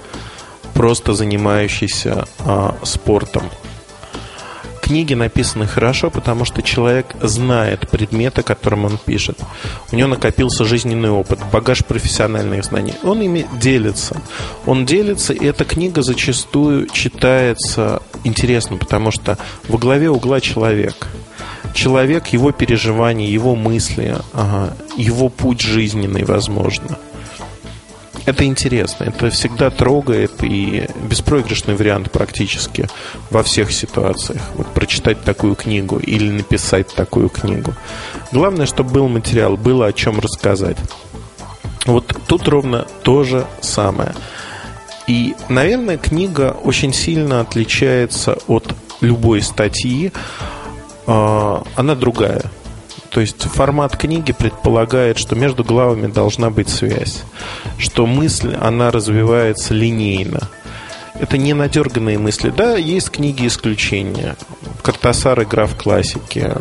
просто 0.73 1.13
занимающийся 1.13 2.27
а, 2.39 2.75
спортом– 2.83 3.43
книги 4.85 5.15
написаны 5.15 5.65
хорошо, 5.65 6.11
потому 6.11 6.45
что 6.45 6.61
человек 6.61 7.07
знает 7.19 7.89
предметы, 7.89 8.43
которым 8.43 8.85
он 8.85 8.99
пишет. 9.03 9.39
У 9.91 9.95
него 9.95 10.07
накопился 10.07 10.63
жизненный 10.63 11.09
опыт, 11.09 11.39
багаж 11.51 11.83
профессиональных 11.83 12.63
знаний. 12.63 12.93
Он 13.03 13.19
ими 13.19 13.47
делится. 13.59 14.21
Он 14.67 14.85
делится, 14.85 15.33
и 15.33 15.43
эта 15.43 15.65
книга 15.65 16.03
зачастую 16.03 16.87
читается 16.87 18.03
интересно, 18.23 18.77
потому 18.77 19.09
что 19.09 19.39
во 19.67 19.79
главе 19.79 20.11
угла 20.11 20.39
человек. 20.39 21.07
Человек, 21.73 22.27
его 22.27 22.51
переживания, 22.51 23.27
его 23.27 23.55
мысли, 23.55 24.15
его 24.97 25.29
путь 25.29 25.61
жизненный, 25.61 26.23
возможно– 26.25 26.99
это 28.25 28.45
интересно, 28.45 29.05
это 29.05 29.29
всегда 29.29 29.69
трогает 29.69 30.43
и 30.43 30.87
беспроигрышный 31.09 31.75
вариант 31.75 32.11
практически 32.11 32.87
во 33.29 33.43
всех 33.43 33.71
ситуациях. 33.71 34.41
Вот 34.55 34.67
прочитать 34.67 35.21
такую 35.23 35.55
книгу 35.55 35.97
или 35.97 36.29
написать 36.31 36.87
такую 36.93 37.29
книгу. 37.29 37.73
Главное, 38.31 38.65
чтобы 38.65 38.91
был 38.91 39.07
материал, 39.07 39.57
было 39.57 39.87
о 39.87 39.93
чем 39.93 40.19
рассказать. 40.19 40.77
Вот 41.85 42.15
тут 42.27 42.47
ровно 42.47 42.87
то 43.03 43.23
же 43.23 43.45
самое. 43.61 44.13
И, 45.07 45.35
наверное, 45.49 45.97
книга 45.97 46.55
очень 46.63 46.93
сильно 46.93 47.41
отличается 47.41 48.39
от 48.47 48.73
любой 49.01 49.41
статьи. 49.43 50.11
А, 51.05 51.63
она 51.75 51.93
другая. 51.93 52.51
То 53.15 53.21
есть 53.21 53.43
формат 53.43 53.95
книги 53.95 54.33
предполагает, 54.33 55.17
что 55.17 55.35
между 55.35 55.63
главами 55.63 56.07
должна 56.07 56.49
быть 56.49 56.67
связь, 56.67 57.23
что 57.77 58.05
мысль, 58.05 58.57
она 58.61 58.91
развивается 58.91 59.73
линейно. 59.73 60.49
Это 61.17 61.37
не 61.37 61.53
надерганные 61.53 62.17
мысли. 62.17 62.49
Да, 62.49 62.75
есть 62.75 63.11
книги 63.11 63.47
исключения. 63.47 64.35
Картасар 64.83 65.43
игра 65.43 65.65
в 65.65 65.77
классике, 65.77 66.57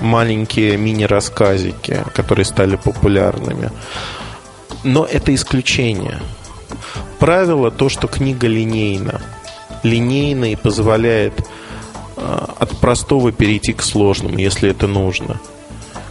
маленькие 0.00 0.76
мини-рассказики, 0.76 2.02
которые 2.16 2.46
стали 2.46 2.74
популярными. 2.74 3.70
Но 4.82 5.04
это 5.04 5.32
исключение. 5.32 6.18
Правило 7.20 7.70
то, 7.70 7.88
что 7.88 8.08
книга 8.08 8.48
линейна. 8.48 9.20
Линейна 9.84 10.50
и 10.50 10.56
позволяет 10.56 11.48
а, 12.16 12.56
от 12.58 12.76
простого 12.78 13.30
перейти 13.30 13.72
к 13.72 13.82
сложному, 13.82 14.36
если 14.36 14.68
это 14.68 14.88
нужно 14.88 15.38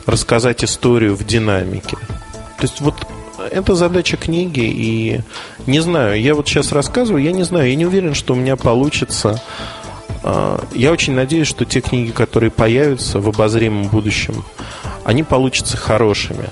рассказать 0.09 0.63
историю 0.63 1.15
в 1.15 1.25
динамике. 1.25 1.97
То 2.57 2.63
есть 2.63 2.81
вот 2.81 2.95
это 3.51 3.75
задача 3.75 4.17
книги, 4.17 4.61
и 4.61 5.21
не 5.65 5.79
знаю, 5.79 6.21
я 6.21 6.35
вот 6.35 6.47
сейчас 6.47 6.71
рассказываю, 6.71 7.23
я 7.23 7.31
не 7.31 7.43
знаю, 7.43 7.69
я 7.69 7.75
не 7.75 7.85
уверен, 7.85 8.13
что 8.13 8.33
у 8.33 8.37
меня 8.37 8.55
получится. 8.55 9.41
А, 10.23 10.63
я 10.73 10.91
очень 10.91 11.13
надеюсь, 11.13 11.47
что 11.47 11.65
те 11.65 11.81
книги, 11.81 12.11
которые 12.11 12.51
появятся 12.51 13.19
в 13.19 13.27
обозримом 13.29 13.87
будущем, 13.87 14.43
они 15.03 15.23
получатся 15.23 15.77
хорошими. 15.77 16.49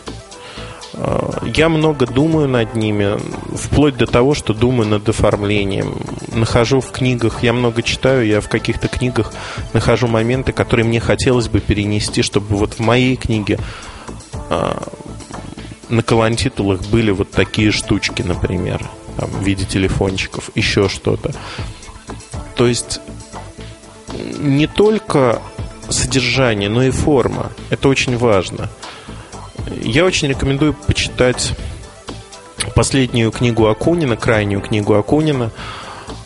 Я 1.46 1.70
много 1.70 2.08
думаю 2.08 2.48
над 2.48 2.76
ними, 2.76 3.18
вплоть 3.56 3.98
до 3.98 4.08
того, 4.08 4.34
что 4.34 4.54
думаю 4.54 4.90
над 4.90 5.08
оформлением. 5.08 5.96
Нахожу 6.34 6.82
в 6.82 6.92
книгах, 6.92 7.44
я 7.44 7.54
много 7.54 7.84
читаю, 7.84 8.26
я 8.26 8.42
в 8.42 8.50
каких-то 8.50 8.88
книгах 8.88 9.34
нахожу 9.74 10.08
моменты, 10.08 10.54
которые 10.54 10.86
мне 10.86 11.00
хотелось 11.00 11.50
бы 11.50 11.60
перенести, 11.60 12.24
чтобы 12.24 12.56
вот 12.56 12.74
в 12.74 12.80
моей 12.80 13.16
книге 13.16 13.60
а, 14.50 14.82
на 15.90 16.02
колонтитулах 16.02 16.82
были 16.88 17.12
вот 17.12 17.30
такие 17.32 17.72
штучки, 17.72 18.24
например, 18.24 18.82
там, 19.18 19.30
в 19.30 19.44
виде 19.44 19.66
телефончиков, 19.66 20.50
еще 20.56 20.90
что-то. 20.90 21.32
То 22.56 22.66
есть 22.66 23.02
не 24.40 24.66
только 24.66 25.42
содержание, 25.90 26.70
но 26.70 26.84
и 26.84 26.90
форма. 26.90 27.52
Это 27.70 27.88
очень 27.88 28.18
важно. 28.18 28.70
Я 29.82 30.06
очень 30.06 30.28
рекомендую 30.30 30.74
почитать 30.74 31.54
последнюю 32.76 33.32
книгу 33.32 33.68
Акунина, 33.68 34.16
крайнюю 34.16 34.62
книгу 34.62 34.94
Акунина 34.94 35.52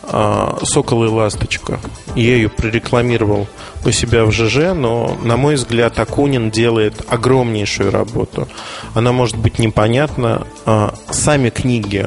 а, 0.02 0.58
«Сокол 0.64 1.04
и 1.04 1.08
ласточка». 1.08 1.80
Я 2.14 2.36
ее 2.36 2.48
прорекламировал 2.48 3.46
у 3.84 3.90
себя 3.90 4.24
в 4.24 4.32
ЖЖ, 4.32 4.74
но, 4.74 5.16
на 5.22 5.36
мой 5.36 5.54
взгляд, 5.54 5.98
Акунин 5.98 6.50
делает 6.50 6.94
огромнейшую 7.08 7.90
работу. 7.90 8.48
Она 8.94 9.12
может 9.12 9.36
быть 9.36 9.58
непонятна. 9.58 10.46
А, 10.66 10.94
сами 11.10 11.50
книги 11.50 12.06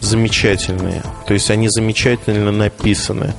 замечательные, 0.00 1.02
то 1.26 1.34
есть 1.34 1.50
они 1.50 1.68
замечательно 1.68 2.52
написаны 2.52 3.34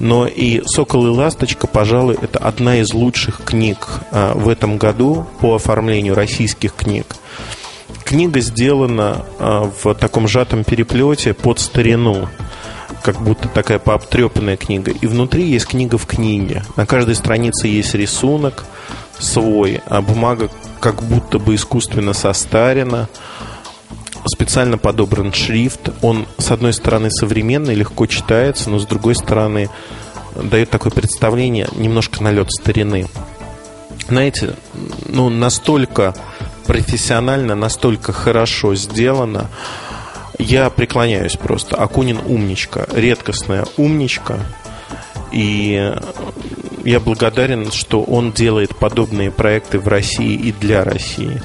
но 0.00 0.26
и 0.26 0.62
«Сокол 0.64 1.06
и 1.06 1.10
ласточка», 1.10 1.66
пожалуй, 1.66 2.16
это 2.20 2.38
одна 2.38 2.76
из 2.76 2.92
лучших 2.92 3.42
книг 3.44 3.88
а, 4.10 4.34
в 4.34 4.48
этом 4.48 4.78
году 4.78 5.26
по 5.40 5.56
оформлению 5.56 6.14
российских 6.14 6.74
книг. 6.74 7.16
Книга 8.04 8.40
сделана 8.40 9.24
а, 9.38 9.70
в 9.82 9.94
таком 9.94 10.28
сжатом 10.28 10.64
переплете 10.64 11.34
под 11.34 11.58
старину 11.58 12.28
как 13.02 13.20
будто 13.20 13.48
такая 13.48 13.78
пообтрепанная 13.78 14.56
книга. 14.56 14.90
И 14.90 15.06
внутри 15.06 15.44
есть 15.44 15.66
книга 15.66 15.98
в 15.98 16.06
книге. 16.06 16.64
На 16.76 16.86
каждой 16.86 17.14
странице 17.14 17.68
есть 17.68 17.94
рисунок 17.94 18.64
свой, 19.18 19.80
а 19.86 20.00
бумага 20.00 20.50
как 20.80 21.02
будто 21.02 21.38
бы 21.38 21.54
искусственно 21.54 22.12
состарена. 22.12 23.08
Специально 24.28 24.78
подобран 24.78 25.32
шрифт. 25.32 25.90
Он, 26.02 26.26
с 26.38 26.50
одной 26.50 26.72
стороны, 26.72 27.10
современный, 27.10 27.74
легко 27.74 28.06
читается, 28.06 28.70
но 28.70 28.78
с 28.78 28.86
другой 28.86 29.14
стороны, 29.14 29.68
дает 30.34 30.70
такое 30.70 30.92
представление, 30.92 31.68
немножко 31.74 32.22
налет 32.22 32.50
старины. 32.50 33.06
Знаете, 34.08 34.54
ну, 35.06 35.28
настолько 35.28 36.14
профессионально, 36.66 37.54
настолько 37.54 38.12
хорошо 38.12 38.74
сделано. 38.74 39.48
Я 40.38 40.70
преклоняюсь 40.70 41.36
просто. 41.36 41.76
Акунин 41.76 42.20
умничка, 42.24 42.86
редкостная 42.92 43.66
умничка. 43.76 44.38
И 45.32 45.92
я 46.84 47.00
благодарен, 47.00 47.70
что 47.72 48.02
он 48.02 48.32
делает 48.32 48.76
подобные 48.76 49.30
проекты 49.30 49.78
в 49.78 49.88
России 49.88 50.34
и 50.34 50.52
для 50.52 50.84
России. 50.84 51.42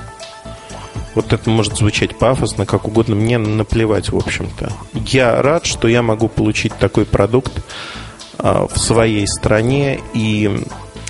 Вот 1.15 1.31
это 1.31 1.49
может 1.49 1.77
звучать 1.77 2.17
пафосно, 2.17 2.65
как 2.65 2.87
угодно. 2.87 3.15
Мне 3.15 3.37
наплевать, 3.37 4.09
в 4.09 4.17
общем-то. 4.17 4.71
Я 4.93 5.41
рад, 5.41 5.65
что 5.65 5.87
я 5.87 6.01
могу 6.01 6.27
получить 6.27 6.75
такой 6.77 7.05
продукт 7.05 7.53
а, 8.39 8.67
в 8.67 8.77
своей 8.79 9.27
стране. 9.27 9.99
И 10.13 10.49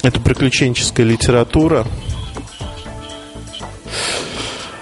это 0.02 0.20
приключенческая 0.20 1.06
литература. 1.06 1.86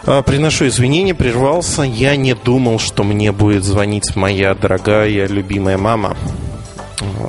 А, 0.06 0.24
приношу 0.24 0.68
извинения, 0.68 1.14
прервался. 1.14 1.84
Я 1.84 2.16
не 2.16 2.34
думал, 2.34 2.80
что 2.80 3.04
мне 3.04 3.32
будет 3.32 3.64
звонить 3.64 4.16
моя 4.16 4.56
дорогая, 4.56 5.28
любимая 5.28 5.78
мама. 5.78 6.18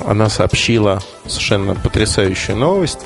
Она 0.07 0.29
сообщила 0.29 1.01
совершенно 1.27 1.75
потрясающую 1.75 2.57
новость. 2.57 2.99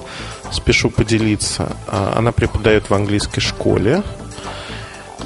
Спешу 0.51 0.89
поделиться. 0.89 1.75
А, 1.87 2.13
она 2.17 2.31
преподает 2.31 2.89
в 2.89 2.93
английской 2.93 3.41
школе. 3.41 4.01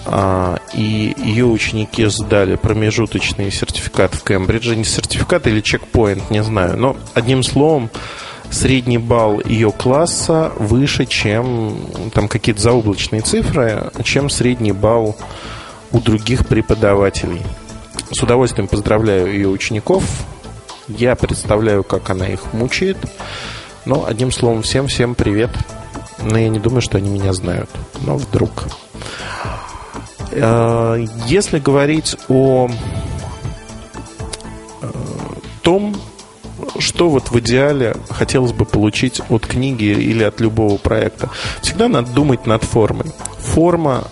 А, 0.05 0.59
и 0.73 1.13
ее 1.17 1.45
ученики 1.45 2.05
сдали 2.05 2.55
промежуточный 2.55 3.51
сертификат 3.51 4.15
в 4.15 4.23
Кембридже. 4.23 4.75
Не 4.75 4.83
сертификат 4.83 5.47
или 5.47 5.61
чекпоинт, 5.61 6.29
не 6.31 6.43
знаю. 6.43 6.77
Но 6.77 6.97
одним 7.13 7.43
словом, 7.43 7.89
средний 8.49 8.97
балл 8.97 9.41
ее 9.43 9.71
класса 9.71 10.51
выше, 10.57 11.05
чем 11.05 11.77
там 12.13 12.27
какие-то 12.27 12.61
заоблачные 12.61 13.21
цифры, 13.21 13.91
чем 14.03 14.29
средний 14.29 14.71
балл 14.71 15.15
у 15.91 15.99
других 15.99 16.47
преподавателей. 16.47 17.41
С 18.11 18.21
удовольствием 18.21 18.67
поздравляю 18.67 19.31
ее 19.31 19.47
учеников. 19.47 20.03
Я 20.87 21.15
представляю, 21.15 21.83
как 21.83 22.09
она 22.09 22.27
их 22.27 22.53
мучает. 22.53 22.97
Но, 23.85 24.05
одним 24.05 24.31
словом, 24.31 24.61
всем-всем 24.61 25.15
привет. 25.15 25.51
Но 26.21 26.37
я 26.37 26.49
не 26.49 26.59
думаю, 26.59 26.81
что 26.81 26.97
они 26.97 27.09
меня 27.09 27.33
знают. 27.33 27.69
Но 28.01 28.17
вдруг. 28.17 28.67
Э, 30.31 31.05
если 31.27 31.59
говорить 31.59 32.15
о 32.29 32.69
э, 34.81 34.87
том, 35.61 35.95
что 36.79 37.09
вот 37.09 37.31
в 37.31 37.39
идеале 37.39 37.95
хотелось 38.09 38.53
бы 38.53 38.65
получить 38.65 39.21
от 39.29 39.45
книги 39.45 39.85
или 39.85 40.23
от 40.23 40.39
любого 40.39 40.77
проекта, 40.77 41.29
всегда 41.61 41.87
надо 41.87 42.11
думать 42.11 42.45
над 42.45 42.63
формой. 42.63 43.07
Форма, 43.39 44.05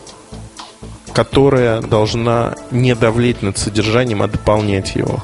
которая 1.14 1.82
должна 1.82 2.56
не 2.72 2.96
давлеть 2.96 3.42
над 3.42 3.58
содержанием, 3.58 4.22
а 4.22 4.28
дополнять 4.28 4.96
его. 4.96 5.24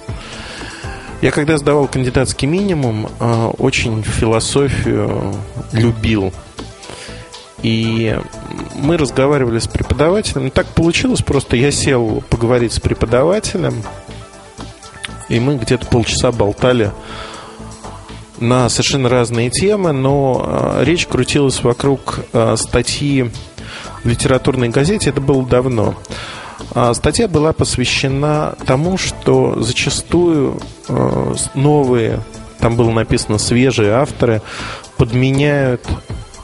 Я 1.22 1.32
когда 1.32 1.58
сдавал 1.58 1.88
кандидатский 1.88 2.48
минимум, 2.48 3.08
э, 3.20 3.52
очень 3.58 4.04
философию 4.04 5.34
любил. 5.72 6.34
И 7.66 8.16
мы 8.76 8.96
разговаривали 8.96 9.58
с 9.58 9.68
преподавателем. 9.68 10.52
Так 10.52 10.68
получилось, 10.68 11.24
просто 11.24 11.56
я 11.56 11.72
сел 11.72 12.24
поговорить 12.30 12.74
с 12.74 12.80
преподавателем, 12.80 13.82
и 15.30 15.40
мы 15.40 15.56
где-то 15.58 15.88
полчаса 15.88 16.32
болтали 16.32 16.92
на 18.38 18.70
совершенно 18.70 19.10
разные 19.10 19.50
темы, 19.50 19.94
но 19.94 20.76
э, 20.78 20.84
речь 20.84 21.08
крутилась 21.08 21.64
вокруг 21.64 22.20
э, 22.34 22.56
статьи 22.56 23.32
в 24.04 24.08
литературной 24.08 24.70
газете, 24.70 25.10
это 25.10 25.20
было 25.20 25.44
давно. 25.44 25.96
А 26.76 26.94
статья 26.94 27.28
была 27.28 27.52
посвящена 27.52 28.54
тому, 28.68 29.00
что 29.00 29.60
зачастую 29.64 30.60
новые, 31.56 32.20
там 32.60 32.76
было 32.76 32.92
написано 32.92 33.40
свежие 33.40 33.94
авторы, 33.94 34.44
подменяют 34.98 35.82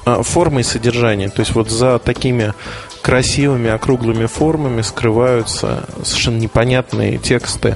формы 0.06 0.61
и 0.61 0.64
содержание. 0.64 1.30
То 1.30 1.41
есть 1.41 1.53
вот 1.56 1.69
за 1.69 1.99
такими 1.99 2.53
красивыми 3.02 3.69
округлыми 3.69 4.26
формами 4.26 4.82
скрываются 4.82 5.86
совершенно 6.03 6.38
непонятные 6.38 7.18
тексты, 7.18 7.76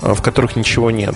в 0.00 0.20
которых 0.20 0.56
ничего 0.56 0.90
нет. 0.90 1.14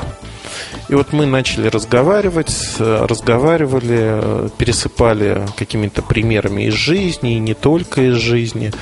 И 0.88 0.94
вот 0.94 1.12
мы 1.12 1.26
начали 1.26 1.68
разговаривать, 1.68 2.76
разговаривали, 2.78 4.48
пересыпали 4.56 5.46
какими-то 5.56 6.02
примерами 6.02 6.64
из 6.64 6.74
жизни, 6.74 7.34
и 7.34 7.40
не 7.40 7.54
только 7.54 8.08
из 8.08 8.14
жизни. 8.14 8.72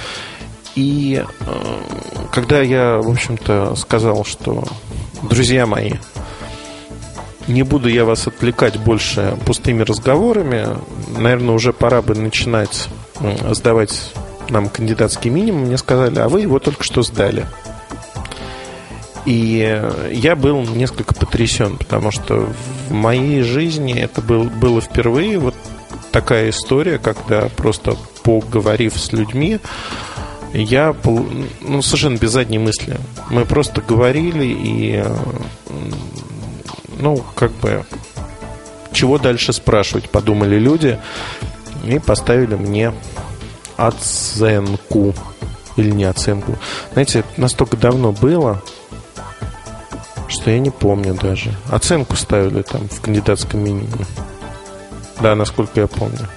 И 0.76 1.24
э, 1.24 1.52
когда 2.32 2.60
я, 2.60 2.98
в 2.98 3.10
общем-то, 3.10 3.74
сказал, 3.76 4.24
что, 4.24 4.62
друзья 5.22 5.66
мои, 5.66 5.92
не 7.46 7.62
буду 7.62 7.88
я 7.88 8.04
вас 8.04 8.26
отвлекать 8.26 8.78
больше 8.78 9.36
пустыми 9.44 9.82
разговорами, 9.82 10.66
наверное, 11.16 11.54
уже 11.54 11.72
пора 11.72 12.02
бы 12.02 12.14
начинать 12.14 12.88
сдавать 13.50 14.12
нам 14.50 14.68
кандидатский 14.68 15.30
минимум, 15.30 15.62
мне 15.62 15.78
сказали, 15.78 16.18
а 16.18 16.28
вы 16.28 16.42
его 16.42 16.58
только 16.58 16.84
что 16.84 17.02
сдали. 17.02 17.46
И 19.24 19.82
я 20.12 20.36
был 20.36 20.62
несколько 20.62 21.12
потрясен, 21.12 21.78
потому 21.78 22.12
что 22.12 22.48
в 22.88 22.92
моей 22.92 23.42
жизни 23.42 23.98
это 23.98 24.20
был, 24.22 24.44
было 24.44 24.80
впервые 24.80 25.38
вот 25.38 25.56
такая 26.12 26.50
история, 26.50 26.98
когда 26.98 27.48
просто 27.48 27.96
поговорив 28.22 28.96
с 28.96 29.12
людьми, 29.12 29.58
я 30.52 30.94
ну, 31.60 31.82
совершенно 31.82 32.16
без 32.16 32.30
задней 32.30 32.58
мысли. 32.58 32.98
Мы 33.30 33.44
просто 33.44 33.80
говорили 33.80 34.44
и 34.46 35.04
ну, 36.98 37.22
как 37.34 37.52
бы 37.52 37.84
чего 38.92 39.18
дальше 39.18 39.52
спрашивать, 39.52 40.10
подумали 40.10 40.58
люди 40.58 40.98
и 41.84 41.98
поставили 41.98 42.54
мне 42.54 42.92
оценку 43.76 45.14
или 45.76 45.90
не 45.90 46.04
оценку. 46.04 46.56
Знаете, 46.92 47.24
настолько 47.36 47.76
давно 47.76 48.12
было, 48.12 48.62
что 50.28 50.50
я 50.50 50.58
не 50.58 50.70
помню 50.70 51.14
даже. 51.14 51.54
Оценку 51.70 52.16
ставили 52.16 52.62
там 52.62 52.88
в 52.88 53.00
кандидатском 53.00 53.62
минимуме. 53.62 54.06
Да, 55.20 55.34
насколько 55.34 55.80
я 55.80 55.86
помню. 55.86 56.28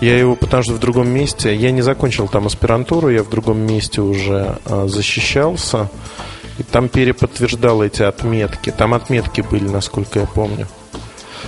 Я 0.00 0.16
его, 0.16 0.36
потому 0.36 0.62
что 0.62 0.74
в 0.74 0.78
другом 0.78 1.08
месте, 1.08 1.54
я 1.54 1.72
не 1.72 1.82
закончил 1.82 2.28
там 2.28 2.46
аспирантуру, 2.46 3.10
я 3.10 3.22
в 3.22 3.28
другом 3.28 3.58
месте 3.58 4.00
уже 4.00 4.58
а, 4.64 4.86
защищался, 4.86 5.88
и 6.58 6.62
там 6.62 6.88
переподтверждал 6.88 7.82
эти 7.82 8.02
отметки. 8.02 8.70
Там 8.70 8.94
отметки 8.94 9.40
были, 9.40 9.68
насколько 9.68 10.20
я 10.20 10.26
помню. 10.26 10.66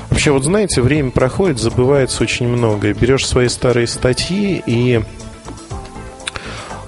Вообще, 0.08 0.30
вот 0.30 0.44
знаете, 0.44 0.82
время 0.82 1.10
проходит, 1.10 1.58
забывается 1.58 2.22
очень 2.22 2.48
много. 2.48 2.92
Берешь 2.92 3.26
свои 3.26 3.48
старые 3.48 3.86
статьи 3.86 4.62
и 4.66 5.02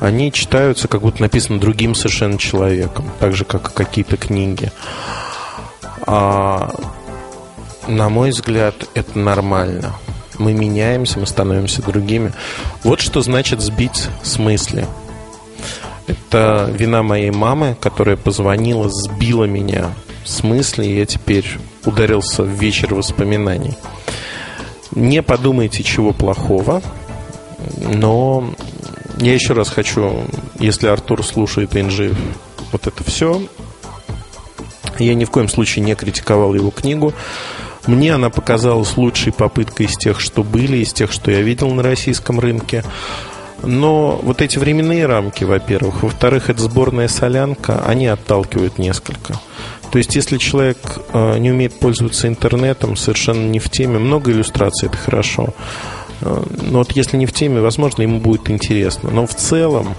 они 0.00 0.32
читаются, 0.32 0.88
как 0.88 1.02
будто 1.02 1.22
написано 1.22 1.60
другим 1.60 1.94
совершенно 1.94 2.36
человеком, 2.36 3.08
так 3.20 3.34
же, 3.36 3.44
как 3.44 3.70
и 3.70 3.72
какие-то 3.72 4.16
книги. 4.16 4.72
А, 6.06 6.74
на 7.86 8.08
мой 8.08 8.30
взгляд, 8.30 8.74
это 8.94 9.16
нормально. 9.16 9.94
Мы 10.38 10.54
меняемся, 10.54 11.20
мы 11.20 11.26
становимся 11.26 11.82
другими. 11.82 12.32
Вот 12.82 13.00
что 13.00 13.22
значит 13.22 13.60
сбить 13.60 14.08
с 14.24 14.38
мысли. 14.38 14.88
Это 16.12 16.70
вина 16.72 17.02
моей 17.02 17.30
мамы, 17.30 17.76
которая 17.80 18.16
позвонила, 18.16 18.88
сбила 18.90 19.44
меня 19.44 19.92
с 20.24 20.42
мысли, 20.42 20.84
и 20.84 20.98
я 20.98 21.06
теперь 21.06 21.46
ударился 21.84 22.42
в 22.42 22.48
вечер 22.48 22.94
воспоминаний. 22.94 23.76
Не 24.92 25.22
подумайте 25.22 25.82
чего 25.82 26.12
плохого, 26.12 26.82
но 27.80 28.52
я 29.18 29.32
еще 29.32 29.54
раз 29.54 29.70
хочу, 29.70 30.24
если 30.58 30.88
Артур 30.88 31.24
слушает 31.24 31.76
Инжи, 31.76 32.14
вот 32.72 32.86
это 32.86 33.02
все, 33.04 33.42
я 34.98 35.14
ни 35.14 35.24
в 35.24 35.30
коем 35.30 35.48
случае 35.48 35.84
не 35.84 35.94
критиковал 35.94 36.54
его 36.54 36.70
книгу. 36.70 37.14
Мне 37.86 38.14
она 38.14 38.30
показалась 38.30 38.96
лучшей 38.96 39.32
попыткой 39.32 39.86
из 39.86 39.96
тех, 39.96 40.20
что 40.20 40.44
были, 40.44 40.78
из 40.78 40.92
тех, 40.92 41.10
что 41.10 41.30
я 41.30 41.40
видел 41.42 41.70
на 41.70 41.82
российском 41.82 42.38
рынке. 42.38 42.84
Но 43.62 44.18
вот 44.22 44.42
эти 44.42 44.58
временные 44.58 45.06
рамки, 45.06 45.44
во-первых. 45.44 46.02
Во-вторых, 46.02 46.50
эта 46.50 46.62
сборная 46.62 47.08
солянка, 47.08 47.82
они 47.86 48.06
отталкивают 48.06 48.78
несколько. 48.78 49.34
То 49.90 49.98
есть, 49.98 50.14
если 50.16 50.38
человек 50.38 50.78
э, 51.12 51.38
не 51.38 51.50
умеет 51.50 51.78
пользоваться 51.78 52.26
интернетом, 52.26 52.96
совершенно 52.96 53.46
не 53.46 53.58
в 53.58 53.70
теме, 53.70 53.98
много 53.98 54.30
иллюстраций, 54.30 54.88
это 54.88 54.96
хорошо. 54.96 55.48
Э, 56.22 56.42
но 56.62 56.78
вот 56.78 56.92
если 56.92 57.16
не 57.16 57.26
в 57.26 57.32
теме, 57.32 57.60
возможно, 57.60 58.02
ему 58.02 58.18
будет 58.18 58.50
интересно. 58.50 59.10
Но 59.10 59.26
в 59.26 59.34
целом, 59.34 59.94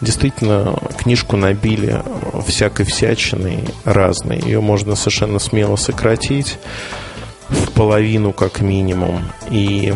действительно 0.00 0.78
книжку 0.98 1.36
набили 1.36 2.02
всякой 2.46 2.86
всячиной 2.86 3.64
разной. 3.84 4.40
Ее 4.40 4.60
можно 4.60 4.96
совершенно 4.96 5.38
смело 5.38 5.76
сократить 5.76 6.58
в 7.48 7.70
половину 7.72 8.32
как 8.32 8.60
минимум. 8.60 9.24
И 9.50 9.94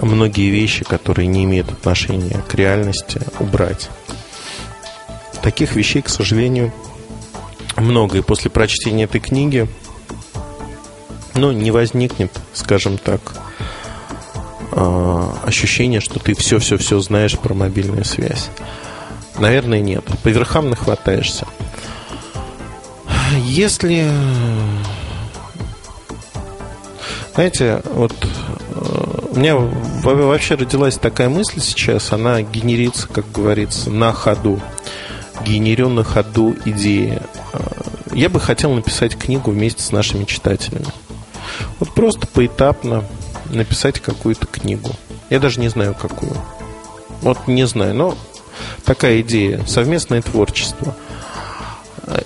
многие 0.00 0.50
вещи, 0.50 0.84
которые 0.84 1.26
не 1.26 1.44
имеют 1.44 1.70
отношения 1.70 2.42
к 2.48 2.54
реальности, 2.54 3.20
убрать. 3.40 3.90
Таких 5.42 5.74
вещей, 5.74 6.02
к 6.02 6.08
сожалению, 6.08 6.72
много. 7.76 8.18
И 8.18 8.22
после 8.22 8.50
прочтения 8.50 9.04
этой 9.04 9.20
книги, 9.20 9.68
ну, 11.34 11.52
не 11.52 11.70
возникнет, 11.70 12.32
скажем 12.54 12.98
так, 12.98 13.20
а, 14.72 15.36
ощущение, 15.44 16.00
что 16.00 16.18
ты 16.18 16.34
все-все-все 16.34 17.00
знаешь 17.00 17.38
про 17.38 17.54
мобильную 17.54 18.04
связь. 18.04 18.48
Наверное, 19.38 19.80
нет. 19.80 20.04
По 20.22 20.28
верхам 20.28 20.70
нахватаешься. 20.70 21.46
Если... 23.44 24.08
Знаете, 27.34 27.80
вот 27.94 28.12
э, 28.22 29.28
у 29.30 29.38
меня 29.38 29.56
вообще 29.56 30.54
родилась 30.54 30.96
такая 30.96 31.30
мысль 31.30 31.60
сейчас, 31.60 32.12
она 32.12 32.42
генерится, 32.42 33.08
как 33.08 33.30
говорится, 33.32 33.90
на 33.90 34.12
ходу. 34.12 34.60
Генерю 35.42 35.88
на 35.88 36.04
ходу 36.04 36.54
идеи. 36.66 37.20
Э, 37.54 37.58
я 38.12 38.28
бы 38.28 38.38
хотел 38.38 38.72
написать 38.74 39.16
книгу 39.16 39.50
вместе 39.50 39.82
с 39.82 39.92
нашими 39.92 40.24
читателями. 40.24 40.86
Вот 41.78 41.94
просто 41.94 42.26
поэтапно 42.26 43.04
написать 43.46 44.00
какую-то 44.00 44.46
книгу. 44.46 44.90
Я 45.30 45.40
даже 45.40 45.58
не 45.58 45.68
знаю, 45.68 45.94
какую. 45.94 46.36
Вот 47.22 47.48
не 47.48 47.66
знаю, 47.66 47.94
но 47.94 48.18
такая 48.84 49.22
идея. 49.22 49.64
Совместное 49.66 50.20
творчество. 50.20 50.94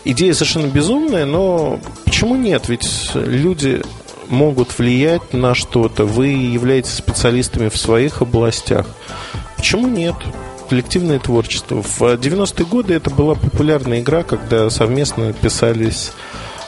Идея 0.05 0.35
совершенно 0.35 0.67
безумная, 0.67 1.27
но 1.27 1.79
почему 2.05 2.35
нет? 2.35 2.69
Ведь 2.69 3.11
люди 3.15 3.83
могут 4.29 4.79
влиять 4.79 5.33
на 5.33 5.55
что-то. 5.55 6.05
Вы 6.05 6.29
являетесь 6.29 6.95
специалистами 6.95 7.69
в 7.69 7.77
своих 7.77 8.23
областях. 8.23 8.87
Почему 9.57 9.89
нет? 9.89 10.15
Коллективное 10.69 11.19
творчество. 11.19 11.83
В 11.83 12.01
90-е 12.03 12.67
годы 12.67 12.95
это 12.95 13.11
была 13.11 13.35
популярная 13.35 14.01
игра, 14.01 14.23
когда 14.23 14.69
совместно 14.71 15.33
писались 15.33 16.13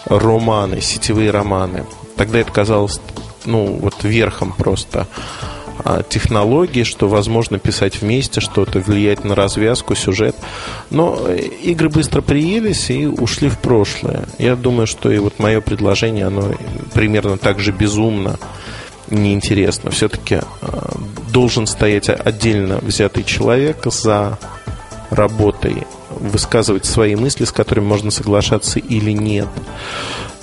романы, 0.06 0.80
сетевые 0.80 1.30
романы. 1.30 1.84
Тогда 2.16 2.38
это 2.38 2.52
казалось 2.52 3.00
ну, 3.44 3.78
вот 3.80 4.04
верхом 4.04 4.52
просто 4.52 5.06
технологий, 6.08 6.84
что 6.84 7.08
возможно 7.08 7.58
писать 7.58 8.00
вместе 8.00 8.40
что-то, 8.40 8.80
влиять 8.80 9.24
на 9.24 9.34
развязку, 9.34 9.94
сюжет. 9.94 10.36
Но 10.90 11.18
э, 11.26 11.38
игры 11.38 11.88
быстро 11.88 12.20
приелись 12.20 12.90
и 12.90 13.06
ушли 13.06 13.48
в 13.48 13.58
прошлое. 13.58 14.24
Я 14.38 14.56
думаю, 14.56 14.86
что 14.86 15.10
и 15.10 15.18
вот 15.18 15.38
мое 15.38 15.60
предложение, 15.60 16.26
оно 16.26 16.52
примерно 16.94 17.38
так 17.38 17.60
же 17.60 17.72
безумно 17.72 18.38
неинтересно. 19.10 19.90
Все-таки 19.90 20.40
а, 20.60 20.96
должен 21.32 21.66
стоять 21.66 22.08
отдельно 22.08 22.78
взятый 22.82 23.24
человек 23.24 23.84
за 23.86 24.38
работой, 25.10 25.86
высказывать 26.10 26.84
свои 26.84 27.16
мысли, 27.16 27.44
с 27.44 27.52
которыми 27.52 27.86
можно 27.86 28.10
соглашаться 28.10 28.78
или 28.78 29.12
нет. 29.12 29.48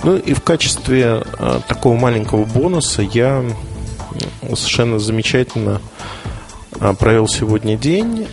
Ну 0.02 0.16
и 0.16 0.34
в 0.34 0.42
качестве 0.42 1.22
э, 1.38 1.60
такого 1.68 1.96
маленького 1.96 2.44
бонуса 2.44 3.02
я 3.02 3.44
совершенно 4.54 4.98
замечательно 4.98 5.80
э, 6.80 6.94
провел 6.98 7.28
сегодня 7.28 7.76
день 7.76 8.28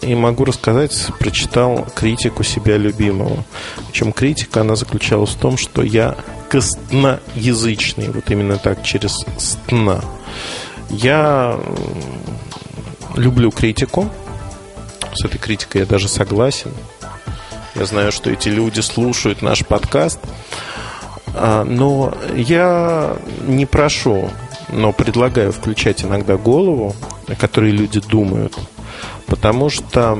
и 0.00 0.14
могу 0.14 0.44
рассказать, 0.44 1.10
прочитал 1.18 1.86
критику 1.94 2.42
себя 2.42 2.76
любимого. 2.76 3.44
Причем 3.88 4.12
критика, 4.12 4.60
она 4.60 4.76
заключалась 4.76 5.30
в 5.30 5.38
том, 5.38 5.56
что 5.56 5.82
я 5.82 6.16
костноязычный, 6.48 8.10
вот 8.10 8.30
именно 8.30 8.56
так, 8.58 8.82
через 8.82 9.24
стна. 9.38 10.00
Я 10.90 11.58
люблю 13.16 13.50
критику, 13.50 14.08
с 15.14 15.24
этой 15.24 15.38
критикой 15.38 15.82
я 15.82 15.86
даже 15.86 16.08
согласен. 16.08 16.72
Я 17.74 17.86
знаю, 17.86 18.12
что 18.12 18.30
эти 18.30 18.48
люди 18.48 18.80
слушают 18.80 19.42
наш 19.42 19.64
подкаст. 19.64 20.20
А, 21.34 21.64
но 21.64 22.14
я 22.34 23.16
не 23.46 23.66
прошу, 23.66 24.30
но 24.70 24.92
предлагаю 24.92 25.52
включать 25.52 26.04
иногда 26.04 26.36
голову, 26.36 26.94
о 27.26 27.34
которой 27.34 27.70
люди 27.70 28.00
думают. 28.00 28.54
Потому 29.26 29.68
что 29.68 30.18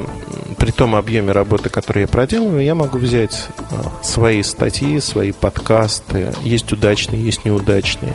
при 0.59 0.71
том 0.71 0.95
объеме 0.95 1.33
работы, 1.33 1.71
который 1.71 2.03
я 2.03 2.09
проделываю, 2.09 2.63
я 2.63 2.75
могу 2.75 2.99
взять 2.99 3.49
а, 3.71 4.05
свои 4.05 4.43
статьи, 4.43 5.01
свои 5.01 5.33
подкасты, 5.33 6.33
есть 6.43 6.71
удачные, 6.73 7.23
есть 7.23 7.45
неудачные, 7.45 8.15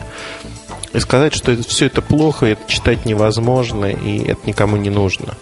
и 0.92 1.00
сказать, 1.00 1.34
что 1.34 1.56
все 1.64 1.86
это 1.86 2.00
плохо, 2.00 2.46
это 2.46 2.62
читать 2.70 3.04
невозможно, 3.04 3.86
и 3.86 4.22
это 4.22 4.46
никому 4.46 4.76
не 4.76 4.90
нужно. 4.90 5.34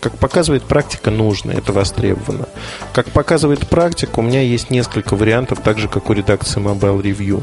Как 0.00 0.18
показывает 0.18 0.64
практика, 0.64 1.10
нужно, 1.10 1.52
это 1.52 1.72
востребовано. 1.72 2.48
Как 2.92 3.06
показывает 3.10 3.68
практика, 3.68 4.18
у 4.18 4.22
меня 4.22 4.42
есть 4.42 4.70
несколько 4.70 5.14
вариантов, 5.14 5.60
так 5.62 5.78
же, 5.78 5.88
как 5.88 6.10
у 6.10 6.12
редакции 6.12 6.60
Mobile 6.60 7.00
Review. 7.00 7.42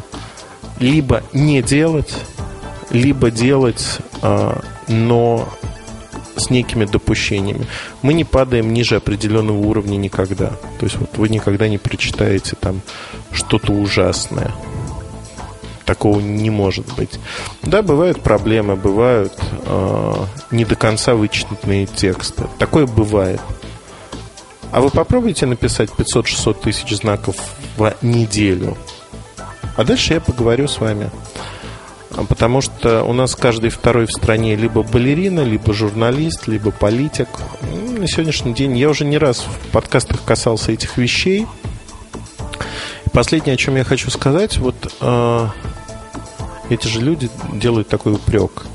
Либо 0.80 1.24
не 1.32 1.62
делать, 1.62 2.14
либо 2.94 3.32
делать, 3.32 4.00
а, 4.22 4.64
но 4.88 5.50
с 6.38 6.50
некими 6.50 6.86
допущениями. 6.86 7.68
Мы 8.02 8.14
не 8.14 8.24
падаем 8.24 8.74
ниже 8.74 8.96
определенного 8.96 9.58
уровня 9.58 9.98
никогда. 9.98 10.50
То 10.80 10.86
есть 10.86 10.96
вот 10.98 11.18
вы 11.18 11.30
никогда 11.30 11.68
не 11.68 11.78
прочитаете 11.78 12.56
там 12.60 12.82
что-то 13.32 13.74
ужасное. 13.74 14.52
Такого 15.86 16.22
не 16.22 16.50
может 16.50 16.86
быть. 16.96 17.20
Да, 17.62 17.82
бывают 17.82 18.22
проблемы, 18.22 18.76
бывают 18.76 19.34
э, 19.66 20.14
не 20.52 20.64
до 20.64 20.76
конца 20.76 21.14
вычитанные 21.14 21.86
тексты. 21.88 22.46
Такое 22.58 22.88
бывает. 22.88 23.42
А 24.72 24.82
вы 24.82 24.90
попробуйте 24.90 25.46
написать 25.46 25.90
500-600 25.90 26.62
тысяч 26.62 26.96
знаков 26.96 27.36
в 27.78 27.94
неделю. 28.02 28.78
А 29.76 29.84
дальше 29.84 30.14
я 30.14 30.22
поговорю 30.22 30.68
с 30.68 30.80
вами. 30.80 31.12
Потому 32.30 32.62
что 32.62 33.04
у 33.04 33.14
нас 33.14 33.36
каждый 33.36 33.70
второй 33.70 34.06
в 34.06 34.12
стране 34.12 34.56
либо 34.56 34.84
балерина, 34.84 35.42
либо 35.42 35.74
журналист, 35.74 36.48
либо 36.48 36.72
политик. 36.72 37.28
На 37.62 38.08
сегодняшний 38.08 38.54
день 38.54 38.78
я 38.78 38.90
уже 38.90 39.04
не 39.04 39.18
раз 39.18 39.40
в 39.40 39.72
подкастах 39.72 40.24
касался 40.24 40.72
этих 40.72 40.98
вещей. 40.98 41.48
Последнее, 43.12 43.56
о 43.56 43.58
чем 43.58 43.76
я 43.76 43.84
хочу 43.84 44.10
сказать, 44.10 44.58
вот 44.58 44.76
э, 45.02 45.48
эти 46.70 46.88
же 46.88 47.00
люди 47.02 47.30
делают 47.54 47.88
такой 47.88 48.14
упрек. 48.14 48.66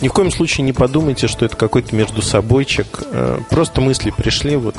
Ни 0.00 0.08
в 0.08 0.12
коем 0.12 0.30
случае 0.30 0.64
не 0.64 0.72
подумайте, 0.72 1.26
что 1.28 1.44
это 1.44 1.56
какой-то 1.56 1.94
между 1.94 2.22
собойчик. 2.22 2.86
Э, 3.10 3.38
просто 3.50 3.80
мысли 3.80 4.10
пришли, 4.10 4.56
вот 4.56 4.76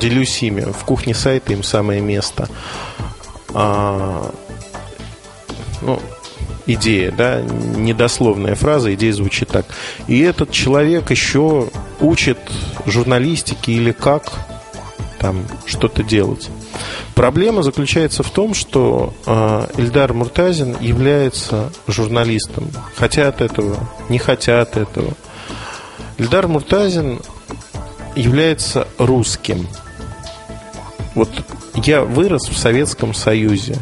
делюсь 0.00 0.42
ими. 0.42 0.60
В 0.60 0.84
кухне 0.84 1.14
сайта 1.14 1.52
им 1.52 1.62
самое 1.62 2.00
место. 2.00 2.48
А, 3.54 4.32
ну, 5.82 6.00
идея, 6.68 7.10
да, 7.10 7.40
недословная 7.40 8.54
фраза, 8.54 8.94
идея 8.94 9.12
звучит 9.12 9.48
так. 9.48 9.66
И 10.06 10.20
этот 10.20 10.52
человек 10.52 11.10
еще 11.10 11.68
учит 12.00 12.38
журналистике 12.86 13.72
или 13.72 13.92
как 13.92 14.32
там 15.18 15.44
что-то 15.66 16.04
делать. 16.04 16.48
Проблема 17.14 17.62
заключается 17.62 18.22
в 18.22 18.30
том, 18.30 18.54
что 18.54 19.12
э, 19.26 19.66
Эльдар 19.78 20.12
Муртазин 20.12 20.76
является 20.80 21.72
журналистом. 21.88 22.70
Хотят 22.94 23.40
этого, 23.40 23.76
не 24.08 24.18
хотят 24.18 24.76
этого. 24.76 25.14
Эльдар 26.18 26.46
Муртазин 26.46 27.20
является 28.14 28.86
русским. 28.98 29.66
Вот 31.14 31.30
я 31.74 32.02
вырос 32.02 32.48
в 32.48 32.56
Советском 32.56 33.14
Союзе. 33.14 33.78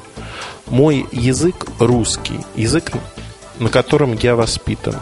Мой 0.67 1.07
язык 1.13 1.67
русский, 1.79 2.41
язык, 2.55 2.93
на 3.59 3.69
котором 3.69 4.15
я 4.15 4.35
воспитан. 4.37 4.97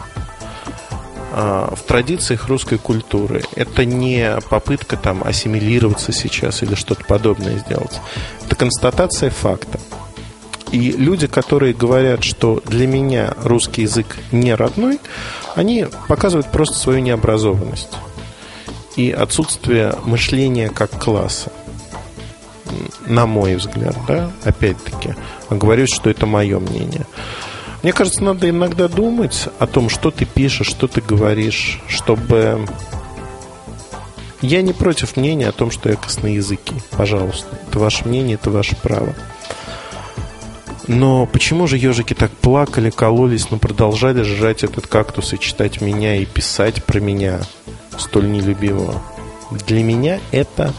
А, 1.37 1.73
в 1.75 1.81
традициях 1.81 2.47
русской 2.47 2.77
культуры. 2.77 3.43
Это 3.55 3.83
не 3.83 4.37
попытка 4.49 4.95
там 4.95 5.21
ассимилироваться 5.21 6.13
сейчас 6.13 6.63
или 6.63 6.75
что-то 6.75 7.03
подобное 7.03 7.57
сделать. 7.57 7.99
Это 8.45 8.55
констатация 8.55 9.29
факта. 9.31 9.77
И 10.71 10.91
люди, 10.91 11.27
которые 11.27 11.73
говорят, 11.73 12.23
что 12.23 12.61
для 12.65 12.87
меня 12.87 13.33
русский 13.43 13.81
язык 13.81 14.17
не 14.31 14.55
родной, 14.55 15.01
они 15.55 15.87
показывают 16.07 16.49
просто 16.51 16.77
свою 16.77 16.99
необразованность 16.99 17.91
и 18.95 19.11
отсутствие 19.11 19.93
мышления 20.05 20.69
как 20.69 20.91
класса. 20.91 21.51
На 23.05 23.25
мой 23.25 23.55
взгляд, 23.55 23.95
да, 24.07 24.31
опять-таки. 24.43 25.15
Говорю, 25.49 25.87
что 25.87 26.09
это 26.09 26.25
мое 26.25 26.59
мнение. 26.59 27.05
Мне 27.83 27.93
кажется, 27.93 28.23
надо 28.23 28.49
иногда 28.49 28.87
думать 28.87 29.47
о 29.59 29.67
том, 29.67 29.89
что 29.89 30.09
ты 30.11 30.25
пишешь, 30.25 30.67
что 30.67 30.87
ты 30.87 31.01
говоришь, 31.01 31.81
чтобы 31.87 32.65
Я 34.41 34.61
не 34.61 34.73
против 34.73 35.17
мнения 35.17 35.47
о 35.47 35.51
том, 35.51 35.71
что 35.71 35.89
я 35.89 35.95
косноязыкий. 35.95 36.81
Пожалуйста. 36.91 37.47
Это 37.67 37.79
ваше 37.79 38.07
мнение, 38.07 38.35
это 38.35 38.51
ваше 38.51 38.75
право. 38.75 39.15
Но 40.87 41.25
почему 41.25 41.67
же 41.67 41.77
ежики 41.77 42.13
так 42.13 42.31
плакали, 42.31 42.91
кололись, 42.91 43.49
но 43.49 43.57
продолжали 43.57 44.21
жрать 44.21 44.63
этот 44.63 44.85
кактус 44.87 45.33
и 45.33 45.39
читать 45.39 45.81
меня 45.81 46.17
и 46.17 46.25
писать 46.25 46.83
про 46.83 46.99
меня, 46.99 47.41
столь 47.97 48.29
нелюбимого? 48.31 49.01
Для 49.49 49.83
меня 49.83 50.19
это 50.31 50.73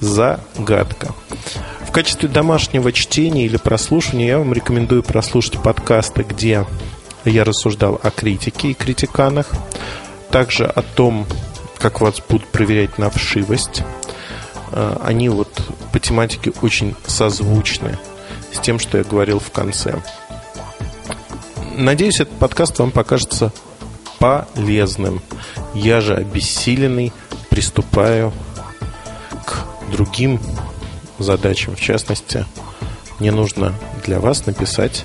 загадка. 0.00 1.14
В 1.86 1.90
качестве 1.90 2.28
домашнего 2.28 2.92
чтения 2.92 3.46
или 3.46 3.56
прослушивания 3.56 4.28
я 4.28 4.38
вам 4.38 4.52
рекомендую 4.52 5.02
прослушать 5.02 5.62
подкасты, 5.62 6.22
где 6.22 6.66
я 7.24 7.44
рассуждал 7.44 8.00
о 8.02 8.10
критике 8.10 8.68
и 8.68 8.74
критиканах, 8.74 9.50
также 10.30 10.66
о 10.66 10.82
том, 10.82 11.26
как 11.78 12.00
вас 12.00 12.22
будут 12.28 12.46
проверять 12.48 12.98
на 12.98 13.10
вшивость. 13.10 13.82
А, 14.72 15.00
они 15.04 15.28
вот 15.28 15.62
по 15.92 15.98
тематике 15.98 16.52
очень 16.62 16.94
созвучны 17.06 17.98
с 18.52 18.60
тем, 18.60 18.78
что 18.78 18.98
я 18.98 19.04
говорил 19.04 19.40
в 19.40 19.50
конце. 19.50 20.00
Надеюсь, 21.76 22.20
этот 22.20 22.34
подкаст 22.38 22.78
вам 22.78 22.90
покажется 22.90 23.52
полезным. 24.18 25.22
Я 25.74 26.00
же 26.00 26.14
обессиленный 26.14 27.12
приступаю 27.50 28.32
другим 29.90 30.40
задачам. 31.18 31.76
В 31.76 31.80
частности, 31.80 32.46
мне 33.18 33.32
нужно 33.32 33.74
для 34.04 34.20
вас 34.20 34.46
написать 34.46 35.04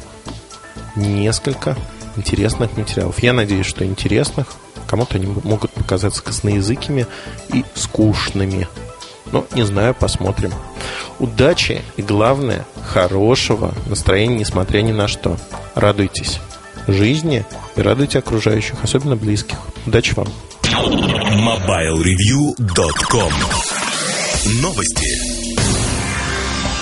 несколько 0.95 1.75
интересных 2.15 2.77
материалов. 2.77 3.21
Я 3.21 3.33
надеюсь, 3.33 3.65
что 3.65 3.83
интересных. 3.85 4.47
Кому-то 4.87 5.15
они 5.15 5.25
могут 5.25 5.71
показаться 5.71 6.21
косноязыкими 6.21 7.07
и 7.49 7.65
скучными. 7.73 8.67
Но 9.31 9.47
не 9.55 9.63
знаю, 9.63 9.95
посмотрим. 9.95 10.53
Удачи 11.19 11.81
и, 11.97 12.03
главное, 12.03 12.65
хорошего 12.85 13.73
настроения, 13.87 14.37
несмотря 14.37 14.81
ни 14.81 14.91
на 14.91 15.07
что. 15.07 15.37
Радуйтесь 15.73 16.39
жизни 16.87 17.43
и 17.75 17.81
радуйте 17.81 18.19
окружающих, 18.19 18.75
особенно 18.83 19.15
близких. 19.15 19.57
Удачи 19.87 20.13
вам! 20.13 20.27
MobileReview.com 20.61 23.33
Новости. 24.45 25.07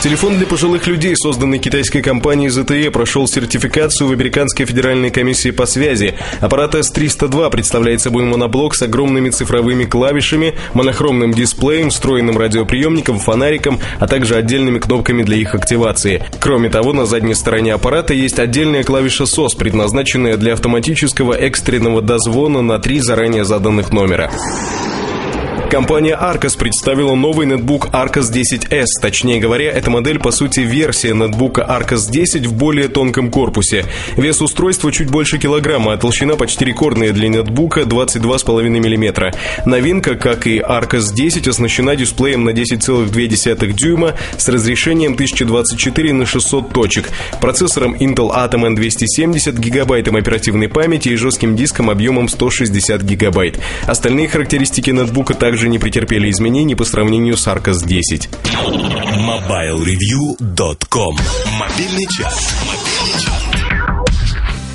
Телефон 0.02 0.40
для 0.40 0.48
пожилых 0.48 0.88
людей, 0.88 1.16
созданный 1.16 1.60
китайской 1.60 2.02
компанией 2.02 2.50
ZTE, 2.50 2.90
прошел 2.90 3.28
сертификацию 3.28 4.10
в 4.10 4.12
Американской 4.12 4.66
федеральной 4.66 5.12
комиссии 5.12 5.52
по 5.52 5.68
связи. 5.68 6.16
Аппарат 6.40 6.74
S302 6.74 7.52
представляет 7.52 8.02
собой 8.02 8.24
моноблок 8.24 8.74
с 8.74 8.82
огромными 8.82 9.30
цифровыми 9.30 9.86
клавишами, 9.86 10.56
монохромным 10.74 11.36
дисплеем, 11.36 11.92
встроенным 11.92 12.36
радиоприемником, 12.36 13.20
фонариком, 13.20 13.80
а 14.00 14.08
также 14.08 14.38
отдельными 14.38 14.80
кнопками 14.80 15.22
для 15.22 15.38
их 15.38 15.54
активации. 15.54 16.26
Кроме 16.40 16.72
того, 16.72 16.94
на 16.94 17.06
задней 17.06 17.36
стороне 17.36 17.76
аппарата 17.76 18.16
есть 18.16 18.40
отдельная 18.40 18.84
клавиша 18.84 19.26
SOS, 19.26 19.56
предназначенная 19.56 20.36
для 20.36 20.54
автоматического 20.54 21.34
экстренного 21.36 22.02
дозвона 22.02 22.64
на 22.64 22.80
три 22.80 23.00
заранее 23.02 23.46
заданных 23.46 23.92
номера. 23.92 24.32
Компания 25.72 26.20
Arcos 26.22 26.58
представила 26.58 27.16
новый 27.16 27.48
нетбук 27.48 27.92
Arcos 27.94 28.30
10s. 28.30 28.88
Точнее 29.02 29.40
говоря, 29.40 29.72
эта 29.72 29.90
модель 29.90 30.20
по 30.20 30.32
сути 30.32 30.60
версия 30.60 31.14
нетбука 31.14 31.62
Arcos 31.62 32.12
10 32.12 32.46
в 32.46 32.54
более 32.54 32.90
тонком 32.90 33.32
корпусе. 33.32 33.86
Вес 34.18 34.42
устройства 34.42 34.92
чуть 34.92 35.10
больше 35.10 35.38
килограмма, 35.38 35.94
а 35.94 35.98
толщина 35.98 36.36
почти 36.36 36.66
рекордная 36.66 37.14
для 37.14 37.30
нетбука 37.30 37.84
22,5 37.84 38.68
мм. 38.68 39.34
Новинка, 39.66 40.16
как 40.16 40.46
и 40.46 40.60
Arcos 40.60 41.14
10, 41.14 41.48
оснащена 41.48 41.96
дисплеем 41.96 42.44
на 42.44 42.50
10,2 42.50 43.72
дюйма 43.72 44.16
с 44.38 44.50
разрешением 44.50 45.14
1024 45.14 46.12
на 46.12 46.26
600 46.26 46.74
точек, 46.74 47.10
процессором 47.40 47.96
Intel 47.96 48.30
Atom 48.36 48.76
N270, 48.76 49.58
гигабайтом 49.58 50.18
оперативной 50.18 50.68
памяти 50.68 51.10
и 51.10 51.16
жестким 51.16 51.56
диском 51.56 51.90
объемом 51.90 52.28
160 52.28 53.02
гигабайт. 53.04 53.58
Остальные 53.88 54.28
характеристики 54.28 54.90
нетбука 54.90 55.34
также 55.34 55.61
также 55.62 55.70
не 55.70 55.78
претерпели 55.78 56.32
изменений 56.32 56.74
по 56.74 56.84
сравнению 56.86 57.38
с 57.38 57.46
Arcos 57.48 57.86
10. 57.86 58.30
MobileReview.com 59.20 61.16
Мобильный 61.60 62.08
час. 62.08 62.52
Мобильный. 62.66 62.91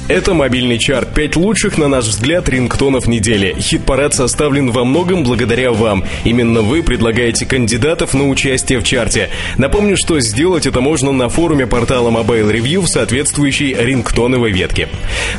Это 0.08 0.34
мобильный 0.34 0.78
чарт. 0.78 1.14
Пять 1.14 1.34
лучших, 1.34 1.78
на 1.78 1.88
наш 1.88 2.04
взгляд, 2.04 2.48
рингтонов 2.48 3.08
недели. 3.08 3.56
Хит-парад 3.58 4.14
составлен 4.14 4.70
во 4.70 4.84
многом 4.84 5.24
благодаря 5.24 5.72
вам. 5.72 6.04
Именно 6.24 6.62
вы 6.62 6.84
предлагаете 6.84 7.44
кандидатов 7.44 8.14
на 8.14 8.28
участие 8.28 8.78
в 8.78 8.84
чарте. 8.84 9.30
Напомню, 9.56 9.96
что 9.96 10.20
сделать 10.20 10.64
это 10.64 10.80
можно 10.80 11.10
на 11.10 11.28
форуме 11.28 11.66
портала 11.66 12.10
Mobile 12.12 12.52
Review 12.52 12.82
в 12.82 12.88
соответствующей 12.88 13.74
рингтоновой 13.74 14.52
ветке. 14.52 14.88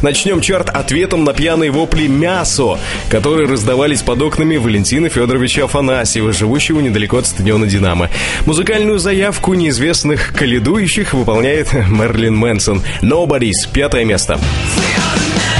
Начнем 0.01 0.41
чарт 0.41 0.69
ответом 0.69 1.23
на 1.23 1.31
пьяные 1.31 1.71
вопли 1.71 2.07
«Мясо», 2.07 2.77
которые 3.09 3.47
раздавались 3.47 4.01
под 4.01 4.21
окнами 4.21 4.57
Валентина 4.57 5.07
Федоровича 5.07 5.63
Афанасьева, 5.63 6.33
живущего 6.33 6.81
недалеко 6.81 7.19
от 7.19 7.25
стадиона 7.25 7.67
«Динамо». 7.67 8.09
Музыкальную 8.45 8.99
заявку 8.99 9.53
неизвестных 9.53 10.33
каледующих 10.33 11.13
выполняет 11.13 11.71
Мерлин 11.73 12.35
Мэнсон. 12.35 12.83
«Nobody's»— 13.01 13.53
пятое 13.73 14.03
место. 14.03 14.37
Feel 14.65 15.15
the 15.15 15.35
night 15.37 15.56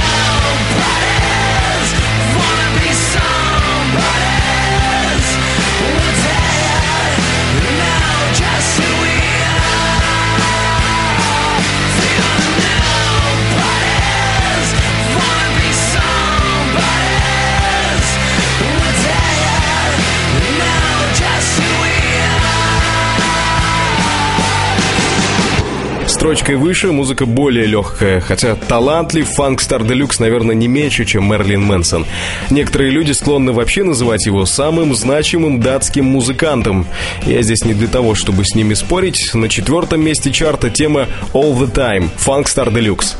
строчкой 26.18 26.56
выше, 26.56 26.90
музыка 26.90 27.26
более 27.26 27.64
легкая, 27.66 28.20
хотя 28.20 28.56
талантлив 28.56 29.24
Фанк 29.28 29.60
Стар 29.60 29.84
Делюкс, 29.84 30.18
наверное, 30.18 30.56
не 30.56 30.66
меньше, 30.66 31.04
чем 31.04 31.30
Мерлин 31.30 31.62
Мэнсон. 31.62 32.06
Некоторые 32.50 32.90
люди 32.90 33.12
склонны 33.12 33.52
вообще 33.52 33.84
называть 33.84 34.26
его 34.26 34.44
самым 34.44 34.96
значимым 34.96 35.60
датским 35.60 36.06
музыкантом. 36.06 36.88
Я 37.24 37.40
здесь 37.42 37.64
не 37.64 37.72
для 37.72 37.86
того, 37.86 38.16
чтобы 38.16 38.44
с 38.44 38.56
ними 38.56 38.74
спорить. 38.74 39.30
На 39.32 39.48
четвертом 39.48 40.04
месте 40.04 40.32
чарта 40.32 40.70
тема 40.70 41.06
All 41.34 41.56
the 41.56 41.72
Time, 41.72 42.08
Фанк 42.16 42.48
Стар 42.48 42.72
Делюкс. 42.72 43.16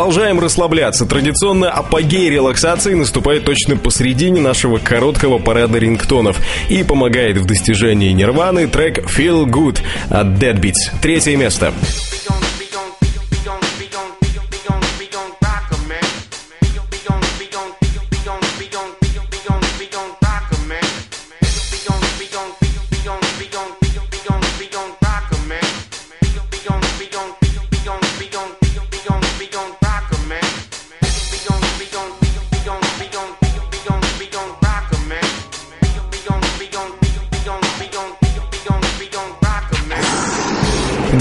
Продолжаем 0.00 0.40
расслабляться. 0.40 1.04
Традиционно 1.04 1.70
апогей 1.70 2.30
релаксации 2.30 2.94
наступает 2.94 3.44
точно 3.44 3.76
посередине 3.76 4.40
нашего 4.40 4.78
короткого 4.78 5.38
парада 5.38 5.76
рингтонов 5.76 6.38
и 6.70 6.82
помогает 6.82 7.36
в 7.36 7.44
достижении 7.44 8.10
нирваны 8.12 8.66
трек 8.66 9.00
Feel 9.00 9.44
Good 9.44 9.80
от 10.08 10.42
Deadbeats. 10.42 10.98
Третье 11.02 11.36
место. 11.36 11.74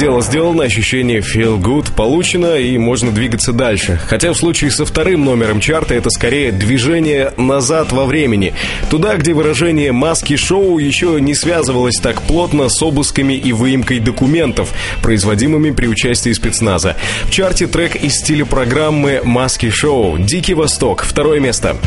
Дело 0.10 0.23
сделано, 0.23 0.64
ощущение 0.64 1.19
feel 1.19 1.61
good 1.61 1.94
получено 1.95 2.56
и 2.56 2.80
можно 2.80 3.11
двигаться 3.11 3.53
дальше. 3.53 4.02
Хотя 4.07 4.34
в 4.34 4.36
случае 4.36 4.72
со 4.72 4.84
вторым 4.84 5.23
номером 5.23 5.60
чарта 5.60 5.94
это 5.94 6.10
скорее 6.10 6.52
движение 6.52 7.31
назад 7.38 7.91
во 7.91 8.07
времени. 8.07 8.56
Туда, 8.90 9.18
где 9.18 9.36
выражение 9.36 9.91
«маски 9.91 10.36
шоу» 10.36 10.80
еще 10.80 11.22
не 11.22 11.36
связывалось 11.36 11.98
так 11.98 12.23
плотно 12.23 12.69
с 12.69 12.81
обысками 12.81 13.34
и 13.34 13.53
выемкой 13.53 13.99
документов, 13.99 14.73
производимыми 15.03 15.69
при 15.69 15.86
участии 15.86 16.34
спецназа. 16.34 16.95
В 17.26 17.30
чарте 17.30 17.68
трек 17.68 17.95
из 17.95 18.15
стиля 18.15 18.45
программы 18.45 19.22
«Маски 19.23 19.69
шоу» 19.69 20.18
«Дикий 20.18 20.56
Восток». 20.56 21.03
Второе 21.03 21.40
место. 21.40 21.77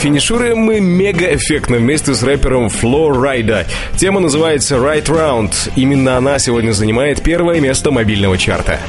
Финишируем 0.00 0.58
мы 0.58 0.80
мега 0.80 1.34
эффектно 1.34 1.76
вместе 1.76 2.14
с 2.14 2.22
рэпером 2.22 2.70
Фло 2.70 3.12
Райда. 3.12 3.66
Тема 3.96 4.20
называется 4.20 4.76
Right 4.76 5.04
Round. 5.04 5.72
Именно 5.76 6.16
она 6.16 6.38
сегодня 6.38 6.72
занимает 6.72 7.22
первое 7.22 7.60
место 7.60 7.90
мобильного 7.90 8.38
чарта. 8.38 8.80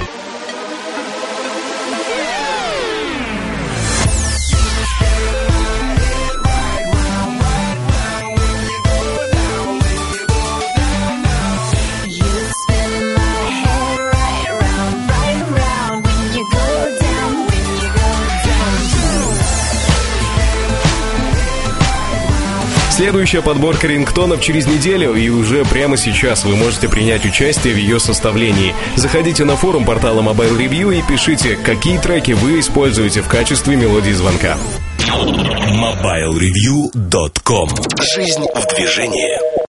Следующая 23.11 23.41
подборка 23.41 23.88
рингтонов 23.88 24.39
через 24.39 24.67
неделю, 24.67 25.15
и 25.15 25.27
уже 25.27 25.65
прямо 25.65 25.97
сейчас 25.97 26.45
вы 26.45 26.55
можете 26.55 26.88
принять 26.88 27.25
участие 27.25 27.73
в 27.73 27.77
ее 27.77 27.99
составлении. 27.99 28.73
Заходите 28.95 29.43
на 29.43 29.57
форум 29.57 29.83
портала 29.83 30.21
Mobile 30.21 30.57
Review 30.57 30.97
и 30.97 31.01
пишите, 31.01 31.57
какие 31.57 31.97
треки 31.97 32.31
вы 32.31 32.61
используете 32.61 33.21
в 33.21 33.27
качестве 33.27 33.75
мелодии 33.75 34.13
звонка. 34.13 34.57
MobileReview.com 35.09 37.69
Жизнь 38.15 38.45
в 38.55 38.65
движении 38.73 39.60